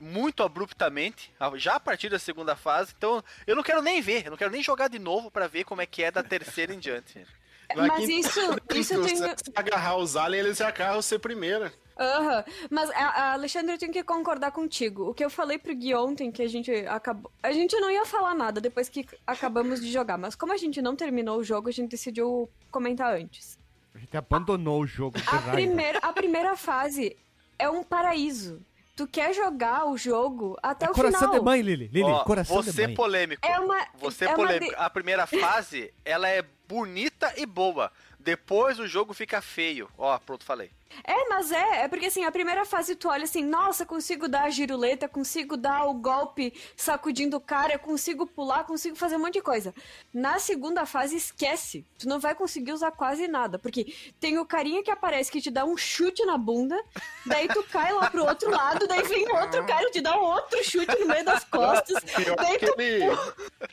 muito 0.00 0.42
abruptamente, 0.42 1.32
já 1.56 1.74
a 1.76 1.80
partir 1.80 2.08
da 2.08 2.18
segunda 2.18 2.54
fase. 2.54 2.92
Então, 2.96 3.24
eu 3.46 3.56
não 3.56 3.62
quero 3.62 3.80
nem 3.82 4.00
ver, 4.02 4.26
eu 4.26 4.30
não 4.30 4.36
quero 4.36 4.50
nem 4.50 4.62
jogar 4.62 4.88
de 4.88 4.98
novo 4.98 5.30
pra 5.30 5.46
ver 5.48 5.64
como 5.64 5.80
é 5.80 5.86
que 5.86 6.02
é 6.04 6.10
da 6.10 6.22
terceira 6.22 6.72
em 6.74 6.78
diante. 6.78 7.24
Na 7.76 7.86
Mas 7.86 8.06
quinta- 8.06 8.28
isso, 8.28 8.40
isso 8.74 8.94
eu 8.94 9.04
se 9.08 9.52
agarrar 9.54 9.96
os 9.96 10.16
aliens, 10.16 10.44
eles 10.46 10.60
agarram 10.60 11.02
você 11.02 11.18
primeiro. 11.18 11.70
Aham, 11.98 12.44
mas 12.70 12.90
a, 12.90 12.94
a 13.06 13.32
Alexandre, 13.32 13.72
eu 13.74 13.78
tenho 13.78 13.92
que 13.92 14.04
concordar 14.04 14.52
contigo. 14.52 15.10
O 15.10 15.14
que 15.14 15.24
eu 15.24 15.28
falei 15.28 15.58
pro 15.58 15.74
Gui 15.74 15.94
ontem, 15.94 16.30
que 16.30 16.40
a 16.40 16.48
gente 16.48 16.70
acabou. 16.86 17.30
A 17.42 17.50
gente 17.50 17.74
não 17.80 17.90
ia 17.90 18.04
falar 18.04 18.34
nada 18.34 18.60
depois 18.60 18.88
que 18.88 19.04
acabamos 19.26 19.80
de 19.80 19.90
jogar, 19.90 20.16
mas 20.16 20.36
como 20.36 20.52
a 20.52 20.56
gente 20.56 20.80
não 20.80 20.94
terminou 20.94 21.38
o 21.38 21.44
jogo, 21.44 21.68
a 21.68 21.72
gente 21.72 21.90
decidiu 21.90 22.48
comentar 22.70 23.12
antes. 23.14 23.58
A 23.94 23.98
gente 23.98 24.16
abandonou 24.16 24.80
o 24.82 24.86
jogo. 24.86 25.18
de 25.18 25.28
A 25.28 25.42
primeira, 25.50 25.98
a 25.98 26.12
primeira 26.12 26.56
fase 26.56 27.16
é 27.58 27.68
um 27.68 27.82
paraíso. 27.82 28.62
Tu 28.98 29.06
quer 29.06 29.32
jogar 29.32 29.86
o 29.86 29.96
jogo 29.96 30.56
até 30.60 30.86
É 30.86 30.90
o 30.90 30.92
coração 30.92 31.20
final. 31.20 31.34
de 31.38 31.44
mãe, 31.44 31.62
Lili. 31.62 31.86
Lili, 31.86 32.02
Ó, 32.10 32.24
coração 32.24 32.56
você 32.56 32.72
de 32.72 32.82
mãe. 32.88 32.94
polêmico. 32.96 33.46
É 33.46 33.60
uma. 33.60 33.86
Você 34.00 34.24
é 34.24 34.28
uma 34.30 34.36
polêmico. 34.36 34.72
de- 34.74 34.76
A 34.76 34.90
primeira 34.90 35.24
fase, 35.46 35.94
ela 36.04 36.28
é 36.28 36.44
bonita 36.66 37.32
e 37.36 37.46
boa. 37.46 37.92
Depois 38.28 38.78
o 38.78 38.86
jogo 38.86 39.14
fica 39.14 39.40
feio. 39.40 39.88
Ó, 39.96 40.18
pronto, 40.18 40.44
falei. 40.44 40.70
É, 41.02 41.28
mas 41.30 41.50
é, 41.50 41.84
é 41.84 41.88
porque 41.88 42.06
assim, 42.06 42.24
a 42.24 42.32
primeira 42.32 42.64
fase 42.66 42.94
tu 42.94 43.08
olha 43.08 43.24
assim, 43.24 43.42
nossa, 43.42 43.86
consigo 43.86 44.28
dar 44.28 44.44
a 44.44 44.50
giruleta, 44.50 45.08
consigo 45.08 45.56
dar 45.56 45.86
o 45.86 45.94
golpe 45.94 46.52
sacudindo 46.76 47.38
o 47.38 47.40
cara, 47.40 47.78
consigo 47.78 48.26
pular, 48.26 48.64
consigo 48.64 48.96
fazer 48.96 49.16
um 49.16 49.20
monte 49.20 49.34
de 49.34 49.40
coisa. 49.40 49.74
Na 50.12 50.38
segunda 50.38 50.84
fase, 50.84 51.16
esquece. 51.16 51.86
Tu 51.98 52.06
não 52.06 52.20
vai 52.20 52.34
conseguir 52.34 52.72
usar 52.72 52.90
quase 52.90 53.26
nada, 53.28 53.58
porque 53.58 53.94
tem 54.20 54.38
o 54.38 54.44
carinha 54.44 54.82
que 54.82 54.90
aparece 54.90 55.32
que 55.32 55.40
te 55.40 55.50
dá 55.50 55.64
um 55.64 55.76
chute 55.76 56.22
na 56.26 56.36
bunda, 56.36 56.78
daí 57.24 57.48
tu 57.48 57.62
cai 57.62 57.92
lá 57.92 58.10
pro 58.10 58.26
outro 58.26 58.50
lado, 58.50 58.86
daí 58.86 59.02
vem 59.04 59.26
outro 59.32 59.64
cara 59.66 59.86
e 59.86 59.90
te 59.90 60.02
dá 60.02 60.18
um 60.18 60.24
outro 60.24 60.62
chute 60.62 60.94
no 61.00 61.06
meio 61.06 61.24
das 61.24 61.44
costas, 61.44 62.02
Pior 62.14 62.36
daí 62.36 62.58
tu... 62.58 62.72
aquele, 62.72 63.00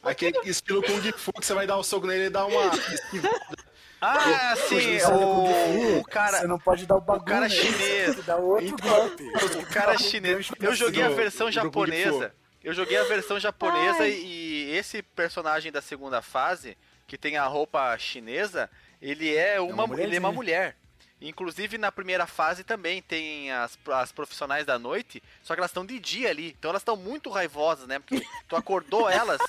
aquele 0.03 0.49
estilo 0.49 0.81
Kung 0.81 1.11
Fu 1.17 1.33
que 1.33 1.45
você 1.45 1.53
vai 1.53 1.67
dar 1.67 1.77
o 1.77 1.83
soco 1.83 2.07
nele 2.07 2.25
e 2.25 2.29
dá 2.29 2.45
uma. 2.45 2.71
Ah, 4.07 4.55
sim, 4.67 4.97
o, 5.03 5.99
o 5.99 6.03
cara. 6.03 6.39
Você 6.39 6.47
não 6.47 6.59
pode 6.59 6.85
dar 6.85 6.95
o 6.95 7.01
bagulho. 7.01 7.25
cara 7.25 7.47
nele, 7.47 7.61
chinês. 7.61 8.09
outro 8.29 8.65
Então, 8.65 8.89
golpe. 8.89 9.23
O 9.57 9.65
cara 9.67 9.97
chinês. 9.97 10.49
Eu 10.59 10.75
joguei 10.75 11.03
a 11.03 11.09
versão 11.09 11.51
japonesa. 11.51 12.33
Eu 12.63 12.73
joguei 12.73 12.97
a 12.97 13.03
versão 13.03 13.39
japonesa 13.39 14.03
Ai. 14.03 14.11
e 14.11 14.75
esse 14.75 15.03
personagem 15.03 15.71
da 15.71 15.81
segunda 15.81 16.21
fase, 16.21 16.75
que 17.07 17.15
tem 17.17 17.37
a 17.37 17.45
roupa 17.45 17.95
chinesa, 17.99 18.69
ele 18.99 19.35
é 19.35 19.61
uma, 19.61 19.83
uma 19.83 20.01
ele 20.01 20.15
é 20.15 20.19
uma 20.19 20.31
mulher. 20.31 20.75
Inclusive 21.21 21.77
na 21.77 21.91
primeira 21.91 22.27
fase 22.27 22.63
também 22.63 23.01
tem 23.01 23.51
as, 23.51 23.77
as 23.93 24.11
profissionais 24.11 24.65
da 24.65 24.77
noite, 24.77 25.23
só 25.41 25.53
que 25.53 25.59
elas 25.59 25.71
estão 25.71 25.85
de 25.85 25.97
dia 25.99 26.29
ali. 26.29 26.55
Então 26.57 26.69
elas 26.69 26.81
estão 26.81 26.97
muito 26.97 27.29
raivosas, 27.29 27.87
né? 27.87 27.99
Porque 27.99 28.25
tu 28.49 28.55
acordou 28.55 29.09
elas 29.09 29.39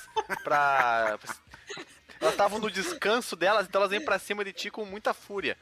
pra. 0.43 1.19
Elas 2.19 2.33
estavam 2.33 2.59
no 2.59 2.69
descanso 2.71 3.35
delas, 3.35 3.67
então 3.67 3.79
elas 3.81 3.91
vêm 3.91 4.01
pra 4.03 4.17
cima 4.19 4.43
de 4.43 4.53
ti 4.53 4.69
com 4.69 4.85
muita 4.85 5.13
fúria. 5.13 5.57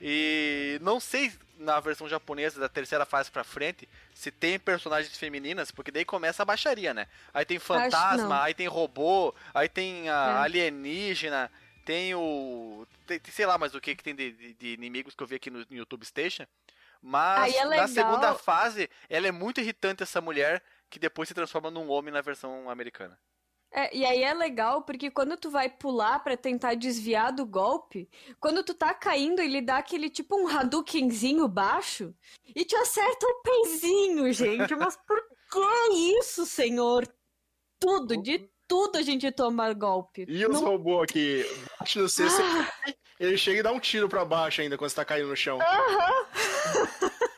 E 0.00 0.78
não 0.80 0.98
sei 0.98 1.32
na 1.58 1.78
versão 1.78 2.08
japonesa 2.08 2.58
da 2.58 2.70
terceira 2.70 3.04
fase 3.04 3.30
pra 3.30 3.44
frente 3.44 3.86
se 4.14 4.30
tem 4.30 4.58
personagens 4.58 5.16
femininas, 5.18 5.70
porque 5.70 5.90
daí 5.90 6.06
começa 6.06 6.42
a 6.42 6.46
baixaria, 6.46 6.94
né? 6.94 7.06
Aí 7.34 7.44
tem 7.44 7.58
fantasma, 7.58 8.42
aí 8.42 8.54
tem 8.54 8.66
robô, 8.66 9.34
aí 9.52 9.68
tem 9.68 10.08
a 10.08 10.36
É. 10.38 10.42
alienígena, 10.44 11.50
tem 11.84 12.14
o. 12.14 12.86
Tem, 13.06 13.20
sei 13.30 13.44
lá 13.44 13.58
mais 13.58 13.74
o 13.74 13.80
que 13.80 13.94
que 13.94 14.02
tem 14.02 14.14
de, 14.14 14.32
de- 14.32 14.54
de 14.54 14.66
inimigos 14.72 15.14
que 15.14 15.22
eu 15.22 15.26
vi 15.26 15.34
aqui 15.36 15.50
no, 15.50 15.58
no 15.58 15.76
YouTube 15.76 16.04
Station. 16.06 16.46
Mas 17.02 17.54
é 17.54 17.64
na 17.64 17.88
segunda 17.88 18.34
fase, 18.34 18.88
ela 19.08 19.26
é 19.26 19.32
muito 19.32 19.60
irritante 19.60 20.02
essa 20.02 20.20
mulher 20.20 20.62
que 20.88 20.98
depois 20.98 21.28
se 21.28 21.34
transforma 21.34 21.70
num 21.70 21.88
homem 21.90 22.12
na 22.12 22.20
versão 22.20 22.68
americana. 22.70 23.18
É, 23.72 23.96
e 23.96 24.04
aí 24.04 24.22
é 24.24 24.34
legal 24.34 24.82
porque 24.82 25.10
quando 25.10 25.36
tu 25.36 25.48
vai 25.50 25.68
pular 25.70 26.18
pra 26.24 26.36
tentar 26.36 26.74
desviar 26.74 27.32
do 27.32 27.46
golpe, 27.46 28.08
quando 28.40 28.64
tu 28.64 28.74
tá 28.74 28.92
caindo, 28.92 29.40
ele 29.40 29.60
dá 29.62 29.76
aquele 29.78 30.10
tipo 30.10 30.36
um 30.36 30.48
Hadoukenzinho 30.48 31.46
baixo 31.46 32.12
e 32.54 32.64
te 32.64 32.74
acerta 32.74 33.26
o 33.26 33.42
pezinho, 33.42 34.32
gente. 34.32 34.74
Mas 34.74 34.96
por 35.06 35.22
que 35.50 35.94
isso, 36.18 36.44
senhor? 36.46 37.06
Tudo, 37.78 38.16
de 38.16 38.50
tudo 38.66 38.98
a 38.98 39.02
gente 39.02 39.30
toma 39.32 39.72
golpe. 39.72 40.24
E 40.28 40.44
os 40.46 40.60
Não- 40.60 40.64
robôs 40.70 41.06
que 41.10 41.44
bate 41.78 41.98
no 41.98 42.08
você, 42.08 42.28
você 42.28 42.42
cai, 42.42 42.94
ele 43.20 43.38
chega 43.38 43.60
e 43.60 43.62
dá 43.62 43.72
um 43.72 43.80
tiro 43.80 44.08
pra 44.08 44.24
baixo 44.24 44.60
ainda 44.60 44.76
quando 44.76 44.90
você 44.90 44.96
tá 44.96 45.04
caindo 45.04 45.28
no 45.28 45.36
chão. 45.36 45.58
Não, 45.58 45.64
ah, 45.66 46.26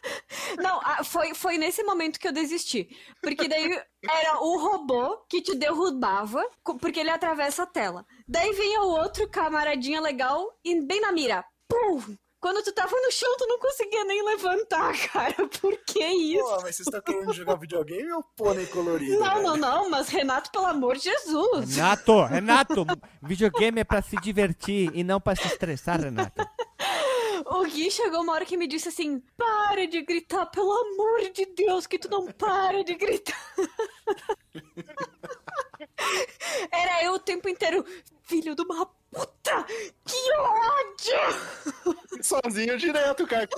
foi, 1.13 1.35
foi 1.35 1.59
nesse 1.59 1.83
momento 1.85 2.19
que 2.19 2.27
eu 2.27 2.33
desisti. 2.33 2.89
Porque 3.21 3.47
daí 3.47 3.79
era 4.03 4.41
o 4.41 4.57
robô 4.57 5.19
que 5.29 5.43
te 5.43 5.55
derrubava, 5.55 6.43
porque 6.81 7.01
ele 7.01 7.11
atravessa 7.11 7.65
a 7.65 7.67
tela. 7.67 8.07
Daí 8.27 8.51
vinha 8.55 8.81
o 8.81 8.89
outro 8.89 9.29
camaradinha 9.29 10.01
legal 10.01 10.43
e 10.65 10.81
bem 10.81 11.03
na 11.03 11.13
mira. 11.13 11.45
Pum! 11.69 12.17
Quando 12.41 12.65
tu 12.65 12.73
tava 12.73 12.91
no 12.91 13.13
chão, 13.13 13.29
tu 13.39 13.47
não 13.47 13.57
conseguia 13.59 14.05
nem 14.05 14.25
levantar, 14.25 14.93
cara. 15.13 15.49
Por 15.61 15.79
que 15.87 16.05
isso? 16.05 16.43
Pô, 16.43 16.63
mas 16.63 16.75
vocês 16.75 16.81
estão 16.81 17.01
querendo 17.01 17.33
jogar 17.33 17.55
videogame 17.57 18.11
ou 18.11 18.25
pônei 18.37 18.67
colorido? 18.67 19.21
Não, 19.21 19.35
velho? 19.35 19.43
não, 19.43 19.57
não, 19.57 19.91
mas 19.91 20.09
Renato, 20.09 20.51
pelo 20.51 20.67
amor 20.67 20.97
de 20.97 21.05
Jesus. 21.05 21.77
Renato, 21.77 22.25
Renato, 22.25 22.87
videogame 23.23 23.81
é 23.83 23.85
pra 23.85 24.03
se 24.03 24.17
divertir 24.17 24.91
e 24.95 25.05
não 25.05 25.21
pra 25.21 25.37
se 25.37 25.47
estressar, 25.47 26.01
Renato. 26.01 26.43
O 27.47 27.65
Gui 27.65 27.91
chegou 27.91 28.23
uma 28.23 28.35
hora 28.35 28.45
que 28.45 28.57
me 28.57 28.67
disse 28.67 28.89
assim: 28.89 29.23
para 29.37 29.87
de 29.87 30.03
gritar, 30.03 30.47
pelo 30.47 30.73
amor 30.73 31.31
de 31.33 31.47
Deus, 31.47 31.87
que 31.87 31.99
tu 31.99 32.09
não 32.09 32.27
para 32.27 32.83
de 32.85 32.95
gritar. 32.95 33.39
Era 36.71 37.03
eu 37.05 37.15
o 37.15 37.19
tempo 37.19 37.49
inteiro, 37.49 37.85
filho 38.23 38.55
de 38.55 38.63
uma 38.63 38.87
puta! 38.87 39.65
Que 40.07 40.33
ódio! 40.35 42.23
Sozinho 42.23 42.79
direto, 42.79 43.27
cara. 43.27 43.49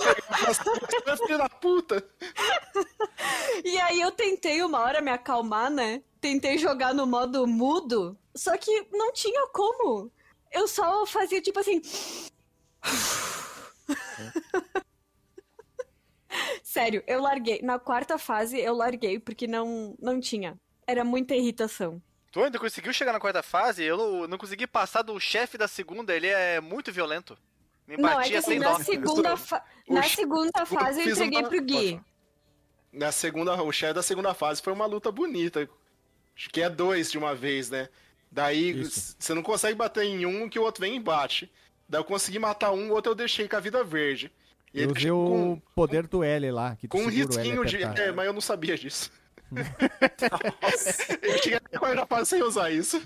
Filho 1.25 1.37
da 1.37 1.49
puta. 1.49 2.03
E 3.63 3.77
aí 3.79 4.01
eu 4.01 4.11
tentei 4.11 4.63
uma 4.63 4.79
hora 4.79 5.01
me 5.01 5.11
acalmar, 5.11 5.69
né? 5.69 6.01
Tentei 6.19 6.57
jogar 6.57 6.93
no 6.93 7.05
modo 7.05 7.45
mudo, 7.45 8.17
só 8.35 8.57
que 8.57 8.87
não 8.91 9.13
tinha 9.13 9.47
como. 9.49 10.11
Eu 10.51 10.67
só 10.67 11.05
fazia 11.05 11.41
tipo 11.41 11.59
assim. 11.59 11.81
Sério, 16.63 17.03
eu 17.07 17.21
larguei. 17.21 17.61
Na 17.61 17.79
quarta 17.79 18.17
fase 18.17 18.59
eu 18.59 18.75
larguei 18.75 19.19
porque 19.19 19.47
não, 19.47 19.95
não 19.99 20.19
tinha. 20.19 20.59
Era 20.85 21.03
muita 21.03 21.35
irritação. 21.35 22.01
Tu 22.31 22.43
ainda 22.43 22.59
conseguiu 22.59 22.91
chegar 22.91 23.13
na 23.13 23.19
quarta 23.19 23.41
fase? 23.41 23.83
Eu 23.83 23.95
não, 23.97 24.27
não 24.27 24.37
consegui 24.37 24.67
passar 24.67 25.01
do 25.01 25.17
chefe 25.19 25.57
da 25.57 25.67
segunda, 25.67 26.13
ele 26.13 26.27
é 26.27 26.59
muito 26.59 26.91
violento. 26.91 27.37
Me 27.87 27.95
Não, 27.97 28.19
é 28.19 28.27
que 28.27 28.35
assim, 28.35 28.51
sem 28.51 28.59
na 28.59 28.71
dó. 28.73 28.79
segunda, 28.83 29.37
fa- 29.37 29.63
na 29.87 30.03
segunda 30.03 30.65
fase 30.65 31.01
eu 31.01 31.11
entreguei 31.11 31.39
uma- 31.39 31.47
pro 31.49 31.61
Gui. 31.61 32.01
Na 32.91 33.11
segunda, 33.11 33.61
o 33.61 33.71
chefe 33.71 33.93
da 33.93 34.01
segunda 34.01 34.33
fase 34.33 34.61
foi 34.61 34.73
uma 34.73 34.85
luta 34.85 35.11
bonita. 35.11 35.69
Acho 36.35 36.49
que 36.49 36.61
é 36.61 36.69
dois 36.69 37.11
de 37.11 37.17
uma 37.17 37.33
vez, 37.33 37.69
né? 37.69 37.87
Daí 38.29 38.73
você 38.83 39.33
não 39.33 39.41
consegue 39.43 39.75
bater 39.75 40.03
em 40.03 40.25
um 40.25 40.49
que 40.49 40.59
o 40.59 40.63
outro 40.63 40.81
vem 40.81 40.95
e 40.95 40.99
bate. 40.99 41.49
Daí 41.87 41.99
eu 41.99 42.05
consegui 42.05 42.39
matar 42.39 42.71
um, 42.71 42.89
o 42.89 42.93
outro 42.93 43.11
eu 43.11 43.15
deixei 43.15 43.47
com 43.47 43.55
a 43.55 43.59
vida 43.59 43.83
verde. 43.83 44.31
E 44.73 44.79
Eu 44.79 44.89
ele 44.89 44.97
usei 44.97 45.11
com, 45.11 45.53
o 45.53 45.61
poder 45.73 46.07
do 46.07 46.23
L 46.23 46.51
lá. 46.51 46.75
Que 46.75 46.87
com 46.87 46.99
um 46.99 47.07
L 47.09 47.15
risquinho 47.15 47.63
de. 47.63 47.83
É, 47.83 48.11
mas 48.11 48.25
eu 48.25 48.33
não 48.33 48.41
sabia 48.41 48.77
disso. 48.77 49.11
eu 51.21 51.37
cheguei 51.37 51.57
até 51.57 51.77
a 51.77 51.79
quarta 51.79 52.05
fase 52.05 52.29
sem 52.31 52.43
usar 52.43 52.71
isso. 52.71 53.01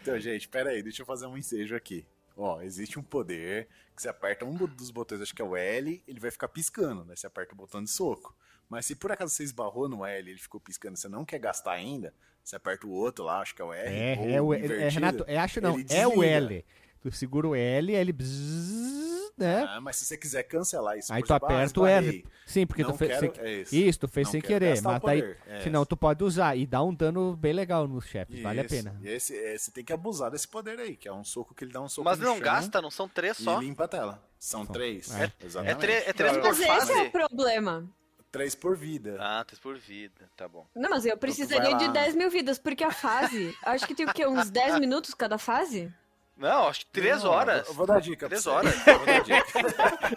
Então, 0.00 0.18
gente, 0.18 0.48
pera 0.48 0.70
aí, 0.70 0.82
deixa 0.82 1.02
eu 1.02 1.06
fazer 1.06 1.26
um 1.26 1.36
ensejo 1.36 1.74
aqui. 1.74 2.06
Ó, 2.36 2.62
existe 2.62 2.98
um 2.98 3.02
poder 3.02 3.68
que 3.94 4.00
você 4.00 4.08
aperta 4.08 4.44
um 4.44 4.54
dos 4.54 4.90
botões, 4.90 5.20
acho 5.20 5.34
que 5.34 5.42
é 5.42 5.44
o 5.44 5.56
L, 5.56 6.02
ele 6.06 6.20
vai 6.20 6.30
ficar 6.30 6.48
piscando, 6.48 7.04
né? 7.04 7.14
Você 7.14 7.26
aperta 7.26 7.52
o 7.52 7.56
botão 7.56 7.82
de 7.82 7.90
soco. 7.90 8.34
Mas 8.68 8.86
se 8.86 8.94
por 8.94 9.12
acaso 9.12 9.34
você 9.34 9.42
esbarrou 9.42 9.88
no 9.88 10.06
L 10.06 10.28
e 10.28 10.32
ele 10.32 10.40
ficou 10.40 10.60
piscando, 10.60 10.96
você 10.96 11.08
não 11.08 11.24
quer 11.24 11.38
gastar 11.38 11.72
ainda, 11.72 12.14
você 12.42 12.56
aperta 12.56 12.86
o 12.86 12.90
outro 12.90 13.24
lá, 13.24 13.40
acho 13.40 13.54
que 13.54 13.60
é 13.60 13.64
o 13.64 13.72
R. 13.72 13.94
É, 13.94 14.16
ou 14.18 14.30
é 14.30 14.40
o 14.40 14.54
é, 14.54 14.58
invertido, 14.58 14.94
Renato, 14.94 15.24
é, 15.26 15.36
acho 15.36 15.60
não, 15.60 15.78
ele 15.78 15.86
é 15.90 16.06
o. 16.06 16.22
L. 16.22 16.64
Tu 17.02 17.10
segura 17.12 17.48
o 17.48 17.54
L, 17.54 17.92
ele 17.94 18.12
bzz, 18.12 19.32
né? 19.38 19.64
Ah, 19.68 19.80
mas 19.80 19.96
se 19.96 20.04
você 20.04 20.18
quiser 20.18 20.42
cancelar 20.42 20.98
isso, 20.98 21.10
Aí 21.12 21.22
tu 21.22 21.32
ah, 21.32 21.36
aperta 21.36 21.80
o 21.80 21.86
R. 21.86 22.24
Sim, 22.44 22.66
porque 22.66 22.82
Não 22.82 22.92
tu 22.92 22.98
fez. 22.98 23.10
quero- 23.18 23.34
sem- 23.34 23.44
é 23.44 23.52
isso. 23.62 23.74
Isso, 23.74 23.98
tu 24.00 24.08
fez 24.08 24.26
Não 24.26 24.32
sem 24.32 24.40
querer. 24.42 24.82
Mas 24.82 25.00
daí. 25.02 25.22
poder, 25.22 25.38
é. 25.46 25.60
Senão 25.62 25.86
tu 25.86 25.96
pode 25.96 26.22
usar 26.22 26.56
e 26.56 26.66
dá 26.66 26.82
um 26.82 26.92
dano 26.94 27.34
bem 27.36 27.54
legal 27.54 27.88
nos 27.88 28.04
chefes. 28.04 28.42
Vale 28.42 28.60
a 28.60 28.64
Isso. 28.64 28.74
pena. 28.74 28.94
E 29.02 29.08
esse, 29.08 29.34
é, 29.34 29.56
você 29.56 29.70
tem 29.70 29.82
que 29.82 29.92
abusar 29.94 30.30
desse 30.30 30.46
poder 30.46 30.78
aí, 30.78 30.94
que 30.94 31.08
é 31.08 31.12
um 31.12 31.24
soco 31.24 31.54
que 31.54 31.64
ele 31.64 31.72
dá 31.72 31.80
um 31.80 31.88
soco 31.88 32.04
Mas 32.04 32.18
no 32.18 32.26
não 32.26 32.34
chão 32.34 32.42
gasta, 32.42 32.82
não 32.82 32.90
são 32.90 33.08
três 33.08 33.38
E 33.38 33.44
só. 33.44 33.58
limpa 33.58 33.84
a 33.84 33.88
tela. 33.88 34.22
São 34.38 34.66
três. 34.66 35.10
É. 35.14 35.24
É, 35.24 36.10
é 36.10 36.12
três 36.12 36.36
por 36.36 36.42
Mas 36.42 36.60
esse 36.60 36.68
é 36.68 36.74
o 36.74 36.78
fase? 36.78 37.10
problema. 37.10 37.88
Três 38.30 38.54
por 38.54 38.76
vida. 38.76 39.16
Ah, 39.18 39.42
três 39.44 39.58
por 39.58 39.76
vida, 39.78 40.30
tá 40.36 40.46
bom. 40.46 40.64
Não, 40.74 40.90
mas 40.90 41.04
eu 41.04 41.16
precisaria 41.16 41.70
vai 41.70 41.78
de 41.78 41.86
lá. 41.86 41.92
10 41.92 42.14
mil 42.14 42.30
vidas, 42.30 42.58
porque 42.60 42.84
a 42.84 42.92
fase. 42.92 43.52
Acho 43.64 43.86
que 43.88 43.94
tem 43.94 44.06
o 44.06 44.12
quê? 44.12 44.24
Uns 44.26 44.50
10 44.50 44.78
minutos 44.78 45.12
cada 45.14 45.36
fase? 45.36 45.92
Não, 46.40 46.68
acho 46.68 46.80
que 46.80 46.86
três 46.86 47.22
Não, 47.22 47.30
horas. 47.32 47.68
Eu 47.68 47.74
vou 47.74 47.86
dar 47.86 48.00
dica 48.00 48.26
Três 48.26 48.46
horas. 48.48 48.74
Eu 48.86 48.96
vou 48.96 49.06
dar 49.06 49.20
dica. 49.20 49.44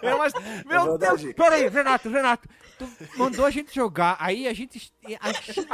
É, 0.02 0.14
mas, 0.14 0.32
Eu 0.34 0.40
meu 0.64 0.98
dar 0.98 1.16
Deus, 1.16 1.34
peraí, 1.34 1.68
Renato, 1.68 2.08
Renato, 2.08 2.48
tu 2.78 2.88
mandou 3.16 3.44
a 3.44 3.50
gente 3.50 3.74
jogar, 3.74 4.16
aí 4.18 4.46
a 4.48 4.52
gente 4.52 4.92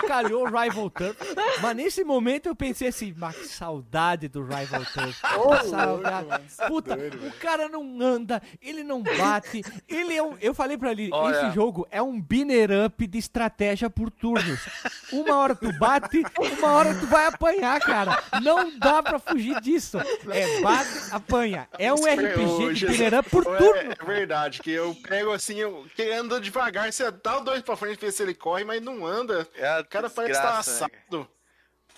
calhou 0.06 0.42
o 0.42 0.46
Rival 0.46 0.90
Turf, 0.90 1.16
mas 1.60 1.76
nesse 1.76 2.04
momento 2.04 2.46
eu 2.46 2.54
pensei 2.56 2.88
assim, 2.88 3.14
mas 3.16 3.36
que 3.36 3.46
saudade 3.48 4.28
do 4.28 4.42
Rival 4.42 4.84
Turf, 4.92 5.20
que 5.20 5.68
saudade. 5.68 6.26
Puta, 6.68 6.94
o 7.26 7.32
cara 7.38 7.68
não 7.68 8.00
anda, 8.00 8.42
ele 8.60 8.82
não 8.82 9.02
bate, 9.02 9.62
ele 9.88 10.14
é 10.14 10.22
um, 10.22 10.36
eu 10.40 10.54
falei 10.54 10.76
pra 10.76 10.92
ele, 10.92 11.10
Olha. 11.12 11.46
esse 11.46 11.54
jogo 11.54 11.86
é 11.90 12.02
um 12.02 12.20
binner 12.20 12.70
up 12.86 13.06
de 13.06 13.18
estratégia 13.18 13.88
por 13.90 14.10
turnos, 14.10 14.60
uma 15.12 15.36
hora 15.36 15.54
tu 15.54 15.72
bate, 15.78 16.22
uma 16.58 16.72
hora 16.72 16.94
tu 16.94 17.06
vai 17.06 17.26
apanhar, 17.26 17.80
cara, 17.80 18.22
não 18.42 18.76
dá 18.78 19.02
pra 19.02 19.18
fugir 19.18 19.60
disso, 19.60 19.98
é 20.30 20.60
bate, 20.60 20.90
apanha, 21.12 21.68
é 21.78 21.92
um 21.92 22.04
RPG 22.04 22.74
de 22.74 22.86
binner 22.86 23.14
up 23.20 23.30
por 23.30 23.46
É, 23.46 23.56
turno. 23.58 23.92
é 23.98 24.04
verdade, 24.04 24.60
que 24.60 24.70
eu 24.70 24.94
pego 25.08 25.32
assim, 25.32 25.56
eu, 25.56 25.86
que 25.94 26.02
anda 26.10 26.40
devagar, 26.40 26.88
você 26.92 27.10
dá 27.10 27.38
o 27.38 27.40
dois 27.44 27.62
pra 27.62 27.76
frente 27.76 28.00
ver 28.00 28.12
se 28.12 28.22
ele 28.22 28.34
corre, 28.34 28.64
mas 28.64 28.80
não 28.82 29.04
anda. 29.06 29.46
É 29.54 29.80
O 29.80 29.84
cara 29.86 30.08
parece 30.10 30.34
que 30.34 30.46
tá 30.46 30.52
né? 30.54 30.58
assado. 30.58 31.28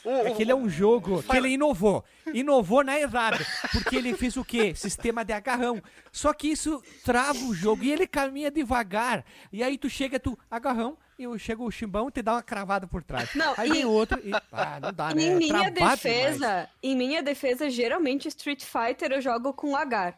É 0.05 0.33
que 0.33 0.43
ele 0.43 0.51
é 0.51 0.55
um 0.55 0.69
jogo 0.69 1.23
que 1.23 1.37
ele 1.37 1.51
inovou. 1.51 2.05
Inovou 2.35 2.83
na 2.83 2.99
errada. 2.99 3.39
Porque 3.73 3.95
ele 3.95 4.17
fez 4.17 4.37
o 4.37 4.45
quê? 4.45 4.75
Sistema 4.75 5.25
de 5.25 5.33
agarrão. 5.33 5.81
Só 6.11 6.33
que 6.33 6.49
isso 6.49 6.83
trava 7.05 7.39
o 7.39 7.55
jogo 7.55 7.85
e 7.85 7.93
ele 7.93 8.05
caminha 8.09 8.51
devagar. 8.51 9.25
E 9.53 9.63
aí 9.63 9.79
tu 9.79 9.89
chega, 9.89 10.19
tu 10.19 10.37
agarrão, 10.51 10.99
e 11.17 11.23
eu- 11.23 11.39
chega 11.39 11.63
o 11.63 11.71
chimbão 11.71 12.09
e 12.09 12.11
te 12.11 12.21
dá 12.21 12.33
uma 12.33 12.43
cravada 12.43 12.85
por 12.89 13.05
trás. 13.05 13.33
Não, 13.37 13.55
aí 13.57 13.69
e- 13.69 13.73
vem 13.75 13.85
outro 13.85 14.19
e. 14.25 14.33
Ah, 14.51 14.81
não 14.81 14.93
dá, 14.93 15.15
né? 15.15 15.23
em 15.23 15.37
minha 15.37 15.71
defesa, 15.71 16.37
demais. 16.39 16.69
em 16.83 16.97
minha 16.97 17.23
defesa, 17.23 17.71
geralmente 17.71 18.27
Street 18.27 18.65
Fighter 18.65 19.13
eu 19.13 19.21
jogo 19.21 19.53
com 19.53 19.77
H. 19.77 20.15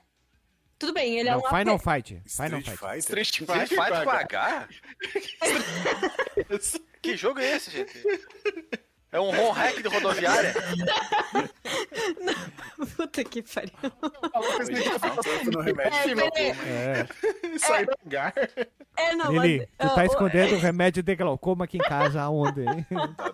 Tudo 0.78 0.92
bem, 0.92 1.18
ele 1.18 1.28
é 1.28 1.32
Não, 1.32 1.38
um 1.40 1.48
Final 1.48 1.76
AP... 1.76 1.82
Fight. 1.82 2.22
Final 2.26 2.59
Street 2.60 2.78
Fight. 2.78 2.98
Street 2.98 3.30
Street 3.30 3.68
Fighter 3.68 3.84
Fighter 3.84 4.05
com. 4.05 4.10
H? 4.10 4.68
que 7.02 7.16
jogo 7.16 7.40
é 7.40 7.56
esse, 7.56 7.70
gente? 7.70 8.02
É 9.12 9.20
um 9.20 9.28
home 9.28 9.52
hack 9.52 9.80
de 9.80 9.88
rodoviária? 9.88 10.52
Puta 12.96 13.22
que 13.22 13.42
pariu. 13.42 13.70
É. 16.66 17.01
É. 17.55 17.59
Sai 17.59 17.86
do 17.86 17.92
lugar. 18.05 18.34
É, 18.96 19.14
não, 19.14 19.32
Lili, 19.32 19.68
mas- 19.78 19.88
tu 19.88 19.94
tá 19.94 20.05
escondendo 20.05 20.56
o 20.56 20.59
remédio 20.59 21.01
de 21.01 21.14
glaucoma 21.14 21.64
aqui 21.64 21.76
em 21.76 21.82
casa, 21.82 22.22
aonde? 22.22 22.64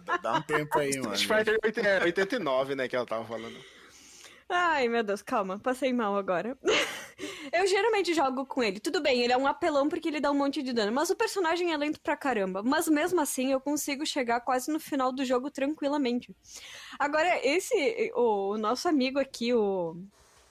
Dá, 0.04 0.16
dá 0.18 0.34
um 0.34 0.42
tempo 0.42 0.78
aí, 0.78 0.98
mano. 0.98 1.14
Street 1.14 1.44
Fighter 1.46 1.58
80 1.64 2.04
89, 2.04 2.74
né, 2.74 2.86
que 2.86 2.94
ela 2.94 3.06
tava 3.06 3.24
falando. 3.24 3.56
Ai, 4.50 4.86
meu 4.88 5.02
Deus, 5.02 5.22
calma, 5.22 5.58
passei 5.58 5.92
mal 5.94 6.14
agora. 6.16 6.58
Eu 7.52 7.66
geralmente 7.66 8.14
jogo 8.14 8.46
com 8.46 8.62
ele. 8.62 8.80
Tudo 8.80 9.00
bem, 9.00 9.22
ele 9.22 9.32
é 9.32 9.36
um 9.36 9.46
apelão 9.46 9.88
porque 9.88 10.08
ele 10.08 10.20
dá 10.20 10.30
um 10.30 10.34
monte 10.34 10.62
de 10.62 10.72
dano, 10.72 10.92
mas 10.92 11.10
o 11.10 11.16
personagem 11.16 11.72
é 11.72 11.76
lento 11.76 12.00
pra 12.00 12.16
caramba. 12.16 12.62
Mas 12.62 12.88
mesmo 12.88 13.20
assim, 13.20 13.52
eu 13.52 13.60
consigo 13.60 14.06
chegar 14.06 14.40
quase 14.40 14.70
no 14.70 14.80
final 14.80 15.12
do 15.12 15.24
jogo 15.24 15.50
tranquilamente. 15.50 16.34
Agora, 16.98 17.40
esse, 17.46 18.12
o, 18.14 18.54
o 18.54 18.58
nosso 18.58 18.88
amigo 18.88 19.18
aqui, 19.18 19.52
o. 19.54 19.96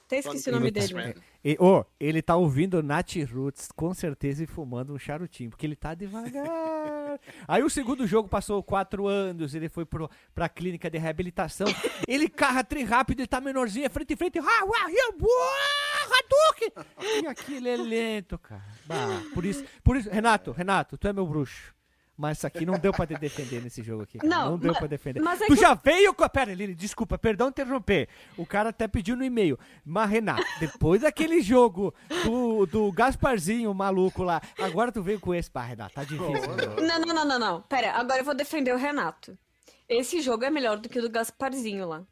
Até 0.06 0.20
esqueci 0.20 0.50
o 0.50 0.54
nome 0.54 0.68
Ele 0.68 0.72
dele. 0.72 1.16
E, 1.44 1.56
ô, 1.58 1.86
ele 2.00 2.22
tá 2.22 2.36
ouvindo 2.36 2.84
Nat 2.84 3.16
Roots, 3.32 3.70
com 3.74 3.94
certeza, 3.94 4.44
e 4.44 4.48
fumando 4.48 4.94
um 4.94 5.00
charutinho, 5.00 5.50
porque 5.50 5.66
ele 5.66 5.76
tá 5.76 5.94
devagar. 5.94 6.46
Aí 7.48 7.64
o 7.64 7.70
segundo 7.70 8.06
jogo 8.06 8.28
passou 8.28 8.62
quatro 8.62 9.08
anos, 9.08 9.56
ele 9.56 9.70
foi 9.70 9.86
pro, 9.86 10.10
pra 10.36 10.50
clínica 10.50 10.90
de 10.90 10.98
reabilitação. 10.98 11.68
Ele 12.08 12.28
carra 12.28 12.64
tri 12.64 12.84
rápido, 12.84 13.22
ele 13.22 13.28
tá 13.28 13.40
menorzinho, 13.40 13.86
é 13.86 13.90
frente 13.90 14.14
em 14.14 14.18
frente. 14.18 14.40
Ah, 14.40 14.44
ah, 14.44 14.88
ah, 14.88 15.89
Hadouken! 16.12 17.22
E 17.24 17.28
aqui 17.28 17.56
ele 17.56 17.70
é 17.70 17.78
lento, 17.78 18.38
cara. 18.38 18.64
Bah, 18.86 19.22
por 19.34 19.46
isso, 19.46 19.64
por 19.84 19.96
isso, 19.98 20.10
Renato, 20.10 20.52
Renato, 20.52 20.98
tu 20.98 21.08
é 21.08 21.14
meu 21.14 21.26
bruxo. 21.26 21.74
Mas 22.22 22.38
isso 22.40 22.48
aqui 22.48 22.66
não 22.66 22.78
deu 22.78 22.92
pra 22.92 23.08
te 23.08 23.16
defender 23.18 23.62
nesse 23.62 23.82
jogo 23.82 24.04
aqui. 24.04 24.18
cara. 24.18 24.30
Não, 24.30 24.52
Não, 24.52 24.58
deu 24.58 24.74
ma- 24.74 24.80
pra 24.80 24.88
defender. 24.90 25.22
mas 25.22 25.40
é 25.42 25.46
tu 25.48 25.56
que- 25.56 25.62
já 25.62 25.74
veio 25.74 26.14
com 26.14 26.22
a. 26.22 26.28
Pera, 26.28 26.54
Lili, 26.54 26.76
desculpa, 26.76 27.18
perdão 27.18 27.48
interromper. 27.48 28.10
O 28.36 28.46
cara 28.46 28.72
até 28.72 28.90
pediu 28.90 29.16
no 29.16 29.24
e-mail. 29.24 29.58
Mas, 29.86 30.10
Renato, 30.10 30.44
depois 30.60 31.02
daquele 31.02 31.40
jogo 31.42 31.94
do, 32.26 32.66
do 32.66 32.92
Gasparzinho 32.92 33.74
maluco 33.74 34.22
lá, 34.22 34.42
agora 34.60 34.92
tu 34.92 35.02
veio 35.02 35.18
com 35.22 35.34
esse. 35.34 35.50
Pá, 35.50 35.64
Renato, 35.64 35.96
tá 35.96 36.04
difícil. 36.04 36.26
Não, 36.86 37.00
não, 37.00 37.16
não, 37.16 37.26
não, 37.26 37.40
não. 37.40 37.62
Pera, 37.62 37.94
agora 37.94 38.20
eu 38.20 38.26
vou 38.26 38.36
defender 38.36 38.74
o 38.74 38.78
Renato. 38.78 39.38
Esse 39.88 40.20
jogo 40.20 40.44
é 40.44 40.50
melhor 40.50 40.78
do 40.78 40.90
que 40.90 41.00
o 41.00 41.02
do 41.02 41.10
Gasparzinho 41.10 41.88
lá. 41.88 42.04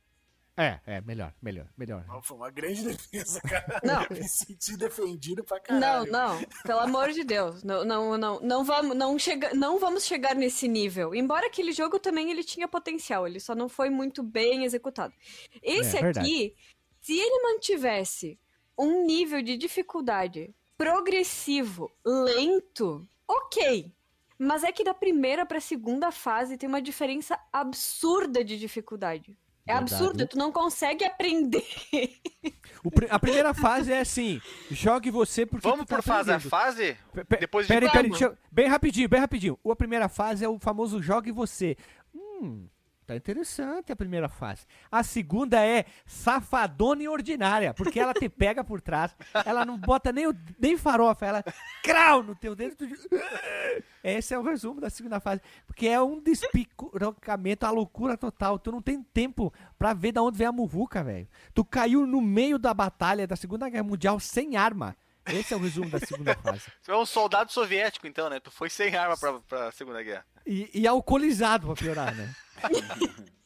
É, 0.57 0.79
é, 0.87 1.01
melhor, 1.01 1.31
melhor, 1.39 1.67
melhor. 1.77 2.03
Foi 2.23 2.35
uma 2.35 2.49
grande 2.49 2.81
defesa, 2.83 3.39
cara. 3.41 3.79
Não. 3.83 4.01
Eu 4.09 4.17
me 4.17 4.27
senti 4.27 4.75
defendido 4.75 5.43
pra 5.43 5.57
Não, 5.69 5.79
caralho. 5.79 6.11
não, 6.11 6.41
pelo 6.63 6.79
amor 6.79 7.11
de 7.11 7.23
Deus, 7.23 7.63
não, 7.63 7.85
não, 7.85 8.17
não, 8.17 8.39
não 8.39 8.63
vamos, 8.63 8.97
não 8.97 9.19
chega, 9.19 9.53
não 9.53 9.77
vamos 9.77 10.03
chegar 10.05 10.33
nesse 10.35 10.67
nível. 10.67 11.13
Embora 11.13 11.45
aquele 11.45 11.71
jogo 11.71 11.99
também 11.99 12.31
ele 12.31 12.43
tinha 12.43 12.67
potencial, 12.67 13.27
ele 13.27 13.39
só 13.39 13.53
não 13.53 13.69
foi 13.69 13.91
muito 13.91 14.23
bem 14.23 14.63
executado. 14.63 15.13
Esse 15.61 15.97
É, 15.97 16.01
verdade. 16.01 16.19
aqui, 16.27 16.55
se 17.01 17.13
ele 17.13 17.43
mantivesse 17.53 18.39
um 18.75 19.05
nível 19.05 19.41
de 19.43 19.57
dificuldade 19.57 20.53
progressivo, 20.77 21.91
lento, 22.05 23.07
ok. 23.27 23.91
Mas 24.39 24.63
é 24.63 24.71
que 24.71 24.83
da 24.83 24.93
primeira 24.93 25.45
pra 25.45 25.59
segunda 25.59 26.11
fase 26.11 26.57
tem 26.57 26.67
uma 26.69 26.81
diferença 26.81 27.39
absurda 27.51 28.43
de 28.43 28.57
dificuldade. 28.57 29.37
É 29.67 29.73
Verdade. 29.73 29.93
absurdo, 29.95 30.27
tu 30.27 30.37
não 30.37 30.51
consegue 30.51 31.03
aprender. 31.03 31.63
O 32.83 32.91
pri- 32.91 33.07
a 33.09 33.19
primeira 33.19 33.53
fase 33.53 33.91
é 33.91 33.99
assim: 33.99 34.39
jogue 34.71 35.09
você 35.11 35.45
porque. 35.45 35.67
Vamos 35.67 35.85
tu 35.85 35.89
tá 35.89 35.95
por 35.97 36.03
fase 36.03 36.31
a 36.31 36.39
fase? 36.39 36.95
Pe- 37.27 37.37
Depois 37.37 37.65
de 37.67 37.73
Peraí, 37.73 37.89
peraí, 37.91 38.11
eu- 38.21 38.37
bem 38.51 38.67
rapidinho, 38.67 39.09
bem 39.09 39.19
rapidinho. 39.19 39.59
A 39.69 39.75
primeira 39.75 40.07
fase 40.07 40.45
é 40.45 40.47
o 40.47 40.57
famoso 40.59 41.01
jogue 41.01 41.31
você. 41.31 41.75
Hum, 42.15 42.67
tá 43.07 43.15
interessante 43.15 43.91
a 43.91 43.95
primeira 43.95 44.27
fase. 44.27 44.65
A 44.91 45.01
segunda 45.01 45.65
é 45.65 45.85
safadona 46.05 47.01
e 47.01 47.07
ordinária, 47.07 47.73
porque 47.73 47.99
ela 47.99 48.13
te 48.13 48.27
pega 48.27 48.65
por 48.65 48.81
trás, 48.81 49.15
ela 49.45 49.65
não 49.65 49.77
bota 49.77 50.11
nem, 50.11 50.27
o, 50.27 50.35
nem 50.59 50.77
farofa, 50.77 51.25
ela 51.25 51.43
crau 51.81 52.21
no 52.21 52.35
teu 52.35 52.53
dedo. 52.53 52.75
Tu... 52.75 52.85
Esse 54.03 54.33
é 54.33 54.39
o 54.39 54.43
resumo 54.43 54.81
da 54.81 54.89
segunda 54.89 55.21
fase, 55.21 55.41
porque 55.65 55.87
é 55.87 56.01
um 56.01 56.21
despicamento, 56.21 57.65
a 57.65 57.71
loucura 57.71 58.17
total. 58.17 58.59
Tu 58.59 58.71
não 58.71 58.81
tem 58.81 59.01
tempo 59.01 59.53
pra 59.79 59.93
ver 59.93 60.11
da 60.11 60.21
onde 60.21 60.37
vem 60.37 60.47
a 60.47 60.51
muvuca, 60.51 61.01
velho. 61.03 61.27
Tu 61.53 61.63
caiu 61.63 62.05
no 62.05 62.21
meio 62.21 62.59
da 62.59 62.73
batalha 62.73 63.25
da 63.25 63.35
Segunda 63.35 63.69
Guerra 63.69 63.83
Mundial 63.83 64.19
sem 64.19 64.57
arma. 64.57 64.95
Esse 65.27 65.53
é 65.53 65.57
o 65.57 65.59
resumo 65.59 65.89
da 65.89 65.99
segunda 65.99 66.35
fase. 66.35 66.71
Tu 66.83 66.91
é 66.91 66.97
um 66.97 67.05
soldado 67.05 67.51
soviético, 67.51 68.07
então, 68.07 68.29
né? 68.29 68.39
Tu 68.39 68.49
foi 68.49 68.69
sem 68.69 68.95
arma 68.95 69.17
pra, 69.17 69.33
pra 69.41 69.71
Segunda 69.71 70.01
Guerra. 70.01 70.25
E, 70.45 70.69
e 70.73 70.87
alcoolizado 70.87 71.67
pra 71.67 71.75
piorar, 71.75 72.15
né? 72.15 72.33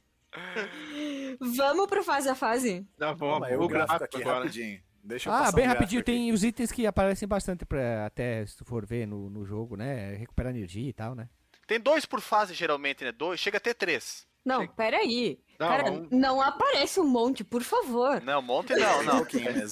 Vamos 1.40 1.88
pro 1.88 2.04
fase 2.04 2.30
a 2.30 2.36
fase? 2.36 2.86
Dá 2.98 3.14
bom, 3.14 3.34
Toma 3.34 3.48
aí 3.48 3.56
o 3.56 3.68
gráfico 3.68 3.88
gráfico 4.00 4.04
aqui 4.04 4.22
agora. 4.22 4.40
rapidinho. 4.46 4.82
Deixa 5.04 5.30
eu 5.30 5.34
Ah, 5.34 5.52
bem 5.52 5.66
rapidinho, 5.66 6.02
aqui. 6.02 6.12
tem 6.12 6.32
os 6.32 6.44
itens 6.44 6.72
que 6.72 6.86
aparecem 6.86 7.28
bastante 7.28 7.66
pra, 7.66 8.06
até 8.06 8.46
se 8.46 8.56
tu 8.58 8.64
for 8.64 8.86
ver 8.86 9.08
no, 9.08 9.30
no 9.30 9.44
jogo, 9.46 9.76
né? 9.76 10.14
Recuperar 10.16 10.52
energia 10.52 10.88
e 10.90 10.94
tal, 10.94 11.16
né? 11.16 11.28
Tem 11.66 11.80
dois 11.80 12.06
por 12.06 12.22
fase, 12.22 12.54
geralmente, 12.54 13.04
né? 13.04 13.12
Dois, 13.12 13.40
chega 13.40 13.58
a 13.58 13.62
ter 13.62 13.74
três. 13.74 14.28
Não, 14.44 14.68
peraí. 14.68 15.40
Não, 15.60 15.68
Cara, 15.68 15.92
um- 15.92 16.08
não 16.10 16.42
aparece 16.42 17.00
um 17.00 17.06
monte, 17.08 17.44
por 17.44 17.62
favor. 17.62 18.20
Não, 18.22 18.42
monte 18.42 18.74
não, 18.74 19.04
não. 19.04 19.26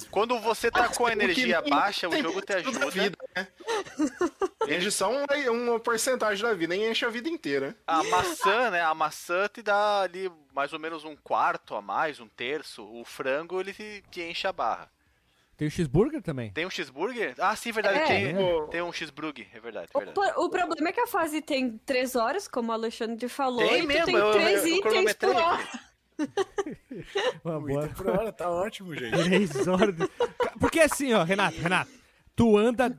Quando 0.08 0.38
você 0.38 0.70
tá 0.70 0.88
com 0.88 1.04
a 1.06 1.12
energia 1.12 1.60
baixa, 1.60 2.08
o 2.08 2.12
jogo 2.22 2.40
te 2.40 2.52
ajuda. 2.52 2.90
vida, 2.90 3.16
né? 3.34 3.48
Enche 4.68 4.90
só 4.92 5.10
um- 5.10 5.24
uma 5.50 5.80
porcentagem 5.80 6.44
da 6.44 6.54
vida, 6.54 6.74
nem 6.76 6.88
enche 6.88 7.04
a 7.04 7.08
vida 7.08 7.28
inteira. 7.28 7.76
A 7.86 8.04
maçã, 8.04 8.70
né? 8.70 8.82
A 8.82 8.94
maçã 8.94 9.48
te 9.48 9.62
dá 9.62 10.02
ali 10.02 10.30
mais 10.54 10.72
ou 10.72 10.78
menos 10.78 11.04
um 11.04 11.16
quarto 11.16 11.74
a 11.74 11.82
mais, 11.82 12.20
um 12.20 12.28
terço. 12.28 12.84
O 12.84 13.04
frango, 13.04 13.58
ele 13.60 13.72
te, 13.72 14.04
te 14.10 14.22
enche 14.22 14.46
a 14.46 14.52
barra. 14.52 14.88
Tem 15.60 15.68
o 15.68 15.70
cheeseburger 15.70 16.22
também. 16.22 16.50
Tem 16.52 16.64
um 16.64 16.70
cheeseburger? 16.70 17.34
Ah, 17.38 17.54
sim, 17.54 17.70
verdade. 17.70 17.98
É. 17.98 18.06
Tem, 18.06 18.26
É. 18.28 18.66
tem 18.70 18.80
um 18.80 18.90
cheeseburger, 18.90 19.46
é 19.52 19.60
verdade. 19.60 19.88
O, 19.92 19.98
verdade. 19.98 20.14
pro- 20.18 20.42
o 20.46 20.48
problema 20.48 20.88
é 20.88 20.92
que 20.92 21.00
a 21.02 21.06
fase 21.06 21.42
tem 21.42 21.76
três 21.84 22.16
horas, 22.16 22.48
como 22.48 22.70
o 22.70 22.72
Alexandre 22.72 23.28
falou, 23.28 23.68
Tem 23.68 23.82
e 23.82 23.86
mesmo, 23.86 24.06
tem 24.06 24.14
eu, 24.16 24.30
três 24.32 24.62
eu, 24.64 24.68
eu 24.70 24.76
itens 24.78 25.12
por 25.12 25.36
hora. 25.36 25.68
Uma 27.44 27.58
O 27.58 27.60
boa. 27.60 27.88
por 27.88 28.06
hora 28.08 28.32
tá 28.32 28.50
ótimo, 28.50 28.94
gente. 28.96 29.22
Três 29.22 29.68
horas. 29.68 29.94
Porque 30.58 30.80
assim, 30.80 31.12
ó, 31.12 31.22
Renato, 31.24 31.58
Renato, 31.58 31.90
tu 32.34 32.56
anda 32.56 32.98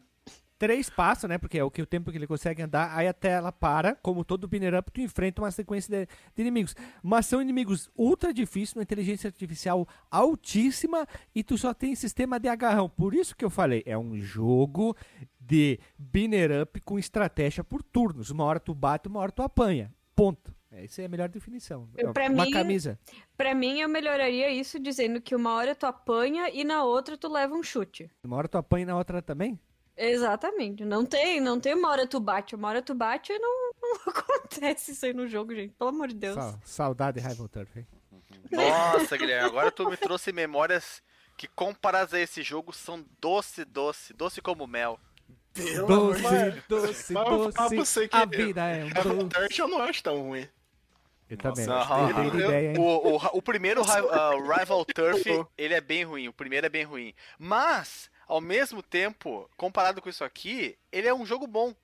três 0.62 0.92
passos, 0.92 1.28
né? 1.28 1.40
Porque 1.40 1.58
é 1.58 1.64
o 1.64 1.72
que 1.72 1.82
o 1.82 1.88
tempo 1.88 2.12
que 2.12 2.18
ele 2.20 2.28
consegue 2.28 2.62
andar, 2.62 2.96
aí 2.96 3.08
a 3.08 3.14
tela 3.14 3.52
para, 3.52 3.96
como 3.96 4.24
todo 4.24 4.48
binner 4.48 4.78
up, 4.78 4.92
tu 4.92 5.02
enfrenta 5.02 5.42
uma 5.42 5.50
sequência 5.50 5.90
de, 5.90 6.06
de 6.06 6.42
inimigos. 6.42 6.76
Mas 7.02 7.26
são 7.26 7.42
inimigos 7.42 7.90
ultra 7.98 8.32
difíceis, 8.32 8.76
uma 8.76 8.84
inteligência 8.84 9.28
artificial 9.28 9.88
altíssima 10.12 11.08
e 11.34 11.44
tu 11.44 11.58
só 11.58 11.74
tem 11.74 11.96
sistema 11.96 12.40
de 12.40 12.48
agarrão. 12.48 12.88
Por 12.88 13.16
isso 13.16 13.36
que 13.36 13.44
eu 13.44 13.50
falei, 13.50 13.82
é 13.88 13.98
um 13.98 14.16
jogo 14.22 14.96
de 15.40 15.80
binner 15.98 16.62
up 16.62 16.80
com 16.82 17.00
estratégia 17.00 17.64
por 17.64 17.82
turnos. 17.82 18.30
Uma 18.30 18.44
hora 18.44 18.60
tu 18.60 18.76
bate, 18.76 19.08
uma 19.08 19.20
hora 19.20 19.32
tu 19.32 19.42
apanha. 19.42 19.92
Ponto. 20.16 20.54
Essa 20.72 21.02
é 21.02 21.06
a 21.06 21.10
melhor 21.10 21.28
definição. 21.28 21.90
Eu, 21.98 22.14
pra 22.14 22.30
uma 22.30 22.46
mim, 22.46 22.52
camisa. 22.52 23.00
Pra 23.36 23.56
mim, 23.56 23.80
eu 23.80 23.90
melhoraria 23.90 24.52
isso 24.52 24.80
dizendo 24.80 25.20
que 25.20 25.36
uma 25.36 25.56
hora 25.56 25.74
tu 25.74 25.88
apanha 25.88 26.52
e 26.52 26.64
na 26.64 26.84
outra 26.84 27.18
tu 27.18 27.28
leva 27.28 27.56
um 27.56 27.64
chute. 27.64 28.12
Uma 28.24 28.38
hora 28.38 28.48
tu 28.48 28.60
apanha 28.60 28.84
e 28.84 28.86
na 28.86 28.96
outra 28.96 29.24
também? 29.24 29.60
Exatamente. 30.10 30.84
Não 30.84 31.06
tem, 31.06 31.40
não 31.40 31.60
tem 31.60 31.74
uma 31.76 31.90
hora 31.90 32.08
tu 32.08 32.20
bate, 32.20 32.56
uma 32.56 32.68
hora 32.70 32.82
tu 32.82 32.94
bate 32.96 33.32
e 33.32 33.40
não, 33.40 33.72
não 33.82 34.14
acontece 34.14 34.92
isso 34.92 35.06
aí 35.06 35.14
no 35.14 35.28
jogo, 35.28 35.54
gente. 35.54 35.74
Pelo 35.78 35.90
amor 35.92 36.08
de 36.08 36.16
Deus. 36.16 36.36
Sa- 36.36 36.60
saudade 36.64 37.22
de 37.22 37.28
Rival 37.28 37.48
Turf, 37.48 37.78
hein? 37.78 37.88
Nossa, 38.52 39.18
Guilherme, 39.18 39.48
agora 39.48 39.72
tu 39.72 39.90
me 39.90 39.96
trouxe 39.98 40.32
memórias 40.32 41.02
que 41.38 41.48
comparadas 41.48 42.14
a 42.14 42.20
esse 42.20 42.44
jogo 42.44 42.74
são 42.74 43.06
doce, 43.20 43.64
doce, 43.66 44.14
doce 44.14 44.42
como 44.42 44.68
mel. 44.68 45.00
Pelo 45.54 45.86
amor. 45.86 46.16
Doce, 46.16 46.64
doce, 46.68 47.14
Mas 47.14 47.26
doce. 47.30 47.76
você 47.76 48.08
que 48.08 48.16
A 48.16 48.26
vida 48.26 48.66
é 48.68 48.86
um 48.86 48.90
doce. 48.90 49.40
Dirt 49.40 49.60
eu 49.60 49.68
não 49.68 49.82
acho 49.82 50.04
tão 50.04 50.22
ruim. 50.22 50.48
Eu 51.30 51.38
também. 51.38 51.66
Nossa, 51.66 52.14
tem 52.14 52.28
ideia? 52.28 52.74
O, 52.80 53.16
o, 53.16 53.16
o 53.38 53.42
primeiro 53.42 53.82
Ri- 53.82 54.02
uh, 54.02 54.52
Rival 54.60 54.84
Turf, 54.86 55.24
ele 55.58 55.74
é 55.74 55.80
bem 55.82 56.04
ruim. 56.04 56.28
O 56.28 56.34
primeiro 56.34 56.66
é 56.66 56.70
bem 56.70 56.84
ruim. 56.84 57.14
Mas, 57.40 58.11
ao 58.32 58.42
mesmo 58.42 58.82
tempo, 58.82 59.50
comparado 59.58 60.02
com 60.02 60.10
isso 60.10 60.24
aqui, 60.24 60.78
ele 60.92 61.08
é 61.08 61.14
um 61.14 61.26
jogo 61.26 61.46
bom. 61.48 61.76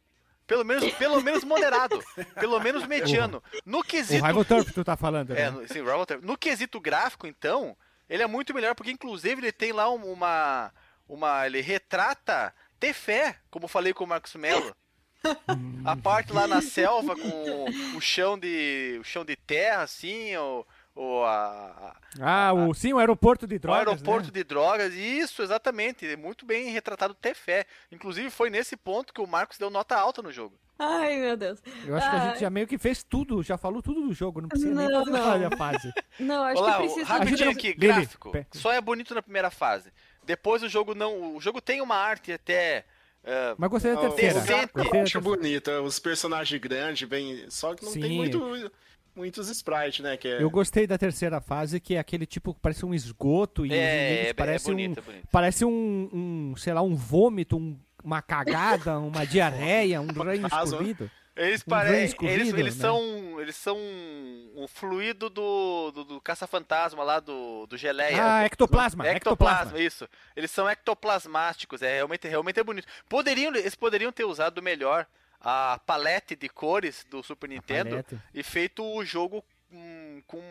Pelo 0.45 0.63
menos, 0.63 0.93
pelo 0.93 1.21
menos 1.21 1.43
moderado. 1.43 2.01
Pelo 2.35 2.57
menos 2.61 2.85
mediano. 2.87 3.43
No 3.65 3.79
O 3.79 3.83
quesito. 3.83 4.25
Rival 4.25 4.45
Turf 4.45 4.71
tu 4.73 4.83
tá 4.83 4.95
falando, 4.95 5.33
né? 5.33 5.41
É, 5.41 5.49
no, 5.49 5.67
sim, 5.67 5.79
Rival 5.79 6.05
Turf. 6.05 6.23
No 6.25 6.37
quesito 6.37 6.79
gráfico, 6.79 7.27
então, 7.27 7.75
ele 8.09 8.23
é 8.23 8.27
muito 8.27 8.53
melhor, 8.53 8.73
porque 8.73 8.89
inclusive 8.91 9.41
ele 9.41 9.51
tem 9.51 9.73
lá 9.73 9.91
um- 9.91 10.09
uma. 10.13 10.71
uma 11.07 11.45
ele 11.45 11.59
retrata 11.59 12.53
ter 12.79 12.93
fé, 12.93 13.37
como 13.51 13.67
falei 13.67 13.93
com 13.93 14.05
o 14.05 14.07
Marcos 14.07 14.35
Mello. 14.35 14.73
A 15.83 15.97
parte 15.97 16.31
lá 16.31 16.47
na 16.47 16.61
selva 16.61 17.13
com 17.15 17.65
o 17.97 17.99
chão 17.99 18.39
de. 18.39 18.97
o 19.01 19.03
chão 19.03 19.25
de 19.25 19.35
terra, 19.35 19.81
assim, 19.81 20.33
ou, 20.37 20.65
ou 20.97 21.25
a, 21.25 21.95
Ah, 22.19 22.53
o, 22.53 22.73
sim, 22.73 22.91
o 22.93 22.97
aeroporto 22.99 23.45
de 23.45 23.55
o 23.55 23.59
drogas, 23.59 23.87
aeroporto 23.87 24.27
né? 24.27 24.31
de 24.33 24.43
drogas, 24.43 24.93
isso, 24.93 25.41
exatamente. 25.43 26.05
é 26.07 26.15
Muito 26.17 26.45
bem 26.45 26.69
retratado 26.71 27.13
ter 27.13 27.35
fé. 27.35 27.65
Inclusive, 27.91 28.29
foi 28.29 28.49
nesse 28.49 28.75
ponto 28.75 29.13
que 29.13 29.21
o 29.21 29.27
Marcos 29.27 29.57
deu 29.57 29.69
nota 29.69 29.95
alta 29.95 30.21
no 30.21 30.31
jogo. 30.31 30.57
Ai, 30.79 31.17
meu 31.17 31.35
Deus. 31.37 31.59
Eu 31.85 31.95
acho 31.95 32.09
que 32.09 32.15
a 32.15 32.21
Ah. 32.21 32.27
gente 32.29 32.39
já 32.41 32.49
meio 32.49 32.67
que 32.67 32.77
fez 32.77 33.03
tudo, 33.03 33.41
já 33.41 33.57
falou 33.57 33.81
tudo 33.81 34.01
do 34.07 34.13
jogo, 34.13 34.41
não 34.41 34.49
precisa 34.49 34.73
nem 34.73 34.87
Não, 34.89 35.05
fazer 35.05 35.39
não. 35.39 35.47
a 35.47 35.57
fase. 35.57 35.93
Não, 36.19 36.43
acho 36.43 36.61
Olá, 36.61 36.71
que 36.77 36.77
o- 36.77 36.85
precisa. 36.85 37.05
rapidinho 37.05 37.49
aqui, 37.49 37.67
Lili, 37.69 37.77
gráfico. 37.77 38.31
pe- 38.31 38.45
Só 38.53 38.71
é 38.71 38.79
bonito 38.81 39.13
na 39.15 39.21
primeira 39.23 39.49
fase. 39.49 39.91
Depois 40.23 40.61
o 40.61 40.67
jogo 40.69 40.93
não. 40.93 41.35
O 41.35 41.41
jogo 41.41 41.61
tem 41.61 41.79
uma 41.81 41.95
arte 41.95 42.31
até. 42.33 42.85
eh, 43.23 43.55
Mas 43.57 43.69
gostei 43.69 43.93
da 43.95 44.01
terceira. 44.09 44.39
o 44.73 44.77
da 44.83 44.97
Eu 44.97 45.03
acho 45.03 45.21
bonito, 45.21 45.71
os 45.83 45.99
personagens 45.99 46.61
grandes, 46.61 47.07
bem. 47.09 47.45
Só 47.49 47.73
que 47.75 47.83
não 47.85 47.91
Sim. 47.91 48.01
tem 48.01 48.11
muito, 48.11 48.71
muitos 49.17 49.49
sprites, 49.49 49.99
né? 49.99 50.15
Que 50.15 50.27
é... 50.27 50.41
Eu 50.41 50.49
gostei 50.49 50.85
da 50.87 50.97
terceira 50.97 51.41
fase, 51.41 51.79
que 51.79 51.95
é 51.95 51.99
aquele 51.99 52.25
tipo 52.25 52.53
que 52.53 52.59
parece 52.61 52.85
um 52.85 52.93
esgoto 52.93 53.65
e 53.65 53.69
os 53.69 53.75
é, 53.75 53.77
é, 53.77 54.07
inimigos 54.07 54.29
é 54.29 54.33
parece 54.33 54.65
bonito, 54.71 54.97
um, 54.97 55.01
é 55.01 55.05
bonito. 55.05 55.27
parece 55.31 55.65
um, 55.65 56.09
um, 56.13 56.55
sei 56.55 56.73
lá, 56.73 56.81
um 56.81 56.95
vômito, 56.95 57.57
um- 57.57 57.77
uma 58.03 58.21
cagada, 58.21 58.99
uma 58.99 59.25
diarreia, 59.25 59.99
um 59.99 60.07
ranho 60.13 60.43
né? 60.43 60.47
escorrido. 60.63 61.11
Eles 61.35 61.63
um 61.67 61.71
ranho 61.71 61.83
parecem. 61.83 61.99
Eles, 61.99 62.11
escorrido, 62.11 62.59
eles 62.59 62.75
né? 62.77 62.81
são. 62.81 63.41
Eles 63.41 63.55
são 63.55 63.77
um 63.77 64.65
fluido 64.67 65.29
do, 65.29 65.91
do, 65.91 66.03
do 66.03 66.21
caça-fantasma 66.21 67.03
lá 67.03 67.19
do, 67.19 67.67
do 67.67 67.77
geleia. 67.77 68.17
Ah, 68.19 68.45
ectoplasma, 68.45 69.05
Ectoplasma, 69.07 69.61
ectoplasma. 69.63 69.79
isso. 69.79 70.07
Eles 70.35 70.49
são 70.49 70.67
ectoplasmáticos, 70.67 71.81
é 71.83 71.95
realmente, 71.95 72.27
realmente 72.27 72.59
é 72.59 72.63
bonito. 72.63 72.87
Poderiam, 73.07 73.53
eles 73.55 73.75
poderiam 73.75 74.11
ter 74.11 74.23
usado 74.25 74.61
melhor 74.63 75.05
a 75.49 75.79
palete 75.85 76.35
de 76.35 76.49
cores 76.49 77.05
do 77.09 77.23
Super 77.23 77.47
Nintendo 77.47 78.05
e 78.33 78.43
feito 78.43 78.83
o 78.83 79.05
jogo 79.05 79.41
hum, 79.71 80.21
com 80.27 80.41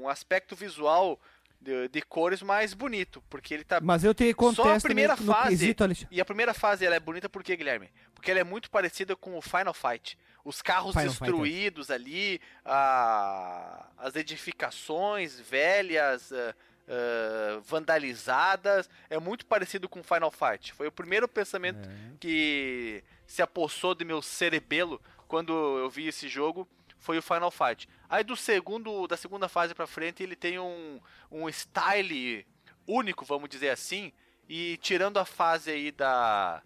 um 0.00 0.08
aspecto 0.08 0.54
visual 0.54 1.18
de, 1.60 1.88
de 1.88 2.00
cores 2.02 2.40
mais 2.40 2.72
bonito, 2.72 3.20
porque 3.28 3.52
ele 3.52 3.64
tá 3.64 3.80
Mas 3.82 4.04
eu 4.04 4.14
te 4.14 4.32
contesto 4.32 4.86
primeira 4.86 5.16
no, 5.16 5.22
no 5.24 5.32
fase- 5.32 5.48
quesito, 5.48 5.82
Alexandre. 5.82 6.14
e 6.16 6.20
a 6.20 6.24
primeira 6.24 6.54
fase 6.54 6.84
ela 6.86 6.94
é 6.94 7.00
bonita 7.00 7.28
por 7.28 7.42
quê, 7.42 7.56
Guilherme? 7.56 7.90
Porque 8.14 8.30
ela 8.30 8.38
é 8.40 8.44
muito 8.44 8.70
parecida 8.70 9.16
com 9.16 9.36
o 9.36 9.42
Final 9.42 9.74
Fight. 9.74 10.16
Os 10.44 10.62
carros 10.62 10.92
Final 10.92 11.08
destruídos 11.08 11.90
ali, 11.90 12.40
a- 12.64 13.88
as 13.98 14.14
edificações 14.14 15.40
velhas, 15.40 16.30
ah, 16.32 16.54
ah, 16.86 17.60
vandalizadas, 17.64 18.88
é 19.08 19.18
muito 19.18 19.46
parecido 19.46 19.88
com 19.88 20.02
Final 20.02 20.30
Fight. 20.30 20.72
Foi 20.74 20.86
o 20.86 20.92
primeiro 20.92 21.26
pensamento 21.26 21.88
que 22.20 23.02
se 23.34 23.42
apossou 23.42 23.96
de 23.96 24.04
meu 24.04 24.22
cerebelo 24.22 25.00
quando 25.26 25.52
eu 25.52 25.90
vi 25.90 26.06
esse 26.06 26.28
jogo 26.28 26.68
foi 26.98 27.18
o 27.18 27.22
Final 27.22 27.50
Fight. 27.50 27.88
Aí 28.08 28.22
do 28.22 28.36
segundo, 28.36 29.08
da 29.08 29.16
segunda 29.16 29.48
fase 29.48 29.74
pra 29.74 29.86
frente, 29.88 30.22
ele 30.22 30.36
tem 30.36 30.58
um, 30.60 31.00
um 31.32 31.48
style 31.48 32.46
único, 32.86 33.24
vamos 33.24 33.48
dizer 33.50 33.70
assim, 33.70 34.12
e 34.48 34.76
tirando 34.80 35.18
a 35.18 35.24
fase 35.24 35.70
aí 35.70 35.90
da, 35.90 36.62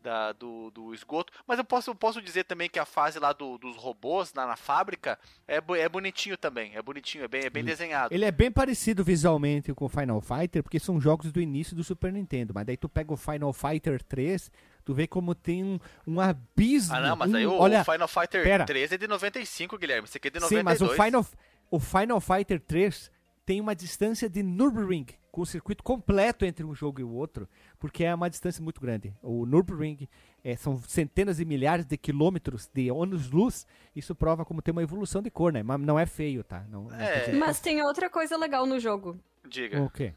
da- 0.00 0.32
do, 0.32 0.70
do 0.70 0.94
esgoto, 0.94 1.32
mas 1.46 1.58
eu 1.58 1.64
posso, 1.64 1.92
posso 1.94 2.22
dizer 2.22 2.44
também 2.44 2.70
que 2.70 2.78
a 2.78 2.84
fase 2.86 3.18
lá 3.18 3.32
do- 3.32 3.58
dos 3.58 3.76
robôs 3.76 4.32
lá 4.32 4.46
na 4.46 4.56
fábrica 4.56 5.18
é, 5.48 5.56
é 5.56 5.88
bonitinho 5.88 6.36
também, 6.38 6.74
é 6.76 6.80
bonitinho, 6.80 7.24
é 7.24 7.28
bem, 7.28 7.42
é 7.44 7.50
bem 7.50 7.64
desenhado. 7.64 8.14
Ele 8.14 8.24
é 8.24 8.30
bem 8.30 8.50
parecido 8.50 9.02
visualmente 9.02 9.74
com 9.74 9.86
o 9.86 9.88
Final 9.88 10.20
Fighter, 10.20 10.62
porque 10.62 10.78
são 10.78 11.00
jogos 11.00 11.32
do 11.32 11.40
início 11.40 11.74
do 11.74 11.82
Super 11.82 12.12
Nintendo. 12.12 12.52
Mas 12.54 12.64
daí 12.66 12.76
tu 12.76 12.88
pega 12.88 13.12
o 13.12 13.16
Final 13.16 13.52
Fighter 13.52 14.02
3, 14.04 14.50
tu 14.84 14.94
vê 14.94 15.06
como 15.06 15.34
tem 15.34 15.64
um, 15.64 15.78
um 16.06 16.20
abismo. 16.20 16.94
Ah 16.94 17.00
não, 17.00 17.16
mas 17.16 17.30
um- 17.32 17.36
aí 17.36 17.46
o, 17.46 17.52
olha, 17.54 17.80
o 17.80 17.84
Final 17.84 18.08
Fighter 18.08 18.42
pera. 18.42 18.64
3 18.64 18.92
é 18.92 18.98
de 18.98 19.06
95, 19.08 19.78
Guilherme, 19.78 20.06
esse 20.08 20.16
aqui 20.18 20.28
é 20.28 20.30
de 20.30 20.40
Sim, 20.40 20.62
92. 20.62 20.64
mas 20.64 20.80
o 20.80 21.02
Final, 21.02 21.26
o 21.70 21.80
Final 21.80 22.20
Fighter 22.20 22.60
3 22.60 23.10
tem 23.44 23.60
uma 23.60 23.74
distância 23.74 24.28
de 24.30 24.42
Nürburgring, 24.42 25.06
com 25.32 25.40
o 25.40 25.46
circuito 25.46 25.82
completo 25.82 26.44
entre 26.44 26.64
um 26.64 26.74
jogo 26.74 27.00
e 27.00 27.04
o 27.04 27.10
outro, 27.10 27.48
porque 27.78 28.04
é 28.04 28.14
uma 28.14 28.28
distância 28.30 28.62
muito 28.62 28.80
grande. 28.80 29.14
O 29.22 29.46
Nürburgring 29.46 30.06
é, 30.44 30.54
são 30.56 30.76
centenas 30.82 31.40
e 31.40 31.44
milhares 31.44 31.86
de 31.86 31.96
quilômetros 31.96 32.68
de 32.72 32.88
anos-luz, 32.90 33.66
isso 33.96 34.14
prova 34.14 34.44
como 34.44 34.60
tem 34.62 34.70
uma 34.72 34.82
evolução 34.82 35.22
de 35.22 35.30
cor, 35.30 35.52
né? 35.52 35.62
Mas 35.62 35.80
não 35.80 35.98
é 35.98 36.04
feio, 36.06 36.44
tá? 36.44 36.64
Não, 36.68 36.84
não 36.84 36.94
É. 37.00 37.32
Mas 37.32 37.60
tem 37.60 37.82
outra 37.82 38.08
coisa 38.10 38.36
legal 38.36 38.66
no 38.66 38.78
jogo. 38.78 39.18
Diga. 39.48 39.82
O 39.82 39.90
quê? 39.90 40.12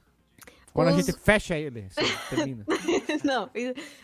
Quando 0.75 0.89
a 0.89 0.91
Os- 0.91 1.05
gente 1.05 1.17
fecha 1.17 1.57
ele, 1.57 1.87
termina. 2.29 2.65
Não, 3.23 3.49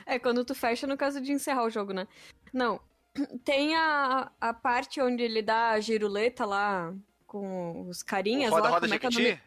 é 0.05 0.17
quando 0.17 0.45
tu 0.45 0.55
fecha 0.55 0.87
no 0.87 0.95
caso 0.95 1.19
de 1.19 1.33
encerrar 1.33 1.65
o 1.65 1.69
jogo, 1.69 1.91
né? 1.91 2.07
Não. 2.53 2.79
Tem 3.43 3.75
a, 3.75 4.31
a 4.39 4.53
parte 4.53 5.01
onde 5.01 5.21
ele 5.21 5.41
dá 5.41 5.71
a 5.71 5.81
giruleta 5.81 6.45
lá 6.45 6.93
com 7.27 7.89
os 7.89 8.01
carinhas 8.01 8.51
roda, 8.51 8.63
lá. 8.63 8.69
roda, 8.69 8.87
como 8.87 8.93
é 8.93 8.99
que 8.99 9.27
é? 9.27 9.41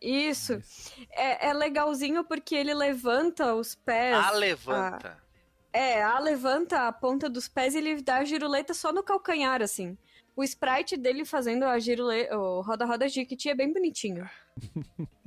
Isso. 0.00 0.62
É, 1.10 1.48
é 1.48 1.52
legalzinho 1.52 2.22
porque 2.22 2.54
ele 2.54 2.72
levanta 2.72 3.52
os 3.52 3.74
pés. 3.74 4.14
A 4.14 4.30
levanta. 4.30 5.18
É, 5.72 6.00
a 6.04 6.20
levanta 6.20 6.86
a 6.86 6.92
ponta 6.92 7.28
dos 7.28 7.48
pés 7.48 7.74
e 7.74 7.78
ele 7.78 8.00
dá 8.00 8.18
a 8.18 8.24
giruleta 8.24 8.72
só 8.74 8.92
no 8.92 9.02
calcanhar, 9.02 9.60
assim. 9.60 9.98
O 10.36 10.44
sprite 10.44 10.96
dele 10.96 11.24
fazendo 11.24 11.64
a 11.64 11.76
giruleta, 11.80 12.38
o 12.38 12.60
roda-roda 12.60 13.08
Jiquiti 13.08 13.48
é 13.48 13.54
bem 13.56 13.72
bonitinho. 13.72 14.30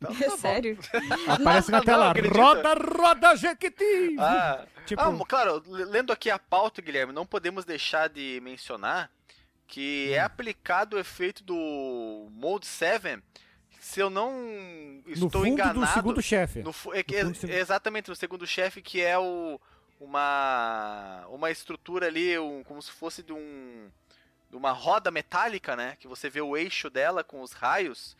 Então, 0.00 0.14
É 0.16 0.30
tá 0.30 0.36
sério? 0.36 0.78
Aparece 1.28 1.70
na 1.72 1.78
não, 1.78 1.84
tela, 1.84 2.10
acredita. 2.10 2.38
roda, 2.40 2.74
roda, 2.74 3.36
Jequiti! 3.36 4.16
Ah, 4.18 4.64
Tipo- 4.86 5.02
ah, 5.02 5.26
claro, 5.26 5.62
lendo 5.66 6.12
aqui 6.12 6.30
a 6.30 6.38
pauta, 6.38 6.80
Guilherme, 6.80 7.12
não 7.12 7.26
podemos 7.26 7.64
deixar 7.64 8.08
de 8.08 8.40
mencionar 8.42 9.10
que 9.66 10.08
Hum. 10.10 10.14
é 10.14 10.20
aplicado 10.20 10.96
o 10.96 10.98
efeito 11.00 11.42
do 11.44 12.28
Mode 12.30 12.66
7, 12.66 13.20
se 13.80 14.00
eu 14.00 14.08
não 14.08 14.30
no 14.32 15.02
estou 15.12 15.30
fundo 15.30 15.46
enganado, 15.48 15.80
do 15.80 15.86
segundo 15.88 16.22
chefe. 16.22 16.62
no 16.62 16.72
fu- 16.72 16.94
é 16.94 16.98
no 16.98 17.04
fundo 17.04 17.32
do 17.32 17.34
segundo- 17.36 17.56
exatamente 17.58 18.08
no 18.08 18.16
segundo 18.16 18.46
chefe 18.46 18.80
que 18.80 19.02
é 19.02 19.18
o 19.18 19.60
uma 20.00 21.24
uma 21.28 21.50
estrutura 21.50 22.06
ali, 22.06 22.38
um- 22.38 22.62
como 22.64 22.80
se 22.80 22.90
fosse 22.92 23.22
de 23.22 23.32
um 23.32 23.90
de 24.50 24.56
uma 24.56 24.70
roda 24.72 25.10
metálica, 25.10 25.76
né, 25.76 25.96
que 26.00 26.08
você 26.08 26.30
vê 26.30 26.40
o 26.40 26.56
eixo 26.56 26.88
dela 26.88 27.22
com 27.22 27.42
os 27.42 27.52
raios. 27.52 28.16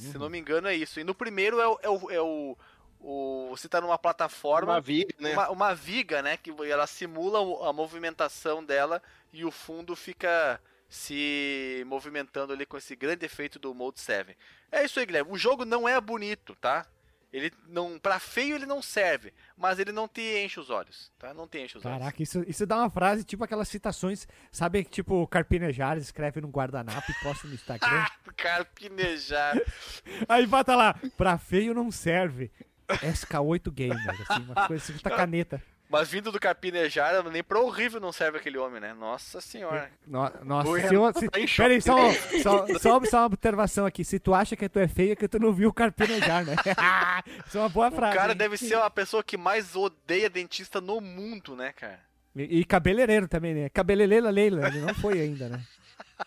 Se 0.00 0.16
Uhum. 0.16 0.22
não 0.22 0.30
me 0.30 0.38
engano 0.38 0.66
é 0.68 0.74
isso. 0.74 0.98
E 0.98 1.04
no 1.04 1.14
primeiro 1.14 1.60
é 1.60 1.66
o, 1.68 1.78
é 1.82 1.88
o, 1.90 2.10
é 2.10 2.20
o, 2.20 2.56
o- 3.00 3.48
você 3.50 3.68
tá 3.68 3.80
numa 3.80 3.98
plataforma 3.98 4.72
Uma 4.74 4.80
viga, 4.80 5.14
né? 5.18 5.32
uma, 5.32 5.50
uma 5.50 5.74
viga, 5.74 6.22
né? 6.22 6.36
Que 6.36 6.50
ela 6.70 6.86
simula 6.86 7.68
a 7.68 7.72
movimentação 7.72 8.64
dela 8.64 9.02
e 9.32 9.44
o 9.44 9.50
fundo 9.50 9.94
fica 9.94 10.60
se 10.88 11.84
movimentando 11.86 12.52
ali 12.52 12.66
com 12.66 12.76
esse 12.76 12.96
grande 12.96 13.24
efeito 13.24 13.58
do 13.58 13.72
Mode 13.74 14.00
7. 14.00 14.36
É 14.72 14.84
isso 14.84 14.98
aí, 14.98 15.06
Guilherme. 15.06 15.30
O 15.32 15.38
jogo 15.38 15.64
não 15.64 15.88
é 15.88 16.00
bonito, 16.00 16.56
tá? 16.56 16.86
Ele 17.32 17.52
não, 17.68 17.98
para 17.98 18.18
feio 18.18 18.56
ele 18.56 18.66
não 18.66 18.82
serve, 18.82 19.32
mas 19.56 19.78
ele 19.78 19.92
não 19.92 20.08
te 20.08 20.20
enche 20.20 20.58
os 20.58 20.68
olhos, 20.68 21.12
tá? 21.16 21.32
Não 21.32 21.46
te 21.46 21.58
enche 21.58 21.78
os 21.78 21.84
olhos. 21.84 21.98
Caraca, 21.98 22.22
isso, 22.22 22.44
isso 22.46 22.66
dá 22.66 22.78
uma 22.78 22.90
frase, 22.90 23.22
tipo 23.22 23.44
aquelas 23.44 23.68
citações, 23.68 24.26
sabe 24.50 24.82
que 24.82 24.90
tipo 24.90 25.14
o 25.22 25.28
Carpinejar 25.28 25.96
escreve 25.96 26.40
num 26.40 26.50
guardanapo 26.50 27.10
e 27.10 27.14
posta 27.22 27.46
no 27.46 27.54
Instagram. 27.54 28.06
Carpinejar. 28.36 29.56
Aí 30.28 30.44
bota 30.46 30.74
lá, 30.74 30.98
pra 31.16 31.38
feio 31.38 31.72
não 31.72 31.90
serve. 31.90 32.50
SK8 32.88 33.70
Gamer, 33.70 34.22
assim, 34.28 34.42
uma 34.42 34.66
coisa 34.66 34.82
assim, 34.82 34.98
tá 34.98 35.10
caneta. 35.14 35.62
Mas 35.90 36.08
vindo 36.08 36.30
do 36.30 36.38
Carpinejar, 36.38 37.22
nem 37.30 37.42
pra 37.42 37.58
horrível 37.58 38.00
não 38.00 38.12
serve 38.12 38.38
aquele 38.38 38.56
homem, 38.56 38.80
né? 38.80 38.94
Nossa 38.94 39.40
senhora. 39.40 39.90
No- 40.06 40.30
nossa, 40.44 40.68
O 40.70 40.80
se 40.80 41.20
se, 41.20 41.28
tá 41.28 41.40
em 41.40 41.46
choque. 41.46 41.56
pera 41.56 41.74
aí, 41.74 41.82
só, 41.82 41.96
só, 42.42 42.66
só, 42.78 43.04
só 43.04 43.18
uma 43.18 43.26
observação 43.26 43.84
aqui. 43.84 44.04
Se 44.04 44.18
tu 44.20 44.32
acha 44.32 44.54
que 44.54 44.68
tu 44.68 44.78
é 44.78 44.86
feio, 44.86 45.12
é 45.12 45.16
que 45.16 45.26
tu 45.26 45.38
não 45.40 45.52
viu 45.52 45.68
o 45.70 45.72
Carpinejar, 45.74 46.44
né? 46.44 46.54
Isso 47.46 47.58
é 47.58 47.60
uma 47.60 47.68
boa 47.68 47.88
O 47.88 47.92
frase. 47.92 48.16
cara 48.16 48.32
hein? 48.32 48.38
deve 48.38 48.56
ser 48.56 48.76
a 48.76 48.88
pessoa 48.88 49.24
que 49.24 49.36
mais 49.36 49.74
odeia 49.74 50.30
dentista 50.30 50.80
no 50.80 51.00
mundo, 51.00 51.56
né, 51.56 51.72
cara? 51.72 51.98
E, 52.36 52.60
e 52.60 52.64
cabeleireiro 52.64 53.26
também, 53.26 53.52
né? 53.54 53.68
Cabeleireira 53.68 54.30
Leila, 54.30 54.68
ele 54.68 54.78
não 54.80 54.94
foi 54.94 55.20
ainda, 55.20 55.48
né? 55.48 55.60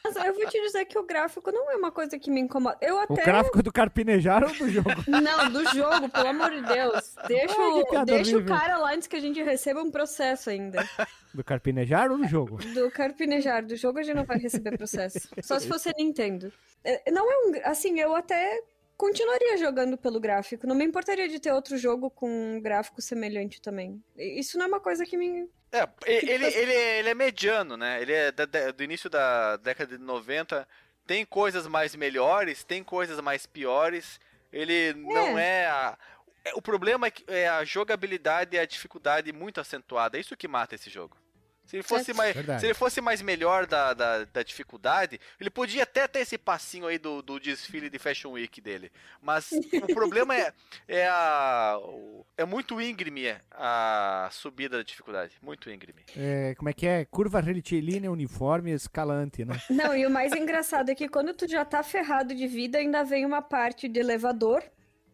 Mas 0.04 0.16
eu 0.16 0.34
vou 0.34 0.46
te 0.48 0.62
dizer 0.62 0.86
que 0.86 0.98
o 0.98 1.04
gráfico 1.04 1.52
não 1.52 1.72
é 1.72 1.76
uma 1.76 1.92
coisa 1.92 2.18
que 2.18 2.32
me 2.32 2.42
incomoda. 2.42 2.78
Eu 2.82 2.96
O 2.96 3.00
até. 3.00 3.24
gráfico 3.24 3.62
do 3.62 3.72
Carpinejar 3.72 4.44
ou 4.44 4.50
do 4.54 4.70
jogo? 4.70 4.90
Não, 5.08 5.52
do 5.52 5.64
jogo, 5.76 6.10
pelo 6.10 6.28
amor 6.28 6.52
de 6.52 6.62
Deus. 6.62 7.16
Deixa, 7.28 7.56
Ai, 7.60 8.02
o, 8.02 8.06
deixa 8.06 8.38
o 8.38 8.46
cara 8.46 8.78
lá 8.78 8.94
antes 8.94 9.08
que 9.08 9.16
a 9.16 9.20
gente 9.22 9.42
receba 9.42 9.82
um 9.82 9.92
processo 9.92 10.50
ainda. 10.50 10.88
Do 11.34 11.44
Carpinejar 11.44 12.12
ou 12.12 12.18
do 12.18 12.28
jogo? 12.28 12.58
Do 12.58 12.90
Carpinejar, 12.92 13.66
do 13.66 13.76
jogo 13.76 14.00
a 14.00 14.04
gente 14.04 14.16
não 14.16 14.26
vai 14.26 14.38
receber 14.38 14.78
processo. 14.78 15.30
Só 15.42 15.60
se 15.60 15.68
fosse 15.68 15.92
Nintendo. 15.98 16.52
É, 16.84 17.10
Não 17.12 17.30
é 17.32 17.36
um. 17.48 17.52
Assim, 17.66 18.00
eu 18.00 18.16
até 18.16 18.62
continuaria 19.04 19.58
jogando 19.58 19.98
pelo 19.98 20.18
gráfico. 20.20 20.66
Não 20.66 20.76
me 20.76 20.86
importaria 20.86 21.28
de 21.28 21.38
ter 21.40 21.52
outro 21.52 21.78
jogo 21.78 22.10
com 22.10 22.30
um 22.56 22.62
gráfico 22.62 23.02
semelhante 23.02 23.62
também. 23.62 24.02
Isso 24.16 24.58
não 24.58 24.66
é 24.66 24.68
uma 24.70 24.80
coisa 24.80 25.06
que 25.06 25.18
me. 25.18 25.50
É, 25.74 25.88
ele, 26.06 26.46
ele, 26.46 26.74
ele 26.74 27.10
é 27.10 27.14
mediano, 27.14 27.76
né? 27.76 28.02
Ele 28.02 28.14
é 28.14 28.32
da- 28.32 28.46
da- 28.46 28.72
do 28.72 28.82
início 28.84 29.10
da 29.10 29.58
década 29.58 29.98
de 29.98 30.04
90. 30.04 30.66
Tem 31.06 31.26
coisas 31.26 31.68
mais 31.68 31.94
melhores, 31.96 32.64
tem 32.64 32.82
coisas 32.82 33.20
mais 33.20 33.46
piores. 33.46 34.20
Ele 34.54 34.94
não 34.94 35.38
é 35.38 35.66
a. 35.66 35.98
é, 36.46 36.54
O 36.56 36.62
problema 36.62 37.08
é 37.08 37.12
que 37.12 37.26
é 37.28 37.50
a 37.50 37.66
jogabilidade 37.66 38.56
e 38.56 38.60
a 38.60 38.66
dificuldade 38.66 39.34
muito 39.34 39.60
acentuada. 39.60 40.18
É 40.18 40.22
isso 40.22 40.38
que 40.38 40.48
mata 40.48 40.76
esse 40.76 40.90
jogo. 40.90 41.18
Se 41.66 41.78
ele 41.78 41.84
fosse 41.84 42.12
É. 42.12 42.14
mais, 42.14 42.36
Verdade. 42.36 42.60
se 42.60 42.68
ele 42.68 42.74
fosse 42.74 43.00
mais 43.02 43.22
melhor 43.22 43.66
da, 43.66 43.94
da, 43.94 44.26
da 44.26 44.44
dificuldade, 44.44 45.20
ele 45.40 45.50
podia 45.50 45.84
até 45.84 46.08
ter 46.08 46.20
esse 46.20 46.38
passinho 46.38 46.86
aí 46.88 46.98
do, 46.98 47.22
do 47.22 47.40
desfile 47.40 47.90
de 47.90 47.98
Fashion 47.98 48.32
Week 48.32 48.60
dele. 48.62 48.92
Mas 49.22 49.50
o 49.52 49.94
problema 49.94 50.36
é, 50.38 50.52
é 50.88 51.08
a. 51.08 51.78
o- 51.82 52.26
É 52.38 52.44
muito 52.46 52.82
íngreme 52.82 53.36
a 53.52 54.28
subida 54.32 54.78
da 54.78 54.84
dificuldade. 54.84 55.38
Muito 55.42 55.70
íngreme. 55.70 56.02
É, 56.18 56.54
como 56.56 56.70
é 56.70 56.74
que 56.74 56.86
é? 56.86 57.06
Curva 57.06 57.40
retilínea, 57.40 58.12
uniforme, 58.12 58.72
escalante, 58.72 59.46
né? 59.46 59.60
Não, 59.70 59.96
e 59.96 60.06
o 60.06 60.10
mais 60.12 60.34
engraçado 60.34 60.90
é 60.90 60.96
que 60.96 61.08
quando 61.08 61.34
tu 61.34 61.48
já 61.48 61.64
tá 61.64 61.82
ferrado 61.82 62.36
de 62.36 62.46
vida, 62.48 62.78
ainda 62.78 63.04
vem 63.04 63.26
uma 63.26 63.42
parte 63.42 63.88
de 63.88 64.00
elevador 64.00 64.64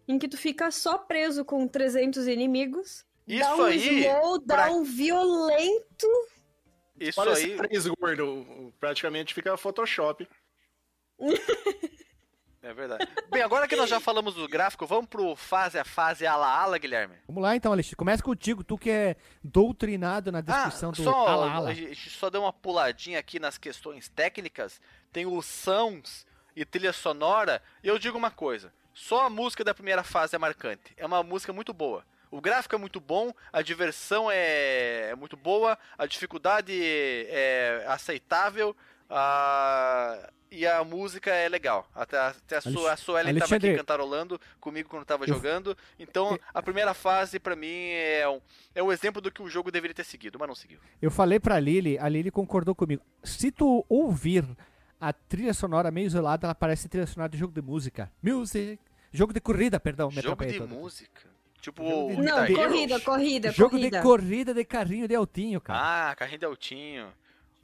em 0.08 0.18
que 0.18 0.28
tu 0.28 0.38
fica 0.38 0.72
só 0.72 0.98
preso 0.98 1.46
com 1.46 1.68
300 1.68 2.28
inimigos. 2.28 3.06
dá 3.28 3.36
Isso 3.36 3.62
um 3.62 3.64
aí, 3.66 4.00
slow, 4.02 4.40
dá 4.40 4.56
pra- 4.56 4.72
um 4.72 4.84
violento. 4.84 6.08
Isso 7.00 7.20
Olha 7.20 7.34
aí. 7.34 7.56
três 7.56 7.88
gordo, 7.88 8.74
praticamente 8.80 9.34
fica 9.34 9.56
Photoshop. 9.58 10.28
É 12.62 12.74
verdade. 12.74 13.08
Bem, 13.32 13.42
agora 13.42 13.68
que 13.70 13.76
nós 13.76 13.90
já 13.90 14.02
falamos 14.02 14.34
do 14.34 14.46
gráfico, 14.48 14.86
vamos 14.86 15.06
pro 15.06 15.34
fase 15.34 15.80
a 15.80 15.86
fase 15.86 16.28
ala 16.28 16.46
ala, 16.46 16.78
Guilherme. 16.78 17.16
Vamos 17.26 17.42
lá 17.42 17.56
então, 17.56 17.72
Alexandre. 17.72 17.96
Começa 17.96 18.22
contigo, 18.22 18.66
tu 18.66 18.78
que 18.78 18.90
é 18.90 19.16
doutrinado 19.42 20.30
na 20.30 20.42
descrição 20.42 20.90
ah, 20.90 20.92
do 20.92 21.04
só, 21.04 21.28
ala 21.28 21.52
ala. 21.52 21.70
A 21.70 21.74
gente 21.74 22.10
só 22.10 22.30
deu 22.30 22.42
uma 22.42 22.52
puladinha 22.52 23.18
aqui 23.18 23.40
nas 23.40 23.58
questões 23.58 24.10
técnicas. 24.10 24.82
Tem 25.12 25.26
os 25.26 25.46
sons 25.46 26.28
e 26.54 26.66
trilha 26.66 26.92
sonora. 26.92 27.62
E 27.82 27.88
eu 27.88 27.98
digo 27.98 28.18
uma 28.18 28.30
coisa: 28.30 28.74
só 28.94 29.26
a 29.26 29.30
música 29.30 29.64
da 29.64 29.74
primeira 29.74 30.04
fase 30.04 30.36
é 30.36 30.40
marcante. 30.40 30.94
É 30.98 31.06
uma 31.06 31.24
música 31.24 31.54
muito 31.54 31.74
boa. 31.74 32.04
O 32.32 32.40
gráfico 32.42 32.76
é 32.76 32.78
muito 32.78 33.00
bom, 33.00 33.34
a 33.52 33.62
diversão 33.62 34.30
é, 34.32 35.10
é 35.12 35.16
muito 35.16 35.36
boa, 35.36 35.78
a 35.98 36.06
dificuldade 36.06 36.74
é 36.82 37.84
aceitável. 37.88 38.76
a- 39.12 40.30
E 40.52 40.66
a 40.66 40.84
música 40.84 41.30
é 41.32 41.48
legal. 41.48 41.88
Até, 41.94 42.18
até 42.20 42.58
a, 42.58 42.62
sua, 42.62 42.94
a 42.94 42.98
Suelen 42.98 43.36
tava 43.38 43.56
aqui 43.56 43.76
cantarolando 43.76 44.42
comigo 44.60 44.90
quando 44.90 45.06
tava 45.06 45.26
Eu- 45.26 45.36
jogando. 45.36 45.78
Então, 46.00 46.40
a 46.52 46.60
primeira 46.62 46.92
fase, 46.96 47.40
pra 47.40 47.56
mim, 47.56 47.90
é 47.92 48.28
um, 48.28 48.42
é 48.74 48.82
um 48.82 48.92
exemplo 48.92 49.22
do 49.22 49.32
que 49.32 49.44
o 49.44 49.48
jogo 49.48 49.70
deveria 49.72 49.94
ter 49.94 50.04
seguido, 50.04 50.40
mas 50.40 50.48
não 50.48 50.56
seguiu. 50.56 50.80
Eu 51.00 51.12
falei 51.12 51.40
pra 51.40 51.60
Lili, 51.60 52.00
a 52.00 52.10
Lili 52.10 52.32
concordou 52.32 52.74
comigo. 52.74 53.04
Se 53.24 53.52
tu 53.52 53.86
ouvir 53.88 54.44
a 55.00 55.14
trilha 55.14 55.54
sonora 55.54 55.92
meio 55.92 56.08
isolada, 56.08 56.48
ela 56.48 56.56
parece 56.56 56.90
trilha 56.90 57.06
sonora 57.06 57.30
de 57.30 57.38
jogo 57.38 57.54
de 57.54 57.62
música. 57.62 58.12
Music. 58.24 58.80
Jogo 59.12 59.34
de 59.34 59.40
corrida, 59.40 59.80
perdão. 59.80 60.10
Jogo 60.10 60.46
de 60.46 60.60
música. 60.62 61.29
Tipo, 61.62 61.84
Jogo 61.84 62.16
de- 62.16 62.22
Não, 62.22 62.46
Hero. 62.46 62.56
corrida, 62.56 63.00
corrida, 63.02 63.52
Jogo 63.52 63.72
corrida. 63.72 63.98
de 63.98 64.04
corrida 64.04 64.54
de 64.54 64.64
carrinho 64.64 65.08
de 65.08 65.16
altinho, 65.16 65.60
cara. 65.60 66.10
Ah, 66.12 66.16
carrinho 66.16 66.40
de 66.40 66.46
altinho. 66.46 67.08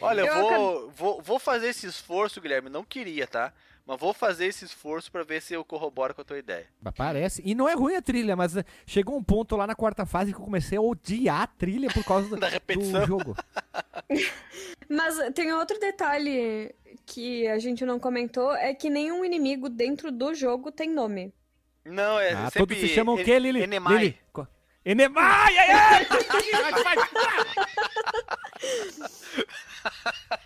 Olha, 0.01 0.21
eu 0.21 0.33
vou, 0.35 0.89
vou, 0.91 1.21
vou 1.21 1.39
fazer 1.39 1.67
esse 1.69 1.87
esforço, 1.87 2.41
Guilherme. 2.41 2.69
Não 2.69 2.83
queria, 2.83 3.25
tá? 3.25 3.53
Mas 3.87 3.97
vou 3.99 4.13
fazer 4.13 4.47
esse 4.47 4.65
esforço 4.65 5.09
pra 5.11 5.23
ver 5.23 5.41
se 5.41 5.53
eu 5.53 5.63
corroboro 5.63 6.13
com 6.13 6.21
a 6.21 6.25
tua 6.25 6.39
ideia. 6.39 6.65
Mas 6.81 6.93
Parece. 6.95 7.41
E 7.45 7.53
não 7.55 7.69
é 7.69 7.73
ruim 7.75 7.95
a 7.95 8.01
trilha, 8.01 8.35
mas 8.35 8.57
eh, 8.57 8.65
chegou 8.85 9.15
um 9.15 9.23
ponto 9.23 9.55
lá 9.55 9.65
na 9.67 9.75
quarta 9.75 10.05
fase 10.05 10.33
que 10.33 10.39
eu 10.39 10.43
comecei 10.43 10.77
a 10.77 10.81
odiar 10.81 11.43
a 11.43 11.47
trilha 11.47 11.87
por 11.93 12.03
causa 12.03 12.35
Da 12.35 12.47
repetição. 12.49 12.99
do 13.01 13.05
jogo. 13.07 13.37
Mas 14.89 15.17
tem 15.33 15.51
outro 15.53 15.79
detalhe 15.79 16.73
que 17.05 17.47
a 17.47 17.57
gente 17.59 17.85
não 17.85 17.99
comentou, 17.99 18.53
é 18.55 18.73
que 18.73 18.89
nenhum 18.89 19.23
inimigo 19.25 19.69
dentro 19.69 20.11
do 20.11 20.33
jogo 20.33 20.71
tem 20.71 20.89
nome. 20.89 21.33
Não, 21.85 22.19
é 22.19 22.31
Ah, 22.33 22.49
sempre... 22.49 22.59
todos 22.59 22.77
se 22.79 22.87
chamam 22.89 23.15
o 23.15 23.23
quê, 23.23 23.37
Lili? 23.39 23.61
Enemai. 23.61 23.97
Lili? 23.97 24.19
Enemai! 24.83 25.57
Ai, 25.57 25.69
ai! 25.71 26.07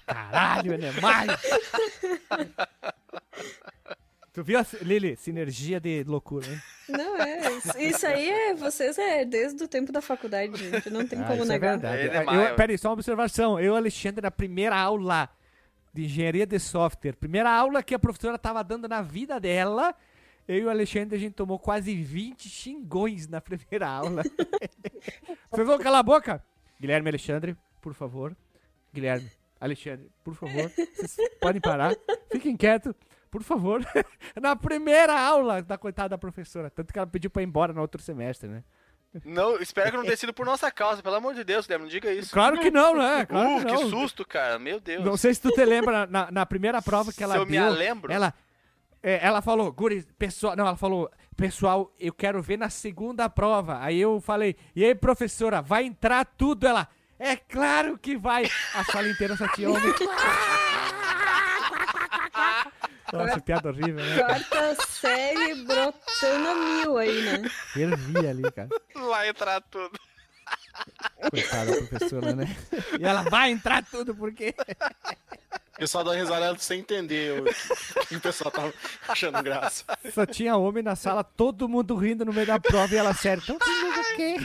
Caralho, 0.06 0.74
Enemai! 0.74 1.28
Tu 4.34 4.44
viu, 4.44 4.60
a, 4.60 4.66
Lili? 4.82 5.16
Sinergia 5.16 5.80
de 5.80 6.04
loucura, 6.04 6.46
hein? 6.48 6.60
Não, 6.88 7.18
é. 7.18 7.40
isso- 7.80 8.06
aí 8.08 8.30
é. 8.30 8.54
Vocês 8.54 8.98
é 8.98 9.26
desde 9.26 9.64
o 9.64 9.68
tempo 9.68 9.92
da 9.92 10.02
faculdade, 10.02 10.56
gente. 10.58 10.90
Não 10.90 11.06
tem 11.06 11.20
Ah, 11.22 11.24
como 11.26 11.42
isso 11.44 11.52
é 11.52 11.56
negar. 11.56 11.78
verdade. 11.80 12.08
Enemai. 12.08 12.52
Eu, 12.52 12.56
peraí, 12.56 12.78
só 12.78 12.90
uma 12.90 12.94
observação. 12.94 13.60
Eu 13.60 13.76
Alexandre, 13.76 14.22
na 14.22 14.32
primeira 14.32 14.76
aula 14.78 15.30
de 15.94 16.06
engenharia 16.06 16.46
de 16.46 16.60
software, 16.60 17.14
primeira 17.14 17.50
aula 17.52 17.82
que 17.84 17.96
a 17.96 18.00
professora 18.00 18.38
tava 18.38 18.64
dando 18.64 18.88
na 18.88 19.02
vida 19.02 19.40
dela, 19.40 19.96
eu 20.50 20.58
e 20.58 20.66
o 20.66 20.70
Alexandre, 20.70 21.16
a 21.16 21.20
gente 21.20 21.34
tomou 21.34 21.60
quase 21.60 21.96
20 21.96 22.50
xingões 22.50 23.28
na 23.28 23.40
primeira 23.40 23.88
aula. 23.88 24.24
Vocês 25.52 25.68
vão 25.68 25.78
calar 25.78 26.00
a 26.00 26.04
boca? 26.04 26.44
Guilherme 26.82 27.08
Alexandre, 27.08 27.56
por 27.80 27.94
favor. 27.94 28.36
Guilherme, 28.92 29.30
Alexandre, 29.62 30.10
por 30.24 30.34
favor. 30.34 30.72
Vocês 30.96 31.30
podem 31.40 31.62
parar. 31.62 31.96
Fiquem 32.32 32.58
quietos, 32.58 32.96
por 33.30 33.44
favor. 33.44 33.86
na 34.42 34.56
primeira 34.56 35.14
aula 35.20 35.62
da 35.62 35.78
coitada 35.78 36.10
da 36.10 36.18
professora. 36.18 36.72
Tanto 36.72 36.92
que 36.92 36.98
ela 36.98 37.06
pediu 37.06 37.30
pra 37.30 37.44
ir 37.44 37.46
embora 37.46 37.72
no 37.72 37.82
outro 37.82 38.02
semestre, 38.02 38.50
né? 38.50 38.64
Não, 39.24 39.56
espero 39.60 39.92
que 39.92 39.98
não 39.98 40.04
tenha 40.04 40.18
sido 40.18 40.34
por 40.34 40.48
nossa 40.48 40.72
causa. 40.72 41.04
Pelo 41.04 41.16
amor 41.16 41.36
de 41.36 41.44
Deus, 41.44 41.68
Guilherme, 41.68 41.86
não 41.86 41.92
diga 41.92 42.12
isso. 42.12 42.34
Claro 42.34 42.60
que 42.60 42.72
não, 42.72 42.96
né? 42.96 43.24
Claro 43.28 43.58
uh, 43.58 43.66
que 43.66 43.76
que 43.76 43.90
susto, 43.90 44.26
cara. 44.26 44.58
Meu 44.58 44.80
Deus. 44.80 45.06
Não 45.06 45.16
sei 45.16 45.32
se 45.32 45.42
tu 45.42 45.52
te 45.52 45.64
lembra 45.64 46.08
na, 46.08 46.32
na 46.32 46.44
primeira 46.44 46.82
prova 46.82 47.14
que 47.14 47.24
ela 47.24 47.36
Se 47.36 47.40
eu 47.40 47.46
me 47.46 47.52
deu. 47.52 47.70
lembro. 47.70 48.12
Ela, 48.12 48.34
é, 49.02 49.26
ela 49.26 49.42
falou, 49.42 49.72
Guri, 49.72 50.04
pessoal. 50.18 50.56
Não, 50.56 50.68
ela 50.68 50.76
falou, 50.76 51.10
pessoal, 51.36 51.94
eu 52.00 52.14
quero 52.14 52.42
ver 52.42 52.58
na 52.58 52.70
segunda 52.70 53.30
prova. 53.30 53.80
Aí 53.82 54.00
eu 54.00 54.20
falei, 54.20 54.56
e 54.76 54.84
aí, 54.84 54.94
professora, 54.94 55.62
vai 55.62 55.86
entrar 55.86 56.26
tudo? 56.26 56.68
Ela, 56.68 56.88
é 57.18 57.36
claro 57.36 57.98
que 57.98 58.18
vai. 58.18 58.50
A 58.74 58.84
sala 58.84 59.08
inteira 59.08 59.36
só 59.38 59.48
tinha 59.50 59.70
homem. 59.70 59.82
Nossa, 63.12 63.40
piada 63.40 63.70
horrível, 63.70 63.96
né? 63.96 64.18
Quarta 64.20 64.76
série 64.88 65.56
brotando 65.66 66.48
a 66.48 66.56
mil 66.56 66.98
aí, 66.98 67.22
né? 67.24 67.50
Fervia 67.74 68.30
ali, 68.30 68.52
cara. 68.52 68.70
Vai 68.94 69.30
entrar 69.30 69.62
tudo. 69.62 70.00
Coitada 71.30 71.72
da 71.72 71.88
professora, 71.88 72.34
né? 72.34 72.56
E 73.00 73.04
ela 73.04 73.24
vai 73.24 73.50
entrar 73.52 73.84
tudo, 73.84 74.14
porque. 74.16 74.54
O 75.80 75.84
pessoal 75.88 76.04
dá 76.04 76.12
uma 76.12 76.18
risada 76.18 76.58
sem 76.60 76.82
entender 76.82 77.42
o 77.42 77.46
que 78.06 78.18
o 78.18 78.20
pessoal 78.20 78.52
tava 78.52 78.74
achando 79.08 79.42
graça. 79.42 79.86
Só 80.14 80.26
tinha 80.26 80.58
homem 80.58 80.84
na 80.84 80.94
sala, 80.94 81.24
todo 81.24 81.70
mundo 81.70 81.96
rindo 81.96 82.26
no 82.26 82.34
meio 82.34 82.48
da 82.48 82.60
prova 82.60 82.94
e 82.94 82.98
ela. 82.98 83.12
Então, 83.12 83.58
quê? 84.20 84.36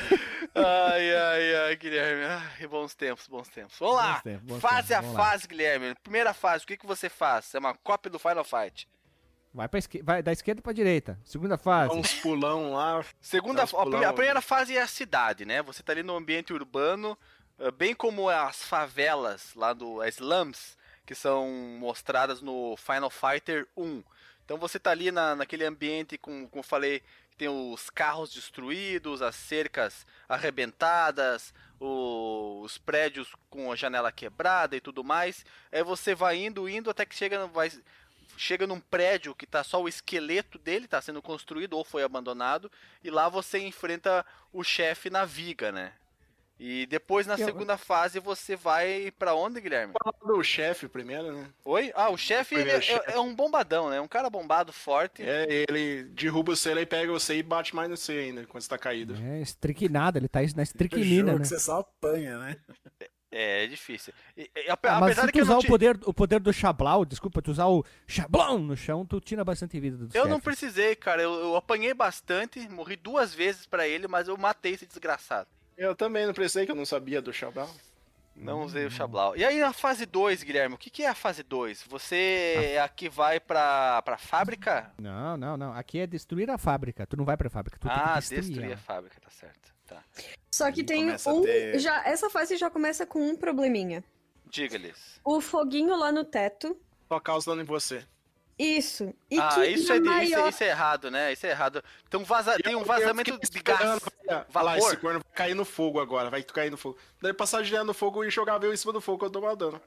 Ai, 0.54 1.14
ai, 1.16 1.56
ai, 1.56 1.76
Guilherme. 1.76 2.24
Ai, 2.24 2.66
bons 2.68 2.94
tempos, 2.94 3.26
bons 3.26 3.48
tempos. 3.48 3.76
Vamos 3.80 3.96
lá. 3.96 4.12
Bons 4.12 4.22
tempos, 4.22 4.42
bons 4.44 4.60
fase 4.60 4.88
tempos, 4.88 4.92
a 4.92 5.00
vamos 5.00 5.16
lá. 5.16 5.24
fase, 5.24 5.48
Guilherme. 5.48 5.94
Primeira 6.04 6.32
fase, 6.32 6.62
o 6.62 6.66
que, 6.68 6.76
que 6.76 6.86
você 6.86 7.08
faz? 7.08 7.52
É 7.52 7.58
uma 7.58 7.74
cópia 7.74 8.08
do 8.08 8.18
Final 8.20 8.44
Fight. 8.44 8.88
Vai, 9.52 9.68
pra 9.68 9.78
esque... 9.78 10.02
vai 10.02 10.22
da 10.22 10.32
esquerda 10.32 10.62
pra 10.62 10.72
direita. 10.72 11.18
Segunda 11.24 11.58
fase. 11.58 11.88
Dá 11.88 11.94
uns 12.00 12.14
pulão 12.14 12.72
lá. 12.72 13.04
Segunda, 13.20 13.64
uns 13.64 13.72
pulão. 13.72 14.08
a 14.08 14.12
primeira 14.12 14.40
fase 14.40 14.76
é 14.76 14.82
a 14.82 14.86
cidade, 14.86 15.44
né? 15.44 15.60
Você 15.62 15.82
tá 15.82 15.92
ali 15.92 16.04
no 16.04 16.16
ambiente 16.16 16.52
urbano, 16.52 17.18
eh, 17.58 17.72
bem 17.72 17.94
como 17.94 18.28
as 18.28 18.62
favelas 18.62 19.54
lá 19.54 19.72
do 19.72 20.00
as 20.00 20.16
slums, 20.16 20.76
que 21.06 21.14
são 21.14 21.48
mostradas 21.78 22.40
no 22.40 22.76
Final 22.76 23.10
Fighter 23.10 23.66
1. 23.76 24.02
Então 24.44 24.58
você 24.58 24.78
tá 24.78 24.90
ali 24.90 25.10
na, 25.10 25.34
naquele 25.34 25.64
ambiente, 25.64 26.18
com, 26.18 26.46
como 26.48 26.60
eu 26.60 26.62
falei, 26.66 27.02
tem 27.36 27.48
os 27.48 27.90
carros 27.90 28.32
destruídos, 28.32 29.22
as 29.22 29.34
cercas 29.34 30.06
arrebentadas, 30.28 31.52
o- 31.80 32.60
os 32.62 32.78
prédios 32.78 33.34
com 33.50 33.72
a 33.72 33.76
janela 33.76 34.12
quebrada 34.12 34.76
e 34.76 34.80
tudo 34.80 35.02
mais. 35.02 35.44
Aí 35.72 35.82
você 35.82 36.14
vai 36.14 36.36
indo, 36.36 36.68
indo, 36.68 36.90
até 36.90 37.04
que 37.04 37.14
chega, 37.14 37.46
vai, 37.48 37.70
chega 38.36 38.66
num 38.66 38.80
prédio 38.80 39.34
que 39.34 39.46
tá 39.46 39.64
só 39.64 39.82
o 39.82 39.88
esqueleto 39.88 40.58
dele, 40.58 40.86
tá 40.88 41.00
sendo 41.00 41.22
construído 41.22 41.74
ou 41.74 41.84
foi 41.84 42.02
abandonado, 42.02 42.70
e 43.02 43.10
lá 43.10 43.28
você 43.28 43.58
enfrenta 43.58 44.24
o 44.52 44.62
chefe 44.62 45.10
na 45.10 45.24
viga, 45.24 45.72
né? 45.72 45.92
E 46.66 46.86
depois 46.86 47.26
na 47.26 47.36
segunda 47.36 47.76
fase 47.76 48.18
você 48.18 48.56
vai 48.56 49.12
pra 49.18 49.34
onde, 49.34 49.60
Guilherme? 49.60 49.92
Fala 50.02 50.16
do 50.34 50.42
chefe 50.42 50.88
primeiro, 50.88 51.30
né? 51.30 51.46
Oi? 51.62 51.92
Ah, 51.94 52.08
o 52.08 52.16
chefe 52.16 52.54
Primeiro 52.54 52.78
é, 52.78 52.80
chefe. 52.80 53.10
é 53.12 53.20
um 53.20 53.34
bombadão, 53.34 53.90
né? 53.90 54.00
Um 54.00 54.08
cara 54.08 54.30
bombado, 54.30 54.72
forte. 54.72 55.22
É, 55.22 55.44
ele 55.68 56.04
derruba 56.04 56.56
você, 56.56 56.70
ele 56.70 56.86
pega 56.86 57.12
você 57.12 57.36
e 57.36 57.42
bate 57.42 57.76
mais 57.76 57.90
no 57.90 57.98
você 57.98 58.12
ainda, 58.12 58.46
quando 58.46 58.62
você 58.62 58.68
tá 58.70 58.78
caído. 58.78 59.14
É, 59.14 59.42
estriquinada, 59.42 60.18
ele 60.18 60.26
tá 60.26 60.40
na 60.56 60.62
estriquinina, 60.62 61.34
né? 61.34 61.40
que 61.40 61.48
você 61.48 61.60
só 61.60 61.80
apanha, 61.80 62.38
né? 62.38 62.56
É, 63.30 63.64
é 63.64 63.66
difícil. 63.66 64.14
E- 64.34 64.50
e- 64.56 64.70
ape- 64.70 64.88
Ah, 64.88 65.00
mas 65.00 65.18
apesar 65.18 65.20
se 65.22 65.26
de 65.26 65.32
tu 65.32 65.42
usar 65.42 65.52
não, 65.54 65.60
o 65.60 65.66
poder, 65.66 65.98
o 66.06 66.14
poder 66.14 66.40
do 66.40 66.50
Xablau, 66.52 67.04
desculpa, 67.04 67.42
tu 67.42 67.50
usar 67.50 67.66
o 67.66 67.84
Xablão 68.06 68.58
no 68.58 68.74
chão, 68.74 69.04
tu 69.04 69.20
tira 69.20 69.44
bastante 69.44 69.78
vida 69.78 69.98
do 69.98 70.08
eu 70.16 70.24
não 70.26 70.36
chefe. 70.36 70.44
precisei, 70.44 70.96
cara. 70.96 71.20
Eu, 71.20 71.34
eu 71.34 71.56
apanhei 71.56 71.92
bastante, 71.92 72.66
morri 72.70 72.96
duas 72.96 73.34
vezes 73.34 73.66
pra 73.66 73.86
ele, 73.86 74.08
mas 74.08 74.28
eu 74.28 74.36
matei 74.38 74.72
esse 74.72 74.86
desgraçado. 74.86 75.48
Eu 75.76 75.94
também 75.94 76.26
não 76.26 76.32
precisei, 76.34 76.64
que 76.66 76.72
eu 76.72 76.76
não 76.76 76.86
sabia 76.86 77.20
do 77.20 77.32
Xabal. 77.32 77.68
Não 78.36 78.60
Hum. 78.60 78.64
usei 78.64 78.84
o 78.84 78.90
Xablau. 78.90 79.36
E 79.36 79.44
aí 79.44 79.60
na 79.60 79.72
fase 79.72 80.04
2, 80.06 80.42
Guilherme, 80.42 80.74
o 80.74 80.78
que, 80.78 80.90
que 80.90 81.04
é 81.04 81.08
a 81.08 81.14
fase 81.14 81.42
2? 81.44 81.84
Você 81.88 82.72
é 82.74 82.80
a 82.80 82.88
que 82.88 83.08
vai 83.08 83.38
pra, 83.38 84.02
pra 84.02 84.18
fábrica? 84.18 84.90
Não, 84.98 85.36
não, 85.36 85.56
não. 85.56 85.72
Aqui 85.72 86.00
é 86.00 86.06
destruir 86.06 86.50
a 86.50 86.58
fábrica. 86.58 87.06
Tu 87.06 87.16
não 87.16 87.24
vai 87.24 87.36
pra 87.36 87.48
fábrica, 87.48 87.78
tu 87.78 87.82
tem 87.86 87.92
Ah, 87.92 88.14
que 88.14 88.20
destruir, 88.20 88.42
destruir 88.42 88.72
a 88.72 88.76
fábrica, 88.76 89.20
tá 89.20 89.30
certo. 89.30 89.72
Tá. 89.86 90.02
Só 90.52 90.72
que 90.72 90.80
Aí 90.80 90.86
tem 90.86 91.10
um. 91.12 91.42
ter- 91.42 91.78
Já, 91.78 92.04
essa 92.06 92.28
fase 92.30 92.56
já 92.56 92.68
começa 92.70 93.06
com 93.06 93.20
um 93.20 93.36
probleminha. 93.36 94.02
Diga-lhes. 94.50 95.20
O 95.24 95.40
foguinho 95.40 95.96
lá 95.96 96.10
no 96.10 96.24
teto. 96.24 96.76
Causa 97.22 97.52
dano 97.52 97.62
em 97.62 97.64
você. 97.64 98.04
Isso. 98.58 99.12
E 99.30 99.38
Ah, 99.38 99.48
que 99.48 99.66
isso 99.66 99.92
é, 99.92 99.96
isso, 99.96 100.04
maior... 100.04 100.46
é, 100.46 100.48
isso 100.48 100.62
é 100.64 100.68
errado, 100.68 101.10
né? 101.10 101.32
Isso 101.32 101.46
é 101.46 101.50
errado. 101.50 101.82
Então 102.06 102.24
vaza, 102.24 102.56
tem 102.62 102.74
um 102.76 102.80
Eu- 102.80 102.84
vazamento 102.84 103.30
eu 103.30 103.38
de 103.38 103.60
gás. 103.62 103.80
olha, 104.28 104.46
olha 104.54 104.64
lá, 104.64 104.78
esse 104.78 104.96
corno 104.96 105.20
vai 105.20 105.32
cair 105.34 105.54
no 105.54 105.64
fogo 105.64 106.00
agora, 106.00 106.30
vai 106.30 106.42
cair 106.42 106.70
no 106.70 106.76
fogo. 106.76 106.96
Daí 107.20 107.32
passar 107.32 107.62
direto 107.62 107.84
no 107.84 107.94
fogo 107.94 108.24
e 108.24 108.30
jogar 108.30 108.62
eu 108.62 108.72
em 108.72 108.76
cima 108.76 108.92
do 108.92 109.00
fogo 109.00 109.18
que 109.18 109.24
eu 109.24 109.30
tô 109.30 109.40
mal 109.40 109.56
dano. 109.56 109.80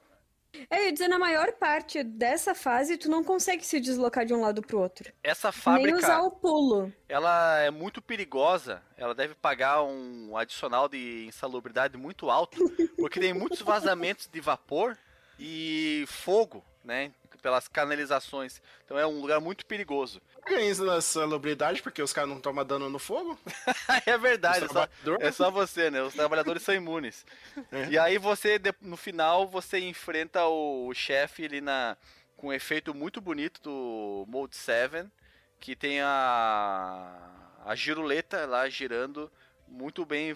É, 0.70 0.80
eu 0.80 0.86
ia 0.86 0.94
dizer, 0.94 1.08
na 1.08 1.20
maior 1.20 1.52
parte 1.54 2.02
dessa 2.04 2.56
fase, 2.56 2.98
tu 2.98 3.10
não 3.10 3.24
consegue 3.24 3.66
se 3.66 3.80
deslocar 3.80 4.26
de 4.26 4.34
um 4.34 4.42
lado 4.42 4.62
pro 4.62 4.80
outro. 4.80 5.12
Essa 5.22 5.50
Nem 5.50 5.62
fábrica, 5.62 5.98
usar 5.98 6.22
o 6.22 6.32
pulo. 6.32 6.92
ela 7.08 7.60
é 7.60 7.70
muito 7.70 8.02
perigosa. 8.02 8.82
Ela 8.98 9.14
deve 9.14 9.36
pagar 9.36 9.84
um 9.84 10.36
adicional 10.38 10.88
de 10.90 11.26
insalubridade 11.28 11.98
muito 11.98 12.30
alto, 12.30 12.58
porque 12.98 13.20
tem 13.20 13.34
muitos 13.34 13.62
vazamentos 13.62 14.28
de 14.28 14.40
vapor 14.42 14.98
e 15.38 16.06
fogo, 16.08 16.64
né? 16.84 17.12
Pelas 17.48 17.66
canalizações. 17.70 18.62
Então 18.84 19.00
é 19.00 19.08
um 19.08 19.22
lugar 19.22 19.40
muito 19.40 19.66
perigoso. 19.66 20.22
Ganha 20.46 20.70
isso 20.70 20.84
na 20.84 21.00
celebridade, 21.00 21.82
porque 21.82 22.02
os 22.02 22.12
caras 22.12 22.30
não 22.30 22.42
tomam 22.42 22.66
dano 22.66 22.90
no 22.90 23.00
fogo. 23.00 23.40
é 24.06 24.18
verdade, 24.18 24.66
é 24.66 24.68
só, 24.68 24.88
é 25.22 25.32
só 25.32 25.50
você, 25.50 25.90
né? 25.90 26.02
Os 26.02 26.14
trabalhadores 26.14 26.62
são 26.62 26.76
imunes. 26.76 27.26
É. 27.72 27.86
E 27.92 27.98
aí 27.98 28.18
você, 28.18 28.60
no 28.82 28.98
final, 28.98 29.48
você 29.48 29.80
enfrenta 29.80 30.46
o, 30.46 30.94
chefe 30.94 31.46
ali 31.46 31.62
na, 31.62 31.96
com 32.36 32.48
um 32.48 32.54
efeito 32.54 32.94
muito 32.94 33.22
bonito 33.22 33.62
do 33.62 34.26
Mode 34.28 34.58
7, 34.58 35.10
que 35.58 35.74
tem 35.74 36.02
a, 36.02 37.62
a 37.66 37.76
giruleta 37.76 38.46
lá 38.46 38.68
girando 38.68 39.32
muito 39.66 40.06
bem, 40.06 40.36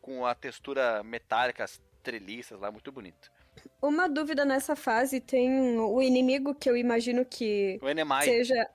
com 0.00 0.24
a 0.24 0.34
textura 0.34 1.02
metálica, 1.02 1.62
as 1.62 1.78
treliças 2.02 2.58
lá, 2.58 2.72
muito 2.72 2.90
bonito. 2.90 3.30
Uma 3.80 4.08
dúvida 4.08 4.44
nessa 4.44 4.74
fase 4.76 5.20
tem 5.20 5.78
o 5.78 6.00
inimigo 6.02 6.54
que 6.54 6.68
eu 6.68 6.76
imagino 6.76 7.24
que 7.24 7.78
O 7.82 7.88
Enemai, 7.88 8.24
seja 8.24 8.68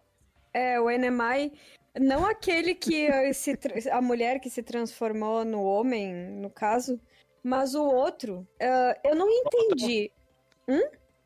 é 0.53 0.79
o 0.79 0.89
Enemai, 0.89 1.51
não 1.99 2.25
aquele 2.25 2.73
que 2.75 3.05
eh, 3.07 3.33
se 3.33 3.55
tra- 3.57 3.73
a 3.95 4.01
mulher 4.01 4.39
que 4.39 4.49
se 4.49 4.61
transformou 4.63 5.43
no 5.43 5.63
homem, 5.63 6.13
no 6.13 6.49
caso, 6.49 6.99
mas 7.43 7.75
o 7.75 7.83
outro. 7.83 8.47
eh, 8.59 8.99
eu 9.03 9.15
não 9.15 9.29
entendi. 9.29 10.11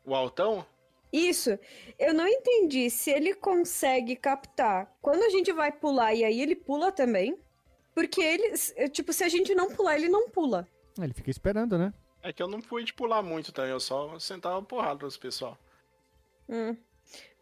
O 0.04 0.14
altão? 0.14 0.64
Isso, 1.12 1.58
eu 1.98 2.12
não 2.12 2.26
entendi 2.26 2.90
se 2.90 3.10
ele 3.10 3.32
consegue 3.34 4.14
captar 4.16 4.92
quando 5.00 5.22
a 5.22 5.30
gente 5.30 5.50
vai 5.52 5.72
pular 5.72 6.12
e 6.14 6.22
aí 6.24 6.40
ele 6.40 6.54
pula 6.56 6.90
também. 6.92 7.38
Porque 7.94 8.20
ele, 8.20 8.48
s- 8.48 8.74
tipo, 8.90 9.12
se 9.12 9.24
a 9.24 9.28
gente 9.28 9.54
não 9.54 9.70
pular, 9.74 9.96
ele 9.96 10.08
não 10.08 10.28
pula. 10.28 10.68
Ele 11.00 11.12
fica 11.14 11.30
esperando, 11.30 11.76
né? 11.78 11.92
É 12.22 12.32
que 12.32 12.42
eu 12.42 12.48
não 12.48 12.60
fui 12.60 12.84
de 12.84 12.92
pular 12.92 13.22
muito 13.22 13.52
também, 13.52 13.70
eu 13.70 13.80
só 13.80 14.18
sentava 14.18 14.60
porrada 14.62 15.04
nos 15.04 15.16
pessoal. 15.16 15.56
Hum. 16.48 16.76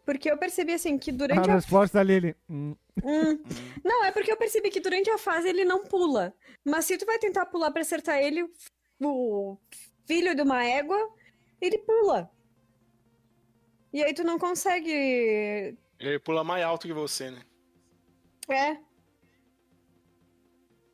Porque 0.05 0.31
eu 0.31 0.37
percebi 0.37 0.73
assim 0.73 0.97
que 0.97 1.11
A 1.11 1.13
durante 1.13 1.49
a 1.49 1.55
resposta 1.55 2.03
dele. 2.05 2.35
Hum, 2.49 2.75
Hum. 3.03 3.43
Não, 3.83 4.03
é 4.05 4.11
porque 4.11 4.31
eu 4.31 4.37
percebi 4.37 4.69
que 4.69 4.79
durante 4.79 5.09
a 5.09 5.17
fase 5.17 5.49
ele 5.49 5.65
não 5.65 5.83
pula. 5.83 6.33
Mas 6.63 6.85
se 6.85 6.97
tu 6.97 7.05
vai 7.05 7.19
tentar 7.19 7.45
pular 7.45 7.71
pra 7.71 7.81
acertar 7.81 8.17
ele, 8.17 8.49
o 9.01 9.57
filho 10.05 10.35
de 10.35 10.41
uma 10.41 10.63
égua, 10.63 10.97
ele 11.61 11.77
pula. 11.79 12.31
E 13.93 14.03
aí 14.03 14.13
tu 14.13 14.23
não 14.23 14.39
consegue. 14.39 15.77
Ele 15.99 16.19
pula 16.19 16.43
mais 16.43 16.63
alto 16.63 16.87
que 16.87 16.93
você, 16.93 17.31
né? 17.31 17.41
É. 18.49 18.77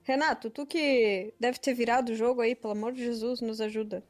Renato, 0.04 0.50
tu 0.50 0.66
que 0.66 1.34
deve 1.40 1.58
ter 1.60 1.74
virado 1.74 2.12
o 2.12 2.16
jogo 2.16 2.42
aí, 2.42 2.56
pelo 2.56 2.74
amor 2.74 2.92
de 2.94 3.04
Jesus, 3.04 3.40
nos 3.42 3.62
ajuda. 3.62 4.04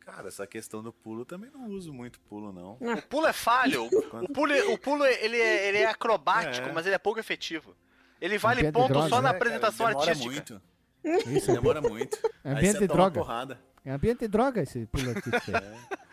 Cara, 0.00 0.28
essa 0.28 0.46
questão 0.46 0.82
do 0.82 0.92
pulo 0.92 1.22
eu 1.22 1.24
também 1.24 1.50
não 1.50 1.66
uso 1.68 1.92
muito 1.92 2.20
pulo, 2.20 2.52
não. 2.52 2.72
o 2.80 3.02
pulo 3.02 3.26
é 3.26 3.32
falho, 3.32 3.84
o 3.88 4.28
pulo, 4.32 4.72
o 4.72 4.78
pulo 4.78 5.04
ele, 5.06 5.36
é, 5.38 5.68
ele 5.68 5.78
é 5.78 5.86
acrobático, 5.86 6.68
É. 6.68 6.72
mas 6.72 6.84
ele 6.86 6.94
é 6.94 6.98
pouco 6.98 7.18
efetivo. 7.20 7.74
Ele 8.20 8.38
vale 8.38 8.70
ponto 8.70 8.88
drogas, 8.92 9.10
só 9.10 9.20
na 9.20 9.28
É, 9.30 9.32
cara, 9.32 9.36
apresentação 9.36 9.86
demora 9.86 10.10
artística. 10.10 10.62
muito. 11.04 11.28
isso. 11.30 11.52
Demora 11.52 11.80
muito. 11.82 12.16
É 12.44 12.50
Aí 12.50 12.52
ambiente 12.56 12.72
você 12.74 12.78
de 12.80 12.86
droga. 12.88 13.20
porrada. 13.20 13.60
É 13.84 13.90
ambiente 13.90 14.20
de 14.20 14.28
droga 14.28 14.62
esse 14.62 14.86
pulo 14.86 15.10
aqui. 15.10 15.30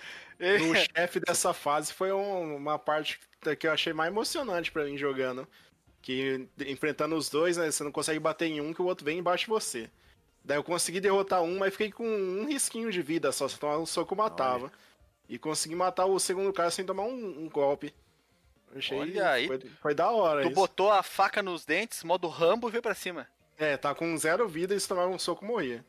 O 0.72 0.74
chefe 0.76 1.20
dessa 1.20 1.54
fase 1.54 1.94
foi 1.94 2.12
um- 2.12 2.56
uma 2.56 2.80
parte 2.80 3.20
que 3.60 3.68
eu 3.68 3.72
achei 3.72 3.94
mais 3.94 4.10
emocionante 4.12 4.72
pra 4.72 4.86
mim 4.86 4.98
jogando. 4.98 5.48
Que 6.02 6.48
enfrentando 6.66 7.16
os 7.16 7.30
dois, 7.30 7.58
né, 7.58 7.70
você 7.72 7.84
não 7.84 7.92
consegue 7.92 8.20
bater 8.20 8.46
em 8.48 8.60
um 8.60 8.74
que 8.74 8.82
o 8.82 8.86
outro 8.86 9.06
vem 9.06 9.20
embaixo 9.20 9.46
de 9.46 9.50
você. 9.52 9.90
Daí 10.44 10.58
eu 10.58 10.64
consegui 10.64 11.00
derrotar 11.00 11.44
um, 11.44 11.60
mas 11.60 11.72
fiquei 11.72 11.92
com 11.92 12.04
um 12.08 12.46
risquinho 12.48 12.92
de 12.92 13.02
vida 13.02 13.32
só, 13.32 13.48
se 13.48 13.60
tomar 13.60 13.78
um 13.78 13.86
soco 13.86 14.14
eu 14.14 14.18
matava. 14.18 14.72
E 15.30 15.38
consegui 15.38 15.76
matar 15.76 16.06
o 16.08 16.20
segundo 16.20 16.52
cara 16.52 16.72
sem 16.72 16.84
tomar 16.86 17.04
um, 17.04 17.44
um 17.46 17.50
golpe. 17.50 17.94
Eu 18.72 18.80
Achei, 18.80 18.98
Olha 19.00 19.30
aí. 19.30 19.48
Foi, 19.48 19.60
foi 19.82 19.94
da 19.96 20.10
hora 20.10 20.42
Tu 20.42 20.48
isso. 20.48 20.56
botou 20.56 20.92
a 20.92 21.04
faca 21.04 21.44
nos 21.44 21.64
dentes, 21.66 22.04
modo 22.04 22.28
Rambo 22.28 22.68
e 22.68 22.72
veio 22.72 22.82
pra 22.82 22.96
cima. 22.96 23.28
É, 23.58 23.78
tá 23.78 23.94
com 23.94 24.18
zero 24.18 24.48
vida 24.48 24.74
e 24.74 24.80
se 24.80 24.88
tomar 24.88 25.06
um 25.08 25.20
soco 25.20 25.46
morria. 25.46 25.86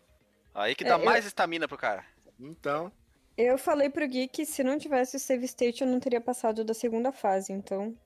Aí 0.54 0.74
que 0.74 0.84
É, 0.84 0.88
dá 0.88 0.98
eu- 0.98 1.04
mais 1.04 1.24
estamina 1.24 1.66
pro 1.66 1.78
cara. 1.78 2.04
Então, 2.38 2.92
Eu 3.36 3.56
falei 3.56 3.88
pro 3.88 4.06
Gui 4.06 4.28
que 4.28 4.44
se 4.44 4.62
não 4.62 4.78
tivesse 4.78 5.16
o 5.16 5.18
save 5.20 5.46
state 5.46 5.82
eu 5.82 5.88
não 5.88 5.98
teria 5.98 6.20
passado 6.20 6.62
da 6.62 6.74
segunda 6.74 7.10
fase, 7.10 7.50
então. 7.52 7.96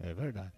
É 0.00 0.12
verdade. 0.12 0.52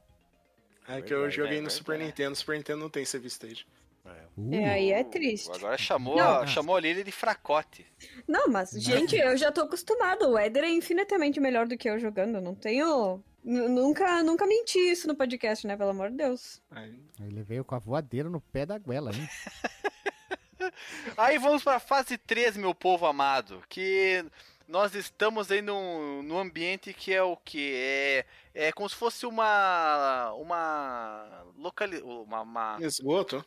É 0.88 1.02
que 1.02 1.12
eu 1.12 1.30
joguei 1.30 1.58
é 1.58 1.60
no 1.60 1.70
Super 1.70 1.92
verdade. 1.92 2.10
Nintendo. 2.10 2.36
Super 2.36 2.56
Nintendo 2.56 2.80
não 2.80 2.90
tem 2.90 3.04
save 3.04 3.26
stage. 3.28 3.66
Uh, 4.04 4.54
É, 4.54 4.70
aí 4.70 4.92
é 4.92 5.00
Uh, 5.00 5.04
triste. 5.04 5.50
Agora 5.52 5.76
chamou, 5.76 6.16
Não. 6.16 6.42
a, 6.42 6.46
chamou 6.46 6.76
a 6.76 6.80
Lily 6.80 7.02
de 7.02 7.10
fracote. 7.10 7.84
Não, 8.28 8.46
mas, 8.48 8.70
gente, 8.70 9.16
eu 9.16 9.36
já 9.36 9.50
tô 9.50 9.62
acostumada. 9.62 10.28
O 10.28 10.38
Éder 10.38 10.62
é 10.64 10.70
infinitamente 10.70 11.40
melhor 11.40 11.66
do 11.66 11.76
que 11.76 11.88
eu 11.90 11.98
jogando. 11.98 12.36
Eu 12.36 12.40
não 12.42 12.54
tenho. 12.54 13.22
Nunca, 13.42 14.22
nunca 14.22 14.44
menti 14.46 14.78
isso 14.78 15.06
no 15.08 15.14
podcast, 15.14 15.66
né? 15.66 15.76
Pelo 15.76 15.90
amor 15.90 16.10
de 16.10 16.16
Deus. 16.16 16.60
Aí, 16.70 16.94
Ele 17.20 17.42
veio 17.42 17.64
com 17.64 17.74
a 17.74 17.78
voadeira 17.78 18.28
no 18.28 18.40
pé 18.40 18.66
da 18.66 18.76
goela, 18.78 19.12
hein? 19.14 19.28
Aí 21.16 21.38
vamos 21.38 21.62
pra 21.62 21.78
fase 21.78 22.16
3, 22.18 22.56
meu 22.56 22.74
povo 22.74 23.06
amado. 23.06 23.62
Que 23.68 24.24
nós 24.66 24.94
estamos 24.94 25.50
aí 25.50 25.62
num, 25.62 26.22
num 26.22 26.38
ambiente 26.38 26.92
que 26.92 27.12
é 27.12 27.22
o 27.22 27.36
que? 27.36 27.72
É, 27.76 28.24
é 28.56 28.72
como 28.72 28.88
se 28.88 28.96
fosse 28.96 29.26
uma. 29.26 30.32
Uma. 30.34 31.44
Locali 31.58 32.00
uma, 32.02 32.40
uma- 32.42 32.78
esgoto? 32.80 33.44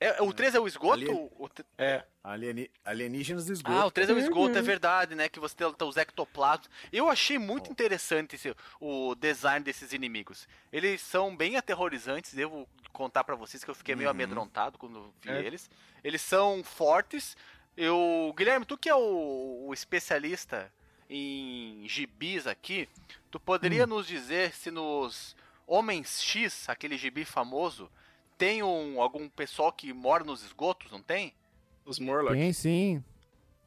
é, 0.00 0.20
o 0.22 0.32
3 0.32 0.54
é 0.54 0.60
o 0.60 0.66
esgoto? 0.66 0.94
Ali- 1.10 1.30
O 1.38 1.48
t- 1.48 1.64
É. 1.78 2.04
Alieni- 2.22 2.70
Alienígenas 2.84 3.46
do 3.46 3.52
esgoto. 3.52 3.78
Ah, 3.78 3.86
o 3.86 3.90
3 3.90 4.08
é 4.08 4.12
o 4.12 4.18
esgoto, 4.18 4.52
Uhum. 4.52 4.58
é 4.58 4.62
verdade, 4.62 5.14
né? 5.14 5.28
Que 5.28 5.38
você 5.40 5.54
tem 5.56 5.66
os 5.88 5.96
ectoplasmas. 5.96 6.68
Eu 6.92 7.10
achei 7.10 7.38
muito 7.38 7.70
interessante 7.70 8.34
esse- 8.36 8.54
o 8.80 9.14
design 9.14 9.62
desses 9.64 9.92
inimigos. 9.92 10.46
Eles 10.72 11.00
são 11.02 11.34
bem 11.36 11.56
aterrorizantes, 11.56 12.32
devo 12.34 12.66
contar 12.92 13.24
pra 13.24 13.34
vocês 13.36 13.62
que 13.64 13.70
eu 13.70 13.74
fiquei 13.74 13.94
meio 13.94 14.08
Uhum. 14.08 14.14
amedrontado 14.14 14.78
quando 14.78 15.12
vi 15.22 15.30
É. 15.30 15.40
eles. 15.42 15.70
Eles 16.02 16.22
são 16.22 16.62
fortes. 16.64 17.36
Eu, 17.76 18.32
Guilherme, 18.36 18.64
tu 18.64 18.78
que 18.78 18.88
é 18.88 18.94
o, 18.94 19.66
o 19.68 19.74
especialista 19.74 20.72
em 21.10 21.86
gibis 21.88 22.46
aqui, 22.46 22.88
tu 23.34 23.40
poderia 23.40 23.84
nos 23.84 24.06
dizer 24.06 24.52
se 24.54 24.70
nos 24.70 25.34
Homens 25.66 26.22
X, 26.22 26.68
aquele 26.68 26.96
gibi 26.96 27.24
famoso, 27.24 27.90
tem 28.38 28.62
um, 28.62 29.00
algum 29.02 29.28
pessoal 29.28 29.72
que 29.72 29.92
mora 29.92 30.22
nos 30.22 30.44
esgotos, 30.44 30.92
não 30.92 31.02
tem? 31.02 31.34
Os 31.84 31.98
Morlock. 31.98 32.36
Tem 32.36 32.52
sim. 32.52 33.02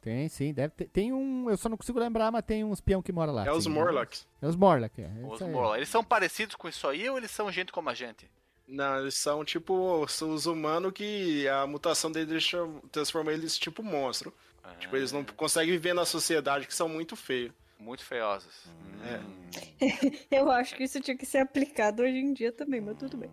Tem 0.00 0.26
sim. 0.30 0.54
Deve 0.54 0.72
ter, 0.74 0.88
tem 0.88 1.12
um. 1.12 1.50
Eu 1.50 1.56
só 1.58 1.68
não 1.68 1.76
consigo 1.76 1.98
lembrar, 1.98 2.32
mas 2.32 2.42
tem 2.46 2.64
uns 2.64 2.80
peão 2.80 3.02
que 3.02 3.12
mora 3.12 3.30
lá. 3.30 3.44
É 3.46 3.52
os 3.52 3.64
sim. 3.64 3.70
Morlocks. 3.70 4.26
É 4.40 4.46
os 4.46 4.56
Morlock. 4.56 5.02
É, 5.02 5.06
Os 5.26 5.34
isso 5.34 5.44
aí. 5.44 5.50
Morlock. 5.50 5.76
Eles 5.76 5.88
são 5.90 6.02
parecidos 6.02 6.56
com 6.56 6.66
isso 6.66 6.88
aí 6.88 7.10
ou 7.10 7.18
eles 7.18 7.30
são 7.30 7.52
gente 7.52 7.70
como 7.70 7.90
a 7.90 7.94
gente? 7.94 8.26
Não, 8.66 9.00
eles 9.00 9.14
são 9.16 9.44
tipo 9.44 10.06
são 10.08 10.32
os 10.32 10.46
humanos 10.46 10.92
que 10.94 11.46
a 11.46 11.66
mutação 11.66 12.10
deles 12.10 12.28
deixa- 12.30 12.66
transforma 12.90 13.32
eles 13.32 13.58
tipo 13.58 13.82
monstro. 13.82 14.32
Tipo, 14.80 14.96
eles 14.96 15.12
não 15.12 15.24
conseguem 15.24 15.72
viver 15.72 15.94
na 15.94 16.04
sociedade 16.04 16.66
que 16.66 16.74
são 16.74 16.88
muito 16.88 17.16
feios. 17.16 17.52
Muito 17.78 18.04
feiosos. 18.04 18.64
É. 19.04 20.28
Eu 20.36 20.50
acho 20.50 20.74
que 20.76 20.84
isso 20.84 21.00
tinha 21.00 21.16
que 21.16 21.24
ser 21.26 21.38
aplicado 21.38 22.02
hoje 22.02 22.16
em 22.18 22.32
dia 22.32 22.52
também, 22.52 22.80
mas 22.80 22.98
tudo 22.98 23.16
bem. 23.16 23.30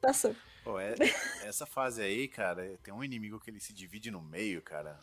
Passou. 0.00 0.34
Pô, 0.64 0.78
é- 0.78 0.94
essa 1.44 1.66
fase 1.66 2.00
aí, 2.02 2.28
cara, 2.28 2.78
tem 2.82 2.94
um 2.94 3.02
inimigo 3.02 3.40
que 3.40 3.50
ele 3.50 3.60
se 3.60 3.72
divide 3.72 4.10
no 4.10 4.20
meio, 4.22 4.62
cara. 4.62 5.00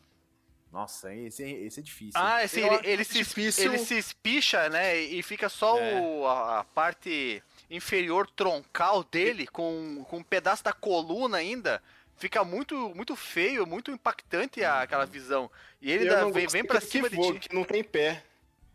Nossa, 0.71 1.13
esse, 1.13 1.43
é- 1.43 1.49
esse 1.51 1.79
é 1.79 1.83
difícil. 1.83 2.13
Ah, 2.21 2.43
esse, 2.43 2.59
ele, 2.59 2.79
ele 2.87 3.03
se, 3.03 3.13
difícil- 3.13 3.65
ele 3.65 3.77
se 3.77 3.97
espicha, 3.97 4.67
né? 4.69 4.97
E 4.99 5.21
fica 5.21 5.47
só 5.49 5.77
É. 5.79 5.99
o- 5.99 6.25
a, 6.25 6.59
a 6.59 6.63
parte 6.63 7.41
inferior 7.69 8.29
troncal 8.29 9.03
dele, 9.03 9.47
com, 9.47 10.05
com 10.09 10.17
um 10.17 10.23
pedaço 10.23 10.63
da 10.63 10.73
coluna 10.73 11.37
ainda. 11.37 11.81
Fica 12.17 12.43
muito, 12.45 12.93
muito 12.95 13.15
feio, 13.15 13.65
muito 13.67 13.91
impactante 13.91 14.63
a- 14.63 14.81
aquela 14.81 15.05
visão. 15.05 15.51
E 15.81 15.91
ele 15.91 16.05
dá- 16.09 16.25
vem, 16.29 16.47
vem 16.47 16.63
pra 16.65 16.79
cima 16.79 17.09
de 17.09 17.17
ti. 17.17 17.39
que 17.49 17.53
não 17.55 17.63
tem 17.65 17.83
pé. 17.83 18.23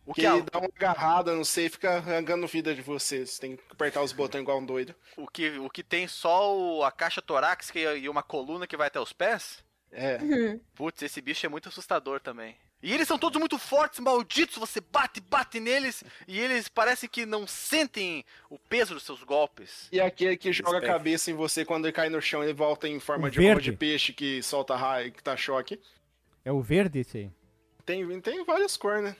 O 0.07 0.15
que 0.15 0.23
que, 0.23 0.27
a- 0.27 0.39
dá 0.41 0.59
uma 0.59 0.69
agarrada, 0.75 1.35
não 1.35 1.45
sei, 1.45 1.69
fica 1.69 1.97
arrancando 1.99 2.47
vida 2.47 2.75
de 2.75 2.83
você. 2.83 3.25
Você 3.27 3.41
tem 3.41 3.57
que 3.57 3.63
apertar 3.71 4.03
os 4.03 4.13
botões 4.13 4.43
igual 4.43 4.59
um 4.59 4.65
doido. 4.67 4.95
o, 5.17 5.27
que, 5.29 5.51
o 5.59 5.71
que 5.71 5.83
tem 5.83 6.09
só 6.09 6.57
o- 6.57 6.83
a 6.83 6.91
caixa 6.91 7.23
torácica 7.23 7.79
e 7.79 8.09
uma 8.09 8.23
coluna 8.23 8.67
que 8.67 8.77
vai 8.77 8.89
até 8.89 8.99
os 8.99 9.13
pés? 9.13 9.63
É. 9.93 10.19
Putz, 10.75 11.03
esse 11.03 11.21
bicho 11.21 11.45
é 11.45 11.49
muito 11.49 11.69
assustador 11.69 12.21
também. 12.21 12.57
E 12.83 12.95
eles 12.95 13.07
são 13.07 13.19
todos 13.19 13.39
muito 13.39 13.59
fortes, 13.59 14.01
malditos. 14.01 14.57
Você 14.57 14.81
bate, 14.81 15.21
bate 15.21 15.61
neles 15.61 16.03
e 16.27 16.41
eles 16.41 16.67
parecem 16.67 17.11
que 17.11 17.27
não 17.27 17.47
sentem 17.47 18.25
o 18.49 18.59
peso 18.59 18.95
dos 18.95 19.03
seus 19.03 19.23
golpes. 19.23 19.87
E 19.93 20.01
aquele 20.01 20.35
que 20.37 20.51
joga 20.51 20.79
a 20.79 20.81
cabeça 20.81 21.31
em 21.31 21.35
você 21.35 21.63
quando 21.63 21.85
ele 21.85 21.93
cai 21.93 22.09
no 22.09 22.23
chão, 22.23 22.43
ele 22.43 22.55
volta 22.55 22.89
em 22.89 22.99
forma 22.99 23.29
O 23.29 23.31
de 23.31 23.37
verde. 23.39 23.71
de 23.73 23.77
peixe 23.77 24.15
que 24.15 24.43
solta 24.43 24.75
raio, 24.77 25.13
que 25.13 25.23
tá 25.23 25.37
choque. 25.37 25.79
É 26.43 26.51
o 26.51 26.63
verde 26.63 27.01
esse 27.01 27.19
aí. 27.19 27.31
Tem, 27.85 28.21
tem 28.23 28.43
várias 28.47 28.79
cores, 28.79 29.03
né? 29.05 29.17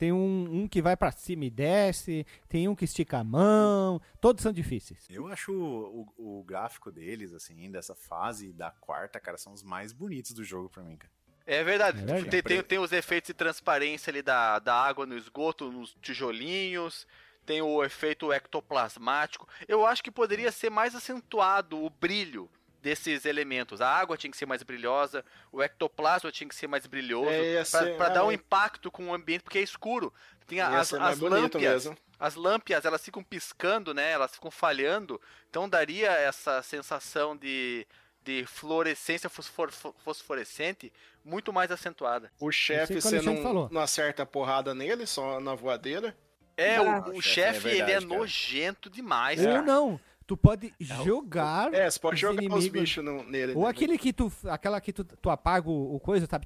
Tem 0.00 0.12
um, 0.12 0.62
um 0.62 0.66
que 0.66 0.80
vai 0.80 0.96
pra 0.96 1.12
cima 1.12 1.44
e 1.44 1.50
desce, 1.50 2.26
tem 2.48 2.66
um 2.66 2.74
que 2.74 2.86
estica 2.86 3.18
a 3.18 3.22
mão, 3.24 4.00
todos 4.18 4.42
são 4.42 4.50
difíceis. 4.50 5.06
Eu 5.10 5.26
acho 5.26 5.52
o, 5.52 6.08
o- 6.16 6.40
o 6.40 6.42
gráfico 6.42 6.90
deles, 6.90 7.34
assim, 7.34 7.70
dessa 7.70 7.94
fase 7.94 8.50
da 8.50 8.70
quarta, 8.70 9.20
cara, 9.20 9.36
são 9.36 9.52
os 9.52 9.62
mais 9.62 9.92
bonitos 9.92 10.32
do 10.32 10.42
jogo 10.42 10.70
pra 10.70 10.82
mim, 10.82 10.96
cara. 10.96 11.12
É 11.46 11.62
verdade. 11.62 12.00
É 12.00 12.04
verdade. 12.06 12.30
Tem, 12.30 12.42
tem, 12.42 12.62
tem 12.62 12.78
os 12.78 12.92
efeitos 12.92 13.26
de 13.26 13.34
transparência 13.34 14.10
ali 14.10 14.22
da, 14.22 14.58
da 14.58 14.74
água 14.74 15.04
no 15.04 15.14
esgoto, 15.18 15.70
nos 15.70 15.94
tijolinhos. 16.00 17.06
Tem 17.44 17.60
o 17.60 17.84
efeito 17.84 18.32
ectoplasmático. 18.32 19.46
Eu 19.68 19.84
acho 19.84 20.02
que 20.02 20.10
poderia 20.10 20.50
ser 20.50 20.70
mais 20.70 20.94
acentuado 20.94 21.82
o 21.84 21.90
brilho 21.90 22.48
desses 22.82 23.24
elementos. 23.24 23.80
A 23.80 23.88
água 23.88 24.16
tinha 24.16 24.30
que 24.30 24.36
ser 24.36 24.46
mais 24.46 24.62
brilhosa, 24.62 25.24
o 25.52 25.62
ectoplasma 25.62 26.32
tinha 26.32 26.48
que 26.48 26.54
ser 26.54 26.66
mais 26.66 26.86
brilhoso, 26.86 27.28
É, 27.30 27.62
pra 27.96 28.08
dar 28.08 28.24
um 28.24 28.30
é. 28.30 28.34
impacto 28.34 28.90
com 28.90 29.08
o 29.08 29.14
ambiente, 29.14 29.42
porque 29.42 29.58
é 29.58 29.62
escuro. 29.62 30.12
Tem 30.46 30.60
as, 30.60 30.92
as 30.94 31.18
bonito 31.18 31.54
lâmpias, 31.58 31.84
mesmo. 31.86 31.96
as 32.18 32.34
lâmpias, 32.34 32.84
elas 32.84 33.04
ficam 33.04 33.22
piscando, 33.22 33.94
né? 33.94 34.10
Elas 34.10 34.32
ficam 34.32 34.50
falhando. 34.50 35.20
Então 35.48 35.68
daria 35.68 36.10
essa 36.10 36.60
sensação 36.62 37.36
de, 37.36 37.86
de 38.24 38.44
fluorescência 38.46 39.28
fosfor- 39.30 39.70
fosforescente 40.04 40.92
muito 41.24 41.52
mais 41.52 41.70
acentuada. 41.70 42.32
O 42.40 42.50
chefe, 42.50 43.00
você 43.00 43.20
não, 43.22 43.42
falou. 43.42 43.68
não 43.70 43.80
acerta 43.80 44.22
a 44.22 44.26
porrada 44.26 44.74
nele, 44.74 45.06
só 45.06 45.38
na 45.40 45.54
voadeira. 45.54 46.16
É, 46.56 46.76
Ah. 46.76 46.82
o, 47.06 47.18
o 47.18 47.22
chefe, 47.22 47.60
chefe 47.60 47.68
é 47.68 47.70
ele 47.72 47.82
é 47.82 47.84
verdade, 47.84 48.06
cara. 48.08 48.18
nojento 48.20 48.90
demais, 48.90 49.38
Ou 49.40 49.46
cara. 49.46 49.62
não, 49.62 50.00
tu 50.30 50.36
pode 50.36 50.72
jogar 50.78 51.74
É, 51.74 51.90
você 51.90 51.98
pode 51.98 52.14
os 52.14 52.20
jogar 52.20 52.34
os 52.34 52.38
inimigos- 52.44 52.68
bichos 52.68 53.04
no- 53.04 53.24
nele. 53.24 53.52
Ou 53.56 53.64
né? 53.64 53.68
aquele 53.70 53.98
que 53.98 54.12
tu. 54.12 54.32
Aquela 54.48 54.80
que 54.80 54.92
tu, 54.92 55.02
tu 55.02 55.28
apaga 55.28 55.68
o, 55.68 55.96
o 55.96 55.98
coisa, 55.98 56.24
tá? 56.28 56.40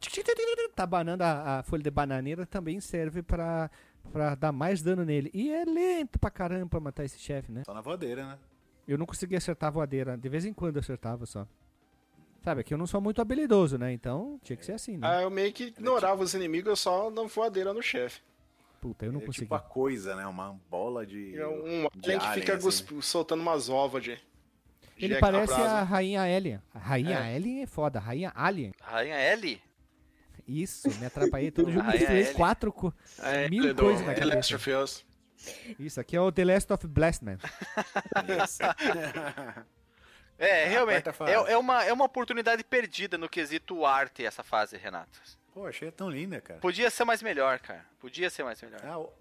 Tá 0.74 0.86
banando 0.86 1.22
a, 1.22 1.58
a 1.58 1.62
folha 1.64 1.82
de 1.82 1.90
bananeira 1.90 2.46
também 2.46 2.80
serve 2.80 3.22
pra, 3.22 3.70
pra 4.10 4.34
dar 4.34 4.52
mais 4.52 4.80
dano 4.80 5.04
nele. 5.04 5.30
E 5.34 5.50
é 5.52 5.66
lento 5.66 6.18
pra 6.18 6.30
caramba 6.30 6.66
pra 6.66 6.80
matar 6.80 7.04
esse 7.04 7.18
chefe, 7.18 7.52
né? 7.52 7.62
Só 7.66 7.74
na 7.74 7.82
voadeira, 7.82 8.26
né? 8.26 8.38
Eu 8.88 8.96
não 8.96 9.04
consegui 9.04 9.36
acertar 9.36 9.68
a 9.68 9.70
voadeira. 9.70 10.16
De 10.16 10.28
vez 10.30 10.46
em 10.46 10.54
quando 10.54 10.76
eu 10.76 10.80
acertava 10.80 11.26
só. 11.26 11.46
Sabe, 12.42 12.62
é 12.62 12.64
que 12.64 12.72
eu 12.72 12.78
não 12.78 12.86
sou 12.86 13.02
muito 13.02 13.20
habilidoso, 13.20 13.76
né? 13.76 13.92
Então 13.92 14.40
tinha 14.42 14.56
que 14.56 14.64
ser 14.64 14.72
assim, 14.72 14.96
né? 14.96 15.06
Ah, 15.06 15.22
eu 15.22 15.30
meio 15.30 15.52
que 15.52 15.64
ignorava 15.64 16.22
os 16.22 16.32
inimigos, 16.32 16.68
eu 16.70 16.76
só 16.76 17.10
dava 17.10 17.28
voadeira 17.28 17.72
no 17.74 17.82
chefe. 17.82 18.22
Puta, 18.84 19.06
eu 19.06 19.12
não 19.12 19.20
é 19.20 19.24
consegui. 19.24 19.46
tipo 19.46 19.54
a 19.54 19.60
coisa, 19.60 20.14
né? 20.14 20.26
Uma 20.26 20.60
bola 20.68 21.06
de. 21.06 21.34
É 21.38 21.46
um 21.46 21.88
de 21.94 22.12
alien 22.12 22.20
que 22.20 22.34
fica 22.40 22.54
assim, 22.56 23.00
soltando 23.00 23.40
umas 23.40 23.70
ovas 23.70 24.02
de. 24.04 24.10
Ele 24.98 25.14
jeca 25.14 25.20
parece 25.20 25.52
na 25.52 25.58
brasa. 25.58 25.74
a 25.76 25.82
Rainha 25.84 26.20
Alien. 26.22 26.62
A 26.74 26.78
Rainha 26.78 27.18
É. 27.18 27.34
Alien 27.36 27.62
é 27.62 27.66
foda. 27.66 27.98
A 27.98 28.02
Rainha 28.02 28.30
Alien. 28.36 28.74
Rainha 28.82 29.14
L? 29.16 29.62
Isso, 30.46 30.90
me 31.00 31.06
atrapalhei 31.06 31.50
todo 31.50 31.70
jogo. 31.72 31.86
Misturei 31.90 32.26
quatro. 32.34 32.70
co- 32.70 32.92
É, 33.22 33.48
mil 33.48 33.70
é 33.70 33.72
do 33.72 33.82
coisas 33.82 34.06
na 34.06 34.12
The 34.12 34.20
cabeça. 34.20 34.36
Last 34.36 34.54
of 34.56 34.70
Us. 34.70 35.06
Isso, 35.78 35.98
aqui 35.98 36.14
é 36.14 36.20
o 36.20 36.30
The 36.30 36.44
Last 36.44 36.70
of 36.74 36.86
Blastman. 36.86 37.38
Isso. 38.44 38.58
É, 40.36 40.66
realmente. 40.66 41.08
É, 41.26 41.52
é 41.52 41.56
uma, 41.56 41.84
é 41.84 41.92
uma 41.92 42.04
oportunidade 42.06 42.64
perdida 42.64 43.16
no 43.16 43.28
quesito 43.28 43.86
arte 43.86 44.26
essa 44.26 44.42
fase, 44.42 44.76
Renato. 44.76 45.20
Pô, 45.54 45.66
achei 45.66 45.90
tão 45.90 46.10
linda, 46.10 46.40
cara. 46.40 46.58
Podia 46.60 46.90
ser 46.90 47.04
mais 47.04 47.22
melhor, 47.22 47.58
cara. 47.60 47.86
Podia 48.00 48.28
ser 48.28 48.42
mais 48.42 48.60
melhor. 48.60 48.80
Ah, 48.84 48.98
o- 48.98 49.12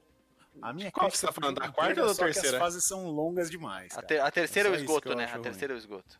a 0.62 0.74
minha 0.74 0.92
Qual 0.92 1.10
que 1.10 1.18
você 1.18 1.26
tá 1.28 1.32
falando, 1.32 1.60
da 1.60 1.72
quarta 1.72 2.02
ou 2.02 2.10
é 2.10 2.14
da 2.14 2.16
terceira? 2.26 2.58
As 2.58 2.62
fases 2.64 2.86
são 2.86 3.08
longas 3.08 3.50
demais. 3.50 3.92
A, 3.94 3.96
Cara. 3.96 4.08
ter- 4.08 4.20
a 4.20 4.32
terceira 4.32 4.70
é 4.70 4.72
o 4.72 4.76
esgoto, 4.76 5.16
né? 5.16 5.26
A 5.26 5.34
ruim. 5.34 5.42
terceira 5.44 5.74
é 5.74 5.76
o 5.76 5.78
esgoto. 5.78 6.20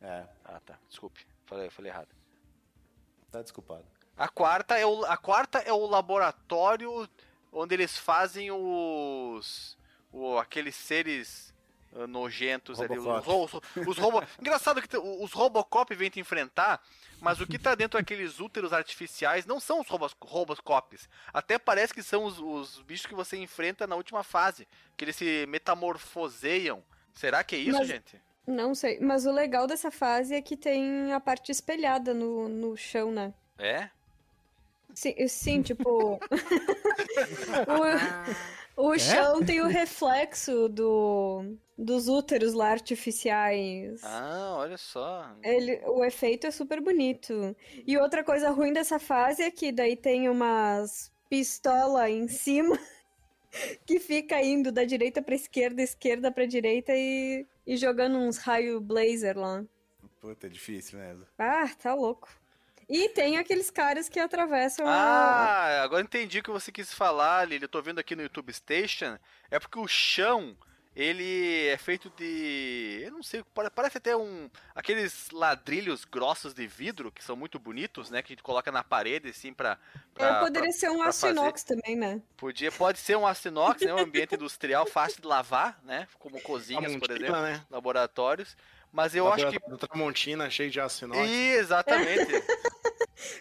É, 0.00 0.24
Ah, 0.44 0.60
tá. 0.66 0.76
Desculpe. 0.88 1.24
Falei, 1.46 1.70
falei 1.70 1.90
errado. 1.92 2.08
tá 3.30 3.40
desculpado. 3.40 3.84
A 4.16 4.28
quarta 4.28 4.76
é 4.78 4.84
o, 4.84 5.04
a 5.06 5.16
quarta 5.16 5.58
é 5.60 5.72
o 5.72 5.86
laboratório 5.86 7.08
onde 7.52 7.74
eles 7.74 7.96
fazem 7.96 8.50
os. 8.50 9.78
o- 10.12 10.36
aqueles 10.38 10.74
seres 10.76 11.51
ah, 11.94 12.06
nojentos 12.06 12.80
ali. 12.80 12.98
Os, 12.98 13.04
Robocop. 13.04 13.26
ro- 13.76 13.90
os 13.90 13.98
robo... 13.98 14.22
Engraçado 14.40 14.80
que 14.82 14.96
os 14.96 15.32
Robocop 15.32 15.94
vêm 15.94 16.10
te 16.10 16.20
enfrentar, 16.20 16.82
mas 17.20 17.40
o 17.40 17.46
que 17.46 17.58
tá 17.58 17.74
dentro 17.74 17.98
daqueles 17.98 18.40
úteros 18.40 18.72
artificiais 18.72 19.46
não 19.46 19.60
são 19.60 19.80
os 19.80 19.88
robos, 19.88 20.14
Robocops. 20.20 21.08
Até 21.32 21.58
parece 21.58 21.92
que 21.94 22.02
são 22.02 22.24
os, 22.24 22.38
os 22.38 22.80
bichos 22.82 23.06
que 23.06 23.14
você 23.14 23.36
enfrenta 23.36 23.86
na 23.86 23.96
última 23.96 24.22
fase. 24.22 24.66
Que 24.96 25.04
eles 25.04 25.16
se 25.16 25.46
metamorfoseiam. 25.48 26.82
Será 27.14 27.44
que 27.44 27.54
é 27.56 27.58
isso, 27.58 27.78
Mas- 27.78 27.88
gente? 27.88 28.20
Não 28.44 28.74
sei, 28.74 28.98
mas 28.98 29.24
o 29.24 29.30
legal 29.30 29.68
dessa 29.68 29.88
fase 29.88 30.34
é 30.34 30.42
que 30.42 30.56
tem 30.56 31.12
a 31.12 31.20
parte 31.20 31.52
espelhada 31.52 32.12
no, 32.12 32.48
no 32.48 32.76
chão, 32.76 33.12
né? 33.12 33.32
É? 33.56 33.88
Sim, 34.92 35.28
sim 35.28 35.62
tipo. 35.62 36.18
o- 38.76 38.84
O 38.94 38.98
chão 38.98 39.44
tem 39.44 39.60
o 39.60 39.68
reflexo 39.68 40.68
do, 40.68 41.54
dos 41.76 42.08
úteros 42.08 42.52
lá 42.52 42.70
artificiais. 42.70 44.00
Ah, 44.04 44.54
olha 44.56 44.76
só. 44.76 45.34
Ele, 45.42 45.80
o 45.86 46.04
efeito 46.04 46.46
é 46.46 46.50
super 46.50 46.80
bonito. 46.80 47.56
E 47.86 47.96
outra 47.96 48.22
coisa 48.22 48.50
ruim 48.50 48.72
dessa 48.72 48.98
fase 48.98 49.42
é 49.42 49.50
que 49.50 49.72
daí 49.72 49.96
tem 49.96 50.28
umas 50.28 51.12
pistola 51.28 52.10
em 52.10 52.28
cima 52.28 52.78
que 53.86 53.98
fica 53.98 54.40
indo 54.42 54.70
da 54.70 54.84
direita 54.84 55.22
pra 55.22 55.34
esquerda, 55.34 55.80
esquerda 55.82 56.30
pra 56.30 56.44
direita 56.44 56.92
e, 56.94 57.46
e 57.66 57.76
jogando 57.76 58.18
uns 58.18 58.36
raio 58.38 58.80
blazer 58.80 59.38
lá. 59.38 59.64
Puta, 60.20 60.46
é 60.46 60.50
difícil 60.50 60.98
mesmo. 60.98 61.26
Ah, 61.38 61.68
tá 61.82 61.94
louco. 61.94 62.28
E 62.88 63.08
tem 63.08 63.38
aqueles 63.38 63.70
caras 63.70 64.08
que 64.08 64.20
atravessam 64.20 64.86
a... 64.86 64.92
Ah, 64.92 65.82
agora 65.82 66.02
entendi 66.02 66.40
o 66.40 66.42
que 66.42 66.50
você 66.50 66.70
quis 66.70 66.92
falar, 66.92 67.48
Lili. 67.48 67.64
Eu 67.64 67.68
tô 67.68 67.80
vendo 67.80 67.98
aqui 67.98 68.14
no 68.14 68.22
YouTube 68.22 68.52
Station. 68.52 69.18
É 69.50 69.58
porque 69.58 69.78
o 69.78 69.88
chão, 69.88 70.56
ele 70.94 71.66
é 71.68 71.76
feito 71.78 72.10
de. 72.16 73.00
Eu 73.04 73.12
não 73.12 73.22
sei, 73.22 73.42
pare- 73.54 73.70
parece 73.70 73.98
até 73.98 74.16
um. 74.16 74.50
Aqueles 74.74 75.30
ladrilhos 75.30 76.04
grossos 76.04 76.52
de 76.54 76.66
vidro, 76.66 77.10
que 77.10 77.24
são 77.24 77.34
muito 77.36 77.58
bonitos, 77.58 78.10
né? 78.10 78.20
Que 78.22 78.32
a 78.32 78.34
gente 78.34 78.42
coloca 78.42 78.70
na 78.70 78.84
parede, 78.84 79.28
assim, 79.30 79.52
pra. 79.52 79.78
pra- 80.14 80.26
É, 80.38 80.40
poderia 80.40 80.68
pra- 80.70 80.78
ser 80.78 80.90
um 80.90 81.02
aço 81.02 81.26
inox 81.28 81.64
também, 81.64 81.96
né? 81.96 82.20
Podia, 82.36 82.70
pode 82.70 82.98
ser 82.98 83.16
um 83.16 83.26
aço 83.26 83.48
inox, 83.48 83.80
né? 83.82 83.94
Um 83.94 83.98
ambiente 83.98 84.34
industrial 84.34 84.86
fácil 84.86 85.20
de 85.22 85.26
lavar, 85.28 85.80
né? 85.84 86.06
Como 86.18 86.40
cozinhas, 86.42 86.94
por 86.96 87.10
exemplo, 87.10 87.40
né? 87.40 87.64
laboratórios. 87.70 88.56
Mas 88.92 89.14
eu 89.14 89.26
acho 89.32 89.50
que. 89.50 89.58
Do 89.58 89.78
Tramontina, 89.78 90.50
cheio 90.50 90.70
de 90.70 90.78
aço 90.80 91.04
inox. 91.06 91.28
Exatamente. 91.28 92.32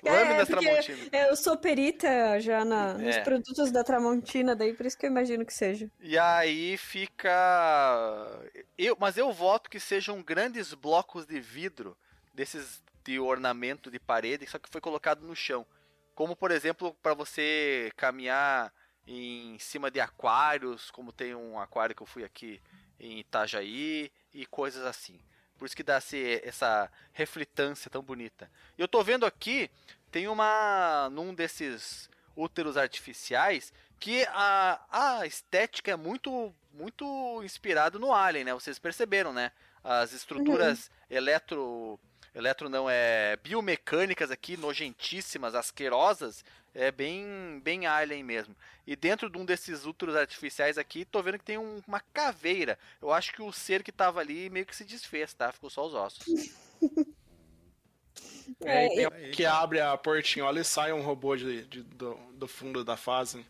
É, 0.06 0.12
Lâminas 0.12 0.48
porque- 0.48 0.64
Tramontina. 0.64 1.10
Eu 1.28 1.36
sou 1.36 1.58
perita 1.58 2.40
já 2.40 2.64
na, 2.64 2.94
nos 2.94 3.16
É. 3.16 3.22
produtos 3.22 3.72
da 3.72 3.84
Tramontina, 3.84 4.56
daí 4.56 4.74
por 4.76 4.86
isso 4.86 4.96
que 4.96 5.08
eu 5.08 5.10
imagino 5.10 5.44
que 5.44 5.54
seja. 5.54 5.90
E 6.00 6.20
aí 6.20 6.78
fica. 6.78 7.32
Eu, 8.78 8.96
mas 9.00 9.18
eu 9.18 9.32
voto 9.34 9.70
que 9.70 9.80
sejam 9.80 10.22
grandes 10.22 10.74
blocos 10.76 11.26
de 11.26 11.40
vidro 11.40 11.98
desses 12.34 12.82
de 13.04 13.20
ornamento 13.20 13.90
de 13.90 13.98
parede, 14.00 14.46
só 14.46 14.60
que 14.60 14.70
foi 14.70 14.80
colocado 14.82 15.22
no 15.26 15.36
chão. 15.36 15.66
Como 16.14 16.36
por 16.36 16.52
exemplo, 16.52 16.96
para 17.02 17.16
você 17.16 17.92
caminhar 17.98 18.72
em 19.08 19.58
cima 19.58 19.90
de 19.90 20.00
aquários, 20.00 20.92
como 20.92 21.12
tem 21.12 21.34
um 21.34 21.60
aquário 21.60 21.96
que 21.96 22.04
eu 22.04 22.08
fui 22.08 22.24
aqui 22.24 22.62
em 23.00 23.20
Itajaí 23.20 24.12
e 24.32 24.46
coisas 24.46 24.86
assim. 24.86 25.20
Por 25.62 25.68
isso 25.68 25.76
que 25.76 25.84
dá 25.84 26.00
esse, 26.00 26.42
essa 26.44 26.92
refletância 27.14 27.88
tão 27.88 28.02
bonita. 28.02 28.50
E 28.76 28.82
eu 28.82 28.88
tô 28.88 29.04
vendo 29.04 29.28
aqui, 29.28 29.70
tem 30.10 30.28
uma 30.28 31.08
num 31.12 31.36
desses 31.36 32.10
úteros 32.36 32.78
artificiais 32.78 33.72
que 34.00 34.26
a, 34.30 34.82
a 34.90 35.28
estética 35.28 35.92
é 35.92 35.96
muito 35.96 36.52
muito 36.74 37.44
inspirado 37.44 38.00
no 38.00 38.12
Alien, 38.12 38.46
né? 38.46 38.54
Vocês 38.56 38.80
perceberam, 38.80 39.32
né? 39.32 39.52
As 39.84 40.14
estruturas 40.14 40.90
eletro 41.08 42.00
eletro 42.34 42.68
não 42.68 42.90
é 42.90 43.38
biomecânicas 43.44 44.32
aqui 44.32 44.58
nojentíssimas, 44.58 45.54
asquerosas, 45.54 46.44
é 46.74 46.92
bem 46.92 47.60
bem 47.64 47.86
Alien 47.86 48.24
mesmo. 48.24 48.56
E 48.88 48.96
dentro 48.96 49.30
de 49.30 49.38
um 49.38 49.46
desses 49.46 49.86
úteros 49.86 50.16
artificiais 50.16 50.78
aqui, 50.78 51.06
tô 51.06 51.22
vendo 51.22 51.38
que 51.40 51.46
tem 51.46 51.58
um- 51.58 51.82
uma 51.88 52.00
caveira. 52.00 52.78
Eu 53.02 53.12
acho 53.12 53.34
que 53.34 53.42
o 53.42 53.52
ser 53.52 53.84
que 53.84 53.92
tava 53.92 54.20
ali 54.20 54.50
meio 54.50 54.66
que 54.66 54.76
se 54.76 54.84
desfez, 54.84 55.34
tá? 55.34 55.52
Ficou 55.52 55.70
só 55.70 55.86
os 55.86 55.94
ossos. 55.94 56.26
É, 58.64 59.04
É, 59.04 59.08
um 59.08 59.32
que 59.32 59.46
abre 59.46 59.80
a 59.80 59.96
portinhola 59.98 60.60
e 60.60 60.64
sai 60.64 60.92
um 60.92 61.02
robô 61.02 61.36
de, 61.36 61.66
de- 61.66 61.84
do, 61.84 62.16
do 62.34 62.48
fundo 62.48 62.84
da 62.84 62.98
fase. 62.98 63.46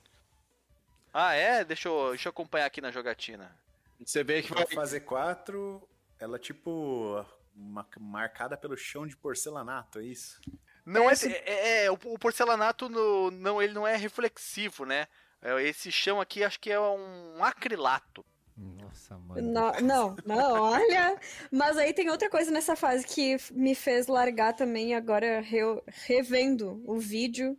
Ah, 1.13 1.33
é? 1.33 1.63
Deixa 1.63 1.89
eu, 1.89 2.09
deixa 2.09 2.27
eu 2.27 2.31
acompanhar 2.31 2.65
aqui 2.65 2.79
na 2.79 2.91
jogatina. 2.91 3.53
Você 3.99 4.23
vê 4.23 4.41
que 4.41 4.53
vai. 4.53 4.65
fazer 4.67 5.01
4, 5.01 5.81
ela 6.19 6.37
tipo 6.39 7.25
uma- 7.55 7.87
marcada 7.99 8.55
pelo 8.55 8.77
chão 8.77 9.05
de 9.07 9.17
porcelanato, 9.17 9.99
é 9.99 10.03
isso? 10.03 10.39
Não 10.85 11.09
é, 11.09 11.13
Esse- 11.13 11.31
é, 11.31 11.85
é, 11.85 11.91
o, 11.91 11.93
o 12.05 12.17
porcelanato 12.19 12.89
no, 12.89 13.29
não 13.31 13.61
ele 13.61 13.73
não 13.73 13.85
é 13.87 13.95
reflexivo, 13.95 14.85
né? 14.85 15.07
É, 15.41 15.61
Esse 15.63 15.91
chão 15.91 16.19
aqui 16.21 16.43
acho 16.43 16.59
que 16.59 16.71
é 16.71 16.79
um 16.79 17.43
acrilato. 17.43 18.25
Nossa, 18.57 19.17
mano. 19.17 19.41
Não, 19.41 19.71
não, 19.81 20.15
não, 20.25 20.61
olha. 20.61 21.19
Mas 21.51 21.77
aí 21.77 21.93
tem 21.93 22.09
outra 22.09 22.29
coisa 22.29 22.51
nessa 22.51 22.75
fase 22.75 23.05
que 23.07 23.37
me 23.51 23.73
fez 23.73 24.07
largar 24.07 24.53
também, 24.53 24.93
agora 24.93 25.39
re- 25.41 25.81
revendo 25.87 26.81
o 26.85 26.99
vídeo, 26.99 27.57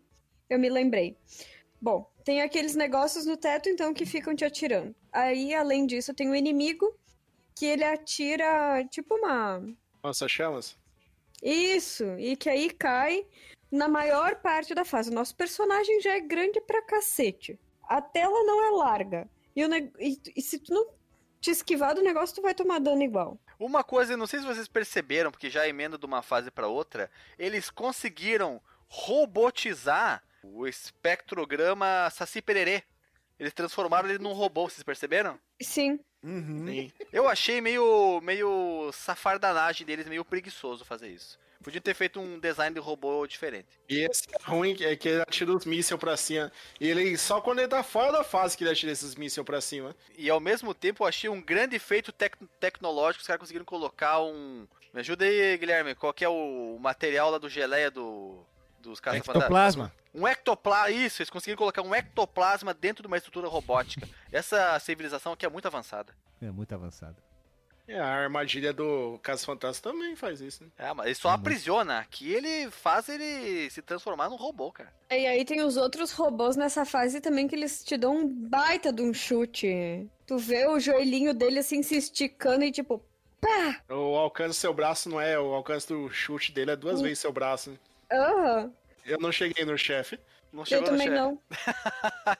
eu 0.48 0.58
me 0.58 0.68
lembrei. 0.68 1.16
Bom, 1.80 2.08
tem 2.24 2.42
aqueles 2.42 2.76
negócios 2.76 3.26
no 3.26 3.36
teto, 3.36 3.68
então, 3.68 3.92
que 3.92 4.06
ficam 4.06 4.36
te 4.36 4.44
atirando. 4.44 4.94
Aí, 5.10 5.52
além 5.54 5.86
disso, 5.86 6.14
tem 6.14 6.28
o 6.30 6.34
inimigo, 6.36 6.94
que 7.56 7.66
ele 7.66 7.82
atira 7.84 8.84
tipo 8.88 9.16
uma. 9.16 9.60
Nossa, 10.04 10.28
chamas? 10.28 10.76
Isso, 11.42 12.04
e 12.18 12.36
que 12.36 12.48
aí 12.48 12.70
cai 12.70 13.26
na 13.70 13.88
maior 13.88 14.36
parte 14.36 14.74
da 14.74 14.84
fase. 14.84 15.10
O 15.10 15.14
nosso 15.14 15.34
personagem 15.34 16.00
já 16.00 16.14
é 16.14 16.20
grande 16.20 16.60
pra 16.60 16.82
cacete. 16.82 17.58
A 17.88 18.00
tela 18.00 18.44
não 18.44 18.64
é 18.64 18.70
larga. 18.70 19.28
E, 19.56 19.62
e- 19.98 20.20
e 20.36 20.42
se 20.42 20.58
tu 20.58 20.72
não 20.72 20.86
te 21.40 21.50
esquivar 21.50 21.94
do 21.94 22.02
negócio, 22.02 22.36
tu 22.36 22.42
vai 22.42 22.54
tomar 22.54 22.78
dano 22.78 23.02
igual. 23.02 23.38
Uma 23.58 23.82
coisa, 23.82 24.16
não 24.16 24.26
sei 24.26 24.38
se 24.40 24.46
vocês 24.46 24.68
perceberam, 24.68 25.30
porque 25.30 25.50
já 25.50 25.66
emenda 25.66 25.98
de 25.98 26.06
uma 26.06 26.22
fase 26.22 26.50
para 26.50 26.68
outra, 26.68 27.10
eles 27.38 27.68
conseguiram 27.70 28.60
robotizar 28.88 30.22
o 30.42 30.66
espectrograma 30.66 32.08
Saci 32.10 32.40
Pererê. 32.40 32.82
Eles 33.38 33.52
transformaram 33.52 34.08
ele 34.08 34.18
num 34.18 34.32
robô, 34.32 34.68
vocês 34.68 34.82
perceberam? 34.82 35.38
Sim. 35.60 35.98
Uhum. 36.22 36.90
Eu 37.12 37.28
achei 37.28 37.60
meio, 37.60 38.20
meio 38.22 38.90
safardanagem 38.92 39.86
deles, 39.86 40.06
meio 40.06 40.24
preguiçoso 40.24 40.84
fazer 40.84 41.08
isso. 41.08 41.38
Podia 41.62 41.80
ter 41.80 41.94
feito 41.94 42.18
um 42.18 42.40
design 42.40 42.74
de 42.74 42.80
robô 42.80 43.24
diferente. 43.24 43.68
E 43.88 44.00
esse 44.00 44.24
é 44.32 44.50
ruim, 44.50 44.76
é 44.80 44.96
que 44.96 45.08
ele 45.08 45.22
atira 45.22 45.52
os 45.52 45.64
mísseis 45.64 45.98
pra 45.98 46.16
cima. 46.16 46.50
E 46.80 46.88
ele 46.88 47.16
só 47.16 47.40
quando 47.40 47.60
ele 47.60 47.68
tá 47.68 47.84
fora 47.84 48.10
da 48.10 48.24
fase 48.24 48.56
que 48.56 48.64
ele 48.64 48.70
atira 48.72 48.90
esses 48.90 49.14
mísseis 49.14 49.44
pra 49.44 49.60
cima. 49.60 49.94
E 50.18 50.28
ao 50.28 50.40
mesmo 50.40 50.74
tempo 50.74 51.04
eu 51.04 51.08
achei 51.08 51.30
um 51.30 51.40
grande 51.40 51.78
feito 51.78 52.10
tec- 52.10 52.36
tecnológico, 52.58 53.20
os 53.20 53.26
caras 53.26 53.40
conseguiram 53.40 53.64
colocar 53.64 54.20
um. 54.20 54.66
Me 54.92 55.00
ajuda 55.00 55.24
aí, 55.24 55.56
Guilherme, 55.56 55.94
qual 55.94 56.12
que 56.12 56.24
é 56.24 56.28
o 56.28 56.76
material 56.80 57.30
lá 57.30 57.38
do 57.38 57.48
geleia 57.48 57.90
do. 57.90 58.44
Dos 58.82 59.00
caras 59.00 59.20
Ectoplasma. 59.20 59.92
Um 60.12 60.26
ectoplasma, 60.26 60.90
isso, 60.90 61.22
eles 61.22 61.30
conseguiram 61.30 61.56
colocar 61.56 61.82
um 61.82 61.94
ectoplasma 61.94 62.74
dentro 62.74 63.02
de 63.02 63.06
uma 63.06 63.16
estrutura 63.16 63.48
robótica. 63.48 64.06
Essa 64.30 64.78
civilização 64.80 65.32
aqui 65.32 65.46
é 65.46 65.48
muito 65.48 65.66
avançada. 65.66 66.12
É 66.40 66.50
muito 66.50 66.74
avançado. 66.74 67.16
É, 67.86 67.98
a 67.98 68.06
armadilha 68.06 68.72
do 68.72 69.18
Caso 69.22 69.44
Fantasma 69.44 69.92
também 69.92 70.14
faz 70.14 70.40
isso, 70.40 70.62
né? 70.62 70.70
É, 70.78 70.92
mas 70.94 71.06
ele 71.06 71.14
só 71.14 71.30
aprisiona. 71.30 71.98
Aqui 71.98 72.32
ele 72.32 72.70
faz 72.70 73.08
ele 73.08 73.68
se 73.70 73.82
transformar 73.82 74.28
num 74.28 74.36
robô, 74.36 74.70
cara. 74.70 74.92
E 75.10 75.26
aí 75.26 75.44
tem 75.44 75.62
os 75.62 75.76
outros 75.76 76.12
robôs 76.12 76.56
nessa 76.56 76.84
fase 76.84 77.20
também 77.20 77.48
que 77.48 77.54
eles 77.54 77.82
te 77.84 77.96
dão 77.96 78.18
um 78.18 78.28
baita 78.28 78.92
de 78.92 79.02
um 79.02 79.12
chute. 79.12 80.08
Tu 80.26 80.38
vê 80.38 80.66
o 80.66 80.78
joelhinho 80.78 81.34
dele 81.34 81.58
assim 81.58 81.82
se 81.82 81.96
esticando 81.96 82.64
e 82.64 82.70
tipo, 82.70 83.02
pá! 83.40 83.80
O 83.90 84.16
alcance 84.16 84.50
do 84.50 84.54
seu 84.60 84.72
braço 84.72 85.08
não 85.08 85.20
é, 85.20 85.38
o 85.38 85.52
alcance 85.52 85.88
do 85.88 86.08
chute 86.08 86.52
dele 86.52 86.70
é 86.70 86.76
duas 86.76 87.00
vezes 87.00 87.18
seu 87.18 87.32
braço. 87.32 87.70
né? 87.70 87.76
Aham. 88.12 88.72
Eu 89.04 89.18
não 89.18 89.32
cheguei 89.32 89.64
no 89.64 89.76
chefe. 89.76 90.18
Não 90.52 90.62
Eu 90.62 90.66
chegou 90.66 90.92
no 90.92 90.98
também 90.98 91.08
chefe. 91.08 91.18
não. 91.18 91.40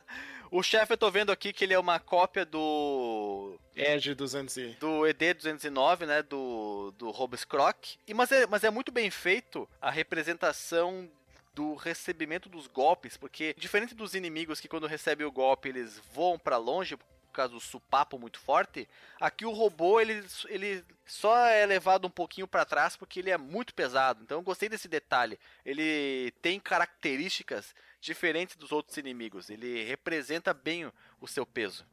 O 0.55 0.63
chefe 0.63 0.93
eu 0.93 0.99
tô 0.99 1.11
vendo 1.11 1.33
aqui 1.33 1.51
que 1.51 1.65
ele 1.65 1.73
é 1.73 1.79
uma 1.79 1.99
cópia 1.99 2.45
do 2.45 3.59
Edge 3.75 4.15
200 4.15 4.55
e... 4.59 4.67
do 4.79 5.01
ED209, 5.01 6.05
né, 6.05 6.23
do, 6.23 6.93
do 6.99 7.11
Robescroc. 7.11 7.97
E 8.07 8.13
mas 8.13 8.31
é, 8.31 8.47
mas 8.47 8.63
é 8.63 8.69
muito 8.69 8.93
bem 8.93 9.11
feito 9.11 9.67
a 9.81 9.91
representação 9.91 11.09
do 11.55 11.75
recebimento 11.75 12.51
dos 12.51 12.67
golpes, 12.67 13.17
porque 13.17 13.55
diferente 13.57 13.95
dos 13.95 14.15
inimigos 14.15 14.61
que 14.61 14.69
quando 14.69 14.87
recebem 14.87 15.27
o 15.27 15.33
golpe 15.33 15.71
eles 15.71 15.99
voam 16.13 16.39
pra 16.39 16.59
longe 16.59 16.99
por 17.33 17.37
causa 17.37 17.55
do 17.55 17.61
supapo 17.61 18.19
muito 18.19 18.39
forte, 18.39 18.87
aqui 19.19 19.47
o 19.47 19.51
robô 19.51 19.99
ele, 19.99 20.23
ele 20.49 20.85
só 21.07 21.47
é 21.47 21.65
levado 21.65 22.07
um 22.07 22.11
pouquinho 22.11 22.47
pra 22.47 22.67
trás 22.67 22.95
porque 22.95 23.21
ele 23.21 23.31
é 23.31 23.39
muito 23.39 23.75
pesado. 23.75 24.23
Então 24.23 24.39
eu 24.39 24.43
gostei 24.43 24.69
desse 24.69 24.87
detalhe. 24.87 25.39
Ele 25.65 26.31
tem 26.43 26.61
características 26.61 27.75
diferentes 28.01 28.55
dos 28.57 28.71
outros 28.71 28.99
inimigos. 28.99 29.49
Ele 29.49 29.83
representa 29.83 30.53
bem 30.53 30.85
o, 30.85 30.93
o 31.23 31.27
seu 31.27 31.47
peso, 31.47 31.87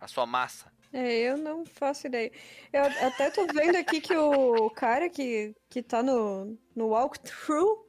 a 0.00 0.08
sua 0.08 0.24
massa. 0.24 0.72
É, 0.92 1.12
eu 1.20 1.36
não 1.36 1.66
faço 1.66 2.06
ideia. 2.06 2.32
Eu 2.72 2.84
até 3.06 3.30
tô 3.30 3.46
vendo 3.46 3.76
aqui 3.76 4.00
que 4.00 4.16
o 4.16 4.70
cara 4.70 5.10
que, 5.10 5.54
que 5.68 5.82
tá 5.82 6.02
no, 6.02 6.58
no 6.74 6.88
walkthrough, 6.88 7.86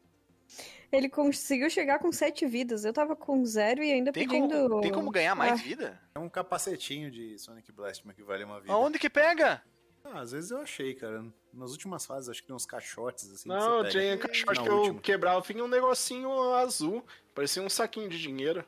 ele 0.91 1.09
conseguiu 1.09 1.69
chegar 1.69 1.99
com 1.99 2.11
sete 2.11 2.45
vidas. 2.45 2.85
Eu 2.85 2.93
tava 2.93 3.15
com 3.15 3.43
zero 3.45 3.84
e 3.84 3.91
ainda 3.91 4.11
Tem 4.11 4.27
pedindo... 4.27 4.69
como, 4.69 4.81
tem 4.81 4.91
como 4.91 5.11
ganhar 5.11 5.35
mais 5.35 5.53
Ah. 5.53 5.55
vida? 5.55 6.01
É 6.15 6.19
um 6.19 6.30
capacetinho 6.30 7.11
de 7.11 7.38
Sonic 7.39 7.72
Blastman 7.72 8.14
que 8.14 8.23
vale 8.23 8.43
uma 8.43 8.59
vida. 8.59 8.73
Aonde 8.73 8.97
que 8.99 9.09
pega? 9.09 9.61
Ah, 10.03 10.22
às 10.22 10.31
vezes 10.31 10.51
eu 10.51 10.59
achei, 10.61 10.93
cara. 10.93 11.26
Nas 11.53 11.72
últimas 11.72 12.05
fases, 12.05 12.30
acho 12.30 12.41
que 12.41 12.47
tem 12.47 12.55
uns 12.55 12.65
caixotes 12.65 13.30
assim. 13.31 13.43
que 13.43 13.49
Não, 13.49 13.80
você 13.84 13.89
tinha 13.89 14.03
pega. 14.03 14.15
um 14.15 14.27
caixote 14.27 14.61
que 14.64 14.69
eu 14.69 14.77
última. 14.77 15.01
quebrava, 15.01 15.41
vinha 15.41 15.64
um 15.64 15.68
negocinho 15.68 16.53
azul. 16.53 17.03
Parecia 17.35 17.61
um 17.61 17.69
saquinho 17.69 18.07
de 18.07 18.18
dinheiro. 18.19 18.64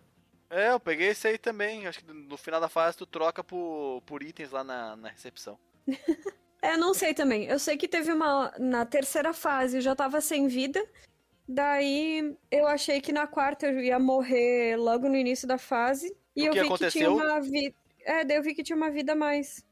É, 0.50 0.72
eu 0.72 0.80
peguei 0.80 1.10
esse 1.10 1.28
aí 1.28 1.38
também. 1.38 1.86
Acho 1.88 2.00
que 2.04 2.12
no 2.12 2.36
final 2.36 2.60
da 2.60 2.68
fase 2.68 2.98
tu 2.98 3.06
troca 3.06 3.44
por, 3.44 4.02
por 4.06 4.22
itens 4.24 4.52
lá 4.52 4.64
na, 4.64 4.96
na 4.96 5.10
recepção. 5.10 5.58
É, 6.62 6.76
não 6.76 6.94
sei 6.94 7.14
também. 7.14 7.46
Eu 7.46 7.58
sei 7.58 7.78
que 7.78 7.88
teve 7.88 8.12
uma. 8.12 8.54
Na 8.60 8.86
terceira 8.86 9.32
fase 9.34 9.78
eu 9.78 9.82
já 9.82 9.96
tava 9.96 10.20
sem 10.20 10.46
vida. 10.50 10.86
Daí 11.52 12.36
eu 12.52 12.68
achei 12.68 13.02
que 13.02 13.12
na 13.12 13.26
quarta 13.26 13.66
eu 13.66 13.80
ia 13.80 13.98
morrer 13.98 14.78
logo 14.78 15.10
no 15.10 15.16
início 15.18 15.48
da 15.48 15.58
fase. 15.58 16.16
E 16.36 16.44
O 16.44 16.46
eu 16.46 16.52
que 16.54 16.62
vi 16.62 16.70
que 16.70 16.92
tinha 16.92 17.08
aconteceu? 17.10 17.16
uma 17.16 17.42
vida. 17.42 17.76
É, 18.06 18.24
daí 18.24 18.38
eu 18.38 18.44
vi 18.44 18.54
que 18.54 18.62
tinha 18.62 18.76
uma 18.78 18.92
vida 18.92 19.14
a 19.14 19.16
mais. 19.16 19.66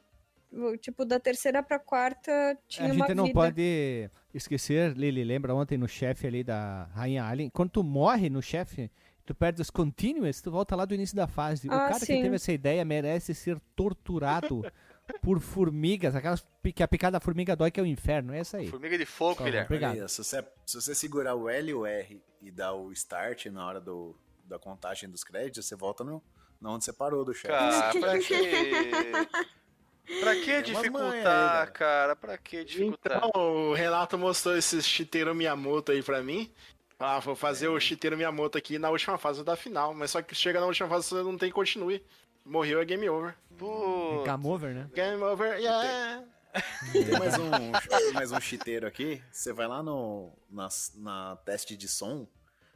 O- 0.52 0.76
Tipo, 0.76 1.06
da 1.06 1.20
terceira 1.20 1.62
pra 1.62 1.78
quarta 1.78 2.58
tinha 2.68 2.90
a 2.90 2.94
uma 2.94 3.06
gente 3.06 3.14
não 3.16 3.26
vida. 3.26 3.34
pode 3.40 4.10
esquecer, 4.34 4.94
Lili, 4.98 5.24
lembra 5.24 5.54
ontem 5.54 5.78
no 5.78 5.88
chefe 5.88 6.26
ali 6.26 6.44
da 6.44 6.86
Rainha 6.96 7.24
Alien? 7.26 7.50
Quando 7.52 7.70
tu 7.70 7.84
morre 7.84 8.28
no 8.28 8.42
chefe, 8.42 8.90
tu 9.24 9.36
perde 9.36 9.62
os 9.62 9.70
continuous, 9.70 10.42
tu 10.42 10.50
volta 10.50 10.76
lá 10.76 10.84
do 10.84 10.96
início 10.96 11.16
da 11.16 11.28
fase. 11.28 11.68
o 11.68 11.72
Ah, 11.72 11.90
cara 11.90 12.00
que 12.00 12.06
sim. 12.08 12.22
teve 12.24 12.38
essa 12.38 12.52
ideia 12.52 12.84
merece 12.84 13.36
ser 13.36 13.60
torturado 13.76 14.64
por 15.22 15.40
formigas, 15.40 16.16
aquelas 16.16 16.46
que 16.76 16.84
a 16.84 16.88
picada 16.88 17.14
da 17.14 17.20
formiga 17.20 17.56
dói 17.56 17.72
que 17.72 17.80
é 17.80 17.84
o 17.84 17.86
inferno, 17.86 18.34
é 18.34 18.40
essa 18.40 18.58
aí. 18.58 18.70
Formiga 18.70 18.98
de 18.98 19.06
fogo, 19.06 19.44
Guilherme. 19.44 19.66
Obrigado. 19.66 20.02
Aí, 20.02 20.10
se, 20.10 20.24
você, 20.24 20.44
se 20.66 20.82
você 20.82 20.96
segurar 20.96 21.36
o 21.36 21.50
L 21.50 21.70
e 21.70 21.74
o 21.74 21.86
R 21.86 22.22
e 22.42 22.52
dar 22.52 22.74
o 22.74 22.92
start 22.92 23.46
na 23.48 23.66
hora 23.66 23.80
do, 23.80 24.16
da 24.46 24.60
contagem 24.60 25.10
dos 25.10 25.24
créditos, 25.24 25.66
você 25.66 25.76
volta 25.76 26.04
no, 26.04 26.22
na 26.60 26.72
onde 26.72 26.86
você 26.86 26.94
parou 26.94 27.24
do 27.24 27.34
chefe. 27.34 27.48
Cara, 27.48 28.00
pra 28.00 28.20
que. 28.20 29.48
Pra 30.22 30.36
que 30.36 30.62
dificultar, 30.62 31.68
aí, 31.68 31.72
cara. 31.74 32.16
Pra 32.16 32.38
que 32.38 32.64
dificultar? 32.64 33.18
Então, 33.18 33.42
o 33.42 33.74
Renato 33.74 34.18
mostrou 34.18 34.56
esse 34.56 34.82
Shiteiro 34.82 35.36
Miyamoto 35.36 35.92
aí 35.92 36.02
pra 36.02 36.24
mim. 36.24 36.50
Ah, 36.98 37.20
vou 37.20 37.36
fazer 37.36 37.68
o 37.68 37.80
Shiteiro 37.80 38.18
Miyamoto 38.18 38.58
aqui 38.58 38.80
na 38.80 38.90
última 38.90 39.18
fase 39.18 39.44
da 39.44 39.56
final. 39.56 39.94
Mas 39.94 40.12
só 40.12 40.22
que 40.22 40.34
chega 40.34 40.60
na 40.60 40.66
última 40.66 40.88
fase 40.88 41.08
você 41.08 41.16
não 41.16 41.38
tem 41.38 41.52
continue. 41.52 42.04
Morreu 42.48 42.80
é 42.82 42.86
game 42.86 43.10
over. 43.10 43.36
Putz. 43.58 44.26
Game 44.26 44.48
over, 44.48 44.74
né? 44.74 44.90
Game 44.94 45.22
over, 45.22 45.60
yeah. 45.60 46.24
Tem 46.92 47.20
mais 47.20 47.38
um, 47.38 48.14
mais 48.14 48.32
um 48.32 48.40
chiteiro 48.40 48.88
aqui. 48.88 49.22
Você 49.32 49.52
vai 49.54 49.68
lá 49.68 49.84
no 49.84 50.32
na, 50.50 50.70
na 50.96 51.36
teste 51.46 51.76
de 51.76 51.88
som, 51.88 52.28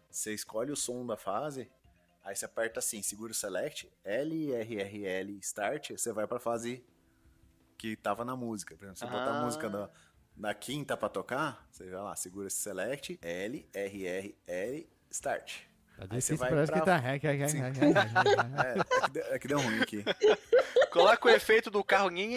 você 0.10 0.34
escolhe 0.34 0.72
o 0.72 0.76
som 0.76 1.06
da 1.06 1.16
fase, 1.18 1.70
aí 2.24 2.36
você 2.36 2.46
aperta 2.46 2.80
assim, 2.80 3.02
segura 3.02 3.32
o 3.32 3.36
select, 3.36 3.92
L, 4.04 4.54
R, 4.54 4.78
R, 4.82 5.06
L, 5.06 5.40
start, 5.42 5.92
você 5.92 6.12
vai 6.12 6.28
pra 6.28 6.40
fase 6.40 6.84
que 7.78 7.96
tava 7.96 8.24
na 8.26 8.36
música. 8.36 8.76
Por 8.76 8.84
exemplo, 8.84 9.00
você 9.00 9.06
botar 9.06 9.32
Ah. 9.32 9.42
a 9.42 9.46
música 9.46 9.70
da, 9.70 9.90
da 10.36 10.54
quinta 10.54 10.96
pra 10.98 11.10
tocar, 11.10 11.66
você 11.72 11.90
vai 11.90 12.02
lá, 12.02 12.16
segura 12.16 12.48
esse 12.48 12.58
select, 12.58 13.18
L, 13.22 13.68
R, 13.74 14.06
R, 14.06 14.36
L, 14.48 14.90
start. 15.10 15.62
Tá 15.98 16.06
difícil, 16.08 16.38
parece 16.38 16.72
pra- 16.72 16.80
que 16.80 16.86
tá... 16.86 17.02
É, 17.06 17.16
É, 17.16 17.20
é 19.20 19.36
é 19.36 19.40
que 19.40 19.48
deu 19.48 19.60
ruim 19.60 19.80
aqui. 19.82 20.04
Coloca 20.92 21.28
o 21.28 21.32
efeito 21.32 21.72
do 21.72 21.84
carro. 21.84 22.10
nhe. 22.10 22.28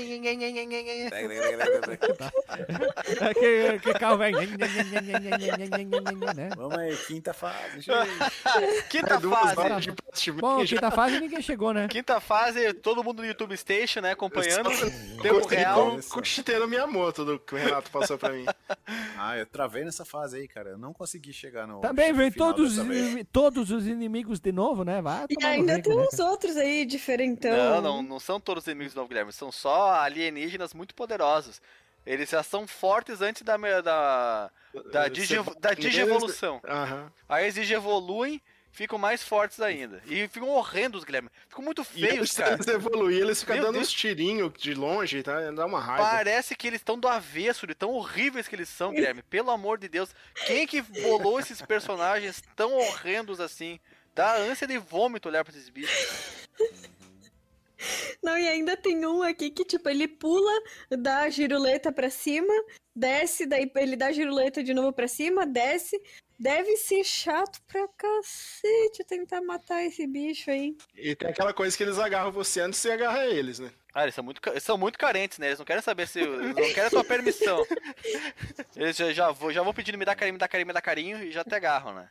que, 3.35 3.79
que 3.81 3.95
carro 3.99 4.19
vai... 4.19 4.33
né? 4.33 4.47
Vamos 6.57 6.79
aí, 6.79 6.97
quinta 6.97 7.33
fase. 7.33 7.87
Quinta 8.89 9.19
Duas 9.19 9.55
fase. 9.55 9.93
Bom, 10.33 10.65
quinta 10.65 10.91
fase 10.91 11.21
ninguém 11.21 11.43
chegou, 11.43 11.73
né? 11.73 11.89
Quinta 11.89 12.21
fase, 12.21 12.73
todo 12.75 13.03
mundo 13.03 13.23
no 13.23 13.29
YouTube 13.29 13.57
Station, 13.57 14.01
né? 14.01 14.13
Acompanhando. 14.13 14.71
Tempo 15.21 15.47
real. 15.47 15.91
com- 15.91 16.03
Com 16.15 16.21
o 16.21 16.25
Shiteiro 16.25 16.69
Miyamoto 16.69 17.25
do 17.25 17.39
que 17.39 17.55
o 17.55 17.59
Renato 17.59 17.91
passou 17.91 18.17
pra 18.19 18.31
mim. 18.31 18.45
Ah, 19.19 19.37
eu 19.37 19.47
travei 19.47 19.85
nessa 19.85 20.05
fase 20.05 20.39
aí, 20.39 20.49
cara. 20.49 20.71
Eu 20.71 20.79
não 20.79 20.93
consegui 20.93 21.33
chegar 21.33 21.67
no. 21.67 21.81
Também 21.81 22.13
vem 22.13 22.31
final 22.31 22.55
todos, 22.55 22.77
todos 23.33 23.71
os 23.71 23.87
inimigos 23.87 24.41
de 24.41 24.53
novo, 24.53 24.85
né? 24.85 25.01
Vai 25.03 25.25
E 25.29 25.45
ainda 25.45 25.81
tem 25.81 25.95
né, 25.97 26.03
uns 26.03 26.19
outros 26.19 26.57
aí 26.57 26.85
diferentão. 26.85 27.57
Não, 27.57 27.83
não, 27.83 28.03
não 28.03 28.21
são 28.21 28.39
todos 28.45 28.63
os 28.65 28.69
inimigos 28.69 28.95
do 28.95 28.99
Novo 28.99 29.09
Guilherme, 29.09 29.33
são 29.33 29.51
só 29.51 29.93
alienígenas 29.95 30.73
muito 30.75 30.95
poderosos. 30.95 31.61
Eles 32.07 32.29
já 32.31 32.43
são 32.43 32.67
fortes 32.67 33.21
antes 33.23 33.43
da, 33.43 33.57
da, 33.57 34.51
da, 34.93 35.09
digi, 35.09 35.37
da 35.59 35.73
digievolução. 35.73 36.61
Aí 37.27 37.45
eles 37.45 37.55
digievoluem, 37.55 38.43
ficam 38.71 38.99
mais 38.99 39.23
fortes 39.23 39.59
ainda. 39.61 40.03
E 40.05 40.29
ficam 40.29 40.51
horrendos, 40.51 41.03
Guilherme. 41.03 41.31
Ficam 41.49 41.65
muito 41.65 41.81
E 41.81 41.85
feios, 41.87 42.13
eles, 42.19 42.33
cara. 42.35 42.55
eles 42.55 42.67
evoluem, 42.67 43.17
eles 43.17 43.41
ficam 43.41 43.57
Meu 43.57 43.65
dando 43.65 43.75
Deus. 43.77 43.89
uns 43.89 43.93
tirinhos 43.95 44.53
de 44.59 44.75
longe, 44.75 45.23
tá? 45.23 45.51
Dá 45.53 45.65
uma 45.65 45.81
raiva. 45.81 46.03
Parece 46.05 46.55
que 46.55 46.67
eles 46.67 46.81
estão 46.81 46.99
do 46.99 47.09
avesso, 47.09 47.67
de 47.67 47.75
tão 47.75 47.91
horríveis 47.93 48.47
que 48.49 48.55
eles 48.55 48.69
são, 48.69 48.93
Guilherme. 48.93 49.23
Pelo 49.31 49.51
amor 49.51 49.79
de 49.79 49.89
Deus. 49.89 50.11
Quem 50.47 50.67
que 50.67 50.83
bolou 50.83 51.41
esses 51.41 51.63
personagens 51.63 52.43
tão 52.55 52.75
horrendos 52.75 53.41
assim? 53.41 53.81
Dá 54.15 54.37
ânsia 54.37 54.67
de 54.67 54.77
vômito 54.77 55.27
olhar 55.29 55.43
pra 55.43 55.55
esses 55.55 55.71
bichos. 55.71 56.45
Não, 58.23 58.37
e 58.39 58.49
ainda 58.49 58.77
tem 58.77 59.07
um 59.07 59.23
aqui 59.23 59.51
que, 59.51 59.65
tipo, 59.65 59.89
ele 59.89 60.09
pula, 60.09 60.53
dá 60.91 61.21
a 61.21 61.31
giruleta 61.31 61.93
pra 61.93 62.11
cima, 62.11 62.53
desce, 62.95 63.47
daí 63.47 63.71
ele 63.77 63.97
dá 63.97 64.07
a 64.07 64.13
giruleta 64.13 64.63
de 64.63 64.73
novo 64.73 64.93
pra 64.93 65.09
cima, 65.09 65.47
desce. 65.47 66.01
Deve 66.39 66.77
ser 66.77 67.05
chato 67.05 67.61
pra 67.67 67.87
cacete 67.97 69.05
tentar 69.07 69.41
matar 69.41 69.85
esse 69.85 70.05
bicho 70.05 70.51
aí. 70.51 70.77
E 70.97 71.15
tem 71.15 71.31
aquela 71.31 71.55
coisa 71.55 71.77
que 71.77 71.83
eles 71.83 71.99
agarram 71.99 72.33
você 72.33 72.61
antes 72.61 72.81
de 72.81 72.89
você 72.89 72.93
agarrar 72.93 73.27
eles, 73.27 73.61
né? 73.61 73.71
Ah, 73.95 74.03
eles 74.03 74.17
são 74.17 74.25
muito, 74.25 74.41
eles 74.51 74.63
são 74.65 74.77
muito 74.77 74.99
carentes, 74.99 75.39
né? 75.39 75.47
Eles 75.47 75.61
não 75.61 75.65
querem 75.65 75.81
saber 75.81 76.09
se. 76.09 76.19
Eles 76.19 76.49
não 76.49 76.55
querem 76.55 76.87
a 76.87 76.91
tua 76.91 77.05
permissão. 77.05 77.65
Eles 78.75 78.97
já, 78.97 79.13
já, 79.13 79.31
vão, 79.31 79.53
já 79.53 79.63
vão 79.63 79.73
pedindo 79.73 79.97
me 79.97 80.05
dá 80.05 80.17
carinho, 80.17 80.35
me 80.35 80.39
dá 80.39 80.49
carinho, 80.49 80.67
me 80.67 80.73
dá 80.73 80.83
carinho 80.83 81.23
e 81.23 81.31
já 81.31 81.45
te 81.45 81.55
agarram, 81.55 81.95
né? 81.95 82.09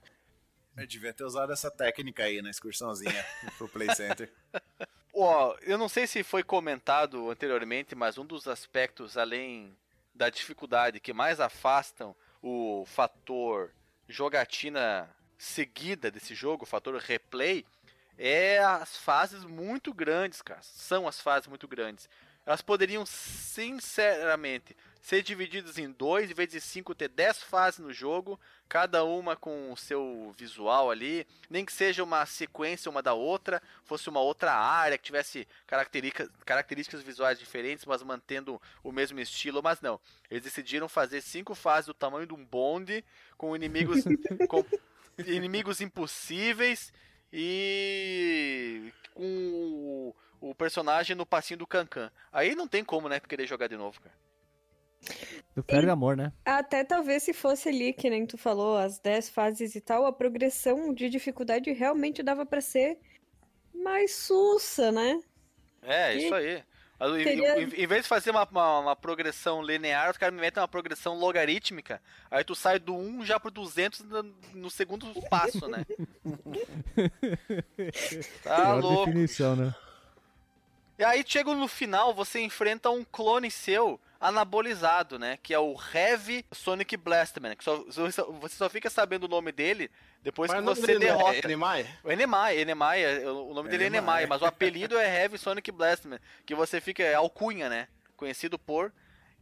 Eu 0.75 0.87
devia 0.87 1.13
ter 1.13 1.23
usado 1.23 1.53
essa 1.53 1.69
técnica 1.69 2.23
aí 2.23 2.41
na 2.41 2.49
excursãozinha 2.49 3.25
pro 3.57 3.69
Play 3.69 3.93
Center. 3.95 4.31
Ó, 5.13 5.55
eu 5.61 5.77
não 5.77 5.87
sei 5.87 6.07
se 6.07 6.23
foi 6.23 6.41
comentado 6.41 7.29
anteriormente, 7.29 7.93
mas 7.93 8.17
um 8.17 8.25
dos 8.25 8.47
aspectos, 8.47 9.15
além 9.15 9.77
da 10.13 10.29
dificuldade 10.29 10.99
que 10.99 11.13
mais 11.13 11.39
afastam 11.39 12.15
o 12.41 12.83
fator 12.87 13.71
jogatina 14.07 15.09
seguida 15.37 16.09
desse 16.09 16.33
jogo, 16.33 16.63
o 16.63 16.67
fator 16.67 16.95
replay, 16.95 17.65
é 18.17 18.59
as 18.59 18.97
fases 18.97 19.43
muito 19.43 19.93
grandes, 19.93 20.41
cara. 20.41 20.61
São 20.61 21.07
as 21.07 21.19
fases 21.21 21.47
muito 21.47 21.67
grandes. 21.67 22.09
Elas 22.45 22.61
poderiam, 22.61 23.05
sinceramente, 23.05 24.75
ser 25.03 25.21
divididas 25.21 25.77
em 25.77 25.91
dois, 25.91 26.31
em 26.31 26.33
vez 26.33 26.49
de 26.49 26.61
cinco, 26.61 26.95
ter 26.95 27.09
dez 27.09 27.43
fases 27.43 27.79
no 27.79 27.93
jogo, 27.93 28.39
cada 28.69 29.03
uma 29.03 29.35
com 29.35 29.71
o 29.71 29.77
seu 29.77 30.33
visual 30.37 30.89
ali, 30.89 31.27
nem 31.49 31.65
que 31.65 31.73
seja 31.73 32.03
uma 32.03 32.25
sequência 32.25 32.89
uma 32.89 33.01
da 33.01 33.13
outra, 33.13 33.61
fosse 33.83 34.07
uma 34.07 34.21
outra 34.21 34.53
área 34.53 34.97
que 34.97 35.03
tivesse 35.03 35.45
características, 35.67 36.29
características 36.45 37.01
visuais 37.01 37.37
diferentes, 37.37 37.85
mas 37.85 38.01
mantendo 38.01 38.61
o 38.81 38.93
mesmo 38.93 39.19
estilo, 39.19 39.61
mas 39.61 39.81
não. 39.81 39.99
Eles 40.31 40.43
decidiram 40.43 40.87
fazer 40.87 41.19
cinco 41.21 41.53
fases 41.53 41.87
do 41.87 41.93
tamanho 41.93 42.25
de 42.25 42.33
um 42.33 42.45
bonde, 42.45 43.03
com 43.37 43.55
inimigos 43.55 44.03
com 44.47 44.65
inimigos 45.25 45.81
impossíveis 45.81 46.93
e 47.31 48.91
com 49.13 50.13
o, 50.49 50.55
personagem 50.55 51.15
no 51.15 51.25
passinho 51.25 51.59
do 51.59 51.67
Cancan. 51.67 52.11
Aí 52.31 52.55
não 52.55 52.67
tem 52.67 52.83
como, 52.83 53.07
né, 53.07 53.19
querer 53.19 53.47
jogar 53.47 53.67
de 53.67 53.77
novo, 53.77 53.99
cara. 54.01 54.15
Tu 55.53 55.63
perde 55.63 55.89
amor, 55.89 56.15
né? 56.15 56.31
Até 56.45 56.83
talvez 56.83 57.23
se 57.23 57.33
fosse 57.33 57.69
ali, 57.69 57.93
que 57.93 58.09
nem 58.09 58.25
tu 58.25 58.37
falou, 58.37 58.77
as 58.77 58.99
10 58.99 59.29
fases 59.29 59.75
e 59.75 59.81
tal, 59.81 60.05
a 60.05 60.13
progressão 60.13 60.93
de 60.93 61.09
dificuldade 61.09 61.71
realmente 61.71 62.23
dava 62.23 62.45
pra 62.45 62.61
ser 62.61 62.97
mais 63.73 64.15
sussa, 64.15 64.91
né? 64.91 65.19
É, 65.81 66.15
E 66.15 66.25
isso 66.25 66.35
aí. 66.35 66.63
Em, 67.01 67.23
teria- 67.23 67.61
em- 67.61 67.83
em 67.83 67.87
vez 67.87 68.03
de 68.03 68.07
fazer 68.07 68.31
uma, 68.31 68.47
uma, 68.49 68.79
uma 68.79 68.95
progressão 68.95 69.61
linear, 69.61 70.09
os 70.11 70.17
caras 70.17 70.33
me 70.33 70.39
metem 70.39 70.61
uma 70.61 70.67
progressão 70.69 71.19
logarítmica. 71.19 72.01
Aí 72.31 72.45
tu 72.45 72.55
sai 72.55 72.79
do 72.79 72.95
1 72.95 73.25
já 73.25 73.37
pro 73.37 73.51
200 73.51 73.99
no, 74.05 74.23
no 74.53 74.69
segundo 74.71 75.07
passo, 75.29 75.67
né? 75.67 75.85
tá 78.41 78.55
Pior 78.55 78.81
louco. 78.81 79.05
definição, 79.07 79.57
né? 79.57 79.75
E 80.97 81.03
aí 81.03 81.23
chega 81.25 81.53
no 81.53 81.67
final, 81.67 82.13
você 82.13 82.39
enfrenta 82.39 82.89
um 82.89 83.03
clone 83.03 83.49
seu 83.49 83.99
anabolizado, 84.21 85.17
né? 85.17 85.37
Que 85.41 85.53
é 85.53 85.59
o 85.59 85.75
Heavy 85.93 86.45
Sonic 86.51 86.95
Blastman. 86.95 87.55
Que 87.55 87.63
só, 87.63 87.83
você 87.83 88.55
só 88.55 88.69
fica 88.69 88.89
sabendo 88.89 89.23
o 89.23 89.27
nome 89.27 89.51
dele 89.51 89.89
depois 90.21 90.49
Mas 90.51 90.59
que 90.59 90.65
você 90.65 90.93
não 90.93 90.99
derrota. 90.99 91.35
é 91.35 91.39
Enemai? 91.39 91.99
O 92.03 92.11
Enemai, 92.11 92.57
Enemai, 92.59 93.03
é- 93.03 93.29
o 93.29 93.53
nome 93.53 93.69
dele 93.69 93.85
é 93.85 93.87
Enemai. 93.87 94.23
Enemai, 94.23 94.25
mas 94.27 94.41
o 94.41 94.45
apelido 94.45 94.97
é 94.97 95.21
Heavy 95.21 95.37
Sonic 95.37 95.71
Blastman, 95.71 96.19
que 96.45 96.55
você 96.55 96.79
fica, 96.79 97.03
é 97.03 97.15
alcunha, 97.15 97.67
né? 97.67 97.87
Conhecido 98.15 98.57
por, 98.57 98.93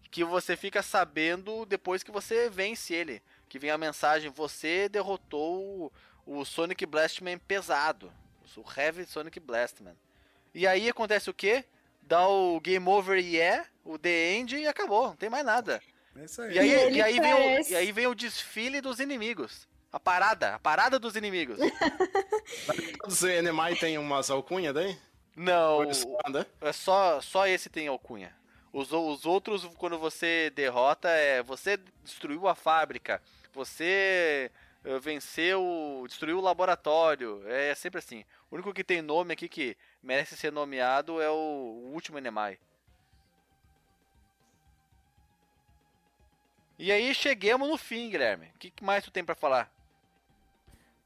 que 0.09 0.23
você 0.23 0.55
fica 0.57 0.81
sabendo 0.81 1.65
depois 1.65 2.01
que 2.01 2.11
você 2.11 2.49
vence 2.49 2.93
ele. 2.93 3.21
Que 3.47 3.59
vem 3.59 3.69
a 3.69 3.77
mensagem, 3.77 4.31
você 4.31 4.87
derrotou 4.89 5.91
o, 6.25 6.39
o 6.39 6.45
Sonic 6.45 6.85
Blastman 6.85 7.37
pesado. 7.37 8.11
O 8.55 8.63
Heavy 8.79 9.05
Sonic 9.05 9.39
Blastman. 9.39 9.95
E 10.53 10.67
aí 10.67 10.89
acontece 10.89 11.29
o 11.29 11.33
quê? 11.33 11.65
Dá 12.01 12.27
o 12.27 12.59
Game 12.59 12.87
Over 12.87 13.17
Yeah, 13.17 13.65
o 13.85 13.97
The 13.97 14.33
End 14.33 14.55
e 14.55 14.67
acabou, 14.67 15.07
não 15.07 15.15
tem 15.15 15.29
mais 15.29 15.45
nada. 15.45 15.81
É 16.15 16.25
isso 16.25 16.41
aí. 16.41 16.53
E 16.53 16.59
aí, 16.59 16.93
E 16.93 16.97
e 16.97 17.01
aí, 17.01 17.19
vem, 17.19 17.33
o, 17.33 17.69
e 17.69 17.75
aí 17.75 17.91
vem 17.91 18.07
o 18.07 18.15
desfile 18.15 18.81
dos 18.81 18.99
inimigos. 18.99 19.67
A 19.91 19.99
parada, 19.99 20.55
a 20.55 20.59
parada 20.59 20.97
dos 20.97 21.15
inimigos. 21.15 21.57
Todos 22.99 23.23
outros 23.23 23.29
Enemai 23.29 23.75
tem 23.75 23.97
umas 23.97 24.29
alcunhas 24.29 24.73
daí? 24.73 24.97
Não, 25.35 25.83
é 26.61 26.73
só, 26.73 27.21
só 27.21 27.47
esse 27.47 27.69
tem 27.69 27.87
alcunha. 27.87 28.35
Os, 28.73 28.91
os 28.91 29.25
outros, 29.25 29.65
quando 29.77 29.97
você 29.97 30.49
derrota, 30.55 31.09
é 31.09 31.43
você 31.43 31.77
destruiu 32.03 32.47
a 32.47 32.55
fábrica, 32.55 33.21
você 33.53 34.49
venceu, 35.01 36.03
destruiu 36.07 36.39
o 36.39 36.41
laboratório. 36.41 37.43
É 37.47 37.73
sempre 37.75 37.99
assim. 37.99 38.23
O 38.49 38.55
único 38.55 38.73
que 38.73 38.83
tem 38.83 39.01
nome 39.01 39.33
aqui 39.33 39.47
que 39.47 39.77
merece 40.01 40.35
ser 40.35 40.51
nomeado 40.51 41.21
é 41.21 41.29
o, 41.29 41.33
o 41.33 41.91
último 41.93 42.17
Enemai. 42.17 42.57
E 46.77 46.91
aí 46.91 47.13
chegamos 47.13 47.69
no 47.69 47.77
fim, 47.77 48.09
Guilherme. 48.09 48.51
O 48.55 48.57
que 48.57 48.73
mais 48.83 49.03
tu 49.03 49.11
tem 49.11 49.23
pra 49.23 49.35
falar? 49.35 49.71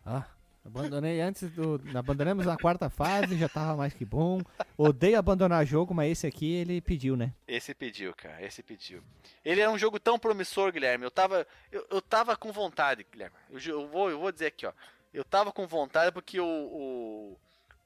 Ah, 0.05 0.25
abandonei 0.65 1.21
antes 1.21 1.49
do. 1.51 1.79
Abandonamos 1.95 2.45
na 2.45 2.57
quarta 2.57 2.89
fase, 2.89 3.37
já 3.37 3.47
tava 3.47 3.77
mais 3.77 3.93
que 3.93 4.03
bom. 4.03 4.41
Odeio 4.77 5.19
abandonar 5.19 5.65
jogo, 5.65 5.93
mas 5.93 6.11
esse 6.11 6.27
aqui 6.27 6.53
ele 6.53 6.81
pediu, 6.81 7.15
né? 7.15 7.33
Esse 7.47 7.73
pediu, 7.73 8.13
cara, 8.15 8.43
esse 8.43 8.63
pediu. 8.63 9.03
Ele 9.43 9.61
é 9.61 9.69
um 9.69 9.77
jogo 9.77 9.99
tão 9.99 10.17
promissor, 10.17 10.71
Guilherme. 10.71 11.05
Eu 11.05 11.11
tava, 11.11 11.45
eu, 11.71 11.85
eu 11.91 12.01
tava 12.01 12.35
com 12.35 12.51
vontade, 12.51 13.05
Guilherme. 13.11 13.35
Eu, 13.51 13.59
eu 13.59 13.87
vou, 13.87 14.09
eu 14.09 14.19
vou 14.19 14.31
dizer 14.31 14.47
aqui, 14.47 14.65
ó. 14.65 14.73
Eu 15.13 15.23
tava 15.23 15.51
com 15.51 15.65
vontade 15.67 16.11
porque 16.11 16.39
o, 16.39 16.45
o, 16.45 17.37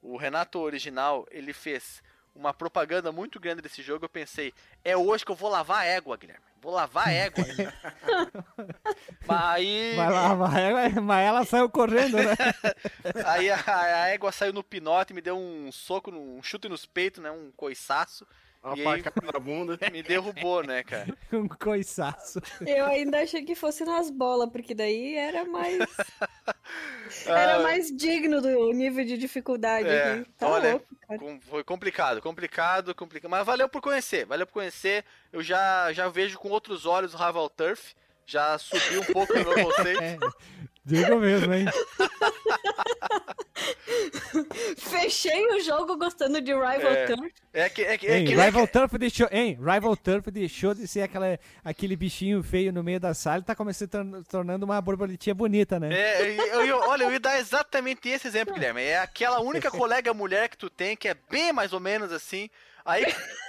o 0.02 0.16
Renato 0.16 0.58
original, 0.58 1.26
ele 1.30 1.52
fez 1.52 2.02
uma 2.34 2.54
propaganda 2.54 3.12
muito 3.12 3.40
grande 3.40 3.62
desse 3.62 3.82
jogo. 3.82 4.04
Eu 4.04 4.08
pensei, 4.08 4.52
é 4.84 4.96
hoje 4.96 5.24
que 5.24 5.30
eu 5.30 5.36
vou 5.36 5.50
lavar 5.50 5.82
a 5.82 5.84
égua, 5.84 6.16
Guilherme. 6.16 6.44
Vou 6.60 6.72
lavar 6.72 7.08
a 7.08 7.12
égua. 7.12 7.44
mas 9.26 9.42
aí, 9.42 9.94
Vai 9.96 10.10
lá, 10.10 10.34
vai, 10.34 10.88
mas 11.00 11.26
ela 11.26 11.44
saiu 11.44 11.70
correndo, 11.70 12.18
né? 12.18 12.36
aí 13.24 13.50
a, 13.50 13.62
a 13.66 14.08
égua 14.08 14.30
saiu 14.30 14.52
no 14.52 14.62
pinote, 14.62 15.14
me 15.14 15.22
deu 15.22 15.38
um 15.38 15.72
soco, 15.72 16.10
um 16.10 16.42
chute 16.42 16.68
nos 16.68 16.84
peitos, 16.84 17.22
né? 17.22 17.30
Um 17.30 17.50
coiçaço. 17.56 18.26
Uma 18.62 18.76
E 18.76 18.84
facada 18.84 19.32
na 19.32 19.38
bunda. 19.38 19.78
Me 19.90 20.02
derrubou, 20.02 20.62
né, 20.62 20.82
cara? 20.82 21.16
Um 21.32 21.48
coiçaço. 21.48 22.40
Eu 22.60 22.86
ainda 22.86 23.22
achei 23.22 23.42
que 23.44 23.54
fosse 23.54 23.84
nas 23.84 24.10
bolas, 24.10 24.50
porque 24.50 24.74
daí 24.74 25.14
era 25.16 25.44
mais. 25.44 25.78
Ah, 27.26 27.40
Era 27.40 27.58
mais 27.60 27.90
digno 27.90 28.40
do 28.40 28.72
nível 28.72 29.04
de 29.04 29.18
dificuldade 29.18 29.88
É, 29.88 30.12
aqui. 30.12 30.30
Tá 30.38 30.48
olha, 30.48 30.70
louco, 30.72 30.86
cara. 31.08 31.20
Foi 31.42 31.64
complicado, 31.64 32.22
complicado, 32.22 32.94
complicado. 32.94 33.28
Mas 33.30 33.44
valeu 33.44 33.68
por 33.68 33.80
conhecer, 33.80 34.24
valeu 34.26 34.46
por 34.46 34.52
conhecer. 34.52 35.04
Eu 35.32 35.42
já, 35.42 35.92
já 35.92 36.08
vejo 36.08 36.38
com 36.38 36.48
outros 36.50 36.86
olhos 36.86 37.12
o 37.12 37.16
Raval 37.16 37.50
Turf. 37.50 37.94
Já 38.26 38.56
subi 38.58 38.98
um 38.98 39.04
pouco 39.12 39.32
no 39.34 39.44
meu 39.44 39.64
conceito. 39.64 40.34
É, 40.86 40.94
digo 40.94 41.16
mesmo, 41.18 41.52
hein? 41.54 41.66
Fechei 44.76 45.46
o 45.48 45.60
jogo 45.60 45.96
gostando 45.96 46.40
de 46.40 46.52
Rival 46.52 46.92
É. 46.92 47.06
Turf. 47.06 47.32
É 47.52 47.68
que, 47.68 47.82
é 47.82 47.98
que, 47.98 48.06
é 48.06 48.18
Hein, 48.18 48.24
que, 48.26 48.34
Rival 48.34 48.66
Turf 48.68 48.92
deixou, 48.96 49.28
hein, 49.30 49.58
Rival 49.60 49.96
Turf 49.96 50.26
deixou 50.30 50.74
de 50.74 50.86
ser 50.86 51.02
aquela, 51.02 51.38
aquele 51.64 51.96
bichinho 51.96 52.42
feio 52.42 52.72
no 52.72 52.82
meio 52.82 53.00
da 53.00 53.12
sala 53.12 53.38
e 53.40 53.42
tá 53.44 53.54
começando 53.54 54.24
tornando 54.24 54.64
uma 54.64 54.80
borboletinha 54.80 55.34
bonita, 55.34 55.78
né? 55.80 55.92
É, 55.92 56.54
eu, 56.54 56.66
eu- 56.66 56.78
olha, 56.78 57.04
eu 57.04 57.12
ia 57.12 57.20
dar 57.20 57.38
exatamente 57.38 58.08
esse 58.08 58.26
exemplo, 58.28 58.54
Guilherme. 58.54 58.82
É 58.82 58.98
aquela 59.00 59.40
única 59.40 59.70
colega 59.70 60.14
mulher 60.14 60.48
que 60.48 60.56
tu 60.56 60.70
tem, 60.70 60.96
que 60.96 61.08
é 61.08 61.14
bem 61.30 61.52
mais 61.52 61.72
ou 61.72 61.80
menos 61.80 62.12
assim. 62.12 62.48
Aí, 62.84 63.04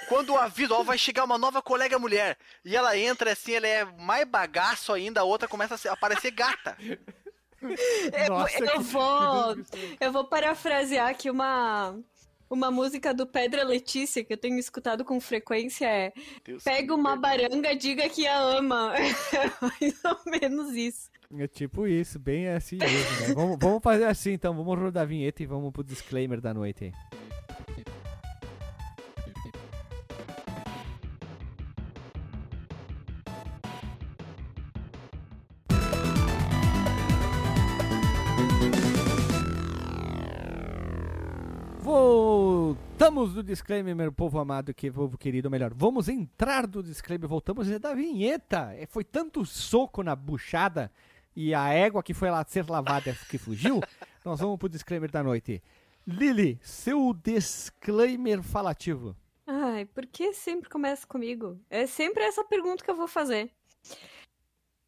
quando 0.10 0.34
o 0.34 0.38
aviso, 0.38 0.74
ó, 0.74 0.84
vai 0.84 0.98
chegar 0.98 1.24
uma 1.24 1.38
nova 1.38 1.62
colega 1.62 1.98
mulher, 1.98 2.38
e 2.66 2.76
ela 2.76 2.98
entra 2.98 3.32
assim, 3.32 3.54
ela 3.54 3.66
é 3.68 3.86
mais 3.86 4.26
bagaço 4.28 4.92
ainda, 4.92 5.22
a 5.22 5.24
outra 5.24 5.48
começa 5.48 5.76
a 5.76 5.78
se- 5.78 5.88
a 5.88 5.96
parecer 5.96 6.32
gata. 6.32 6.76
Eu, 7.62 8.30
Nossa, 8.30 8.64
eu 8.64 8.82
vou. 8.82 9.56
Eu 10.00 10.12
vou 10.12 10.26
parafrasear 10.26 11.10
aqui 11.10 11.30
uma. 11.30 11.98
Uma 12.50 12.70
música 12.70 13.14
do 13.14 13.26
Pedra 13.26 13.64
Letícia 13.64 14.26
que 14.26 14.34
eu 14.34 14.38
tenho 14.38 14.60
escutado 14.60 15.06
com 15.06 15.22
frequência 15.22 15.86
é 15.86 16.12
Deus 16.44 16.62
Pega 16.62 16.94
uma 16.94 17.16
me 17.16 17.22
baranga, 17.22 17.74
diga 17.74 18.10
que 18.10 18.28
a 18.28 18.38
ama. 18.38 18.94
É 19.32 19.66
mais 19.66 20.04
ou 20.04 20.20
menos 20.30 20.76
isso. 20.76 21.10
É 21.38 21.48
tipo 21.48 21.88
isso, 21.88 22.20
bem 22.20 22.50
assim 22.50 22.76
mesmo, 22.76 23.28
né? 23.28 23.34
vamos, 23.34 23.58
vamos 23.58 23.80
fazer 23.82 24.04
assim 24.04 24.32
então, 24.32 24.54
vamos 24.54 24.78
rodar 24.78 25.04
a 25.04 25.06
vinheta 25.06 25.42
e 25.42 25.46
vamos 25.46 25.72
pro 25.72 25.82
disclaimer 25.82 26.42
da 26.42 26.54
noite 26.54 26.84
aí. 26.84 27.21
Voltamos 43.02 43.34
do 43.34 43.42
disclaimer, 43.42 43.96
meu 43.96 44.12
povo 44.12 44.38
amado, 44.38 44.76
que 44.76 44.92
povo 44.92 45.18
querido, 45.18 45.50
melhor. 45.50 45.74
Vamos 45.74 46.08
entrar 46.08 46.68
do 46.68 46.84
disclaimer, 46.84 47.28
voltamos 47.28 47.68
da 47.80 47.96
vinheta. 47.96 48.76
É, 48.76 48.86
Foi 48.86 49.04
tanto 49.04 49.44
soco 49.44 50.04
na 50.04 50.16
buchada 50.16 50.92
e 51.36 51.52
a 51.52 51.70
égua 51.70 52.04
que 52.04 52.14
foi 52.14 52.30
lá 52.30 52.46
ser 52.48 52.70
lavada 52.70 53.18
que 53.28 53.40
fugiu. 53.40 53.82
Nós 54.24 54.40
vamos 54.40 54.60
pro 54.60 54.70
disclaimer 54.70 55.10
da 55.10 55.24
noite. 55.24 55.64
Lili, 56.06 56.60
seu 56.62 57.12
disclaimer 57.12 58.44
falativo. 58.44 59.18
Ai, 59.48 59.86
por 59.86 60.06
que 60.06 60.32
sempre 60.32 60.70
começa 60.70 61.08
comigo? 61.08 61.60
É 61.72 61.88
sempre 61.88 62.22
essa 62.22 62.44
pergunta 62.44 62.84
que 62.84 62.92
eu 62.92 62.96
vou 62.96 63.08
fazer. 63.08 63.50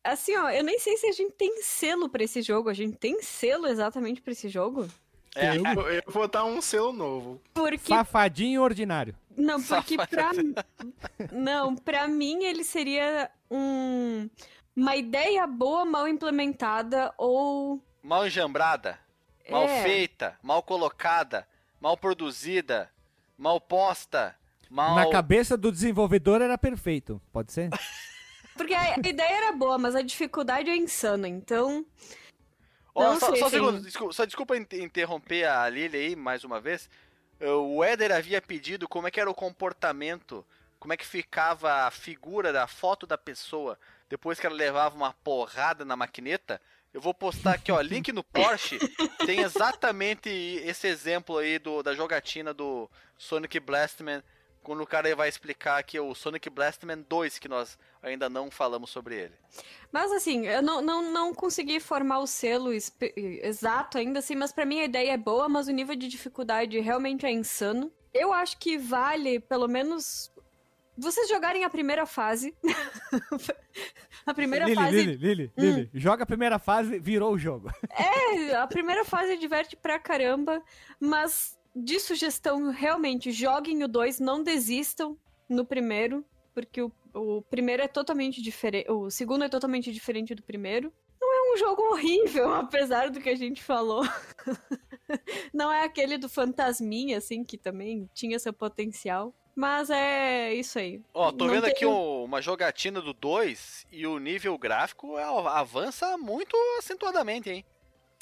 Assim, 0.03 0.37
ó, 0.37 0.51
eu 0.51 0.63
nem 0.63 0.77
sei 0.77 0.97
se 0.97 1.07
a 1.07 1.11
gente 1.13 1.33
tem 1.33 1.63
selo 1.63 2.07
pra 2.07 2.23
esse 2.23 2.43
jogo. 2.43 2.69
A 2.69 2.75
gente 2.75 2.95
tem 2.95 3.23
selo 3.23 3.65
exatamente 3.65 4.21
pra 4.21 4.33
esse 4.33 4.49
jogo? 4.49 4.87
É, 5.35 5.55
Eu, 5.57 5.63
eu 5.89 6.03
vou 6.07 6.27
dar 6.27 6.45
um 6.45 6.61
selo 6.61 6.93
novo. 6.93 7.41
Porque 7.53 7.93
Safadinho 7.93 8.61
ordinário. 8.61 9.15
Não, 9.35 9.61
porque 9.61 9.95
pra 9.97 10.31
Não, 11.31 11.75
pra 11.75 12.07
mim 12.07 12.43
ele 12.43 12.63
seria 12.63 13.29
um 13.49 14.29
uma 14.75 14.95
ideia 14.95 15.45
boa 15.45 15.85
mal 15.85 16.07
implementada 16.07 17.13
ou 17.17 17.81
mal 18.01 18.25
enjambrada, 18.25 18.99
mal 19.49 19.63
É. 19.63 19.83
feita, 19.83 20.37
mal 20.41 20.63
colocada, 20.63 21.47
mal 21.79 21.95
produzida, 21.95 22.89
mal 23.37 23.61
posta, 23.61 24.35
mal. 24.69 24.95
Na 24.95 25.09
cabeça 25.09 25.55
do 25.55 25.71
desenvolvedor 25.71 26.41
era 26.41 26.57
perfeito, 26.57 27.21
pode 27.31 27.51
ser? 27.53 27.69
porque 28.57 28.73
a 28.73 28.95
a 28.95 29.07
ideia 29.07 29.37
era 29.37 29.51
boa, 29.51 29.77
mas 29.77 29.95
a 29.95 30.01
dificuldade 30.01 30.69
é 30.69 30.75
insana. 30.75 31.27
Então, 31.27 31.85
Não 32.95 33.19
só, 33.19 33.27
sei, 33.31 33.39
só 33.39 33.45
um 33.47 33.49
segundo, 33.49 33.81
desculpa, 33.81 34.13
só 34.13 34.25
desculpa 34.25 34.57
inter- 34.57 34.81
interromper 34.81 35.45
a 35.45 35.67
Lily 35.69 35.97
aí 35.97 36.15
mais 36.15 36.43
uma 36.43 36.59
vez. 36.61 36.89
Eh, 37.39 37.49
O 37.49 37.83
Éder 37.83 38.11
havia 38.11 38.41
pedido 38.41 38.87
como 38.87 39.07
é 39.07 39.11
que 39.11 39.19
era 39.19 39.29
o 39.29 39.35
comportamento, 39.35 40.45
como 40.79 40.93
é 40.93 40.97
que 40.97 41.05
ficava 41.05 41.85
a 41.87 41.91
figura 41.91 42.53
da 42.53 42.67
foto 42.67 43.07
da 43.07 43.17
pessoa 43.17 43.77
depois 44.09 44.39
que 44.39 44.45
ela 44.45 44.55
levava 44.55 44.95
uma 44.95 45.13
porrada 45.23 45.83
na 45.83 45.95
maquineta. 45.95 46.61
Eu 46.93 47.01
vou 47.01 47.13
postar 47.13 47.55
aqui, 47.55 47.71
ó, 47.71 47.81
link 47.81 48.11
no 48.11 48.23
Porsche. 48.23 48.77
tem 49.25 49.39
exatamente 49.39 50.29
esse 50.29 50.85
exemplo 50.87 51.37
aí 51.39 51.57
do, 51.57 51.81
da 51.81 51.95
jogatina 51.95 52.53
do 52.53 52.87
Sonic 53.17 53.59
Blastman. 53.59 54.21
Quando 54.63 54.81
o 54.81 54.87
cara 54.87 55.13
vai 55.15 55.27
explicar 55.27 55.77
aqui 55.77 55.99
o 55.99 56.15
Sonic 56.15 56.49
Blastman 56.49 57.05
2, 57.07 57.37
que 57.37 57.49
nós 57.49 57.77
ainda 58.01 58.29
não 58.29 58.49
falamos 58.49 58.89
sobre 58.89 59.15
ele. 59.15 59.33
mas 59.91 60.11
assim, 60.11 60.47
eu 60.47 60.61
não, 60.61 60.81
não, 60.81 61.11
não 61.11 61.33
consegui 61.33 61.79
formar 61.79 62.19
o 62.19 62.27
selo 62.27 62.71
exato 63.13 63.97
ainda 63.97 64.19
assim, 64.19 64.35
mas 64.35 64.51
pra 64.51 64.65
mim 64.65 64.79
a 64.79 64.85
ideia 64.85 65.11
é 65.11 65.17
boa, 65.17 65.49
mas 65.49 65.67
o 65.67 65.71
nível 65.71 65.95
de 65.95 66.07
dificuldade 66.07 66.79
realmente 66.79 67.25
é 67.25 67.31
insano. 67.31 67.91
Eu 68.13 68.31
acho 68.31 68.57
que 68.57 68.77
vale 68.77 69.39
pelo 69.39 69.67
menos 69.67 70.31
vocês 70.97 71.27
jogarem 71.27 71.63
a 71.63 71.69
primeira 71.69 72.05
fase. 72.05 72.55
a 74.25 74.33
primeira 74.33 74.65
Lili, 74.65 74.75
fase 74.75 74.95
Lili, 74.95 75.15
Lili, 75.15 75.53
Lili, 75.57 75.89
joga 75.93 76.23
a 76.23 76.27
primeira 76.27 76.59
fase, 76.59 76.99
virou 76.99 77.33
o 77.33 77.39
jogo. 77.39 77.71
É, 77.89 78.55
a 78.55 78.67
primeira 78.67 79.03
fase 79.03 79.37
diverte 79.37 79.75
pra 79.75 79.99
caramba, 79.99 80.61
mas 80.99 81.57
de 81.75 81.99
sugestão, 81.99 82.69
realmente, 82.71 83.31
joguem 83.31 83.83
o 83.83 83.87
2, 83.87 84.19
não 84.19 84.43
desistam 84.43 85.17
no 85.49 85.65
primeiro, 85.65 86.25
porque 86.53 86.81
o, 86.81 86.91
o 87.13 87.41
primeiro 87.41 87.81
é 87.83 87.87
totalmente 87.87 88.41
diferente, 88.41 88.89
o 88.91 89.09
segundo 89.09 89.43
é 89.43 89.49
totalmente 89.49 89.91
diferente 89.91 90.35
do 90.35 90.43
primeiro. 90.43 90.93
Não 91.19 91.33
é 91.33 91.53
um 91.53 91.57
jogo 91.57 91.81
horrível, 91.91 92.53
apesar 92.53 93.09
do 93.09 93.19
que 93.21 93.29
a 93.29 93.35
gente 93.35 93.61
falou. 93.63 94.03
Não 95.53 95.71
é 95.71 95.83
aquele 95.83 96.17
do 96.17 96.27
Fantasminha, 96.29 97.17
assim, 97.17 97.43
que 97.43 97.57
também 97.57 98.09
tinha 98.13 98.39
seu 98.39 98.53
potencial. 98.53 99.33
Mas 99.55 99.89
é 99.91 100.51
isso 100.53 100.79
aí. 100.79 100.99
Ó, 101.13 101.31
tô 101.31 101.45
Não 101.45 101.53
vendo 101.53 101.65
aqui 101.65 101.81
tem- 101.81 101.87
um- 101.87 102.23
uma 102.23 102.41
jogatina 102.41 102.99
do 102.99 103.13
2 103.13 103.85
e 103.91 104.07
o 104.07 104.17
nível 104.17 104.57
gráfico 104.57 105.15
é- 105.17 105.23
avança 105.23 106.17
muito 106.17 106.55
acentuadamente, 106.79 107.51
hein? 107.51 107.65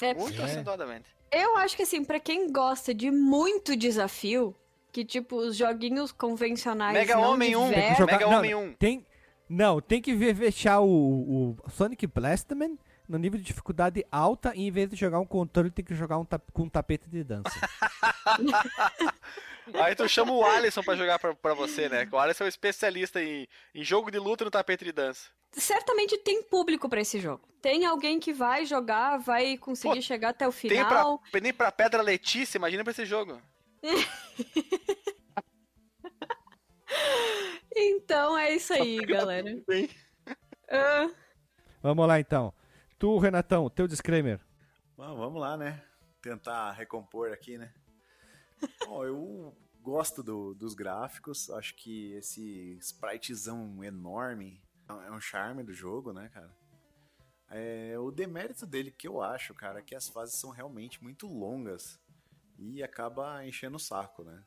É, 0.02 0.12
Muito 0.12 0.40
É. 0.40 0.44
acentuadamente. 0.44 1.06
Eu 1.32 1.56
acho 1.56 1.74
que 1.76 1.82
assim, 1.82 2.04
pra 2.04 2.20
quem 2.20 2.52
gosta 2.52 2.92
de 2.94 3.10
muito 3.10 3.74
desafio, 3.76 4.54
que 4.92 5.04
tipo, 5.04 5.36
os 5.36 5.56
joguinhos 5.56 6.12
convencionais. 6.12 6.92
Mega 6.92 7.14
não 7.16 7.32
Homem 7.32 7.56
1, 7.56 7.68
divertem- 7.68 7.96
jogar- 7.96 8.12
Mega 8.12 8.26
não, 8.30 8.38
Homem 8.38 8.54
1. 8.54 8.72
Tem, 8.74 9.06
não, 9.48 9.80
tem 9.80 10.02
que 10.02 10.14
ver 10.14 10.34
fechar 10.36 10.80
o, 10.80 11.56
o 11.66 11.70
Sonic 11.70 12.06
Blastman 12.06 12.78
no 13.08 13.18
nível 13.18 13.38
de 13.38 13.44
dificuldade 13.44 14.04
alta 14.12 14.52
e 14.54 14.66
em 14.66 14.70
vez 14.70 14.88
de 14.90 14.96
jogar 14.96 15.18
um 15.20 15.26
controle, 15.26 15.70
tem 15.70 15.84
que 15.84 15.94
jogar 15.94 16.18
um 16.18 16.24
tap- 16.24 16.50
com 16.52 16.62
um 16.64 16.68
tapete 16.68 17.08
de 17.08 17.24
dança. 17.24 17.50
Aí 19.74 19.94
tu 19.94 20.08
chama 20.08 20.32
o 20.32 20.44
Alisson 20.44 20.82
pra 20.82 20.96
jogar 20.96 21.18
pra, 21.18 21.34
pra 21.34 21.54
você, 21.54 21.88
né? 21.88 22.08
O 22.10 22.18
Alisson 22.18 22.44
é 22.44 22.46
um 22.46 22.48
especialista 22.48 23.22
em, 23.22 23.46
em 23.74 23.84
jogo 23.84 24.10
de 24.10 24.18
luta 24.18 24.44
no 24.44 24.50
tapete 24.50 24.84
de 24.84 24.92
dança. 24.92 25.28
Certamente 25.52 26.16
tem 26.18 26.42
público 26.42 26.88
pra 26.88 27.00
esse 27.00 27.20
jogo. 27.20 27.46
Tem 27.60 27.84
alguém 27.84 28.18
que 28.18 28.32
vai 28.32 28.64
jogar, 28.64 29.18
vai 29.18 29.56
conseguir 29.58 29.96
Pô, 29.96 30.02
chegar 30.02 30.30
até 30.30 30.48
o 30.48 30.52
Tem 30.52 30.70
pra, 30.70 30.88
final. 30.88 31.22
nem 31.42 31.52
pra 31.52 31.70
Pedra 31.70 32.02
Letícia, 32.02 32.56
imagina 32.58 32.82
pra 32.82 32.90
esse 32.90 33.04
jogo. 33.04 33.40
Então 37.74 38.36
é 38.36 38.54
isso 38.54 38.72
aí, 38.74 38.98
galera. 38.98 39.48
bem. 39.66 39.88
Ah, 40.70 41.10
Vamos 41.82 42.06
lá 42.06 42.20
então. 42.20 42.52
Tu, 42.98 43.18
Renatão, 43.18 43.68
teu 43.70 43.88
disclaimer. 43.88 44.38
Bom, 44.96 45.16
vamos 45.16 45.40
lá, 45.40 45.56
né? 45.56 45.82
Tentar 46.20 46.70
recompor 46.72 47.32
aqui, 47.32 47.58
né? 47.58 47.72
Eu 49.04 49.56
gosto 49.80 50.22
do- 50.22 50.54
dos 50.54 50.74
gráficos. 50.74 51.50
Acho 51.50 51.74
que 51.74 52.12
esse 52.12 52.76
spritezão 52.80 53.82
enorme 53.82 54.62
é 54.88 55.10
um 55.10 55.20
charme 55.20 55.62
do 55.62 55.72
jogo, 55.72 56.12
né, 56.12 56.28
cara? 56.28 56.54
É, 57.48 57.98
o 57.98 58.10
demérito 58.10 58.64
dele 58.66 58.90
que 58.90 59.06
eu 59.06 59.20
acho, 59.22 59.52
cara, 59.54 59.80
é 59.80 59.82
que 59.82 59.94
as 59.94 60.08
fases 60.08 60.36
são 60.36 60.50
realmente 60.50 61.02
muito 61.02 61.26
longas 61.26 62.00
e 62.58 62.82
acaba 62.82 63.44
enchendo 63.46 63.76
o 63.76 63.80
saco, 63.80 64.24
né? 64.24 64.42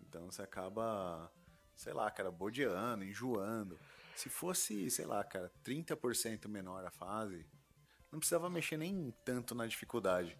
Então 0.00 0.30
você 0.30 0.42
acaba, 0.42 1.30
sei 1.76 1.92
lá, 1.92 2.10
cara, 2.10 2.30
bodeando, 2.30 3.04
enjoando. 3.04 3.78
Se 4.16 4.28
fosse, 4.30 4.90
sei 4.90 5.04
lá, 5.04 5.22
cara, 5.24 5.52
30% 5.62 6.48
menor 6.48 6.84
a 6.84 6.90
fase, 6.90 7.46
não 8.10 8.18
precisava 8.18 8.48
mexer 8.48 8.78
nem 8.78 9.12
tanto 9.24 9.54
na 9.54 9.66
dificuldade. 9.66 10.38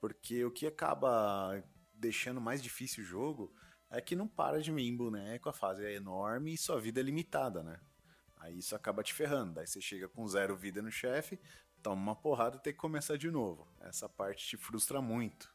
Porque 0.00 0.44
o 0.44 0.50
que 0.52 0.66
acaba 0.66 1.60
deixando 1.98 2.40
mais 2.40 2.62
difícil 2.62 3.02
o 3.02 3.06
jogo 3.06 3.52
é 3.90 4.00
que 4.00 4.14
não 4.14 4.28
para 4.28 4.60
de 4.60 4.70
mimbo, 4.70 5.10
né? 5.10 5.38
Com 5.38 5.48
a 5.48 5.52
fase 5.52 5.84
é 5.84 5.94
enorme 5.94 6.54
e 6.54 6.58
sua 6.58 6.80
vida 6.80 7.00
é 7.00 7.02
limitada, 7.02 7.62
né? 7.62 7.80
Aí 8.36 8.58
isso 8.58 8.74
acaba 8.76 9.02
te 9.02 9.12
ferrando. 9.12 9.54
Daí 9.54 9.66
você 9.66 9.80
chega 9.80 10.08
com 10.08 10.26
zero 10.28 10.56
vida 10.56 10.80
no 10.80 10.90
chefe, 10.90 11.38
toma 11.82 12.00
uma 12.00 12.16
porrada 12.16 12.56
e 12.56 12.60
tem 12.60 12.72
que 12.72 12.78
começar 12.78 13.16
de 13.16 13.30
novo. 13.30 13.66
Essa 13.80 14.08
parte 14.08 14.46
te 14.46 14.56
frustra 14.56 15.00
muito. 15.00 15.52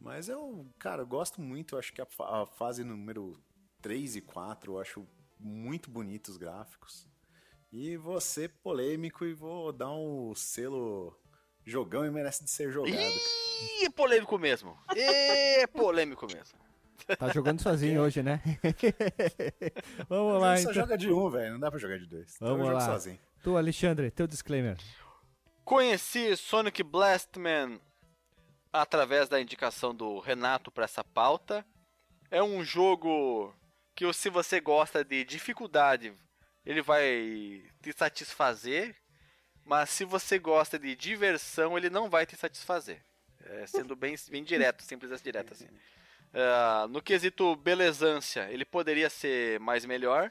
Mas 0.00 0.28
eu, 0.28 0.66
cara, 0.78 1.02
eu 1.02 1.06
gosto 1.06 1.40
muito. 1.40 1.74
Eu 1.74 1.78
acho 1.78 1.92
que 1.92 2.00
a, 2.00 2.06
a 2.20 2.46
fase 2.46 2.82
número 2.82 3.40
3 3.80 4.16
e 4.16 4.20
4 4.20 4.72
eu 4.72 4.80
acho 4.80 5.06
muito 5.38 5.90
bonitos 5.90 6.34
os 6.34 6.36
gráficos. 6.36 7.06
E 7.70 7.98
ser 8.20 8.48
polêmico 8.62 9.24
e 9.24 9.34
vou 9.34 9.72
dar 9.72 9.92
um 9.92 10.34
selo 10.34 11.14
jogão 11.64 12.06
e 12.06 12.10
merece 12.10 12.42
de 12.42 12.50
ser 12.50 12.72
jogado. 12.72 13.37
Ih, 13.62 13.84
é 13.86 13.90
polêmico 13.90 14.38
mesmo. 14.38 14.78
É 14.96 15.66
polêmico 15.66 16.26
mesmo. 16.26 16.58
Tá 17.18 17.28
jogando 17.30 17.60
sozinho 17.60 18.00
hoje, 18.02 18.22
né? 18.22 18.40
Vamos 20.08 20.40
lá 20.40 20.54
ele 20.54 20.62
só 20.62 20.70
então. 20.70 20.82
joga 20.82 20.98
de 20.98 21.10
um, 21.12 21.30
velho. 21.30 21.52
Não 21.52 21.60
dá 21.60 21.70
pra 21.70 21.78
jogar 21.78 21.98
de 21.98 22.06
dois. 22.06 22.34
Então 22.36 22.48
Vamos 22.48 22.66
jogo 22.66 22.78
lá. 22.78 22.84
sozinho. 22.84 23.18
Tu, 23.42 23.56
Alexandre, 23.56 24.10
teu 24.10 24.26
disclaimer. 24.26 24.76
Conheci 25.64 26.36
Sonic 26.36 26.82
Blastman 26.82 27.80
através 28.72 29.28
da 29.28 29.40
indicação 29.40 29.94
do 29.94 30.18
Renato 30.18 30.70
para 30.70 30.84
essa 30.84 31.04
pauta. 31.04 31.64
É 32.30 32.42
um 32.42 32.62
jogo 32.64 33.54
que 33.94 34.10
se 34.12 34.28
você 34.30 34.60
gosta 34.60 35.04
de 35.04 35.24
dificuldade, 35.24 36.12
ele 36.64 36.82
vai 36.82 37.62
te 37.82 37.92
satisfazer, 37.96 38.94
mas 39.64 39.90
se 39.90 40.04
você 40.04 40.38
gosta 40.38 40.78
de 40.78 40.94
diversão, 40.94 41.76
ele 41.76 41.90
não 41.90 42.08
vai 42.10 42.26
te 42.26 42.36
satisfazer. 42.36 43.02
É, 43.48 43.66
sendo 43.66 43.96
bem, 43.96 44.14
bem 44.30 44.44
direto, 44.44 44.82
simples 44.82 45.10
e 45.10 45.24
direto 45.24 45.52
assim. 45.52 45.68
Ah, 46.34 46.86
no 46.90 47.02
quesito 47.02 47.56
belezância, 47.56 48.50
ele 48.50 48.64
poderia 48.64 49.08
ser 49.08 49.58
mais 49.60 49.84
melhor, 49.84 50.30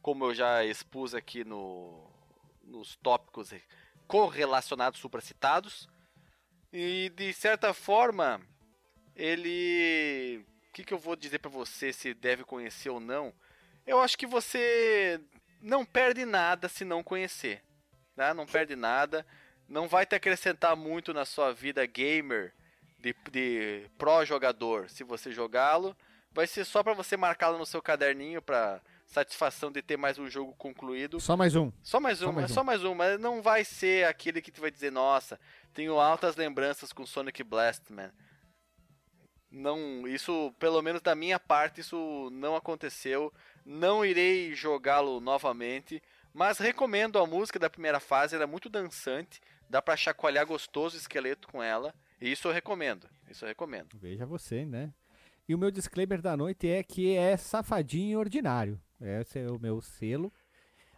como 0.00 0.26
eu 0.26 0.34
já 0.34 0.64
expus 0.64 1.14
aqui 1.14 1.44
no, 1.44 2.08
nos 2.62 2.96
tópicos 2.96 3.52
correlacionados 4.06 5.00
supracitados. 5.00 5.88
E 6.72 7.10
de 7.14 7.32
certa 7.32 7.74
forma, 7.74 8.40
ele. 9.16 10.44
O 10.68 10.72
que, 10.72 10.84
que 10.84 10.94
eu 10.94 10.98
vou 10.98 11.16
dizer 11.16 11.40
pra 11.40 11.50
você 11.50 11.92
se 11.92 12.14
deve 12.14 12.44
conhecer 12.44 12.88
ou 12.88 13.00
não? 13.00 13.34
Eu 13.86 14.00
acho 14.00 14.16
que 14.16 14.26
você 14.26 15.20
não 15.60 15.84
perde 15.84 16.24
nada 16.24 16.68
se 16.68 16.84
não 16.84 17.02
conhecer. 17.02 17.64
Tá? 18.14 18.32
Não 18.32 18.46
perde 18.46 18.76
nada. 18.76 19.26
Não 19.68 19.86
vai 19.86 20.06
te 20.06 20.14
acrescentar 20.14 20.74
muito 20.74 21.12
na 21.12 21.24
sua 21.24 21.52
vida 21.52 21.84
gamer 21.84 22.54
de, 22.98 23.14
de 23.30 23.86
pró 23.98 24.24
jogador 24.24 24.88
se 24.88 25.04
você 25.04 25.30
jogá-lo. 25.30 25.94
Vai 26.32 26.46
ser 26.46 26.64
só 26.64 26.82
pra 26.82 26.94
você 26.94 27.16
marcá-lo 27.16 27.58
no 27.58 27.66
seu 27.66 27.82
caderninho 27.82 28.40
pra 28.40 28.80
satisfação 29.06 29.72
de 29.72 29.82
ter 29.82 29.96
mais 29.96 30.18
um 30.18 30.28
jogo 30.28 30.54
concluído. 30.56 31.20
Só 31.20 31.36
mais 31.36 31.54
um. 31.54 31.72
Só 31.82 31.98
mais 32.00 32.18
Só 32.18 32.28
um, 32.28 32.32
mais 32.32 32.48
é 32.48 32.52
um. 32.52 32.54
só 32.54 32.64
mais 32.64 32.84
um, 32.84 32.94
mas 32.94 33.18
não 33.18 33.42
vai 33.42 33.64
ser 33.64 34.06
aquele 34.06 34.40
que 34.40 34.50
tu 34.50 34.60
vai 34.60 34.70
dizer, 34.70 34.92
nossa, 34.92 35.40
tenho 35.74 35.98
altas 35.98 36.36
lembranças 36.36 36.92
com 36.92 37.06
Sonic 37.06 37.42
Blastman. 37.42 38.10
Não, 39.50 40.06
isso, 40.06 40.54
pelo 40.58 40.82
menos 40.82 41.00
da 41.00 41.14
minha 41.14 41.40
parte, 41.40 41.80
isso 41.80 42.28
não 42.32 42.54
aconteceu. 42.54 43.32
Não 43.64 44.04
irei 44.04 44.54
jogá-lo 44.54 45.20
novamente, 45.20 46.02
mas 46.34 46.58
recomendo 46.58 47.18
a 47.18 47.26
música 47.26 47.58
da 47.58 47.70
primeira 47.70 47.98
fase, 47.98 48.34
ela 48.34 48.44
é 48.44 48.46
muito 48.46 48.68
dançante, 48.68 49.40
dá 49.68 49.80
pra 49.82 49.96
chacoalhar 49.96 50.46
gostoso 50.46 50.96
o 50.96 50.98
esqueleto 50.98 51.48
com 51.48 51.62
ela, 51.62 51.94
e 52.20 52.30
isso 52.32 52.48
eu 52.48 52.52
recomendo. 52.52 53.06
Isso 53.30 53.44
eu 53.44 53.48
recomendo. 53.48 53.88
Veja 53.94 54.26
você, 54.26 54.64
né? 54.64 54.92
E 55.48 55.54
o 55.54 55.58
meu 55.58 55.70
disclaimer 55.70 56.20
da 56.20 56.36
noite 56.36 56.68
é 56.68 56.82
que 56.82 57.14
é 57.16 57.36
safadinho 57.36 58.18
ordinário. 58.18 58.80
Esse 59.00 59.38
é 59.38 59.46
o 59.50 59.58
meu 59.58 59.80
selo. 59.80 60.32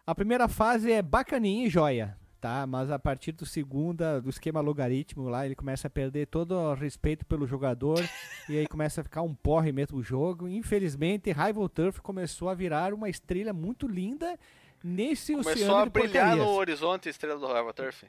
A 0.05 0.15
primeira 0.15 0.47
fase 0.47 0.91
é 0.91 1.01
bacaninha 1.01 1.67
e 1.67 1.69
joia, 1.69 2.17
tá? 2.41 2.65
Mas 2.67 2.89
a 2.91 2.97
partir 2.99 3.31
do 3.31 3.45
segunda, 3.45 4.19
do 4.19 4.29
esquema 4.29 4.59
logaritmo 4.59 5.29
lá, 5.29 5.45
ele 5.45 5.55
começa 5.55 5.87
a 5.87 5.89
perder 5.89 6.27
todo 6.27 6.53
o 6.53 6.73
respeito 6.73 7.25
pelo 7.25 7.47
jogador 7.47 7.99
e 8.49 8.57
aí 8.57 8.67
começa 8.67 9.01
a 9.01 9.03
ficar 9.03 9.21
um 9.21 9.33
porre 9.33 9.71
mesmo 9.71 9.99
o 9.99 10.03
jogo. 10.03 10.47
Infelizmente, 10.49 11.31
Rival 11.31 11.69
Turf 11.69 11.99
começou 12.01 12.49
a 12.49 12.53
virar 12.55 12.93
uma 12.93 13.07
estrela 13.09 13.53
muito 13.53 13.87
linda 13.87 14.37
nesse 14.83 15.33
Começou 15.33 15.53
oceano 15.53 15.75
a 15.75 15.83
de 15.85 15.89
brilhar 15.91 16.11
porcarias. 16.11 16.45
no 16.45 16.51
horizonte 16.53 17.07
a 17.07 17.11
estrela 17.11 17.39
do 17.39 17.47
Rival 17.47 17.73
Turf. 17.73 18.03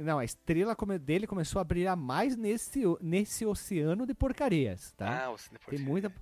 Não, 0.00 0.18
a 0.18 0.24
estrela 0.24 0.76
come- 0.76 0.98
dele 0.98 1.26
começou 1.26 1.60
a 1.60 1.64
brilhar 1.64 1.96
mais 1.96 2.36
nesse, 2.36 2.82
nesse 3.00 3.44
oceano 3.44 4.06
de 4.06 4.14
porcarias, 4.14 4.92
tá? 4.96 5.26
Ah, 5.26 5.30
você 5.30 5.50
Tem 5.68 5.78
muita. 5.78 6.12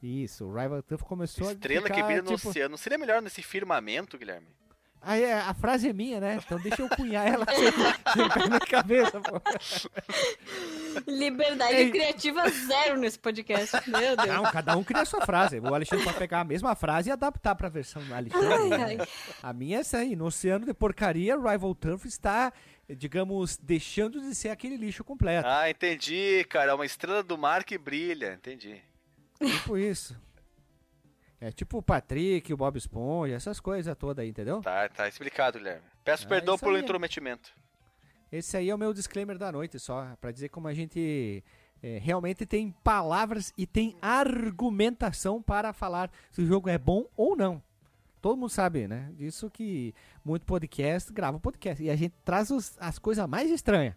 Isso, 0.00 0.44
o 0.44 0.54
Rival 0.56 0.80
Turf 0.82 1.02
começou 1.02 1.50
Estrela 1.50 1.80
a 1.80 1.82
ficar, 1.84 1.94
que 1.96 2.02
brilha 2.04 2.22
no 2.22 2.36
tipo... 2.36 2.48
oceano. 2.48 2.78
Seria 2.78 2.96
melhor 2.96 3.20
nesse 3.20 3.42
firmamento, 3.42 4.16
Guilherme? 4.16 4.46
Ah, 5.00 5.16
é, 5.16 5.32
a 5.32 5.54
frase 5.54 5.88
é 5.88 5.92
minha, 5.92 6.20
né? 6.20 6.40
Então 6.44 6.58
deixa 6.60 6.82
eu 6.82 6.88
cunhar 6.88 7.26
ela 7.26 7.46
sem, 7.54 8.48
na 8.48 8.58
cabeça, 8.60 9.20
pô. 9.20 9.40
liberdade 11.06 11.74
Ei. 11.76 11.90
criativa 11.90 12.48
zero 12.48 12.98
nesse 12.98 13.18
podcast. 13.18 13.76
Meu 13.88 14.16
Deus. 14.16 14.28
Não, 14.28 14.42
cada 14.44 14.76
um 14.76 14.82
cria 14.82 15.02
a 15.02 15.04
sua 15.04 15.24
frase. 15.24 15.60
O 15.60 15.72
Alexandre 15.74 16.04
pode 16.04 16.18
pegar 16.18 16.40
a 16.40 16.44
mesma 16.44 16.74
frase 16.74 17.10
e 17.10 17.12
adaptar 17.12 17.54
pra 17.54 17.68
versão 17.68 18.02
do 18.02 18.14
Alexandre. 18.14 18.52
Ai, 18.52 18.68
né? 18.68 18.96
ai. 19.00 19.08
A 19.42 19.52
minha 19.52 19.78
é 19.78 19.80
essa 19.80 19.98
aí. 19.98 20.16
No 20.16 20.26
oceano 20.26 20.66
de 20.66 20.74
porcaria, 20.74 21.36
Rival 21.36 21.74
Turf 21.74 22.06
está, 22.06 22.52
digamos, 22.96 23.56
deixando 23.56 24.20
de 24.20 24.34
ser 24.34 24.48
aquele 24.48 24.76
lixo 24.76 25.04
completo. 25.04 25.46
Ah, 25.48 25.68
entendi, 25.70 26.44
cara. 26.48 26.70
É 26.72 26.74
uma 26.74 26.86
estrela 26.86 27.22
do 27.22 27.36
mar 27.38 27.64
que 27.64 27.76
brilha. 27.78 28.34
Entendi. 28.34 28.80
Tipo 29.40 29.76
isso. 29.76 30.16
É 31.40 31.52
tipo 31.52 31.78
o 31.78 31.82
Patrick, 31.82 32.52
o 32.52 32.56
Bob 32.56 32.76
Esponja, 32.76 33.34
essas 33.34 33.60
coisas 33.60 33.94
todas 33.96 34.22
aí, 34.24 34.30
entendeu? 34.30 34.60
Tá, 34.60 34.88
tá 34.88 35.06
explicado, 35.06 35.58
Guilherme. 35.58 35.82
Peço 36.04 36.24
Ah, 36.26 36.28
perdão 36.28 36.58
pelo 36.58 36.74
aí. 36.74 36.82
intrometimento. 36.82 37.52
Esse 38.32 38.56
aí 38.56 38.68
é 38.70 38.74
o 38.74 38.78
meu 38.78 38.92
disclaimer 38.92 39.38
da 39.38 39.52
noite, 39.52 39.78
só 39.78 40.16
pra 40.20 40.32
dizer 40.32 40.48
como 40.48 40.66
a 40.66 40.74
gente 40.74 41.44
é, 41.82 41.98
realmente 41.98 42.44
tem 42.44 42.72
palavras 42.82 43.52
e 43.56 43.66
tem 43.66 43.96
argumentação 44.02 45.40
para 45.40 45.72
falar 45.72 46.10
se 46.32 46.42
o 46.42 46.46
jogo 46.46 46.68
é 46.68 46.76
bom 46.76 47.06
ou 47.16 47.36
não. 47.36 47.62
Todo 48.20 48.36
mundo 48.36 48.50
sabe, 48.50 48.88
né? 48.88 49.10
Disso 49.14 49.48
que 49.50 49.94
muito 50.24 50.44
podcast 50.44 51.12
grava 51.12 51.38
podcast. 51.38 51.82
E 51.82 51.88
a 51.90 51.96
gente 51.96 52.14
traz 52.24 52.50
os- 52.50 52.76
as 52.80 52.98
coisas 52.98 53.26
mais 53.28 53.50
estranhas. 53.50 53.94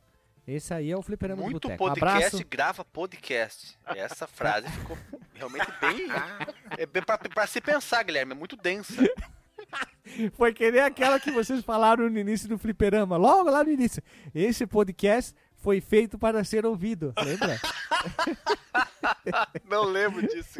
Esse 0.47 0.73
aí 0.73 0.91
é 0.91 0.97
o 0.97 1.01
Fliperama 1.01 1.41
do 1.43 1.49
Muito 1.49 1.67
Boteco. 1.67 1.77
Podcast 1.83 2.27
abraço. 2.27 2.45
grava 2.49 2.83
podcast. 2.85 3.77
Essa 3.85 4.25
frase 4.27 4.67
ficou 4.69 4.97
realmente 5.33 5.67
bem. 5.79 6.07
É 6.77 6.85
bem 6.85 7.03
pra, 7.03 7.17
pra 7.17 7.45
se 7.45 7.59
pensar, 7.61 8.01
Guilherme. 8.03 8.31
É 8.31 8.35
muito 8.35 8.55
densa. 8.55 8.93
Foi 10.33 10.53
que 10.53 10.71
nem 10.71 10.81
aquela 10.81 11.19
que 11.19 11.31
vocês 11.31 11.63
falaram 11.63 12.09
no 12.09 12.17
início 12.17 12.47
do 12.49 12.57
Fliperama. 12.57 13.17
Logo 13.17 13.49
lá 13.49 13.63
no 13.63 13.69
início. 13.71 14.01
Esse 14.33 14.65
podcast 14.65 15.35
foi 15.61 15.79
feito 15.79 16.17
para 16.17 16.43
ser 16.43 16.65
ouvido. 16.65 17.13
Lembra? 17.23 17.59
Não 19.69 19.83
lembro 19.83 20.21
disso. 20.27 20.59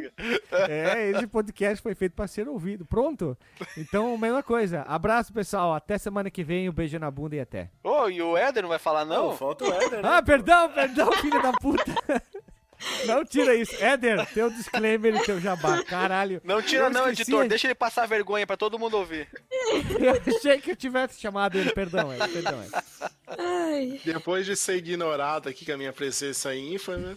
É, 0.51 1.11
esse 1.11 1.27
podcast 1.27 1.81
foi 1.81 1.95
feito 1.95 2.13
para 2.13 2.27
ser 2.27 2.47
ouvido. 2.47 2.85
Pronto? 2.85 3.37
Então, 3.77 4.17
mesma 4.17 4.43
coisa. 4.43 4.83
Abraço, 4.83 5.33
pessoal. 5.33 5.73
Até 5.73 5.97
semana 5.97 6.29
que 6.29 6.43
vem. 6.43 6.69
Um 6.69 6.73
beijo 6.73 6.99
na 6.99 7.09
bunda 7.09 7.35
e 7.35 7.39
até. 7.39 7.69
Ô, 7.83 8.09
e 8.09 8.21
o 8.21 8.37
Éder 8.37 8.63
não 8.63 8.69
vai 8.69 8.79
falar, 8.79 9.05
não? 9.05 9.29
Não, 9.29 9.37
falta 9.37 9.65
o 9.65 9.73
Éder, 9.73 10.01
né? 10.01 10.03
Ah, 10.03 10.21
perdão, 10.21 10.71
perdão, 10.71 11.11
filho 11.13 11.41
da 11.41 11.51
puta. 11.53 11.83
Não 13.05 13.23
tira 13.23 13.55
isso. 13.55 13.75
Éder, 13.83 14.25
teu 14.33 14.49
disclaimer 14.49 15.15
e 15.15 15.23
teu 15.23 15.39
jabá. 15.39 15.83
Caralho. 15.83 16.41
Não 16.43 16.61
tira 16.61 16.89
não, 16.89 17.09
editor. 17.09 17.47
Deixa 17.47 17.67
ele 17.67 17.75
passar 17.75 18.07
vergonha 18.07 18.45
pra 18.47 18.57
todo 18.57 18.79
mundo 18.79 18.97
ouvir. 18.97 19.27
Eu 19.99 20.35
achei 20.35 20.59
que 20.59 20.71
eu 20.71 20.75
tivesse 20.75 21.19
chamado 21.19 21.57
ele. 21.57 21.71
Perdão, 21.71 22.11
Éder, 22.11 22.29
perdão, 22.29 22.63
Éder. 22.63 22.83
Ai. 23.37 24.01
Depois 24.03 24.45
de 24.45 24.55
ser 24.55 24.77
ignorado 24.77 25.49
aqui 25.49 25.65
com 25.65 25.73
a 25.73 25.77
minha 25.77 25.93
presença 25.93 26.55
ínfame, 26.55 27.15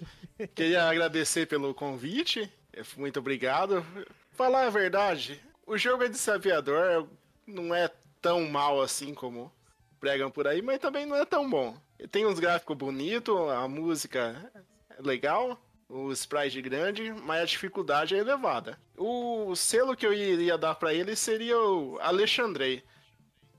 queria 0.55 0.85
agradecer 0.85 1.47
pelo 1.47 1.75
convite. 1.75 2.51
Muito 2.97 3.19
obrigado. 3.19 3.85
Falar 4.33 4.67
a 4.67 4.71
verdade, 4.71 5.41
o 5.67 5.79
jogo 5.79 6.05
é 6.05 6.09
desafiador, 6.09 7.09
não 7.47 7.75
é 7.75 7.91
tão 8.21 8.49
mal 8.49 8.81
assim 8.81 9.15
como 9.15 9.53
pregam 10.01 10.31
por 10.31 10.47
aí, 10.47 10.61
mas 10.61 10.79
também 10.79 11.07
não 11.07 11.17
é 11.17 11.25
tão 11.25 11.49
bom. 11.49 11.77
Tem 12.11 12.27
uns 12.27 12.39
gráficos 12.39 12.77
bonitos, 12.77 13.35
a 13.51 13.67
música 13.69 14.53
é 14.91 15.03
legal, 15.03 15.59
o 15.89 16.11
sprite 16.13 16.61
grande, 16.61 17.13
mas 17.23 17.43
a 17.43 17.47
dificuldade 17.47 18.15
é 18.15 18.19
elevada. 18.19 18.79
O 18.97 19.55
selo 19.55 19.97
que 19.97 20.07
eu 20.07 20.13
iria 20.13 20.59
dar 20.59 20.75
pra 20.75 20.93
ele 20.93 21.15
seria 21.15 21.59
o 21.59 21.99
Alexandrei. 22.01 22.83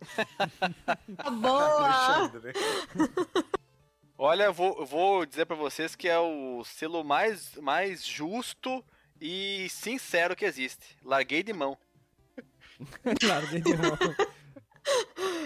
Boa! 1.41 2.15
Alexandre. 2.15 2.53
Olha, 4.17 4.45
eu 4.45 4.53
vou, 4.53 4.79
eu 4.79 4.85
vou 4.85 5.25
dizer 5.25 5.45
pra 5.45 5.55
vocês 5.55 5.95
que 5.95 6.07
é 6.07 6.17
o 6.17 6.63
selo 6.63 7.03
mais, 7.03 7.55
mais 7.55 8.05
justo 8.05 8.83
e 9.19 9.67
sincero 9.69 10.35
que 10.35 10.45
existe. 10.45 10.97
Larguei 11.03 11.43
de 11.43 11.53
mão. 11.53 11.77
Claro, 13.21 13.47
de 13.47 13.77
mão. 13.77 13.97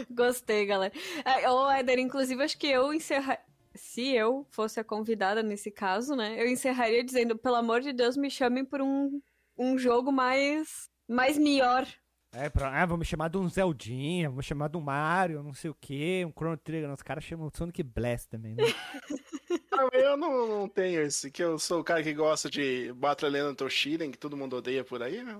Gostei, 0.09 0.65
galera. 0.65 0.91
É, 1.23 1.47
Ô, 1.47 1.69
Éder, 1.69 1.99
inclusive, 1.99 2.43
acho 2.43 2.57
que 2.57 2.67
eu 2.67 2.91
encerrar. 2.91 3.39
Se 3.75 4.13
eu 4.15 4.47
fosse 4.49 4.79
a 4.79 4.83
convidada 4.83 5.43
nesse 5.43 5.69
caso, 5.69 6.15
né? 6.15 6.41
Eu 6.41 6.47
encerraria 6.47 7.03
dizendo, 7.03 7.37
pelo 7.37 7.55
amor 7.55 7.81
de 7.81 7.93
Deus, 7.93 8.17
me 8.17 8.31
chamem 8.31 8.65
por 8.65 8.81
um, 8.81 9.21
um 9.55 9.77
jogo 9.77 10.11
mais. 10.11 10.89
mais 11.07 11.37
melhor. 11.37 11.87
É, 12.31 12.47
pra, 12.49 12.69
ah, 12.69 12.85
vamos 12.85 13.07
chamar 13.07 13.27
de 13.29 13.37
um 13.37 13.49
Zeldinha, 13.49 14.29
vamos 14.29 14.45
chamar 14.45 14.69
de 14.69 14.77
um 14.77 14.81
Mario, 14.81 15.41
não 15.41 15.53
sei 15.53 15.71
o 15.71 15.75
que, 15.75 16.23
um 16.25 16.31
Chrono 16.31 16.57
Trigger. 16.57 16.91
Os 16.91 17.01
caras 17.01 17.23
chamam 17.23 17.47
o 17.47 17.57
Sonic 17.57 17.81
Blast 17.81 18.29
também, 18.29 18.55
né? 18.55 18.63
Eu 19.93 20.17
não, 20.17 20.45
não 20.45 20.67
tenho 20.67 21.01
esse, 21.01 21.31
que 21.31 21.41
eu 21.41 21.57
sou 21.57 21.79
o 21.79 21.83
cara 21.83 22.03
que 22.03 22.13
gosta 22.13 22.49
de 22.49 22.91
Battleland 22.93 23.55
Toshiren, 23.55 24.11
que 24.11 24.17
todo 24.17 24.35
mundo 24.35 24.57
odeia 24.57 24.83
por 24.83 25.01
aí, 25.01 25.23
né? 25.23 25.39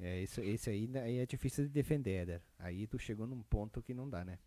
É, 0.00 0.20
isso, 0.20 0.40
esse 0.40 0.70
aí, 0.70 0.88
né, 0.88 1.02
aí 1.02 1.18
é 1.18 1.26
difícil 1.26 1.64
de 1.64 1.70
defender, 1.70 2.22
Éder. 2.22 2.42
Aí 2.58 2.86
tu 2.86 2.98
chegou 2.98 3.26
num 3.26 3.42
ponto 3.42 3.80
que 3.80 3.94
não 3.94 4.10
dá, 4.10 4.24
né? 4.24 4.38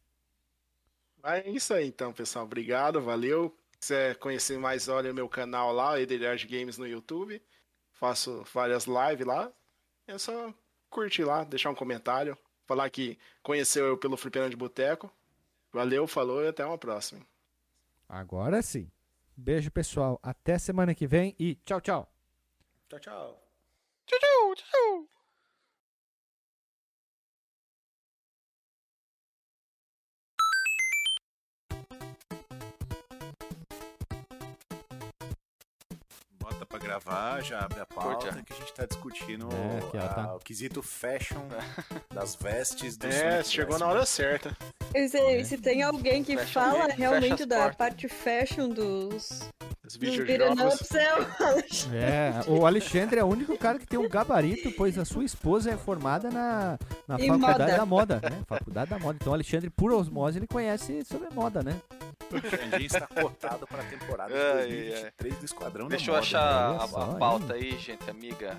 Mas 1.24 1.46
é 1.46 1.50
isso 1.50 1.74
aí 1.74 1.88
então, 1.88 2.12
pessoal. 2.14 2.46
Obrigado, 2.46 3.02
valeu. 3.02 3.58
Se 3.72 3.80
quiser 3.80 4.16
conhecer 4.18 4.60
mais, 4.60 4.88
olha 4.88 5.12
o 5.12 5.16
meu 5.16 5.30
canal 5.30 5.72
lá, 5.72 6.00
Ederard 6.00 6.46
Games 6.46 6.78
no 6.78 6.86
YouTube. 6.86 7.42
Faço 7.94 8.44
várias 8.54 8.86
lives 8.86 9.26
lá. 9.26 9.52
É 10.06 10.18
só 10.18 10.54
curtir 10.90 11.24
lá, 11.24 11.44
deixar 11.44 11.70
um 11.70 11.76
comentário. 11.76 12.38
Falar 12.66 12.90
que 12.90 13.18
conheceu 13.42 13.86
eu 13.86 13.98
pelo 13.98 14.18
Fliperama 14.18 14.50
de 14.50 14.58
Boteco. 14.58 15.12
Valeu, 15.72 16.06
falou 16.08 16.44
e 16.44 16.48
até 16.48 16.66
uma 16.66 16.78
próxima. 16.78 17.26
Agora 18.10 18.62
sim. 18.62 18.92
Beijo, 19.36 19.72
pessoal. 19.72 20.20
Até 20.24 20.58
semana 20.58 20.96
que 20.96 21.08
vem 21.08 21.36
e 21.40 21.56
tchau, 21.64 21.80
tchau. 21.80 22.12
Tchau, 22.90 23.00
tchau. 23.00 23.44
Tchau, 24.06 24.20
tchau, 24.20 24.56
tchau. 24.56 25.17
Pra 36.70 36.80
gravar, 36.80 37.42
já 37.42 37.60
abre 37.62 37.80
a 37.80 37.86
pauta 37.86 38.28
Curte, 38.28 38.44
que 38.44 38.54
a 38.54 38.56
gente 38.58 38.74
tá 38.74 38.86
discutindo 38.86 39.48
É, 39.54 39.78
aqui, 39.78 39.98
ó, 39.98 40.02
a- 40.02 40.08
tá. 40.10 40.36
o 40.36 40.40
quesito 40.40 40.84
fashion 40.84 41.42
das 42.14 42.36
vestes 42.36 42.98
do 42.98 43.08
É, 43.08 43.12
Sonic 43.42 43.50
chegou 43.50 43.80
na 43.80 43.88
hora 43.88 44.06
certa. 44.06 44.56
E 44.94 45.08
se, 45.08 45.46
se 45.46 45.58
tem 45.58 45.82
alguém 45.84 46.24
que 46.24 46.36
Fecha 46.38 46.60
fala 46.60 46.88
realmente 46.88 47.46
da 47.46 47.58
portas. 47.60 47.76
parte 47.78 48.08
fashion 48.10 48.70
dos, 48.70 49.48
Os 49.86 49.96
videojogos. 49.96 50.92
é 50.94 51.14
o 51.16 51.46
Alexandre. 51.48 51.98
É, 51.98 52.32
o 52.48 52.66
Alexandre 52.66 53.20
é 53.20 53.24
o 53.24 53.28
único 53.28 53.58
cara 53.58 53.80
que 53.80 53.88
tem 53.88 54.00
um 54.00 54.10
gabarito, 54.10 54.70
pois 54.74 54.98
a 54.98 55.06
sua 55.06 55.24
esposa 55.24 55.72
é 55.72 55.78
formada 55.78 56.30
na, 56.30 56.78
na 57.08 57.18
faculdade 57.18 57.60
moda. 57.60 57.66
da 57.78 57.86
moda, 57.86 58.16
né? 58.30 58.42
Faculdade 58.46 58.90
da 58.90 59.00
moda. 59.00 59.18
Então 59.22 59.32
o 59.32 59.34
Alexandre, 59.36 59.70
por 59.70 59.92
osmose, 59.94 60.38
ele 60.40 60.48
conhece 60.48 61.04
sobre 61.06 61.30
moda, 61.34 61.64
né? 61.64 61.76
O 62.32 62.40
Xandinho 62.50 62.86
está 62.86 63.08
cotado 63.08 63.66
para 63.68 63.82
a 63.82 63.86
temporada 63.86 64.34
de 64.34 64.40
Ai, 64.40 64.68
2023 64.68 65.36
do 65.40 65.46
Esquadrão 65.46 65.88
Deixa 65.88 66.06
da 66.06 66.12
eu 66.12 66.16
Moda. 66.16 66.26
achar 66.28 66.70
olha 66.72 66.84
a, 66.84 66.88
só, 66.88 67.02
a 67.02 67.06
hein? 67.12 67.20
pauta 67.20 67.54
aí, 67.54 67.78
gente 67.80 68.10
amiga. 68.10 68.58